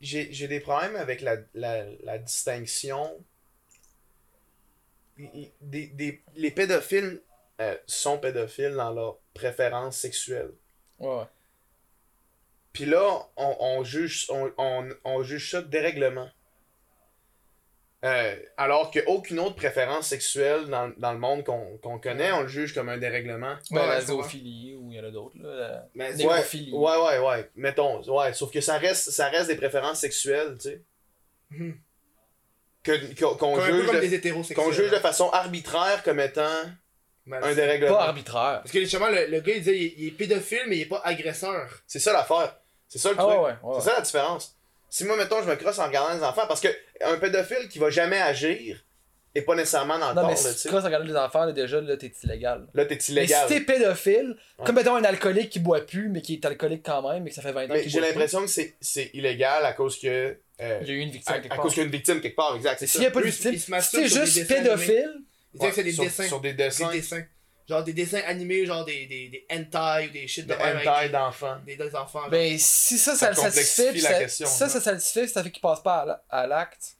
[0.00, 3.24] J'ai j'ai des problèmes avec la, la, la distinction.
[5.16, 7.22] Des, des, les pédophiles
[7.60, 10.52] euh, sont pédophiles dans leurs préférences sexuelles.
[10.98, 11.24] Ouais, ouais.
[12.72, 16.30] Puis là, on, on juge, on, on, on juge ça de dérèglement.
[18.04, 22.46] Euh, alors qu'aucune autre préférence sexuelle dans, dans le monde qu'on qu'on connaît, on le
[22.48, 23.56] juge comme un dérèglement.
[23.72, 25.56] Ben, Ouais, la zoophilie, ou il y en a d'autres, là.
[25.56, 27.50] la- Mais Ouais, ouais, ouais, ouais.
[27.56, 28.32] Mettons, ouais.
[28.34, 30.82] Sauf que ça reste, ça reste des préférences sexuelles, tu sais.
[32.84, 34.64] Que- Qu'on peu juge, comme de- des hétérosexuels.
[34.64, 36.44] qu'on juge de façon arbitraire comme étant
[37.26, 37.96] Ben, un dérèglement.
[37.96, 38.60] Pas arbitraire.
[38.62, 40.86] Parce que justement, le, le gars, il disait, il, il est pédophile, mais il est
[40.86, 41.80] pas agresseur.
[41.86, 42.56] C'est ça l'affaire.
[42.86, 43.34] C'est ça le Ah truc.
[43.34, 43.54] ouais, ouais.
[43.62, 43.80] ouais.
[43.80, 44.56] C'est ça la différence.
[44.90, 46.68] Si moi, mettons, je me crosse en regardant les enfants, parce que
[47.04, 48.82] un pédophile qui va jamais agir
[49.34, 50.68] est pas nécessairement dans le Non, tort, mais là, si tu tu sais.
[50.70, 52.66] crosses à regarder les enfants, là, déjà, là, t'es illégal.
[52.74, 53.46] Là, t'es Mais illégal.
[53.48, 54.64] si t'es pédophile, Ouais.
[54.66, 57.36] comme mettons un alcoolique qui boit plus, mais qui est alcoolique quand même, mais que
[57.36, 60.36] ça fait 20 ans Mais qu'il j'ai l'impression que c'est- c'est illégal à cause que.
[60.60, 61.62] euh, il y a eu une victime à, quelque à part.
[61.64, 62.78] cause qu'il y a une victime quelque part, exact.
[62.80, 65.12] c'est S'il n'y a pas de victime, si t'es juste pédophile,
[65.54, 66.24] Il disait que c'est des sur, dessins.
[66.26, 67.22] Sur des Des dessins.
[67.68, 71.58] Genre des dessins animés, genre des, des, des hentai ou des shit De hentai d'enfants.
[71.66, 72.20] des, des enfants.
[72.22, 72.30] genre.
[72.30, 75.28] ben si ça, ça, Ça le satisfait, complexifie puis la ça, question, ça, ça satisfait,
[75.28, 76.96] ça fait qu'il passe pas à la- à l'acte.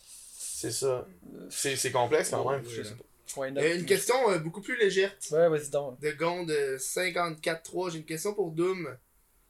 [0.00, 1.06] C'est ça.
[1.50, 2.62] C'est c'est complexe quand même.
[2.64, 3.04] Oui, je sais pas.
[3.44, 5.10] A une question euh, beaucoup plus légère.
[5.30, 5.98] Ouais, vas-y donc.
[6.00, 7.90] de Gond de 54.3.
[7.92, 8.94] J'ai une question pour Doom.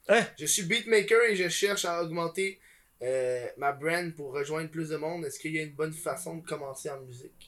[0.08, 0.24] Hein?
[0.38, 2.60] Je suis beatmaker et je cherche à augmenter
[3.02, 5.24] euh, ma brand pour rejoindre plus de monde.
[5.24, 7.41] Est-ce qu'il y a une bonne façon de commencer en musique?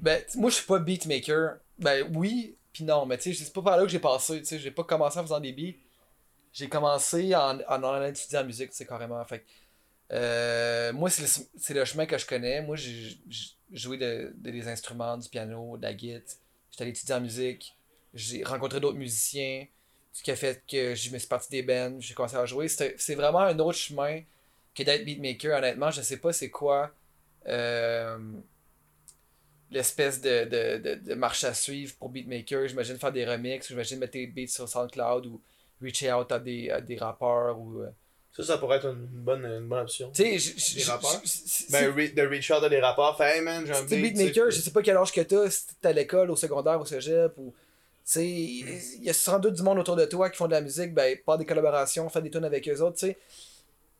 [0.00, 1.56] Ben, moi, je suis pas beatmaker.
[1.78, 4.46] Ben, oui, puis non, mais tu sais, c'est pas par là que j'ai passé, tu
[4.46, 5.76] sais, j'ai pas commencé en faisant des beats.
[6.52, 9.24] J'ai commencé en, en allant étudier en musique, c'est carrément.
[9.26, 9.44] Fait
[10.12, 11.22] euh, moi, c'est
[11.74, 12.62] le, le chemin que je connais.
[12.62, 13.18] Moi, j'ai
[13.72, 16.22] joué de, de- des instruments, du piano, de la guitare.
[16.72, 17.76] J'étais allé étudier en musique.
[18.14, 19.66] J'ai rencontré d'autres musiciens.
[20.12, 22.68] Ce qui a fait que je me suis parti des bands, j'ai commencé à jouer.
[22.68, 24.22] C'est vraiment un autre chemin
[24.74, 25.58] que d'être beatmaker.
[25.58, 26.92] Honnêtement, je sais pas c'est quoi.
[27.48, 28.18] euh,
[29.70, 32.66] l'espèce de, de, de, de marche à suivre pour beatmaker.
[32.68, 35.40] J'imagine faire des remixes, j'imagine mettre des beats sur SoundCloud ou
[35.82, 37.82] reach out à des, à des rappeurs ou.
[37.82, 37.88] euh,
[38.32, 40.10] Ça, ça pourrait être une bonne, une bonne option.
[40.12, 41.20] Tu sais, Des rappeurs?
[41.70, 44.50] Ben, re- de reach out à des rapports, fait hey man, j'ai un beat, beatmaker,
[44.50, 44.70] je sais.
[44.70, 47.52] pas quel âge que t'as, si t'es à l'école, au secondaire, au cégep, ou.
[48.04, 50.52] Tu sais, il y a sans doute du monde autour de toi qui font de
[50.52, 53.18] la musique, ben, pas des collaborations, faire des tunes avec eux autres, tu sais.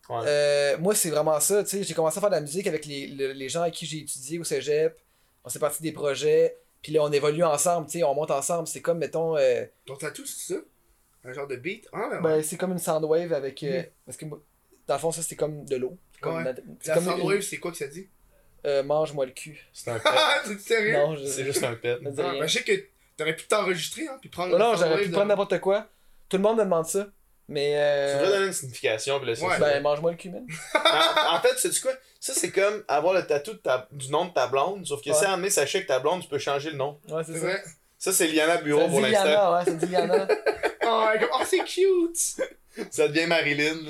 [0.08, 0.22] Ouais.
[0.24, 1.82] Euh, moi, c'est vraiment ça, tu sais.
[1.84, 3.98] J'ai commencé à faire de la musique avec les, le- les gens avec qui j'ai
[3.98, 4.96] étudié au cégep.
[5.44, 8.66] On s'est parti des projets, puis là, on évolue ensemble, tu sais, on monte ensemble.
[8.68, 9.36] C'est comme, mettons.
[9.36, 10.60] euh, Ton tatou, c'est ça?
[11.24, 11.88] Un genre de beat?
[11.92, 13.62] Ah, ben, Ben, c'est comme une soundwave avec.
[13.62, 13.82] euh.
[14.06, 14.40] Parce que moi,
[14.86, 15.96] dans le fond, ça, c'est comme de l'eau.
[16.14, 16.44] C'est comme, Ouais.
[16.44, 18.08] la- c'est La comme soundwave, une- c'est quoi que ça dit?
[18.66, 19.58] euh, mange-moi le cul.
[19.72, 20.08] C'est un pet.
[20.46, 20.92] T'es sérieux?
[20.92, 21.24] Non, je.
[21.26, 21.98] C'est juste un pet.
[22.06, 22.72] Ah, ben, je sais que
[23.16, 25.88] t'aurais pu t'enregistrer, hein, puis prendre Non, non, j'aurais pu de- prendre n'importe quoi.
[26.28, 27.08] Tout le monde me demande ça.
[27.48, 27.70] Mais.
[27.70, 28.18] Tu Euh...
[28.20, 29.58] devrais donner une signification, puis là, c'est Ouais.
[29.58, 30.46] Ben, mange-moi le cul, man.
[30.74, 31.92] en, en fait, sais-tu quoi?
[32.20, 35.12] Ça, c'est comme avoir le tatou de ta- du nom de ta blonde, sauf que
[35.12, 36.98] si moment donné, sachez que ta blonde, tu peux changer le nom.
[37.08, 37.46] Ouais, c'est C'est ça.
[37.46, 37.62] vrai.
[37.98, 39.24] Ça, c'est Liana Bureau Ça pour l'instant.
[39.24, 40.28] Liana, ouais, ça dit Liana.
[40.90, 42.16] Oh, elle oh, c'est cute!
[42.90, 43.74] Ça devient Marilyn.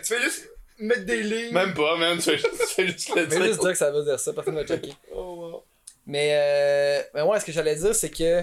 [0.00, 0.48] tu fais juste
[0.78, 1.52] mettre des lignes.
[1.52, 2.16] Même pas, man.
[2.18, 3.58] Tu fais juste, tu fais juste le Mais juste dire.
[3.58, 4.92] dire que ça veut dire ça, personne va checker.
[5.12, 5.64] Oh, wow.
[6.06, 8.42] Mais, euh, mais ouais, ce que j'allais dire, c'est que.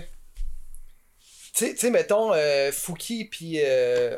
[1.56, 4.18] Tu sais- mettons, euh, Fouki puis euh,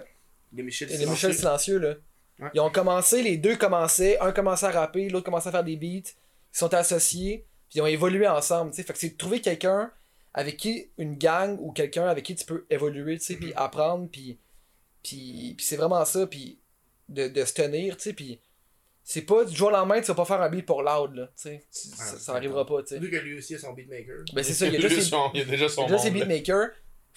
[0.54, 1.94] Les Michel les Michel Silencieux, là.
[2.40, 2.50] Ouais.
[2.54, 5.76] Ils ont commencé, les deux commençaient, un commençait à rapper, l'autre commençait à faire des
[5.76, 6.10] beats.
[6.10, 8.84] Ils sont associés, puis ils ont évolué ensemble, tu sais.
[8.84, 9.92] Fait que c'est de trouver quelqu'un
[10.34, 14.08] avec qui, une gang ou quelqu'un avec qui tu peux évoluer, tu sais, puis apprendre,
[14.12, 14.38] puis.
[15.04, 16.60] Puis, puis c'est vraiment ça, puis
[17.10, 18.40] de, de se tenir, tu sais, puis.
[19.04, 21.28] C'est pas du jour au lendemain, tu vas pas faire un beat pour loud, là,
[21.28, 21.64] tu sais.
[21.72, 23.00] Tu- Ça, ça arrivera pas, tu sais.
[23.00, 24.18] Vu que lui aussi a son beatmaker.
[24.34, 25.46] Ben c'est ça, il y a Il y a déjà déjà son- il y a
[25.46, 25.98] déjà son Déjà,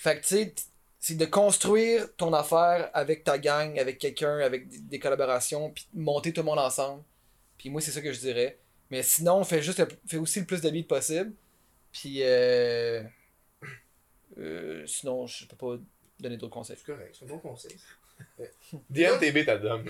[0.02, 0.54] Fait que, tu sais,
[0.98, 6.00] c'est de construire ton affaire avec ta gang, avec quelqu'un, avec des collaborations, puis de
[6.00, 7.02] monter tout le monde ensemble.
[7.58, 8.56] Puis moi, c'est ça que je dirais.
[8.90, 11.34] Mais sinon, fais juste le- fais aussi le plus de beats possible.
[11.92, 13.02] Puis, euh,
[14.38, 15.76] euh, sinon, je peux pas
[16.18, 16.76] donner d'autres conseils.
[16.78, 17.76] C'est correct, c'est un bon conseil.
[18.88, 19.86] DMTB, t'as donne.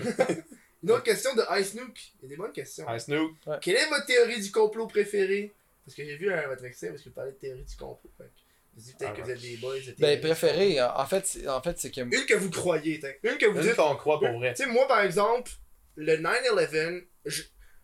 [0.83, 1.97] Une autre question de Ice Nook.
[2.21, 2.85] Il y a des bonnes questions.
[2.89, 3.31] Hi Snoop.
[3.61, 5.53] Quelle est votre théorie du complot préférée?
[5.85, 8.11] Parce que j'ai vu un, votre extrait parce que vous parlez de théorie du complot.
[8.17, 8.29] Fait
[8.75, 11.91] peut-être Ah, que vous êtes des boys Ben, préféré, en fait, c'est- en fait, c'est
[11.91, 12.01] que.
[12.01, 12.99] Une que vous croyez.
[13.23, 13.75] Une que vous Une dites.
[13.75, 14.53] qu'on croit pour vrai.
[14.53, 15.51] Tu sais, moi par exemple,
[15.95, 17.43] le 9-11, je...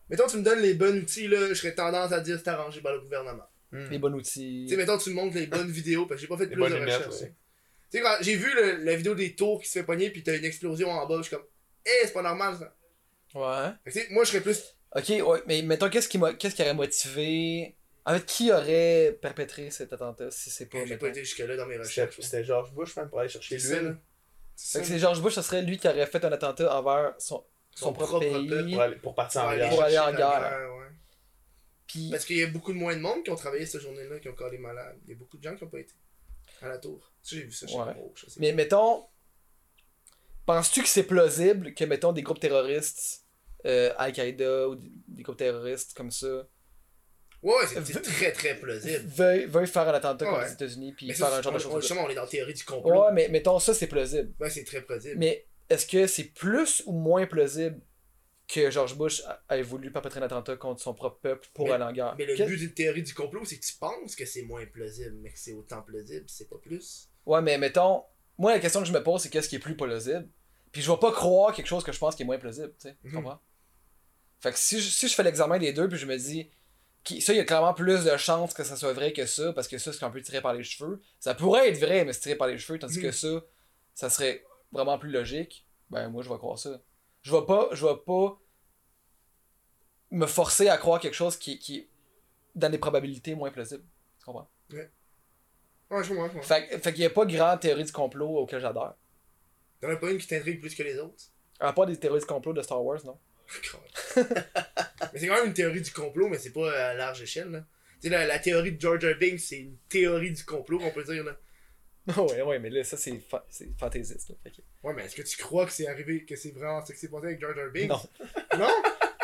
[0.10, 2.82] mettons, tu me donnes les bons outils, là, je serais tendance à dire c'est arrangé
[2.82, 3.44] par le gouvernement.
[3.72, 3.90] Hmm.
[3.90, 4.66] Les bons outils.
[4.68, 6.52] Tu sais, mettons, tu me montres les bonnes vidéos, parce que j'ai pas fait Les
[6.52, 7.14] plus de bonnes lunettes recherche.
[7.14, 7.26] aussi.
[7.92, 10.24] Tu sais, quand j'ai vu le- la vidéo des tours qui se fait pogner, puis
[10.24, 11.46] t'as une explosion en bas, je suis comme,
[11.86, 12.74] hé, c'est pas normal ça.
[13.36, 13.72] Ouais.
[13.86, 14.62] Fait que, tu sais, moi, je serais plus.
[14.96, 17.77] Ok, ouais, mais mettons, qu'est-ce qui, m'a- qu'est-ce qui aurait motivé.
[18.10, 20.86] En fait, qui aurait perpétré cet attentat si c'est pas.
[20.86, 22.20] J'ai pas été jusque-là dans mes recherches.
[22.22, 23.98] c'était George Bush, man, pour aller chercher l'huile.
[24.56, 27.44] c'est George Bush, ça serait lui qui aurait fait un attentat envers son,
[27.76, 28.72] son, Son propre, propre pays.
[28.74, 29.70] Pour, aller- pour partir en guerre.
[29.70, 30.70] Pour aller en guerre.
[30.80, 30.86] ouais.
[31.86, 34.20] Puis, Parce qu'il y a beaucoup de moins de monde qui ont travaillé cette journée-là,
[34.20, 34.98] qui ont collé malade.
[35.06, 35.94] Il y a beaucoup de gens qui ont pas été
[36.62, 37.12] à la tour.
[37.22, 37.86] Ça, j'ai vu ça chez Ouais.
[37.94, 38.40] moi, je sais.
[38.40, 39.06] mais mettons,
[40.46, 43.26] penses-tu que c'est plausible que, mettons, des groupes terroristes,
[43.66, 46.48] euh, Al-Qaïda ou des, des groupes terroristes comme ça,
[47.44, 49.06] Ouais, c'est très très plausible.
[49.08, 50.46] veuillent, veuillent faire un attentat contre Ouais.
[50.48, 52.64] les États-unis puis faire un genre de choses justement, on est dans la théorie du
[52.64, 53.06] complot.
[53.06, 54.34] Ouais, mais mettons, ça, c'est plausible.
[54.40, 55.16] Ouais, c'est très plausible.
[55.18, 57.80] Mais est-ce que c'est plus ou moins plausible
[58.48, 61.74] que George Bush a- ait voulu perpétrer un attentat contre son propre peuple pour Mais-
[61.74, 62.16] aller en guerre?
[62.18, 65.16] Mais le but d'une théorie du complot, c'est que tu penses que c'est moins plausible,
[65.22, 67.10] mais que c'est autant plausible, c'est pas plus.
[67.26, 68.04] Ouais, mais mettons,
[68.38, 70.28] moi la question que je me pose, c'est qu'est-ce qui est plus plausible?
[70.72, 72.88] Puis je vais pas croire quelque chose que je pense qui est moins plausible, tu
[72.90, 73.14] sais, tu Mhm.
[73.16, 73.40] comprends?
[74.40, 76.50] Fait que si je, si je fais l'examen des deux, puis je me dis,
[77.08, 79.54] qui, ça, il y a clairement plus de chances que ça soit vrai que ça,
[79.54, 81.02] parce que ça, c'est un peu tiré par les cheveux.
[81.20, 83.12] Ça pourrait être vrai, mais c'est tiré par les cheveux, tandis que Mhm.
[83.14, 83.42] ça,
[83.94, 85.66] ça serait vraiment plus logique.
[85.90, 86.82] Ben, moi, je vais croire ça.
[87.22, 88.38] Je vais pas, je vais pas
[90.12, 91.90] me forcer à croire quelque chose qui, qui est
[92.56, 93.86] dans des probabilités moins plausibles.
[94.20, 94.50] Tu comprends?
[94.72, 94.90] Ouais,
[95.90, 96.42] je comprends, je comprends.
[96.42, 98.96] Fait, fait qu'il y a pas grande théorie du complot auquel j'adore.
[99.82, 101.24] T'en as pas une qui t'intrigue plus que les autres?
[101.60, 103.18] À part des théories du complot de Star Wars, non?
[104.18, 107.60] mais c'est quand même une théorie du complot, mais c'est pas à large échelle, là.
[108.02, 111.03] Tu sais, la, la théorie de George Irving, c'est une théorie du complot, qu'on peut
[111.03, 111.36] dire, là.
[112.18, 114.30] ouais, ouais, mais là, ça, c'est fa- c'est fantaisiste.
[114.30, 114.36] Là.
[114.84, 117.10] Ouais, mais est-ce que tu crois que c'est arrivé, que c'est vraiment ce qui s'est
[117.10, 117.90] passé avec George Irving?
[117.90, 117.99] Non,
[118.57, 118.69] Non?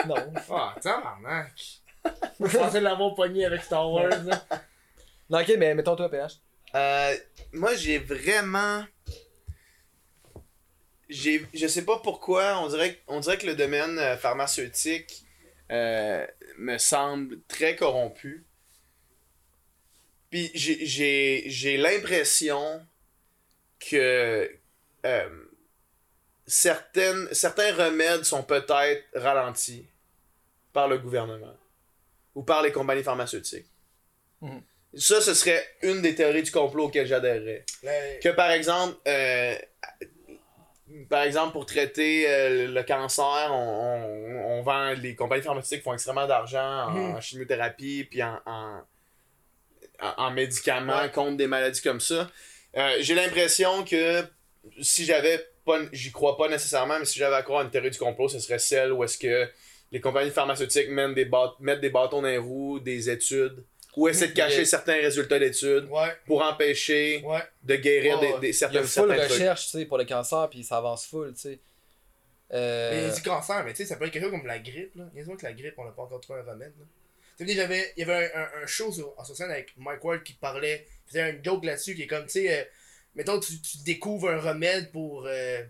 [0.08, 0.34] non.
[0.50, 1.54] Ah, tabarnak!
[2.06, 4.46] je pensais l'avoir pogné avec Star Wars, là.
[5.30, 6.34] Non, ok, mais mettons toi, PH.
[6.76, 7.16] Euh,
[7.54, 8.84] moi, j'ai vraiment.
[11.14, 15.24] J'ai, je sais pas pourquoi, on dirait, on dirait que le domaine euh, pharmaceutique
[15.72, 16.26] euh,
[16.58, 18.44] me semble très corrompu.
[20.32, 22.84] Puis j'ai, j'ai, j'ai l'impression
[23.80, 24.50] que
[25.06, 25.30] euh,
[26.48, 29.86] certaines, certains remèdes sont peut-être ralentis
[30.72, 31.56] par le gouvernement
[32.34, 33.68] ou par les compagnies pharmaceutiques.
[34.42, 34.62] Mhm.
[34.96, 37.66] Ça, ce serait une des théories du complot auxquelles j'adhérerais.
[37.84, 39.56] La- Que par exemple, euh,
[41.10, 45.94] par exemple, pour traiter euh, le cancer, on, on, on vend, les compagnies pharmaceutiques font
[45.94, 47.22] extrêmement d'argent en, Mhm.
[47.22, 48.82] chimiothérapie puis en, en,
[50.02, 51.12] en- en médicaments Ouais.
[51.12, 52.30] contre des maladies comme ça.
[52.78, 54.24] Euh, J'ai l'impression que
[54.82, 57.92] si j'avais pas, j'y crois pas nécessairement, mais si j'avais à croire à une théorie
[57.92, 59.50] du complot, ce serait celle où est-ce que
[59.92, 61.30] les compagnies pharmaceutiques mettent des,
[61.60, 63.64] mettent des bâtons dans les roues, des études,
[63.96, 67.42] ou essaient de cacher Mais- certains résultats d'études Ouais, pour empêcher ouais.
[67.64, 69.86] de guérir Ouais, des, des, Il y a certains, une full certains recherche, tu sais,
[69.86, 71.60] pour le cancer, puis ça avance full, tu sais.
[72.52, 73.14] Mais Euh...
[73.16, 75.06] du cancer, mais tu sais, ça peut être quelque chose comme la grippe, là.
[75.16, 76.74] Il y a que la grippe, on n'a pas encore trouvé un remède.
[77.38, 79.74] Tu sais, j'avais, il y avait un, un, un show sur, en sur scène avec
[79.78, 82.64] Mike Ward qui parlait, faisait un joke là-dessus qui est comme, tu sais, euh,
[83.16, 85.64] mettons, tu, tu découvres un remède pour, euh,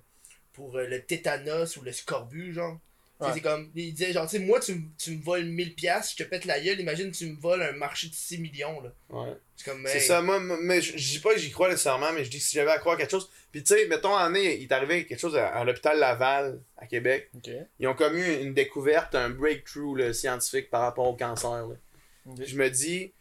[0.51, 2.77] pour euh, le tétanos ou le scorbut, genre.
[3.19, 3.29] Ouais.
[3.33, 6.15] C'est comme, il disait genre, tu sais, moi, tu, me- tu me voles 1000 piastres,
[6.17, 8.91] je te pète la gueule, imagine, tu me voles un marché de 6 millions, là.
[9.09, 9.33] Ouais.
[9.55, 12.25] C'est comme, C'est hey, ça, moi, mais je dis pas que j'y crois nécessairement, mais
[12.25, 13.29] je dis que si j'avais à croire à quelque chose.
[13.51, 16.59] Puis tu sais, mettons, en année, il est arrivé quelque chose à, à l'hôpital Laval,
[16.77, 17.29] à Québec.
[17.35, 17.49] Ok.
[17.79, 21.67] Ils ont comme eu une découverte, un breakthrough là, scientifique par rapport au cancer.
[21.67, 21.75] là.
[22.43, 23.13] Je me dis,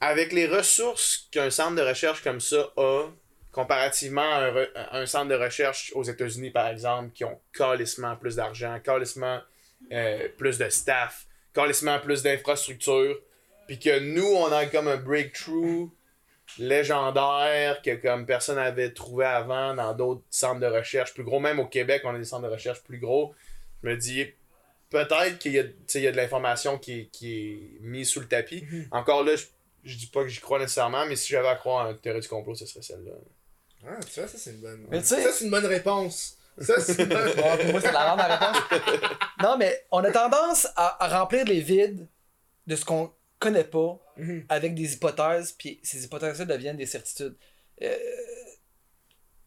[0.00, 3.06] avec les ressources qu'un centre de recherche comme ça a,
[3.52, 7.40] comparativement à un, re- à un centre de recherche aux États-Unis, par exemple, qui ont
[7.52, 9.40] calissement plus d'argent, calissement
[9.92, 13.18] euh, plus de staff, calissement plus d'infrastructures,
[13.66, 15.90] puis que nous, on a comme un breakthrough
[16.58, 21.40] légendaire que comme personne n'avait trouvé avant dans d'autres centres de recherche plus gros.
[21.40, 23.34] Même au Québec, on a des centres de recherche plus gros.
[23.82, 24.26] Je me dis,
[24.90, 28.64] peut-être qu'il y a, y de l'information qui, est- qui est mise sous le tapis.
[28.90, 29.44] Encore là, je,
[29.84, 32.20] je dis pas que j'y crois nécessairement, mais si j'avais à croire à une théorie
[32.20, 33.12] du complot, ce serait celle-là.
[33.86, 34.86] Ah, tu vois, ça, c'est une bonne.
[34.90, 36.36] Mais Ça, c'est une bonne réponse.
[36.60, 39.10] Ça, c'est une bonne Ouais, pour moi, c'est de la merde, réponse.
[39.42, 42.08] non, mais on a tendance à, à remplir les vides
[42.66, 44.44] de ce qu'on connaît pas Mhm.
[44.48, 47.36] avec des hypothèses, puis ces hypothèses-là deviennent des certitudes.
[47.82, 47.96] Euh,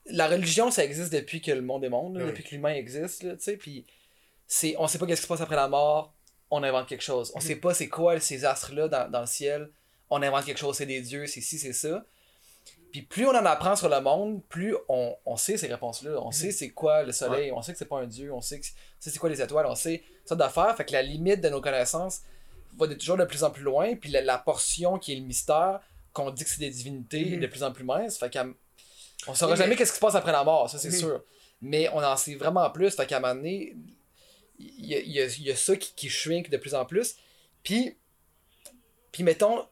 [0.05, 2.31] la religion, ça existe depuis que le monde est monde, là, Oui.
[2.31, 3.85] depuis que l'humain existe, tu sais, puis
[4.47, 6.13] c'est, on sait pas qu'est-ce qui se passe après la mort,
[6.49, 7.31] on invente quelque chose.
[7.35, 7.45] On Mhm.
[7.45, 9.69] sait pas c'est quoi ces astres-là dans, dans le ciel,
[10.09, 12.05] on invente quelque chose, c'est des dieux, c'est ci, c'est ça.
[12.91, 16.19] Puis plus on en apprend sur le monde, plus on, on sait ces réponses-là.
[16.21, 18.59] On sait c'est quoi le soleil, on sait que c'est pas un dieu, on sait
[18.59, 18.65] que
[18.99, 20.75] c'est- quoi les étoiles, on sait ça d'affaires.
[20.75, 22.19] Fait que la limite de nos connaissances
[22.77, 23.95] va de toujours de plus en plus loin.
[23.95, 25.79] Puis la, la portion qui est le mystère,
[26.11, 28.17] qu'on dit que c'est des divinités, est de plus en plus mince.
[28.17, 28.29] Fait
[29.27, 30.95] on saura mais- jamais qu'est-ce qui se passe après la mort, ça c'est Mhm.
[30.99, 31.23] sûr.
[31.61, 32.93] Mais on en sait vraiment plus.
[32.95, 33.77] Fait qu'à un moment donné,
[34.59, 36.75] il y a, il y a- il y a ça qui, qui shrink de plus
[36.75, 37.15] en plus.
[37.63, 37.95] Puis,
[39.13, 39.65] puis mettons,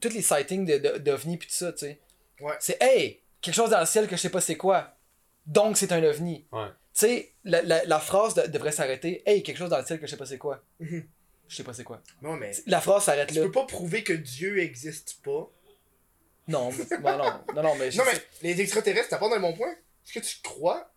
[0.00, 2.00] tous les sightings de- de- d'ovnis puis tout ça, tu sais.
[2.42, 2.54] Ouais.
[2.60, 4.96] C'est hey, quelque chose dans le ciel que je sais pas c'est quoi.
[5.46, 6.46] Donc c'est un ovni.
[6.52, 6.66] Ouais.
[6.94, 9.22] Tu sais, la, la, la phrase de- devrait s'arrêter.
[9.26, 10.62] Hey, quelque chose dans le ciel que je sais pas c'est quoi.
[10.80, 11.04] Mhm.
[11.48, 12.00] Je sais pas c'est quoi.
[12.22, 12.52] Non, mais.
[12.66, 13.42] La phrase s'arrête Tu là.
[13.42, 15.50] peux pas prouver que Dieu existe pas.
[16.48, 17.24] Non, mais- non, non,
[17.54, 19.70] non, non, mais, Non, mais les extraterrestres, t'as pas dans mon point?
[20.04, 20.90] Est-ce que tu crois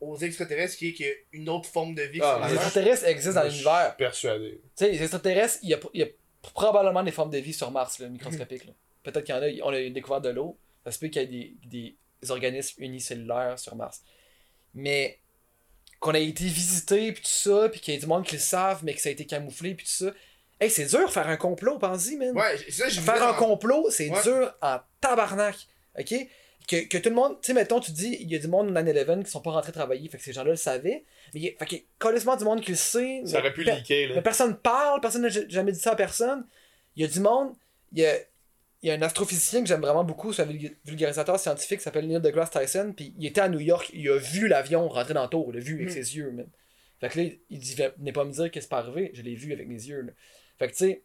[0.00, 2.46] aux extraterrestres qui est qu'il y a une autre forme de vie Ah, sur les
[2.54, 2.62] Terre?
[2.64, 3.96] extraterrestres existent dans Moi, je suis l'univers.
[3.96, 4.60] Persuadé.
[4.62, 6.08] Tu sais, les extraterrestres, il y a, il y a
[6.42, 8.66] probablement des formes de vie sur Mars, là, microscopiques.
[9.02, 10.56] Peut-être qu'il y en a, on a découvert de l'eau.
[10.84, 14.02] Ça se peut qu'il y ait des, des organismes unicellulaires sur Mars.
[14.74, 15.18] Mais
[16.00, 18.40] qu'on ait été visité, puis tout ça, puis qu'il y ait du monde qui le
[18.40, 20.12] savent, mais que ça a été camouflé, puis tout ça.
[20.60, 22.36] Hey, c'est dur faire un complot, pense-y, man.
[22.36, 24.22] Ouais, ça, Faire un complot, c'est Ouais.
[24.22, 25.56] dur en tabarnak.
[25.98, 26.14] OK?
[26.68, 28.68] Que, que tout le monde, tu sais, mettons, tu dis, il y a du monde
[28.76, 31.04] en 9-11 qui sont pas rentrés travailler, fait que ces gens-là le savaient.
[31.34, 33.22] Mais il y a, fait que, carrément du monde qui le sait.
[33.24, 34.22] Ça mais aurait pu leaker, mais là.
[34.22, 36.46] personne parle, personne n'a jamais dit ça à personne.
[36.94, 37.54] Il y a du monde,
[37.92, 38.14] il y a,
[38.82, 41.84] il y a un astrophysicien que j'aime vraiment beaucoup, c'est un vulg- vulgarisateur scientifique qui
[41.84, 45.14] s'appelle Neil deGrasse Tyson, puis il était à New York, il a vu l'avion rentrer
[45.14, 45.92] dans le tour, il l'a vu avec Mhm.
[46.02, 46.48] ses yeux, man.
[47.00, 49.34] Fait que là, il dit, venez pas me dire que c'est pas arrivé, je l'ai
[49.34, 50.12] vu avec mes yeux, là.
[50.58, 51.02] Fait que tu sais,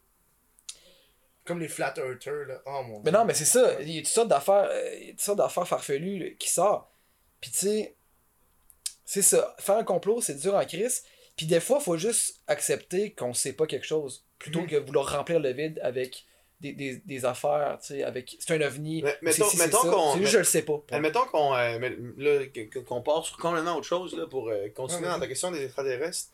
[1.46, 2.62] Comme les flat earthers, là.
[2.66, 3.82] Oh mon mais non, mais c'est ça.
[3.82, 6.90] Il y a toutes sortes d'affaires, euh, toutes sortes d'affaires farfelues là, qui sortent.
[7.40, 7.96] Puis tu sais,
[9.06, 9.56] c'est ça.
[9.58, 11.04] Faire un complot, c'est dur en crise.
[11.38, 14.26] Puis des fois, il faut juste accepter qu'on sait pas quelque chose.
[14.40, 14.68] Plutôt Mhm.
[14.68, 16.26] que vouloir remplir le vide avec
[16.60, 18.36] des, des, des affaires, tu sais, avec.
[18.40, 19.02] C'est un ovni.
[19.04, 20.82] Mais- ou mettons- c'est mettons qu'on- je le sais pas.
[20.92, 24.68] Admettons qu'on euh, mais- là, que- qu'on part sur complètement autre chose là, pour euh,
[24.70, 26.30] continuer Ouais, dans ta question des extraterrestres.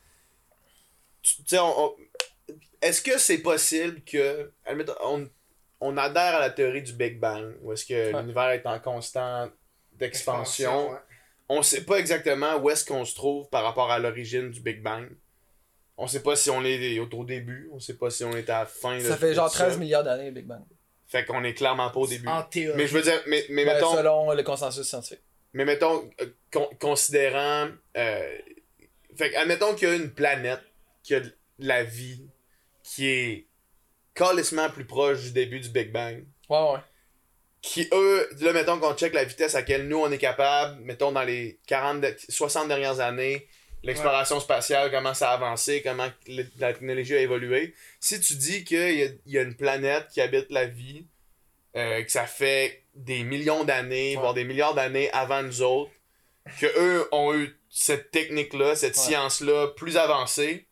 [1.22, 1.96] Tu sais, on- on-
[2.82, 4.50] est-ce que c'est possible que.
[4.64, 5.28] admettons, on,
[5.80, 8.20] on adhère à la théorie du Big Bang, où est-ce que Ouais.
[8.20, 9.52] l'univers est en constante
[9.92, 10.90] d'expansion.
[10.92, 10.98] ouais.
[11.50, 14.82] On sait pas exactement où est-ce qu'on se trouve par rapport à l'origine du Big
[14.82, 15.10] Bang.
[15.96, 18.60] On sait pas si on est au, début, on sait pas si on est à
[18.60, 18.96] la fin.
[18.98, 19.78] de- Ça fait genre tout 13 ça.
[19.78, 20.62] milliards d'années, le Big Bang.
[21.06, 22.26] Fait qu'on est clairement pas au début.
[22.26, 22.76] En théorie.
[22.76, 23.94] Mais je veux dire, mais, mais Ben, mettons.
[23.94, 25.22] selon le consensus scientifique.
[25.52, 27.68] Mais mettons, euh, con- considérant.
[27.96, 28.38] Euh,
[29.16, 30.62] fait que, admettons qu'il y a une planète
[31.04, 32.26] qui a de la vie
[32.82, 33.46] qui est
[34.14, 36.24] calissement plus proche du début du Big Bang.
[36.48, 36.78] Ouais, ouais.
[37.62, 41.12] Qui, eux, là, mettons qu'on check la vitesse à laquelle nous, on est capable, mettons,
[41.12, 43.46] dans les 40, de- 60 dernières années,
[43.84, 47.74] l'exploration spatiale commence à avancer, comment le- la technologie a évolué.
[48.00, 51.06] Si tu dis qu'il y a, y a une planète qui habite la vie,
[51.76, 54.20] euh, que ça fait des millions d'années, Ouais.
[54.20, 55.90] voire des milliards d'années avant nous autres,
[56.60, 59.02] que eux ont eu cette technique-là, cette Ouais.
[59.02, 60.66] science-là plus avancée,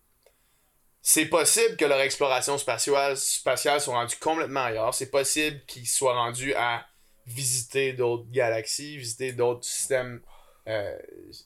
[1.00, 4.94] c'est possible que leur exploration spatiale, spatiale soit rendue complètement ailleurs.
[4.94, 6.86] C'est possible qu'ils soient rendus à
[7.26, 10.20] visiter d'autres galaxies, visiter d'autres systèmes,
[10.68, 10.96] euh,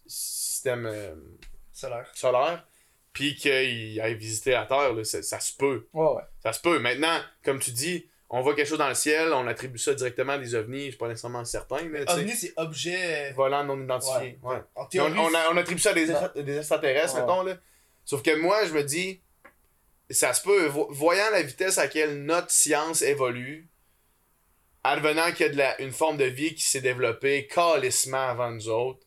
[0.06, 1.14] systèmes euh,
[1.78, 2.10] Solaire.
[2.14, 2.66] solaires,
[3.12, 4.92] puis qu'ils aillent visiter la Terre.
[4.94, 5.04] là.
[5.04, 5.86] Ça, ça se peut.
[5.92, 6.22] Ouais, ouais.
[6.42, 6.78] Ça se peut.
[6.78, 10.32] Maintenant, comme tu dis, on voit quelque chose dans le ciel, on attribue ça directement
[10.32, 11.86] à des ovnis, je suis pas nécessairement certain.
[11.88, 12.18] là, tu sais.
[12.20, 13.32] OVNI, c'est objet.
[13.32, 14.38] Volants non identifiés.
[14.42, 14.56] Ouais.
[14.74, 15.12] En Mais théorie.
[15.18, 17.56] On, on, a- on attribue ça à des, extra- des extraterrestres, mettons, là.
[18.04, 19.20] Sauf que moi, je me dis,
[20.10, 23.68] ça se peut, vo- voyant la vitesse à laquelle notre science évolue,
[24.84, 28.50] advenant qu'il y a de la, une forme de vie qui s'est développée calissement avant
[28.50, 29.05] nous autres,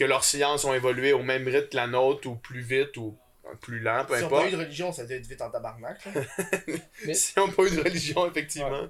[0.00, 3.16] que leurs sciences ont évolué au même rythme que la nôtre, ou plus vite, ou
[3.60, 4.48] plus lent, peu Si on n'a pas importe.
[4.52, 6.00] eu de religion, ça doit être vite en tabarnak.
[7.06, 8.86] Mais- Si on n'a pas eu de religion, effectivement.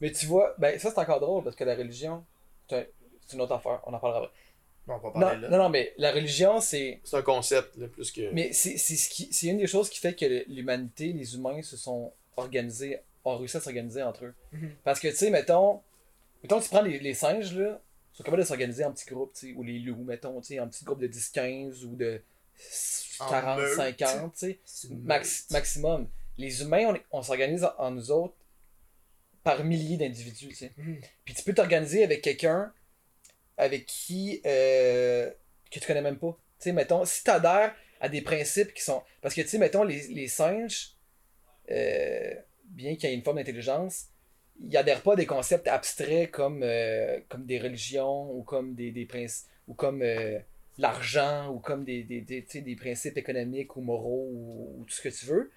[0.00, 2.24] Mais tu vois, ben ça c'est encore drôle parce que la religion,
[2.68, 2.84] c'est un-
[3.26, 4.32] c'est une autre affaire, on en parlera après.
[4.86, 5.48] Non, on va pas Non, parler là.
[5.50, 7.00] non, non, mais la religion, c'est.
[7.04, 8.30] C'est un concept, là, plus que.
[8.32, 11.76] Mais c'est ce qui- c'est une des choses qui fait que l'humanité, les humains se
[11.76, 14.34] sont organisés, ont réussi à s'organiser entre eux.
[14.52, 14.70] Mhm.
[14.84, 15.82] Parce que, tu sais, mettons,
[16.42, 17.80] mettons tu prends les, les singes, là,
[18.18, 20.60] sont capables de s'organiser en petits groupes, tu sais, ou les loups, mettons, tu sais,
[20.60, 22.20] en petits groupes de 10-15 ou de
[23.20, 23.76] En 40, meute.
[23.76, 24.58] 50, tu sais.
[24.64, 25.50] C'est une Max- meute.
[25.52, 26.08] maximum.
[26.36, 28.34] Les humains, on, on s'organise en, en nous autres
[29.44, 30.72] par milliers d'individus, tu sais.
[30.76, 31.00] Mhm.
[31.24, 32.72] Puis tu peux t'organiser avec quelqu'un
[33.56, 35.30] avec qui euh,
[35.70, 36.32] que tu connais même pas.
[36.58, 39.02] Tu sais, mettons, si tu adhères à des principes qui sont.
[39.20, 40.94] Parce que, tu sais, mettons, les, les singes,
[41.70, 42.34] euh,
[42.64, 44.06] bien qu'il y ait une forme d'intelligence,
[44.60, 48.90] ils adhèrent pas à des concepts abstraits comme, euh, comme des religions ou comme des,
[48.90, 49.06] des
[49.66, 50.38] ou comme euh,
[50.78, 55.02] l'argent ou comme des, des, des, des principes économiques ou moraux ou, ou tout ce
[55.02, 55.50] que tu veux.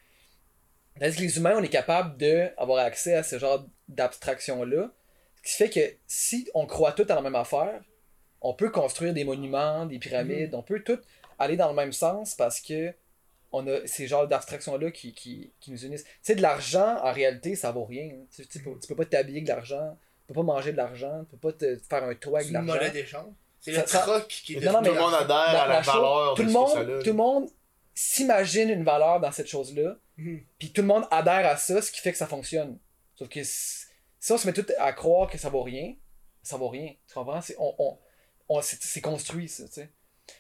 [1.00, 4.92] Tandis que les humains, on est capable d'avoir accès à ce genre d'abstraction-là.
[5.38, 7.82] Ce qui fait que si on croit tout à la même affaire,
[8.42, 11.00] on peut construire des monuments, des pyramides, on peut tout
[11.40, 12.94] aller dans le même sens parce que
[13.52, 16.04] on a ces genres d'abstractions-là qui, qui, qui nous unissent.
[16.06, 18.12] Tu sais, de l'argent, en réalité, ça vaut rien.
[18.34, 20.78] Tu, tu peux, tu peux pas t'habiller avec de l'argent, tu peux pas manger de
[20.78, 22.82] l'argent, tu peux pas te faire un toit avec C'est de une l'argent.
[22.82, 23.34] monnaie d'échange.
[23.60, 26.42] C'est le ça- troc qui est Non, Tout le monde adhère à la, valeur tout
[26.42, 27.00] de le ce monde, que ça a.
[27.02, 27.50] tout le monde
[27.94, 30.42] s'imagine une valeur dans cette chose-là, Mhm.
[30.58, 32.78] puis tout le monde adhère à ça, ce qui fait que ça fonctionne.
[33.16, 33.86] Sauf que si,
[34.32, 35.94] on se met tout à croire que ça vaut rien,
[36.42, 36.94] ça vaut rien.
[37.08, 37.42] Tu comprends?
[37.42, 37.98] C'est, on, on,
[38.50, 39.90] on- c'est, c'est construit, ça, tu sais.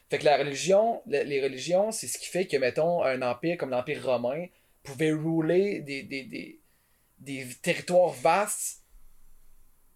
[0.09, 3.57] Fait que la religion, le- les religions, c'est ce qui fait que, mettons, un empire
[3.57, 4.45] comme l'Empire romain
[4.83, 6.59] pouvait rouler des, des, des,
[7.19, 8.81] des territoires vastes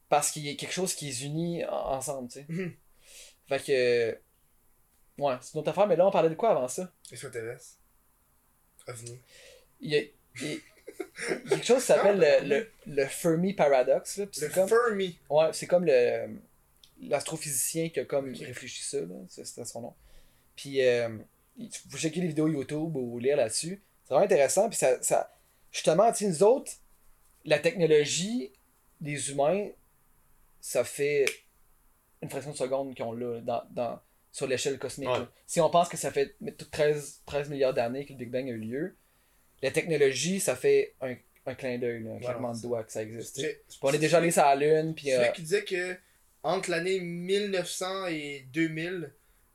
[0.10, 2.46] parce qu'il y a quelque chose qui les unit en- ensemble, tu sais.
[2.48, 2.74] Mhm.
[3.48, 4.18] Fait que.
[5.22, 6.92] Ouais, c'est une autre affaire, mais là, on parlait de quoi avant ça?
[7.12, 7.76] Extraterrestre.
[8.88, 9.20] OVNI.
[9.82, 10.02] Il y a,
[10.42, 10.58] il y a-
[11.46, 14.68] il y a quelque chose qui s'appelle le, le, le Fermi Paradox, là, Le comme.
[14.70, 15.18] Fermi.
[15.30, 16.28] Ouais, c'est comme le
[17.02, 18.98] l'astrophysicien qui a comme réfléchi ça,
[19.28, 19.94] C'était son nom.
[20.56, 21.10] Puis, euh,
[21.88, 23.82] vous checker les vidéos YouTube ou lire là-dessus.
[24.04, 24.70] C'est vraiment intéressant.
[24.70, 25.32] Puis, ça, ça
[25.72, 26.72] justement, tu nous autres,
[27.44, 28.52] la technologie
[29.02, 29.70] des humains,
[30.62, 31.26] ça fait
[32.22, 34.00] une fraction de seconde qu'on l'a dans, dans,
[34.32, 35.10] sur l'échelle cosmique.
[35.10, 35.26] Ouais.
[35.46, 36.36] Si on pense que ça fait
[36.72, 38.96] 13, 13 milliards d'années que le Big Bang a eu lieu,
[39.62, 41.16] la technologie, ça fait un,
[41.46, 43.42] un clin d'œil, un claquement de c'est- doigts que ça existe.
[43.82, 45.08] on est déjà allé sur la Lune, puis...
[45.08, 45.98] c'est euh, qui disait que
[46.46, 49.12] entre l'année 1900 et 2000,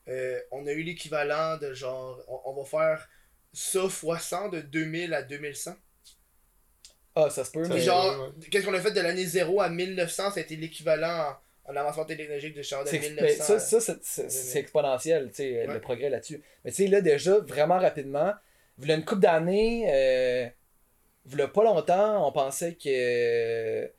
[0.09, 3.09] euh, on a eu l'équivalent de genre, on, on va faire
[3.53, 5.75] ça fois 100 de 2000 à 2100.
[7.15, 7.81] Ah, ça se peut, mais...
[7.81, 8.49] Genre, ouais.
[8.51, 11.37] qu'est-ce qu'on a fait de l'année 0 à 1900, c'était l'équivalent
[11.67, 13.23] en, en avancement technologique de genre de C'est- 1900.
[13.23, 15.75] mais ça, ça c'est- exponentiel, tu sais, Ouais.
[15.75, 16.43] le progrès là-dessus.
[16.65, 18.33] Mais tu sais, là, déjà, vraiment rapidement,
[18.83, 20.49] il une couple d'années, euh,
[21.27, 23.91] v'là pas longtemps, on pensait que,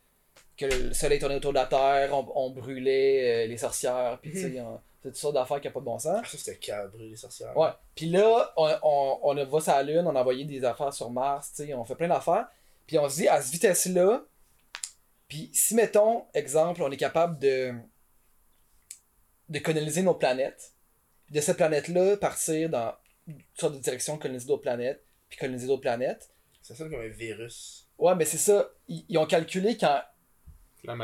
[0.56, 4.32] que le soleil tournait autour de la Terre, on, on brûlait euh, les sorcières, puis
[4.32, 6.20] tu sais, on- c'est toutes sortes d'affaires qui n'ont pas de bon sens.
[6.22, 7.56] Ah, ça c'était cabré, les sorcières.
[7.56, 7.70] Ouais.
[7.96, 11.10] Puis là, on, on, on va sur la Lune, on a envoyé des affaires sur
[11.10, 12.46] Mars, tu sais, on fait plein d'affaires.
[12.86, 14.22] Puis on se dit, à cette vitesse-là,
[15.28, 17.72] puis si, mettons, exemple, on est capable de,
[19.48, 20.72] de coloniser nos planètes,
[21.26, 22.94] puis de cette planète-là, partir dans
[23.26, 26.30] une sorte de direction, coloniser d'autres planètes, puis coloniser d'autres planètes.
[26.62, 27.88] Ça sonne comme un virus.
[27.98, 28.70] Ouais, mais c'est ça.
[28.88, 29.98] Ils, ils ont calculé qu'en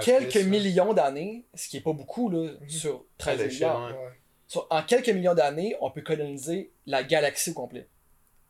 [0.03, 0.43] quelques là.
[0.45, 3.93] millions d'années, ce qui est pas beaucoup, là, sur 13 À l'échelle, milliards, Ouais.
[4.07, 4.13] Ouais.
[4.47, 7.89] sur- en quelques millions d'années, on peut coloniser la galaxie au complet.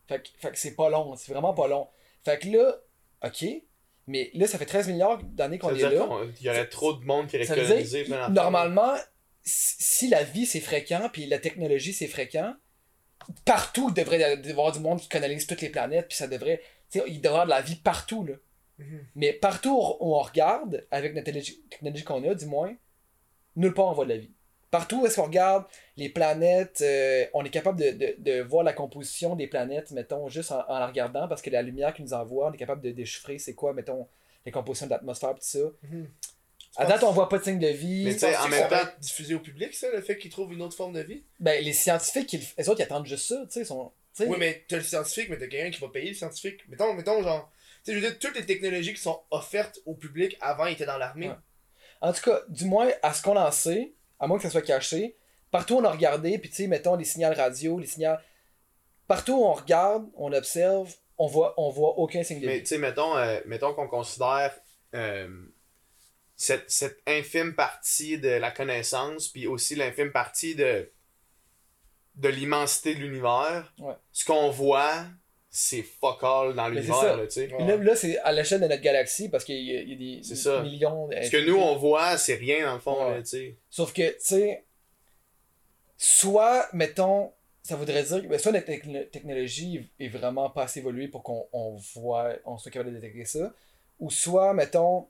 [0.09, 1.89] Fait que, fait que c'est pas long, c'est vraiment pas long.
[2.25, 2.77] Fait que là,
[3.25, 3.45] ok,
[4.07, 5.91] mais là, ça fait 13 milliards d'années qu'on est là.
[6.35, 8.95] qu'il y aurait trop de monde qui aurait colonisé dire, normalement,
[9.43, 12.55] si la vie c'est fréquent, puis la technologie c'est fréquent,
[13.45, 16.63] partout il devrait y avoir du monde qui colonise toutes les planètes, puis ça devrait,
[16.95, 18.35] il devrait y avoir de la vie partout, là.
[18.79, 19.05] Mhm.
[19.17, 22.75] Mais partout où on regarde, avec la technologie qu'on a, du moins,
[23.57, 24.31] nulle part on voit de la vie.
[24.71, 25.65] Partout où est-ce qu'on regarde
[25.97, 30.29] les planètes, euh, on est capable de, de, de voir la composition des planètes, mettons,
[30.29, 32.83] juste en, en la regardant, parce que la lumière qu'ils nous envoie, on est capable
[32.83, 34.07] de déchiffrer c'est quoi, mettons,
[34.45, 35.59] les compositions de l'atmosphère, tout ça.
[35.91, 36.09] Mhm.
[36.77, 38.05] À date, on voit pas de signe de vie.
[38.05, 40.53] Mais tu sais, en même temps- être diffusé au public, ça, le fait qu'ils trouvent
[40.53, 41.25] une autre forme de vie?
[41.41, 43.65] Ben, les scientifiques, ils, les autres, ils attendent juste ça, tu sais.
[43.65, 44.29] sont- tu sais.
[44.29, 46.61] Oui, mais t'as le scientifique, mais t'as quelqu'un qui va payer le scientifique.
[46.69, 47.51] Mettons, mettons genre.
[47.85, 50.87] Tu sais, je veux dire, toutes les technologies qui sont offertes au public avant étaient
[50.87, 51.29] dans l'armée.
[51.29, 51.37] Ouais.
[52.01, 54.63] En tout cas, du moins, à ce qu'on en sait, à moins que ça soit
[54.63, 55.17] caché,
[55.51, 58.15] partout on a regardé, puis tu sais, mettons les signaux radio, les signaux.
[59.07, 62.61] partout où on regarde, on observe, on voit, on voit aucun signe de Mais vie.
[62.63, 64.55] tu sais, mettons, euh, mettons qu'on considère
[64.95, 65.29] euh,
[66.37, 70.93] cette, cette infime partie de la connaissance, puis aussi l'infime partie de,
[72.15, 73.73] de l'immensité de l'univers.
[73.79, 73.95] Ouais.
[74.13, 75.07] Ce qu'on voit,
[75.59, 77.47] c'est fuck all dans l'univers, là, tu sais.
[77.49, 80.17] Là, là, c'est à l'échelle de notre galaxie parce qu'il y, a- il y a
[80.19, 80.63] des C'est ça.
[80.63, 81.09] millions.
[81.11, 83.15] Ce que nous, on voit, c'est rien dans le fond, Ouais.
[83.17, 83.57] là, tu sais.
[83.71, 84.65] Sauf que, tu sais,
[85.97, 87.33] soit, mettons,
[87.63, 91.23] ça voudrait dire que ben, soit notre techno- technologie est vraiment pas assez évoluée pour
[91.23, 93.53] qu'on on voit, on soit capable de détecter ça,
[93.99, 95.09] ou soit, mettons,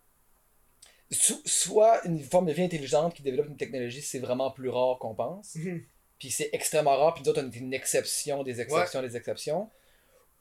[1.10, 4.98] so- soit une forme de vie intelligente qui développe une technologie, c'est vraiment plus rare
[4.98, 5.54] qu'on pense.
[5.56, 5.82] Mhm.
[6.18, 9.70] Puis c'est extrêmement rare, puis nous autres, on est une exception des exceptions des exceptions.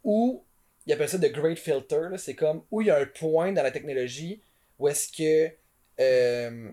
[0.03, 0.45] Ou,
[0.85, 3.63] ils appellent ça the great filter, c'est comme où il y a un point dans
[3.63, 4.41] la technologie
[4.79, 5.51] où est-ce que
[5.99, 6.71] euh,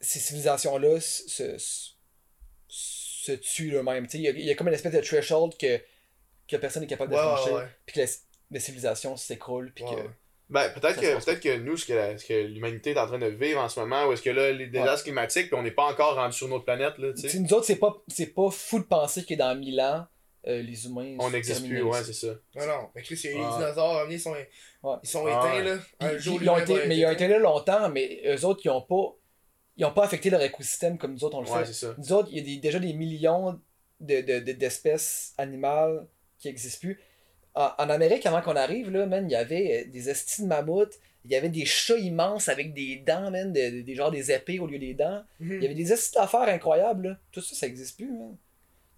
[0.00, 1.88] ces civilisations-là se, se,
[2.68, 4.06] se tuent eux-mêmes.
[4.14, 5.80] Il y, a- il y a comme une espèce de threshold que,
[6.46, 8.06] que personne n'est capable de Ouais, franchir, puis que la,
[8.52, 10.02] la civilisation s'écroule, puis Ouais, que...
[10.50, 13.60] Ben, peut-être que, peut-être que nous, ce que, que l'humanité est en train de vivre
[13.60, 16.14] en ce moment, ou est-ce que là, les désastres climatiques, puis on n'est pas encore
[16.14, 17.38] rendu sur notre planète, là, tu sais.
[17.38, 20.06] nous autres, c'est pas, c'est pas fou de penser que dans 1000 ans,
[20.48, 21.16] euh, les humains...
[21.18, 22.28] On n'existe plus, ouais, c'est ça.
[22.56, 22.88] Non, non.
[22.94, 23.50] Mais Chris, il y a eu Ah.
[23.58, 24.34] les dinosaures, ils sont,
[25.02, 25.78] ils sont éteints, Ah, là.
[26.00, 28.60] Un Ils- jour, ils ont été, mais ils ont été là longtemps, mais eux autres,
[28.64, 29.14] ils ont pas...
[29.76, 31.72] Ils ont pas affecté leur écosystème comme nous autres, on le Ouais, fait.
[31.72, 31.94] ça.
[31.98, 33.60] Nous autres, il y a des- déjà des millions
[34.00, 36.06] de, de- de- d'espèces animales
[36.38, 37.00] qui existent plus.
[37.54, 40.46] En, en Amérique, avant qu'on arrive, là, man, il y avait euh, des estis de
[40.48, 44.10] mammouths, il y avait des chats immenses avec des dents, man, de- de- des genre
[44.10, 45.22] des épées au lieu des dents.
[45.40, 45.52] Mhm.
[45.58, 47.16] Il y avait des estis d'affaires incroyables, là.
[47.30, 48.36] Tout ça, ça existe plus, man.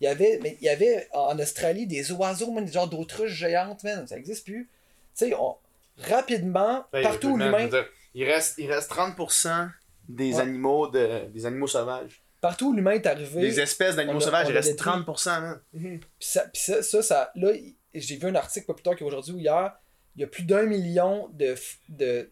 [0.00, 3.32] Il y avait, mais il y avait en Australie des oiseaux, man, des genres d'autruches
[3.32, 4.06] géantes, man.
[4.06, 4.68] Ça existe plus.
[5.16, 5.56] Tu sais, on-
[5.98, 7.68] rapidement, Ben, partout où l'humain
[8.14, 9.68] Il reste, il reste 30%
[10.08, 10.40] des, Ouais.
[10.40, 12.22] animaux de, des animaux sauvages.
[12.40, 13.42] partout où l'humain est arrivé.
[13.42, 14.92] Des espèces d'animaux sauvages, il reste détruit.
[15.04, 15.60] 30%, man.
[15.74, 15.98] Mhm.
[16.00, 17.52] Puis ça, puis ça, ça, ça- là,
[17.92, 19.76] j'ai vu un article pas plus tard qu'aujourd'hui ou hier,
[20.16, 21.54] il y a plus d'un million de,
[21.90, 22.30] de,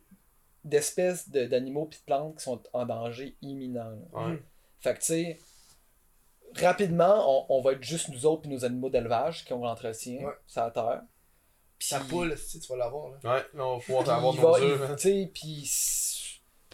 [0.65, 3.99] d'espèces de- d'animaux puis de plantes qui sont en danger imminent.
[4.15, 4.39] Ouais.
[4.81, 5.39] Fait que, tu sais,
[6.57, 10.25] rapidement, on, on va être juste nous autres puis nos animaux d'élevage qui ont l'entretien
[10.27, 10.33] Ouais.
[10.47, 11.03] sur la terre.
[11.79, 13.19] Puis- Ta poule, si tu vas l'avoir, là.
[13.23, 13.83] Ouais, là, on va
[14.33, 14.97] pouvoir man.
[14.97, 15.63] tu sais, puis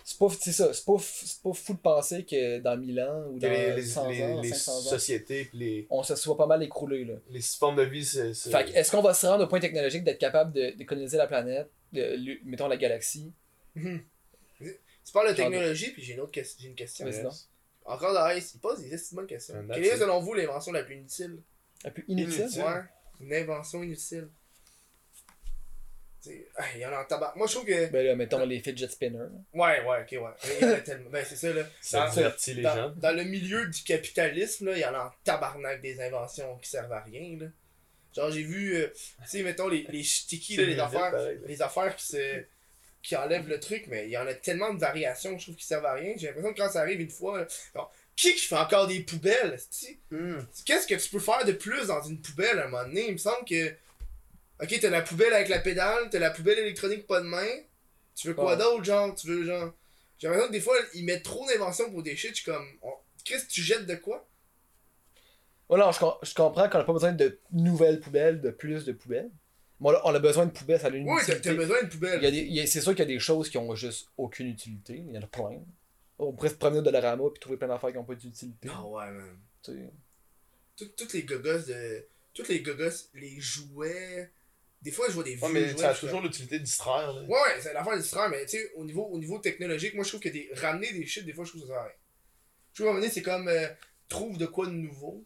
[0.06, 3.24] c'est pas, c'est ça, c'est pas, c'est pas fou de penser que dans 1000 ans
[3.30, 6.14] ou dans les, les, 100 les- ans, les 500 ans, sociétés pis les, on se
[6.16, 7.14] soit pas mal écroulé, là.
[7.30, 8.32] les formes de vie, c'est.
[8.34, 10.84] c'est- Fait que, est-ce qu'on va se rendre au point technologique d'être capable de, de
[10.84, 13.32] coloniser la planète, de, mettons la galaxie?
[13.74, 14.02] Mhm.
[14.60, 16.62] Tu parles de technologie, puis j'ai une autre question.
[16.62, 17.06] J'ai une question.
[17.84, 19.54] Encore dans Ice, il pose des estimes bonnes questions.
[19.72, 21.38] Quelle est selon vous l'invention la plus inutile?
[21.84, 22.40] La plus inutile?
[22.42, 22.62] Inutile.
[22.62, 22.80] Ouais.
[23.20, 24.28] Une invention inutile.
[26.56, 27.34] Ah, Il y en a en tabac.
[27.36, 27.86] Moi, je trouve que.
[27.90, 29.28] Ben là, mettons les fidget spinners.
[29.52, 30.30] Ouais, ouais, ok, ouais.
[30.58, 31.10] Il y en a tellement.
[31.10, 31.62] Ben, c'est ça, là.
[31.82, 32.94] Ça Dans- divertit les dans, jeunes.
[32.96, 36.70] dans le milieu du capitalisme, là, il y en a en tabarnak des inventions qui
[36.70, 37.46] servent à rien, là.
[38.16, 41.60] Genre, j'ai vu, euh, tu sais, mettons, les, les sticky, là, les affaires, pareil, les
[41.60, 42.44] affaires qui se
[43.04, 45.66] qui enlèvent le truc, mais il y en a tellement de variations, je trouve, qui
[45.66, 46.14] servent à rien.
[46.16, 49.58] J'ai l'impression que quand ça arrive une fois, genre, qui qui fait encore des poubelles?
[50.10, 50.38] Hmm.
[50.64, 53.06] Qu'est-ce que tu peux faire de plus dans une poubelle à un moment donné?
[53.08, 53.68] Il me semble que.
[54.62, 57.46] Ok, t'as la poubelle avec la pédale, t'as la poubelle électronique pas de main.
[58.16, 59.14] Tu veux quoi d'autre, genre?
[59.14, 59.72] Tu veux, genre?
[60.18, 62.30] J'ai l'impression que des fois, ils mettent trop d'inventions pour des shit.
[62.30, 62.66] Je suis comme.
[62.82, 62.94] on-
[63.24, 64.26] Qu'est-ce que tu jettes de quoi?
[65.68, 68.84] Oh non, je, com- je comprends qu'on n'a pas besoin de nouvelles poubelles, de plus
[68.84, 69.30] de poubelles.
[69.80, 71.88] Mais on a, on a besoin de poubelles, ça a une Oui, t'as besoin d'une
[71.90, 72.24] Il y poubelle.
[72.24, 74.08] a des- il y a- c'est sûr qu'il y a des choses qui ont juste
[74.16, 74.94] aucune utilité.
[75.06, 75.60] Il y en a plein.
[76.18, 78.68] On pourrait se promener au Dollarama et trouver plein d'affaires qui n'ont pas d'utilité.
[78.72, 79.36] Ah ouais, man.
[80.76, 82.06] Tout- Toutes les gogos de.
[82.32, 84.30] Toutes les gogos, les jouets.
[84.82, 85.78] Des fois, je vois des vieux Ouais, mais jouets.
[85.80, 87.22] ça a toujours l'utilité de distraire, là.
[87.22, 90.10] Ouais, ouais, c'est l'affaire distraire, mais tu sais, au niveau, au niveau technologique, moi je
[90.10, 91.94] trouve que des, ramener des shit, des fois je trouve que ça sert à rien.
[92.74, 93.68] Je trouve donné, c'est comme euh,
[94.08, 95.24] trouve de quoi de nouveau.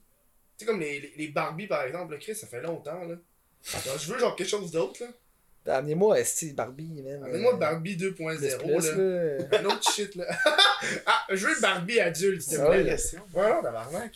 [0.56, 3.16] Tu sais, comme les, les, les Barbie par exemple, là, Chris, ça fait longtemps là.
[3.64, 5.76] Genre, je veux genre quelque chose d'autre là.
[5.76, 7.24] Amenez-moi Esti Barbie, man.
[7.24, 9.58] Amène-moi Euh, Barbie plus, 2.0 plus, là.
[9.60, 10.24] Un autre shit là.
[11.06, 12.84] ah, je veux Barbie adulte, s'il te Ah plaît.
[12.84, 12.84] ouais.
[12.84, 12.96] là.
[13.34, 14.12] Ouais, non, tabarnak.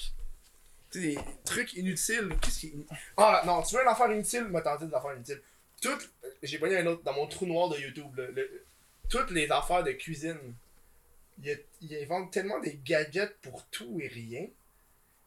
[0.90, 2.31] Tu sais, des trucs inutiles.
[2.40, 2.97] Qu'est-ce qui inutile?
[3.19, 4.44] Ah, non, tu veux une affaire inutile?
[4.44, 5.43] M'a tenté des affaires inutiles.
[5.82, 6.10] Toutes.
[6.43, 8.16] J'ai pogné un autre dans mon trou noir de YouTube.
[8.16, 8.64] là, le-
[9.10, 10.39] toutes les affaires de cuisine.
[11.43, 14.47] Il Ils inventent tellement des gadgets pour tout et rien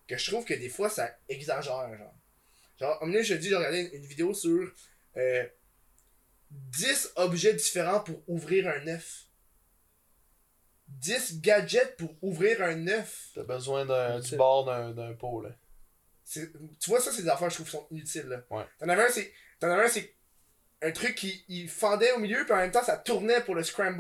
[0.08, 1.90] que je trouve que des fois ça exagère.
[1.98, 2.14] Genre,
[2.80, 4.72] genre un moment donné, je te dis, j'ai regardé une, une vidéo sur
[5.18, 5.44] euh,
[6.52, 9.24] 10 objets différents pour ouvrir un œuf.
[10.88, 13.30] 10 gadgets pour ouvrir un œuf.
[13.34, 15.50] T'as besoin d'un, du bord d'un, d'un pot, là.
[16.24, 18.28] C'est- Tu vois, ça, c'est des affaires que je trouve qui sont inutiles.
[18.28, 18.44] Là.
[18.50, 18.66] Ouais.
[18.80, 19.32] T'en avais un, c'est.
[19.60, 20.14] T'en avais un, c'est.
[20.82, 23.64] Un truc qui il fendait au milieu, puis en même temps, ça tournait pour le
[23.64, 23.98] scramble.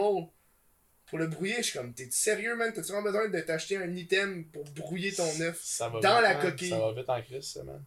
[1.08, 1.58] Pour le brouiller.
[1.58, 2.72] Je suis comme, t'es sérieux, man?
[2.74, 5.60] T'as-tu vraiment besoin de t'acheter un item pour brouiller ton œuf?
[5.64, 6.70] Ça va Dans vite, la coquille?
[6.70, 7.84] Ça va vite en crise, ça, man.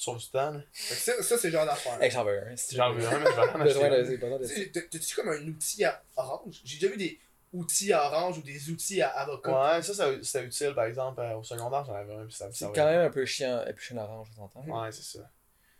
[0.00, 0.60] Sauves du temps, là.
[0.72, 2.02] Ça, ça c'est le genre d'affaire.
[2.02, 2.56] Hey, j'en veux un.
[2.56, 3.06] si J'en veux.
[3.06, 6.62] un, mais je vais en Besoin acheter sais, T'as-tu comme un outil à orange?
[6.64, 7.20] J'ai déjà vu des
[7.52, 9.50] outils à orange ou des outils à avocat.
[9.76, 12.84] Ouais, ça, ça c'était utile, par exemple, euh, au secondaire, j'en avais un, C'est quand
[12.86, 14.62] même un peu chiant, un peu chiant orange, on s'entend.
[14.84, 15.30] Ouais, c'est ça.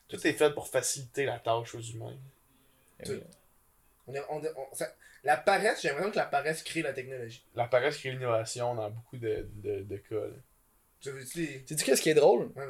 [0.06, 2.18] Tout est fait pour faciliter la tâche aux humains.
[3.02, 3.22] Eh oui.
[4.06, 4.92] On est- on est- on- ça-
[5.24, 7.42] la paresse, j'ai l'impression que la paresse crée la technologie.
[7.55, 10.16] La paresse crée l'innovation dans beaucoup de, de, de cas.
[10.16, 10.34] là.
[11.01, 11.10] Tu.
[11.24, 12.51] Sais-tu qu'est-ce qui est drôle?
[12.55, 12.66] Ouais.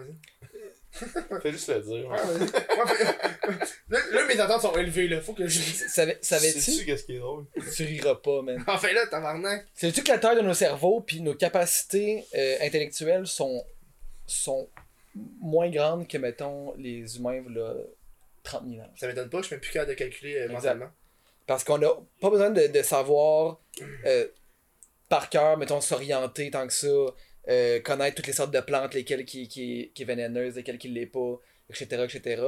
[1.43, 2.09] Fais juste le dire.
[2.09, 2.41] Ouais, vas-y.
[2.41, 5.21] Ouais, fait- là, là, mes attentes sont élevées, là.
[5.21, 5.59] Faut que je.
[5.89, 6.85] Savais- Sais-tu Savais-tu?
[6.85, 7.47] qu'est-ce qui est drôle?
[7.77, 8.63] Tu riras pas, man.
[8.67, 9.67] Enfin là, tabarnak.
[9.75, 13.65] Savais-tu que la taille de nos cerveaux puis nos capacités euh, intellectuelles sont,
[14.27, 14.69] sont
[15.41, 17.75] moins grandes que, mettons, les humains, là,
[18.43, 18.91] 30 000 ans?
[18.97, 20.55] Ça m'étonne pas, je suis même plus capable de calculer euh, Exact.
[20.55, 20.91] mentalement.
[21.47, 21.89] Parce qu'on n'a
[22.21, 23.61] pas besoin de, de savoir
[24.07, 24.27] euh,
[25.09, 26.89] par cœur, mettons, s'orienter tant que ça,
[27.49, 30.89] euh, connaître toutes les sortes de plantes, lesquelles qui, qui, qui est vénéneuse, lesquelles qui
[30.89, 31.39] l'est pas,
[31.69, 32.43] etc., etc.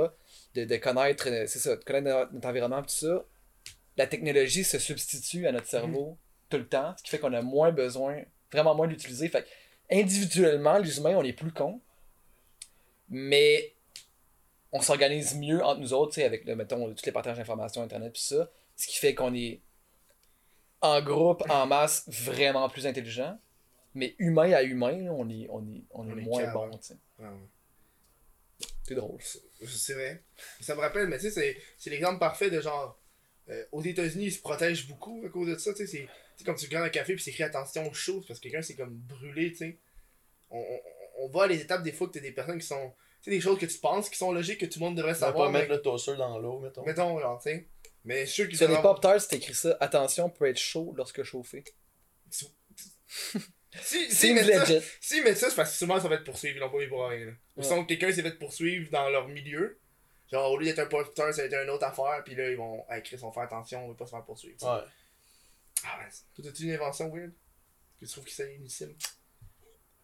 [0.54, 3.24] De, de connaître, euh, c'est ça, de connaître notre, notre environnement, tout ça.
[3.96, 7.42] La technologie se substitue à notre cerveau tout le temps, ce qui fait qu'on a
[7.42, 9.28] moins besoin, vraiment moins d'utiliser.
[9.28, 9.46] Fait
[9.90, 11.80] individuellement, les humains, on est plus cons,
[13.08, 13.74] mais
[14.72, 18.22] on s'organise mieux entre nous autres, avec, le, mettons, tous les partages d'informations, Internet, puis
[18.22, 18.50] ça.
[18.76, 19.60] Ce qui fait qu'on est
[20.80, 23.38] en groupe, en masse, vraiment plus intelligent.
[23.94, 26.70] Mais humain à humain, là, on est, on est, on est On est moins bon,
[26.70, 26.96] tu sais.
[27.18, 27.26] Ouais.
[28.84, 29.18] C'est drôle.
[29.66, 30.22] C'est vrai.
[30.60, 32.98] Ça me rappelle, mais tu sais, c'est- c'est l'exemple parfait de genre.
[33.48, 35.74] euh, aux États-Unis, ils se protègent beaucoup à cause de ça.
[35.74, 38.38] Tu sais, c'est comme tu regardes un café puis c'est écrit attention aux choses parce
[38.38, 39.78] que quelqu'un s'est comme brûlé, tu sais.
[40.48, 40.80] On, on,
[41.24, 42.92] on voit à les étapes des fois que t'as des personnes qui sont.
[43.20, 45.14] Tu sais, des choses que tu penses qui sont logiques que tout le monde devrait
[45.14, 45.48] Ça va savoir.
[45.48, 46.84] pas mais- mettre le toaster dans l'eau, mettons.
[46.84, 47.66] Mettons, genre, tu sais.
[48.04, 49.76] Mais je suis sûr qu'ils Sur les pop tarts, c'est écrit ça.
[49.80, 51.64] Attention, peut être chaud lorsque chauffé.
[53.80, 56.24] Si, si, C'est mais ça, si, mais ça, c'est parce que souvent ça va être
[56.24, 57.24] poursuivi, ils l'ont pas mis pour rien.
[57.26, 57.32] Là.
[57.56, 59.78] Ou sinon, quelqu'un s'est fait poursuivre dans leur milieu.
[60.30, 62.56] Genre, au lieu d'être un porteur, ça va être une autre affaire, puis là, ils
[62.56, 62.84] vont.
[63.04, 64.56] Chris, on va faire attention, on va pas se faire poursuivre.
[64.62, 64.84] Ouais.
[65.84, 66.10] Ah, ouais.
[66.34, 67.32] Toi, t'as-tu une invention weird
[68.00, 68.94] Que tu trouves que c'est inutile?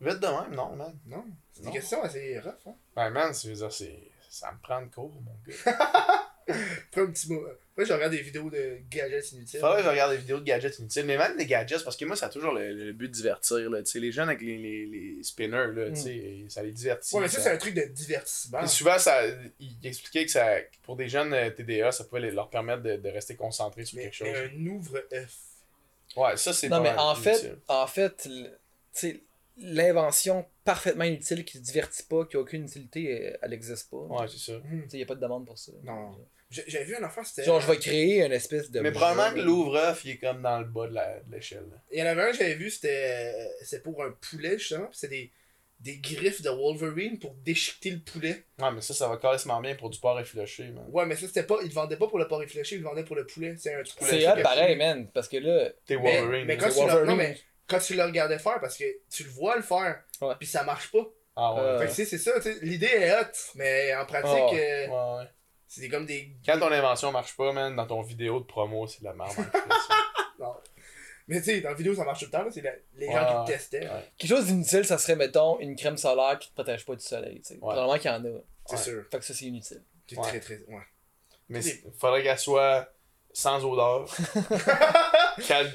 [0.01, 0.99] Vite de même, non, man.
[1.07, 1.27] Non.
[1.53, 2.74] C'est des questions assez rough, hein.
[2.97, 3.55] Ouais, man, c'est,
[4.28, 5.55] ça me prend de cours, mon gars.
[6.49, 7.45] Après, un petit mot.
[7.79, 9.61] Après, je regarde des vidéos de gadgets inutiles.
[9.61, 12.05] Faudrait que je regarde des vidéos de gadgets inutiles, mais même des gadgets, parce que
[12.05, 13.81] moi, ça a toujours le, le but de divertir, là.
[13.85, 17.15] Tu sais, les jeunes avec les, les, les spinners, là, tu sais, ça les divertit.
[17.15, 18.67] Ouais, mais ça, ça- c'est un truc de divertissement.
[18.67, 19.21] Souvent, ça,
[19.61, 22.97] il expliquait que ça, pour des jeunes euh, TDA, ça pouvait les- leur permettre de,
[22.97, 24.29] de rester concentrés sur Mais, quelque chose.
[24.33, 25.37] mais un ouvre-F.
[26.17, 28.51] Ouais, ça, c'est Non, pas mais en fait, en fait, le- tu
[28.93, 29.23] sais,
[29.57, 33.99] l'invention parfaitement inutile qui ne divertit pas, qui a aucune utilité, elle- elle n'existe pas.
[33.99, 34.59] Ouais, c'est ça.
[34.59, 34.83] Hmm.
[34.93, 35.71] Il n'y a pas de demande pour ça.
[35.85, 36.17] Non.
[36.51, 37.45] J'avais vu une affaire, c'était.
[37.45, 38.81] Genre, je vais créer une espèce de.
[38.81, 41.66] Mais jeu, probablement que l'ouvre-off, il est comme dans le bas de la- de l'échelle.
[41.70, 41.77] là.
[41.93, 43.35] Il y en avait un que j'avais vu, c'était
[43.75, 44.87] euh, pour un poulet, justement.
[44.87, 45.33] Puis c'était des,
[45.81, 48.45] des griffes de Wolverine pour déchiqueter le poulet.
[48.59, 50.87] Ouais, mais ça, ça va carrément bien pour du porc effiloché, man.
[50.91, 51.57] Ouais, mais ça, c'était pas.
[51.62, 53.55] Ils le vendaient pas pour le porc réfléchi, ils le vendaient pour le poulet.
[53.59, 53.99] C'est un truc.
[54.01, 55.07] C'est hot pareil, man.
[55.12, 56.47] Parce que là, T'es Wolverine.
[56.47, 57.07] mais quand, C'est tu le, Wolverine.
[57.11, 60.35] non, mais quand tu le regardais faire, parce que tu le vois le faire, Ouais.
[60.39, 61.07] puis ça marche pas.
[61.37, 61.61] Ah ouais.
[61.61, 62.57] Euh, Fait que tu sais, c'est ça, tu sais.
[62.62, 64.55] L'idée est hot, mais en pratique, Oh.
[64.55, 65.29] euh, Ouais, ouais.
[65.69, 66.31] C'est comme des.
[66.45, 69.31] Quand ton invention marche pas, man, dans ton vidéo de promo, c'est de la merde.
[70.40, 70.55] Non.
[71.27, 72.51] Mais tu sais, dans la vidéo, ça marche tout le temps, là.
[72.51, 73.81] C'est la- les gens Ouais, qui le testaient.
[73.81, 74.12] Ouais.
[74.16, 77.40] quelque chose d'inutile, ça serait, mettons, une crème solaire qui te protège pas du soleil.
[77.40, 77.55] tu sais.
[77.55, 77.59] Ouais.
[77.61, 78.28] Probablement qu'il y en a.
[78.66, 78.82] C'est Ouais.
[78.82, 79.03] sûr.
[79.11, 79.82] Fait que ça, c'est inutile.
[80.07, 80.28] C'est Ouais.
[80.28, 80.55] très, très.
[80.69, 80.82] Ouais.
[81.49, 82.89] Mais il faudrait qu'elle soit
[83.32, 84.07] sans odeur.
[85.47, 85.73] Qu'elle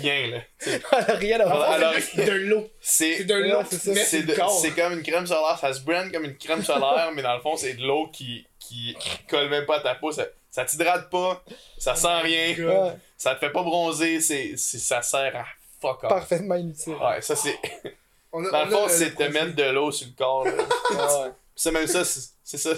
[0.00, 0.40] bien, là.
[0.66, 1.70] Elle a rien à voir.
[1.72, 2.68] alors- c'est de l'eau.
[2.80, 3.60] C'est de l'eau.
[3.70, 4.48] C'est ça.
[4.60, 7.40] c'est comme une crème solaire, ça se brand comme une crème solaire, mais dans le
[7.42, 8.96] fond, c'est de l'eau qui, qui
[9.28, 10.12] colle même pas à ta peau.
[10.12, 11.42] Ça, ça t'hydrate pas,
[11.78, 15.44] ça sent rien, Ouais, ça te fait pas bronzer, c'est, c'est- ça sert à
[15.80, 16.08] fuck off.
[16.10, 16.94] parfaitement inutile.
[16.94, 17.56] Ouais, ça c'est.
[18.32, 20.44] On a- Dans on le fond, le- c'est te mettre de l'eau sur le corps.
[20.90, 21.30] Ouais.
[21.54, 22.70] C'est même ça, c'est ça.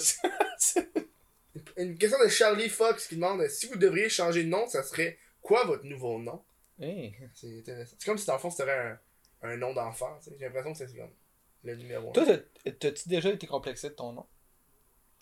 [1.76, 5.18] Une question de Charlie Fox qui demande si vous devriez changer de nom, ça serait
[5.42, 6.42] quoi votre nouveau nom?
[6.80, 7.14] Hey.
[7.34, 7.94] C'est intéressant.
[7.98, 8.98] C'est comme si dans le fond c'était un,
[9.42, 10.16] un nom d'enfant.
[10.22, 10.36] tu sais.
[10.38, 11.10] J'ai l'impression que c'est comme
[11.64, 12.12] le numéro 1.
[12.12, 14.24] Toi, t'as- t'as-tu déjà été complexé de ton nom?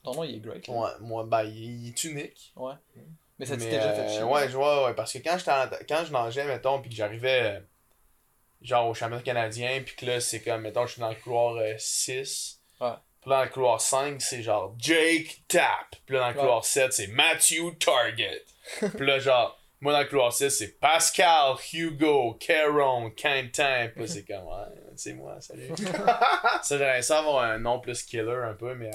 [0.04, 0.66] Ton nom, il est great.
[0.68, 0.74] là.
[0.74, 2.52] Ouais, moi, ben, il il est unique.
[2.56, 2.74] Ouais.
[3.38, 4.22] Mais ça Mais, déjà fait euh, chier.
[4.24, 7.42] ouais, je vois, ouais, parce que quand, en- quand je nageais, mettons, puis que j'arrivais,
[7.42, 7.60] euh,
[8.62, 11.54] genre, au championnat canadien, puis que là, c'est comme, mettons, je suis dans le couloir
[11.56, 12.60] euh, 6.
[12.80, 12.90] Ouais.
[13.20, 15.96] Puis là, dans le couloir 5, c'est genre Jake Tap.
[16.06, 16.40] Puis là, dans le Ouais.
[16.40, 18.44] couloir 7, c'est Matthew Target.
[18.96, 23.88] puis là, genre, moi, dans le couloir 6, c'est Pascal, Hugo, Caron, Quentin.
[23.92, 24.64] Puis là, c'est comme, ouais,
[24.96, 25.68] c'est moi, salut.
[25.76, 28.90] ça, j'aimerais ça avoir un nom plus killer un peu, mais.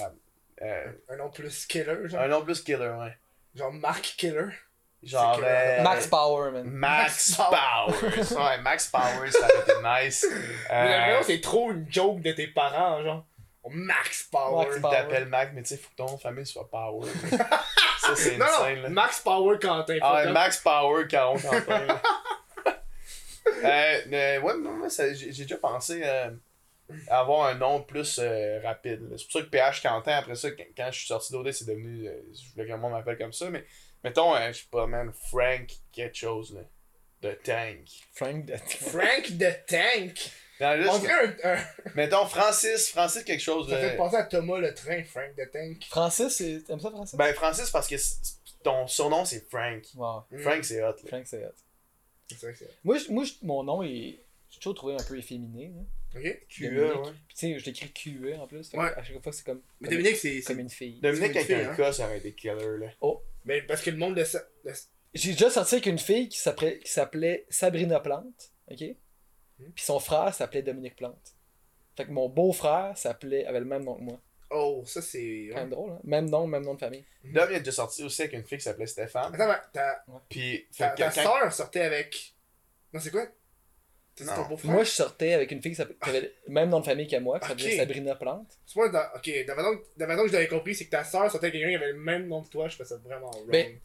[0.62, 2.20] Euh, Un nom plus killer, genre.
[2.20, 3.16] un nom plus killer, ouais.
[3.54, 4.48] Genre Mark Killer.
[5.02, 5.38] Genre.
[5.44, 6.64] Euh, Max Power, man.
[6.64, 8.32] Max Max Powers.
[8.44, 10.26] ouais, Max Powers, ça aurait été nice.
[10.70, 13.24] Mais Euh, c'est trop une joke de tes parents, genre.
[13.70, 14.64] Max Power.
[14.64, 14.96] Max Il Power.
[14.96, 17.06] t'appelle Mac, mais tu sais, faut que ton famille soit Power.
[18.00, 18.88] ça, c'est Non, insane, là.
[18.90, 19.98] Max Power Quentin.
[20.02, 21.86] Ah ouais, Max Power, Caron Quentin.
[23.64, 26.30] euh, mais ouais, moi, j'ai déjà pensé euh,
[27.08, 29.00] avoir un nom plus euh, rapide.
[29.16, 31.66] C'est pour ça que PH Quentin, après ça, quand, quand je suis sorti d'OD, c'est
[31.66, 32.08] devenu.
[32.08, 33.64] euh, je voulais que le monde m'appelle comme ça, mais
[34.02, 36.60] mettons, euh, je sais pas, man, Frank quelque chose, là.
[37.22, 37.86] De Tank.
[38.12, 38.54] Frank de...
[38.56, 40.30] Frank the Tank?
[40.60, 41.64] On dirait un, un-
[41.94, 43.68] mettons, Francis, Francis quelque chose.
[43.70, 45.84] Ça fait penser à Thomas le train, Frank the Tank.
[45.88, 47.16] Francis, t'aimes ça, Francis?
[47.16, 47.96] Ben, Francis, parce que
[48.62, 49.82] ton surnom, c'est Frank.
[49.94, 50.24] Wow.
[50.38, 51.08] Frank, c'est hot, là.
[51.08, 51.50] Frank, c'est hot.
[52.28, 52.70] C'est vrai que c'est.
[52.84, 54.20] Moi, je- moi je- mon nom est.
[54.50, 55.68] J'ai toujours trouvé un peu efféminé.
[55.74, 55.82] Là.
[56.16, 56.46] Ok.
[56.48, 56.92] QE, ouais.
[57.28, 58.72] Tu sais, je l'écris QE en plus.
[58.74, 58.92] Ouais.
[58.96, 60.40] À chaque fois, c'est comme, Mais comme, Dominique, c'est.
[60.42, 61.00] comme une fille.
[61.00, 62.86] Dominique C'est avec un fille, K, ça aurait été killer, là.
[63.44, 64.40] Mais parce que le monde de ça.
[64.64, 64.72] de-
[65.14, 68.52] J'ai déjà sorti avec une fille qui s'appelait, qui s'appelait Sabrina Plante.
[68.70, 68.80] OK?
[69.58, 69.70] Hmm.
[69.74, 71.34] Puis son frère s'appelait Dominique Plante.
[71.96, 74.20] Fait que mon beau-frère s'appelait, avait le même nom que moi.
[74.50, 75.48] Oh, ça c'est.
[75.52, 76.00] Quand même drôle, hein?
[76.04, 77.04] Même nom, même nom de famille.
[77.24, 79.34] Dom, il a déjà sorti aussi avec une fille qui s'appelait Stéphane.
[79.34, 82.34] Attends, ta, Puis, ta, fait que ta quand- soeur sortait avec.
[82.92, 83.26] Non, c'est quoi?
[84.16, 87.06] Ton Moi, je sortais avec une fille qui, s'appelait- avait le même nom de famille
[87.08, 88.58] que moi, qui s'appelait Sabrina Plante.
[88.66, 89.02] C'est moi, dans...
[89.16, 89.54] ok, de la
[90.06, 91.98] façon que je l'avais compris, c'est que ta soeur sortait avec quelqu'un qui avait le
[91.98, 93.50] même nom que toi, je ça vraiment wrong.
[93.50, 93.78] Ben,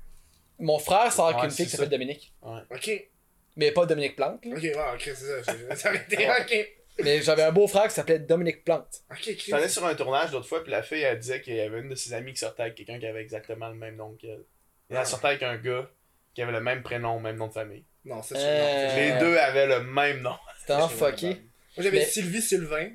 [0.59, 1.89] Mon frère sort avec Ouais, une fille qui s'appelle.
[1.89, 2.33] Dominique.
[2.43, 3.09] Ok,
[3.55, 4.45] Mais pas Dominique Plante.
[4.45, 4.55] là.
[4.55, 6.75] ok, ouais, ok, c'est ça, j'ai j'ai arrêté, ok.
[7.01, 9.03] Mais j'avais un beau-frère qui s'appelait Dominique Plante.
[9.09, 9.69] Ok, J'étais allé ok.
[9.69, 11.95] sur un tournage l'autre fois, puis la fille, elle disait qu'il y avait une de
[11.95, 14.43] ses amies qui sortait avec quelqu'un qui avait exactement le même nom qu'elle.
[14.89, 14.99] Et Ah.
[15.01, 15.89] elle sortait avec un gars
[16.35, 17.85] qui avait le même prénom, même nom de famille.
[18.05, 19.13] Non, ça, Euh, c'est.
[19.13, 20.35] Les deux avaient le même nom.
[20.59, 21.27] C'était un fucké.
[21.27, 21.37] Moi,
[21.79, 22.89] j'avais Mais- Sylvie Sylvain.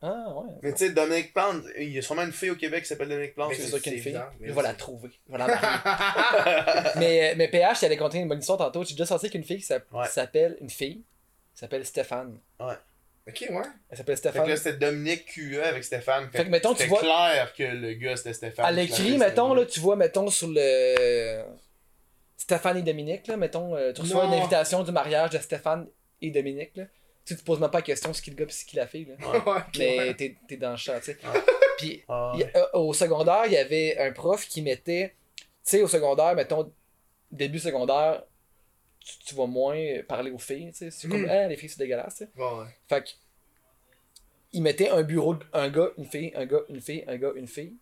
[0.00, 0.50] Ah, ouais.
[0.62, 3.08] Mais tu sais, Dominique Plante, il y a sûrement une fille au Québec qui s'appelle
[3.08, 3.48] Dominique Plante.
[3.50, 4.18] Mais C'est c'est- sûr qu'il y a une c'est fille.
[4.20, 5.10] évident, Je vais la c'est- trouver.
[5.26, 6.90] Je vais la marier.
[6.96, 8.84] mais, euh, mais PH, j'allais conter une bonne histoire tantôt.
[8.84, 10.06] J'ai déjà sorti avec une fille qui Ouais.
[10.08, 10.56] s'appelle.
[10.60, 11.02] Une fille.
[11.54, 12.38] s'appelle Stéphane.
[12.60, 12.70] Ok,
[13.26, 13.48] ouais.
[13.90, 14.48] Elle s'appelle Fait que Stéphane.
[14.48, 16.30] là, c'était Dominique QE avec Stéphane.
[16.30, 18.64] Fait que, mettons, tu vois- clair que le gars, c'était Stéphane.
[18.64, 21.42] À l'écrit, mettons, là, tu vois, mettons, sur le.
[22.48, 24.32] Stéphane et Dominique, là, mettons, euh, tu reçois Non.
[24.32, 25.86] une invitation du mariage de Stéphane
[26.22, 26.84] et Dominique, là.
[26.86, 26.90] Tu
[27.24, 29.04] sais, tu te poses même pas la question c'est qui le gars qui la fille,
[29.04, 29.28] là.
[29.28, 29.60] Ouais.
[29.78, 30.14] Mais ouais.
[30.14, 31.18] t'es t'es dans le champ, tu sais.
[31.26, 31.40] Ouais.
[31.76, 35.14] Puis Ah, a- euh, au secondaire, il y avait un prof qui mettait.
[35.36, 36.72] Tu sais, au secondaire, mettons,
[37.30, 38.22] début secondaire,
[38.98, 40.90] tu, tu vas moins parler aux filles, tu sais.
[40.90, 42.30] C'est comme, ah, les filles, c'est dégueulasse, tu sais.
[42.34, 42.66] Ouais, ouais.
[42.88, 43.10] Fait que.
[44.54, 47.32] Il mettait un bureau, de- un gars, une fille, un gars, une fille, un gars,
[47.36, 47.74] une fille.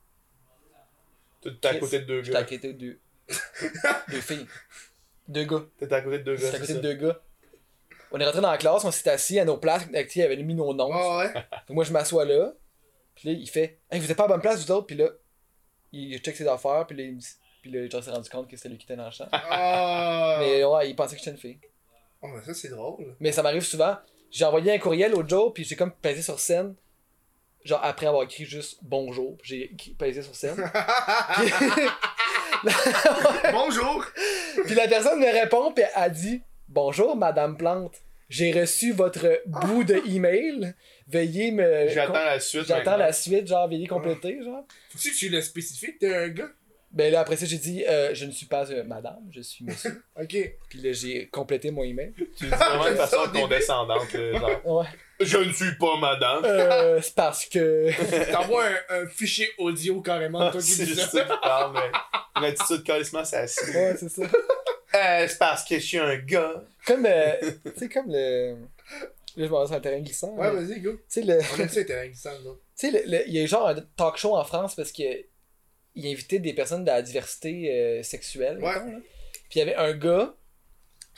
[1.41, 2.49] T'es à côté de deux J'étais à gars.
[2.49, 2.99] côté de deux.
[4.09, 4.47] deux filles.
[5.29, 5.63] Deux gars.
[5.79, 6.45] T'es à côté de deux gars.
[6.45, 7.21] J'étais à côté de deux gars.
[8.13, 10.55] On est rentré dans la classe, on s'est assis à nos places, il avait mis
[10.55, 11.19] nos noms.
[11.19, 11.33] Ouais, ouais?
[11.35, 12.53] Donc moi je m'assois là.
[13.17, 14.87] Puis là, il fait Hey, vous êtes pas à la bonne place, vous autres.
[14.87, 15.09] Puis là,
[15.93, 16.87] il check ses affaires.
[16.87, 17.21] Puis là, il me
[17.63, 19.27] Puis là, j'en s'est rendu compte que c'était lui qui était dans le champ.
[19.33, 20.37] Ah.
[20.41, 21.59] Mais ouais, il pensait que j'étais une fille.
[22.23, 23.15] Oh, mais ça, c'est drôle.
[23.21, 23.97] Mais ça m'arrive souvent.
[24.31, 26.75] J'ai envoyé un courriel au Joe, puis j'ai comme pesé sur scène.
[27.63, 30.57] Genre après avoir écrit juste bonjour, j'ai pesé sur scène.
[33.53, 34.05] Bonjour.
[34.65, 37.95] puis la personne me répond, puis elle dit Bonjour, Madame Plante.
[38.29, 40.75] J'ai reçu votre bout de email.
[41.07, 41.89] Veuillez me.
[41.89, 42.67] J'attends la suite.
[42.67, 44.65] J'attends la suite, genre, veuillez compléter, genre.
[44.91, 46.49] Faut-tu que tu le spécifies que t'es un gars?
[46.91, 49.65] Ben là, après ça, j'ai dit, euh, je ne suis pas euh, madame, je suis
[49.65, 50.03] monsieur.
[50.21, 50.37] Ok.
[50.69, 52.13] Puis là, j'ai complété mon email.
[52.17, 54.13] Tu le dis vraiment de façon condescendante.
[54.13, 54.87] là, genre, Ouais.
[55.21, 56.45] Je ne suis pas madame.
[56.45, 57.91] Euh, c'est parce que.
[58.33, 61.19] T'envoies un, un fichier audio carrément de toi qui C'est dis juste ça.
[61.19, 63.71] ça qui parle, mais une attitude calissement c'est assis.
[63.71, 64.23] Ouais, c'est ça.
[64.23, 66.63] Euh, c'est parce que je suis un gars.
[66.87, 67.33] Comme, euh,
[67.65, 68.57] tu sais, comme le.
[69.37, 70.31] Là, je m'en vais sur un terrain glissant.
[70.35, 70.93] Ouais, mais- vas-y, go.
[70.93, 71.39] Tu sais, le.
[71.55, 72.39] On aime ça, t'es glissant, là.
[72.45, 75.03] Tu sais, le- le- il y a genre un talk show en France parce que
[75.95, 78.59] il invitait des personnes de la diversité euh, sexuelle.
[78.59, 78.73] Ouais.
[78.75, 78.99] mettons, là.
[79.49, 80.35] Puis il y avait un gars,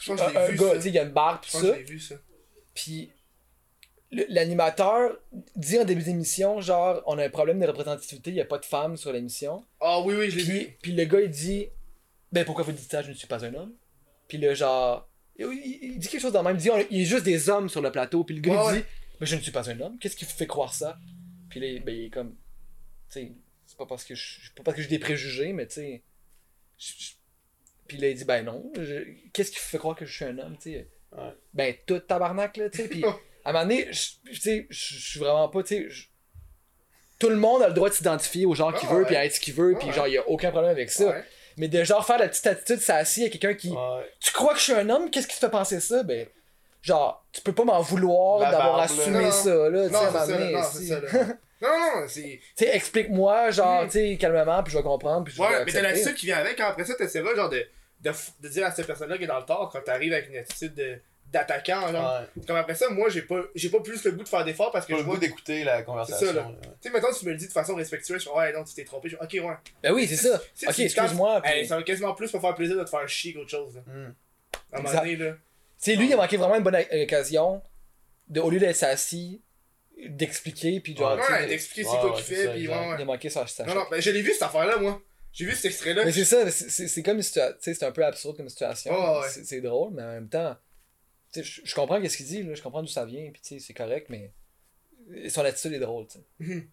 [0.01, 0.75] Je pense un, que je un l'ai vu, gars, ça.
[0.77, 1.79] tu sais, il y a une barbe pis Je pense que ça.
[1.81, 2.15] je vu, ça.
[2.75, 3.11] Puis
[4.11, 5.19] l'animateur
[5.57, 8.59] dit en début d'émission, genre, on a un problème de représentativité, il n'y a pas
[8.59, 9.65] de femmes sur l'émission.
[9.81, 10.77] Ah oui, oui, je l'ai vu.
[10.81, 11.67] puis le gars, il dit,
[12.33, 13.75] ben pourquoi vous dites ça, je ne suis pas un homme.
[14.27, 17.05] Puis le genre, il, dit quelque chose de même, il dit, on- il y a
[17.05, 18.25] juste des hommes sur le plateau.
[18.25, 18.85] Puis le gars, il dit,
[19.21, 20.99] mais je ne suis pas un homme, qu'est-ce qui vous fait croire ça?
[21.51, 22.31] Puis là, ben, il est comme,
[23.11, 23.33] tu sais,
[23.67, 26.03] c'est pas parce que je pas parce que j'ai des préjugés, mais tu sais.
[27.87, 28.71] Puis là, il dit, ben non,
[29.33, 30.89] qu'est-ce qui vous fait croire que je suis un homme, tu sais?
[31.13, 31.35] Ouais.
[31.55, 32.89] Ben, tout tabarnak, là, tu sais.
[32.89, 33.03] Puis
[33.45, 34.01] à un moment donné, je
[34.31, 36.07] tu sais, je je suis vraiment pas, tu sais.
[37.19, 39.25] Tout le monde a le droit de s'identifier au genre qu'il Ah veut, puis à
[39.25, 39.95] être ce qu'il veut, Ah puis ouais.
[39.95, 41.17] genre, il y a aucun problème avec ça.
[41.57, 43.71] Mais de genre faire la petite attitude, ça assis à quelqu'un qui.
[43.71, 44.13] Ouais.
[44.21, 46.05] Tu crois que je suis un homme, qu'est-ce qui te fait penser ça?
[46.05, 46.29] Ben,
[46.83, 50.27] genre, tu peux pas m'en vouloir d'avoir assumé Non, ça, là, tu sais, à un
[50.27, 51.35] c'est moment ça, donné, non.
[51.61, 52.23] Non, non, c'est.
[52.23, 53.87] Tu sais, explique-moi, genre, Mm.
[53.87, 56.27] tu sais, calmement, puis je vais comprendre, puis je vais Ouais, mais t'as l'attitude qui
[56.27, 57.67] vient avec, quand après ça, t'essaieras genre de,
[58.03, 60.37] de, de dire à cette personne-là qui est dans le tort quand t'arrives avec une
[60.37, 61.01] attitude de
[61.33, 62.21] d'attaquant, genre.
[62.37, 62.43] Ouais.
[62.47, 64.87] Comme après ça, moi, j'ai pas, j'ai pas plus le goût de faire d'efforts parce
[64.87, 65.15] que Pas je le vois.
[65.17, 66.27] goût Tu d'écouter la conversation.
[66.29, 66.33] là.
[66.33, 66.51] là.
[66.81, 68.85] sais, maintenant, tu me le dis de façon respectueuse, je fais, ouais, non, tu t'es
[68.85, 69.09] trompé.
[69.11, 69.55] Je fais, ok, ouais.
[69.83, 70.41] Ben oui, c'est ça.
[70.55, 71.43] Si Ok, tu- excuse-moi.
[71.45, 73.75] Hey, puis- ça va quasiment plus me faire plaisir de te faire chier qu'autre chose,
[73.77, 73.83] là.
[73.87, 74.15] Hmm.
[74.73, 75.01] À un moment Exact.
[75.05, 75.33] donné, là.
[75.33, 75.39] Tu
[75.79, 77.63] sais, lui, il a manqué vraiment une bonne occasion
[78.29, 79.43] de, au lieu d'être assis,
[80.07, 83.03] d'expliquer, puis genre, tu Ouais, de- d'expliquer c'est quoi qu'il c'est fait, puis ouais, il
[83.03, 85.01] a manqué sa, Non, non, ben, je l'ai vu cette affaire-là, moi.
[85.33, 86.05] J'ai vu cet extrait-là.
[86.05, 88.37] Mais c'est ça, c'est- c'est c'est comme une situation, tu sais, c'est un peu absurde
[88.37, 88.93] comme situation.
[89.29, 90.61] C'est- C'est drôle, mais en même temps, tu
[91.35, 93.59] je je comprends qu'est-ce qu'il dit, là, je comprends d'où ça vient, puis tu sais,
[93.61, 94.33] c'est correct, mais
[95.29, 96.25] son attitude est drôle, tu sais.
[96.41, 96.69] Mhm.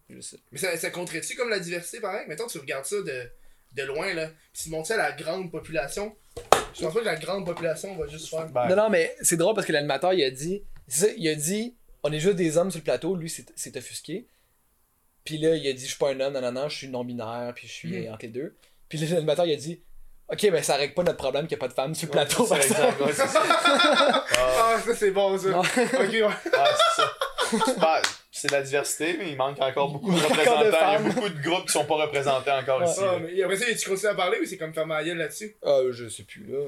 [0.52, 2.26] Mais ça, ça compterait-tu comme la diversité, pareil?
[2.28, 3.30] Mettons, tu regardes ça de,
[3.72, 4.28] de loin, là.
[4.52, 6.14] Puis tu montres ça à la grande population.
[6.74, 8.46] Je pense pas que la grande population va juste faire.
[8.50, 11.34] Ben, Non, non, mais c'est drôle parce que l'animateur, il a dit, ça, il a
[11.34, 14.26] dit, on est juste des hommes sur le plateau, lui, c'est c'est offusqué.
[15.24, 16.88] Puis là, il a dit, je suis pas un homme, non, non, non, je suis
[16.88, 18.12] non-binaire, puis je suis Mhm.
[18.12, 18.56] entre les deux.
[18.88, 19.80] Puis là, l'animateur, il a dit,
[20.28, 22.12] ok, ben ça règle pas notre problème qu'il n'y a pas de femmes sur le
[22.12, 23.42] plateau, c'est par ça, ouais, c'est ça.
[24.58, 25.48] Ah, ça c'est bon, ça.
[25.48, 25.60] Non.
[25.60, 26.22] ok, ouais.
[26.22, 27.74] ouais, c'est ça.
[27.78, 30.60] Ben, c'est de la diversité, mais il manque encore beaucoup de représentants.
[30.62, 32.86] de Il y a beaucoup de groupes qui sont pas représentés encore Ouais.
[32.86, 33.00] ici.
[33.02, 35.56] Ah, mais après ça, tu continues à parler ou c'est comme faire ma gueule là-dessus?
[35.64, 36.58] Ah, je sais plus, là.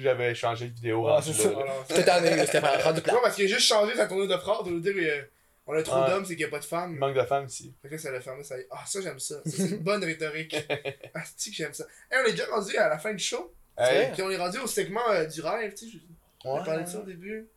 [0.00, 1.06] J'avais changé de vidéo.
[1.08, 2.02] Ah, c'est ça.
[2.02, 3.12] tanné, là, c'était pas Tu plat.
[3.12, 5.22] vois, parce qu'il a juste changé sa tournure de phrase, de nous dire euh,
[5.66, 6.08] on a trop Ouais.
[6.08, 6.96] d'hommes, c'est qu'il n'y a pas de Il femmes.
[6.96, 7.74] manque de femmes ici.
[7.82, 8.68] Fait que là, ça l'a fermé, ça y est.
[8.70, 9.42] Ah, ça, j'aime ça.
[9.44, 10.54] Ça, c'est une bonne rhétorique.
[11.14, 11.84] Ah, c'est que j'aime ça.
[12.10, 13.52] Hey, on est déjà rendu à la fin du show.
[13.78, 15.98] Hey, Puis on est rendu au segment euh, du rêve, tu sais.
[16.44, 16.64] On a Ouais.
[16.66, 17.48] parlé de ça au début.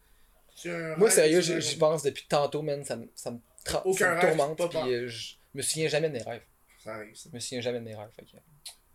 [0.65, 2.83] Moi, rêve, sérieux, j'y pense depuis tantôt, man.
[2.83, 4.69] Ça me, ça me, tra- Aucun ça me tourmente.
[4.69, 6.41] Puis euh, je me souviens jamais de mes rêves.
[6.83, 7.29] Ça arrive, ça.
[7.29, 8.09] Je me souviens jamais de mes rêves.
[8.15, 8.29] Fait que,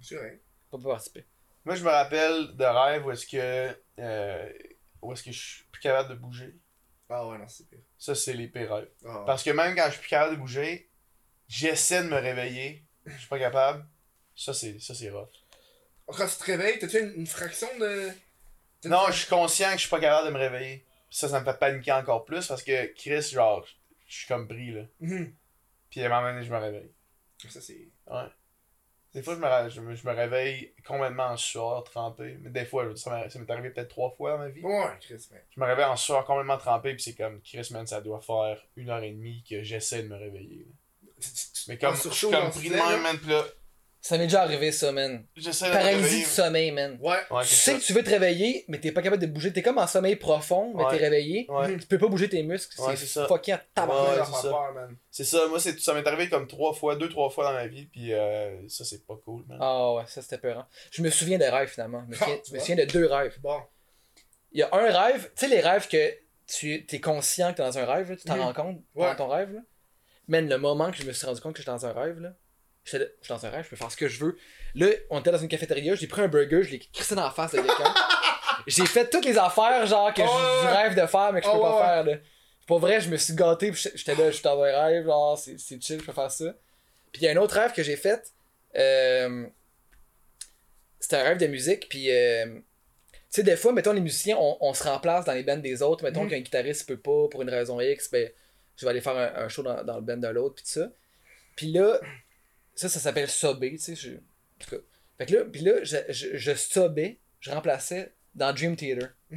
[0.03, 0.41] C'est vrai.
[0.71, 1.25] pas participer.
[1.65, 3.75] Moi, je me rappelle de rêves où est-ce que.
[4.01, 4.53] euh,
[5.01, 6.55] où est-ce que je suis plus capable de bouger.
[7.17, 7.79] Ah ouais, non, c'est pire.
[7.97, 8.89] Ça, c'est les pires rêves.
[9.07, 10.91] Ah, Parce que même quand je suis plus capable de bouger,
[11.47, 12.85] j'essaie de me réveiller.
[13.07, 13.87] Je suis pas capable.
[14.35, 15.29] Ça, c'est ça c'est rough.
[16.09, 18.11] Quand tu te réveilles, t'as-tu une, une fraction de.
[18.87, 20.85] Non, je suis conscient que je suis pas capable de me réveiller.
[21.09, 23.65] Ça, ça me fait paniquer encore plus parce que Chris, genre,
[24.09, 24.83] je suis comme pris, là.
[25.01, 25.33] Mhm.
[25.91, 26.91] Puis à un moment donné, je me réveille.
[27.49, 27.89] Ça, c'est.
[29.15, 32.37] Des fois, je me, je me, je me réveille complètement en sueur, trempé.
[32.41, 34.63] Mais des fois, ça m'est ça m'est arrivé peut-être trois fois dans ma vie.
[34.63, 35.45] Ouais, Chris, mais.
[35.51, 38.61] Je me réveille en sueur complètement trempé, puis c'est comme, Chris, man, ça doit faire
[38.77, 40.67] une heure et demie que j'essaie de me réveiller.
[40.67, 40.75] là.
[41.69, 42.91] Mais comme, je suis comme dans pris ce de là.
[42.91, 43.45] même, man, pis là,
[44.07, 45.25] Ça m'est déjà arrivé, ça, man.
[45.35, 46.99] j'essaie de Paralysie du sommeil, man.
[47.01, 47.17] Ouais.
[47.31, 47.79] Ouais, tu sais ça.
[47.79, 49.51] que tu veux te réveiller, mais t'es pas capable de bouger.
[49.51, 50.91] T'es comme en sommeil profond, mais Ouais.
[50.91, 51.47] t'es réveillé.
[51.49, 52.79] Ouais, Tu peux pas bouger tes muscles.
[52.83, 53.27] Ouais, c'est c'est ça.
[53.27, 54.19] fucking à tabarnak.
[54.29, 55.47] Ouais, ça c'est ça.
[55.49, 58.13] Moi, c'est, ça m'est arrivé comme trois fois, deux, trois fois dans ma vie, puis
[58.13, 59.57] euh, ça, c'est pas cool, man.
[59.59, 60.67] Ah ouais, ça c'était peurant.
[60.91, 62.03] Je me souviens des rêves finalement.
[62.05, 63.39] Je me souviens, Ah, je me souviens de deux rêves.
[63.41, 63.59] Bon.
[64.53, 66.13] Il y a un rêve, tu sais les rêves que
[66.47, 68.43] tu es conscient que t'es dans un rêve, là, tu t'en Mhm.
[68.43, 68.81] rends compte?
[68.95, 69.07] Ouais.
[69.07, 69.55] dans ton rêve.
[69.55, 69.61] Là?
[70.29, 72.35] Man, le moment que je me suis rendu compte que j'étais dans un rêve, là,
[72.85, 74.37] je suis dans un rêve, je peux faire ce que je veux.
[74.75, 77.31] Là, on était dans une cafétéria, j'ai pris un burger, je l'ai crissé dans la
[77.31, 77.95] face de quelqu'un.
[78.67, 80.29] j'ai fait toutes les affaires genre que Oh,
[80.63, 80.73] je ouais.
[80.83, 82.05] rêve de faire mais que je Oh, peux pas ouais, faire.
[82.05, 82.17] Là.
[82.67, 85.39] Pour vrai, je me suis gâté, puis j'étais là, je suis dans un rêve, genre
[85.39, 86.55] c'est c'est chill, je peux faire ça.
[87.13, 88.33] Puis il y a un autre rêve que j'ai fait.
[88.77, 89.47] Euh,
[90.99, 92.61] c'était un rêve de musique, puis euh, tu
[93.29, 96.03] sais, des fois, mettons, les musiciens, on, on se remplace dans les bands des autres.
[96.05, 96.31] Mettons Mhm.
[96.31, 98.31] qu'un guitariste peut pas, pour une raison X, ben,
[98.77, 100.71] je vais aller faire un, un show dans, dans le band de l'autre, puis tout
[100.81, 100.89] ça.
[101.57, 102.01] Puis là,
[102.75, 103.95] ça, ça s'appelle sobber, tu sais.
[103.97, 104.83] je- En tout cas.
[105.19, 109.11] Fait que là, puis là, je, je, je sobais, je remplaçais dans Dream Theater.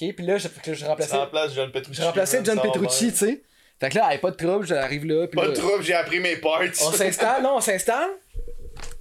[0.00, 2.00] Ok, puis là, je, fait que là, je Tu remplaçais, remplaces John Petrucci.
[2.00, 3.42] je remplaçais John Petrucci, tu sais.
[3.80, 5.94] Fait que là, hey, pas de trouble, j'arrive là, puis Pas là, de trouble, j'ai
[5.94, 6.62] appris mes parts.
[6.62, 8.08] on s'installe, non, on s'installe.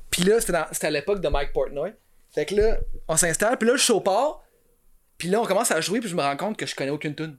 [0.09, 1.93] Puis là, c'était à l'époque de Mike Portnoy.
[2.34, 4.43] Fait que là, on s'installe, puis là, le show part.
[5.18, 7.14] Puis là, on commence à jouer, puis je me rends compte que je connais aucune
[7.16, 7.38] tune.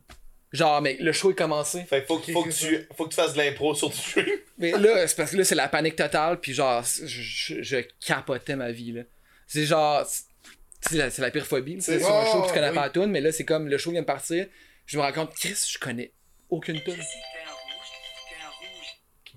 [0.52, 1.84] Genre, mais le show est commencé.
[1.84, 3.96] Fait que faut, que- faut, que tu, faut que tu fasses de l'impro sur du
[3.96, 4.26] stream.
[4.58, 7.76] Mais là, c'est parce que là, c'est la panique totale, puis genre, je, je, je
[8.04, 9.02] capotais ma vie, là.
[9.46, 11.80] C'est genre, c'est- la, c'est la pire phobie.
[11.80, 12.74] C'est C'est sur un show que tu connais Oui.
[12.74, 14.46] pas la tune, mais là, c'est comme le show vient de partir.
[14.86, 16.12] Je me rends compte, Chris, je connais
[16.48, 16.96] aucune tune.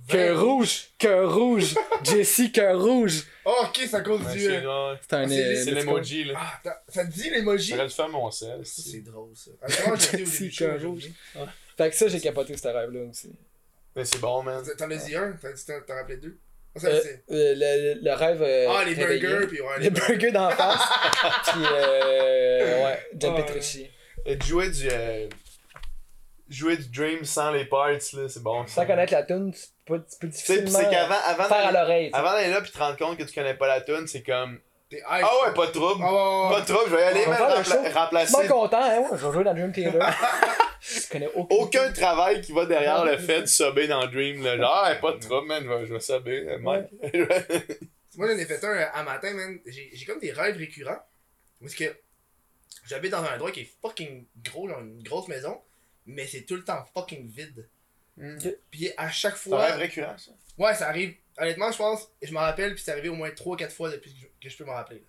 [0.09, 3.23] Cœur rouge, cœur rouge, Jessie, cœur rouge.
[3.45, 4.40] Oh, ok, à cause Ouais, du.
[4.41, 4.95] c'est euh.
[5.01, 6.33] C'est un Ah, c'est- euh, l'emoji, là.
[6.38, 7.72] Ah, ça te dit l'emoji?
[7.72, 8.65] J'aurais dû faire mon sel.
[8.65, 9.51] Ça, c'est drôle, ça.
[9.61, 11.09] Ah, du cœur rouge.
[11.77, 13.32] Fait que ça, j'ai capoté ce rêve-là aussi.
[13.95, 14.64] Mais c'est bon, man.
[14.77, 15.32] T'en as dit un?
[15.33, 16.38] T'en t'en- t'en rappelais deux?
[16.75, 17.01] Ça, Euh,
[17.32, 18.41] euh, le, le rêve.
[18.41, 19.19] euh, Ah, les réveillé.
[19.22, 19.80] burgers, puis ouais.
[19.80, 20.82] Les burgers d'en face.
[21.53, 23.88] puis, euh, ouais, John Ah, Petrucci.
[24.43, 24.88] Jouer du.
[26.53, 28.65] Jouer du Dream sans les parts, là, c'est bon.
[28.67, 32.09] Sans connaître la tune, tu peux, tu peux difficilement c'est qu'avant avant faire à l'oreille.
[32.14, 34.59] avant d'aller là pis te rendre compte que tu connais pas la tune, c'est comme.
[35.07, 36.03] Ah ouais, pas de trouble.
[36.06, 37.99] Ah Pas de trouble, je vais y aller, le rempla- show.
[37.99, 38.25] remplacer.
[38.33, 40.15] Je suis pas content, hein, ouais, je vais jouer dans Dream Theater.
[40.82, 41.56] je connais aucun.
[41.56, 44.56] Aucun travail qui va derrière le fait de subber dans Dream, là.
[44.56, 46.85] Genre, ah, pas de trouble, man, je vais, subber, euh, Mike.
[48.15, 49.57] Moi, j'en ai fait un euh, à matin, man.
[49.65, 50.99] J'ai j'ai comme des rêves récurrents.
[51.59, 51.85] Parce que
[52.85, 55.61] J'habite dans un endroit qui est fucking gros, genre une grosse maison,
[56.06, 57.67] mais c'est tout le temps fucking vide.
[58.72, 59.65] Puis à chaque C'est fois.
[59.65, 60.32] rêve récurrent, ça?
[60.57, 61.15] Ouais, ça arrive.
[61.38, 64.19] Honnêtement, je pense, je m'en rappelle, puis c'est arrivé au moins 3-4 fois depuis que
[64.19, 64.99] je, que je peux m'en rappeler.
[64.99, 65.06] là.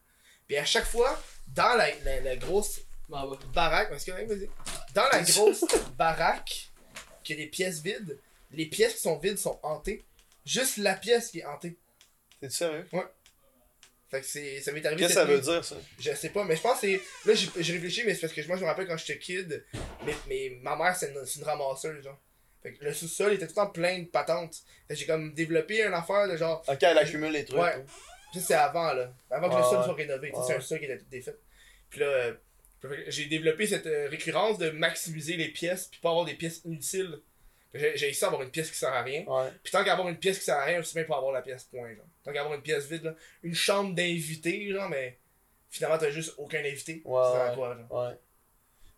[0.46, 3.36] Puis à chaque fois, dans la, la, la grosse M'en va.
[3.52, 4.48] baraque, parce que vas-y.
[4.94, 5.64] Dans la grosse
[5.98, 6.70] baraque,
[7.22, 8.18] qui a des pièces vides,
[8.50, 10.04] les pièces qui sont vides sont hantées.
[10.46, 11.76] Juste la pièce qui est hantée.
[12.40, 12.86] T'es sérieux?
[14.14, 15.02] Fait que c'est, ça m'est arrivé.
[15.02, 15.74] Qu'est-ce que ça veut dire, ça?
[15.98, 17.00] Je sais pas, mais je pense que c'est.
[17.26, 19.64] Là, j'ai réfléchi, mais c'est parce que moi, je me rappelle quand j'étais kid,
[20.06, 22.20] mais, mais ma mère, c'est une, ramasseuse, genre.
[22.62, 24.62] Fait que le sous-sol était tout le temps plein de patentes.
[24.88, 26.62] J'ai comme développé une affaire de genre.
[26.68, 27.60] Ok, elle accumule les trucs.
[27.60, 27.74] Ouais.
[27.74, 27.84] toi.
[28.34, 29.12] Ça, c'est avant, là.
[29.32, 30.32] Avant que le sol soit rénové.
[30.46, 31.36] C'est un sol qui était tout défait.
[31.90, 32.34] Puis là, euh,
[33.08, 37.18] j'ai développé cette euh, récurrence de maximiser les pièces, puis pas avoir des pièces inutiles.
[37.74, 39.24] J'ai essayé d'avoir une pièce qui sert à rien.
[39.26, 39.50] Ouais.
[39.62, 41.64] Puis tant qu'avoir une pièce qui sert à rien, aussi bien pour avoir la pièce
[41.64, 42.06] point, genre.
[42.22, 43.14] Tant qu'avoir une pièce vide, là.
[43.42, 45.18] Une chambre d'invité, genre, mais
[45.68, 47.02] finalement, t'as juste aucun invité.
[47.04, 47.54] Ouais, ça ouais.
[47.56, 47.92] quoi, genre?
[47.92, 48.14] Ouais.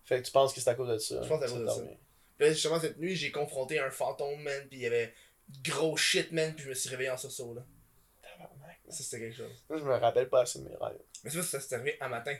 [0.05, 1.21] Fait que tu penses que c'est à cause de ça.
[1.23, 1.91] Je pense que c'est à cause de ça.
[2.37, 5.13] Puis là, justement, cette nuit, j'ai confronté un fantôme, man, puis il y avait
[5.63, 7.65] gros shit, man, puis je me suis réveillé en sursaut, là.
[8.89, 9.65] Ça, c'était quelque chose.
[9.69, 10.97] Moi, je me rappelle pas assez de mes rêves.
[11.23, 12.35] Mais ça, ça s'est arrivé à matin.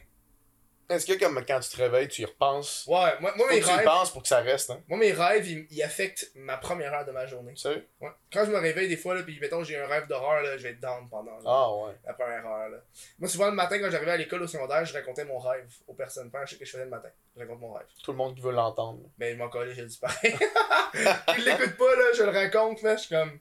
[0.89, 2.85] Est-ce que, comme quand tu te réveilles, tu y repenses?
[2.87, 3.83] Ouais, moi, mes que tu y rêves.
[3.83, 4.81] penses pour que ça reste, hein?
[4.87, 7.51] Moi, mes rêves, ils, ils affectent ma première heure de ma journée.
[7.57, 7.85] Sérieux?
[7.99, 8.09] Ouais.
[8.31, 10.63] Quand je me réveille des fois, là, puis mettons, j'ai un rêve d'horreur, là, je
[10.63, 11.91] vais être down pendant là, Ah, ouais.
[12.05, 12.69] la première heure.
[12.69, 12.77] Là.
[13.19, 15.93] Moi, souvent, le matin, quand j'arrivais à l'école au secondaire, je racontais mon rêve aux
[15.93, 16.31] personnes.
[16.31, 17.09] Pas un shit que je faisais le matin.
[17.35, 17.87] Je raconte mon rêve.
[18.01, 18.99] Tout le monde qui veut l'entendre.
[19.17, 20.33] Mais je m'en collais, j'ai dit pareil.
[20.93, 23.39] Puis, je l'écoute pas, là, je le raconte, là, je suis comme.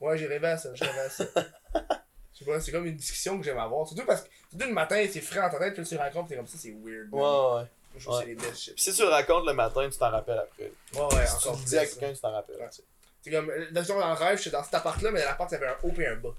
[0.00, 1.24] Ouais, j'ai rêvé à ça, j'ai rêvé à ça.
[2.60, 3.86] C'est comme une discussion que j'aime avoir.
[3.86, 6.28] Surtout parce que, surtout le matin, c'est frais dans ta tête, puis tu le racontes,
[6.28, 7.08] t'es comme ça, c'est weird.
[7.12, 7.66] Ouais, ouais.
[7.96, 8.24] Je trouve que ouais.
[8.24, 8.74] c'est les best shit.
[8.74, 10.72] Puis si tu le racontes le matin, tu t'en rappelles après.
[10.94, 11.64] Ouais, ouais, si tu encore plus.
[11.64, 12.56] dis à quelqu'un, tu t'en rappelles.
[12.56, 12.68] Ouais.
[12.70, 12.82] tu.
[13.22, 15.56] C'est comme, euh, dans dans le rêve, j'étais dans cet appart-là, mais l'appart, il y
[15.56, 16.34] avait un haut et un bas.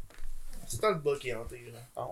[0.68, 1.80] C'est pas le bas qui est hanté, là.
[1.96, 2.08] Ah.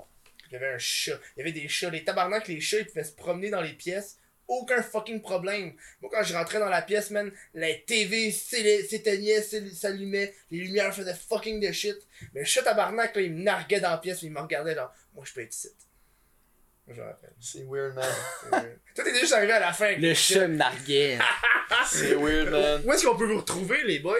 [0.49, 1.17] Il y avait un chat.
[1.35, 1.89] Il y avait des chats.
[1.89, 4.17] Les tabarnak, les chats, ils pouvaient se promener dans les pièces.
[4.47, 5.73] Aucun fucking problème.
[6.01, 10.59] Moi, quand je rentrais dans la pièce, man, la TV s'é- s'éteignait, s'é- s'allumait, les
[10.59, 11.97] lumières faisaient fucking de shit.
[12.33, 14.93] Mais le chat tabarnak, là, il me narguait dans la pièce, il me regardait genre,
[15.13, 15.69] moi, je peux être ici.
[16.85, 17.33] Moi, je me rappelle.
[17.41, 18.05] C'est weird, man.
[18.51, 18.79] Weird.
[18.95, 19.97] Toi, t'es juste arrivé à la fin.
[19.97, 21.17] Le chat me narguait.
[21.87, 22.81] C'est weird, man.
[22.85, 24.15] Où est-ce qu'on peut vous retrouver, les boys?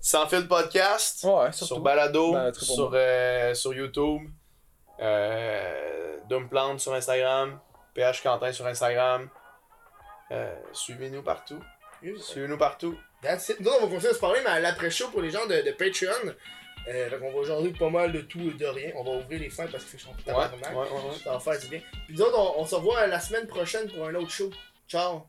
[0.00, 1.22] Sans fil podcast.
[1.24, 1.80] Ouais, Sur.
[1.80, 4.22] Balado, sur, euh, sur YouTube,
[5.00, 6.18] euh,
[6.78, 7.60] sur Instagram,
[7.94, 9.28] PH Quentin sur Instagram.
[10.30, 11.60] Euh, Suivez-nous partout.
[12.18, 12.98] Suivez-nous partout.
[13.22, 13.60] That's it.
[13.60, 15.70] Nous on va continuer à se parler, mais à l'après-show pour les gens de, de
[15.72, 16.34] Patreon.
[16.88, 18.92] Euh, donc on va aujourd'hui pas mal de tout et de rien.
[18.96, 20.70] On va ouvrir les fenêtres parce ouais, tabarnak.
[20.72, 21.18] ouais, ouais.
[21.22, 21.80] Ça va faire du bien.
[22.06, 24.50] Puis nous autres, on, on se revoit la semaine prochaine pour un autre show.
[24.86, 25.26] Ciao!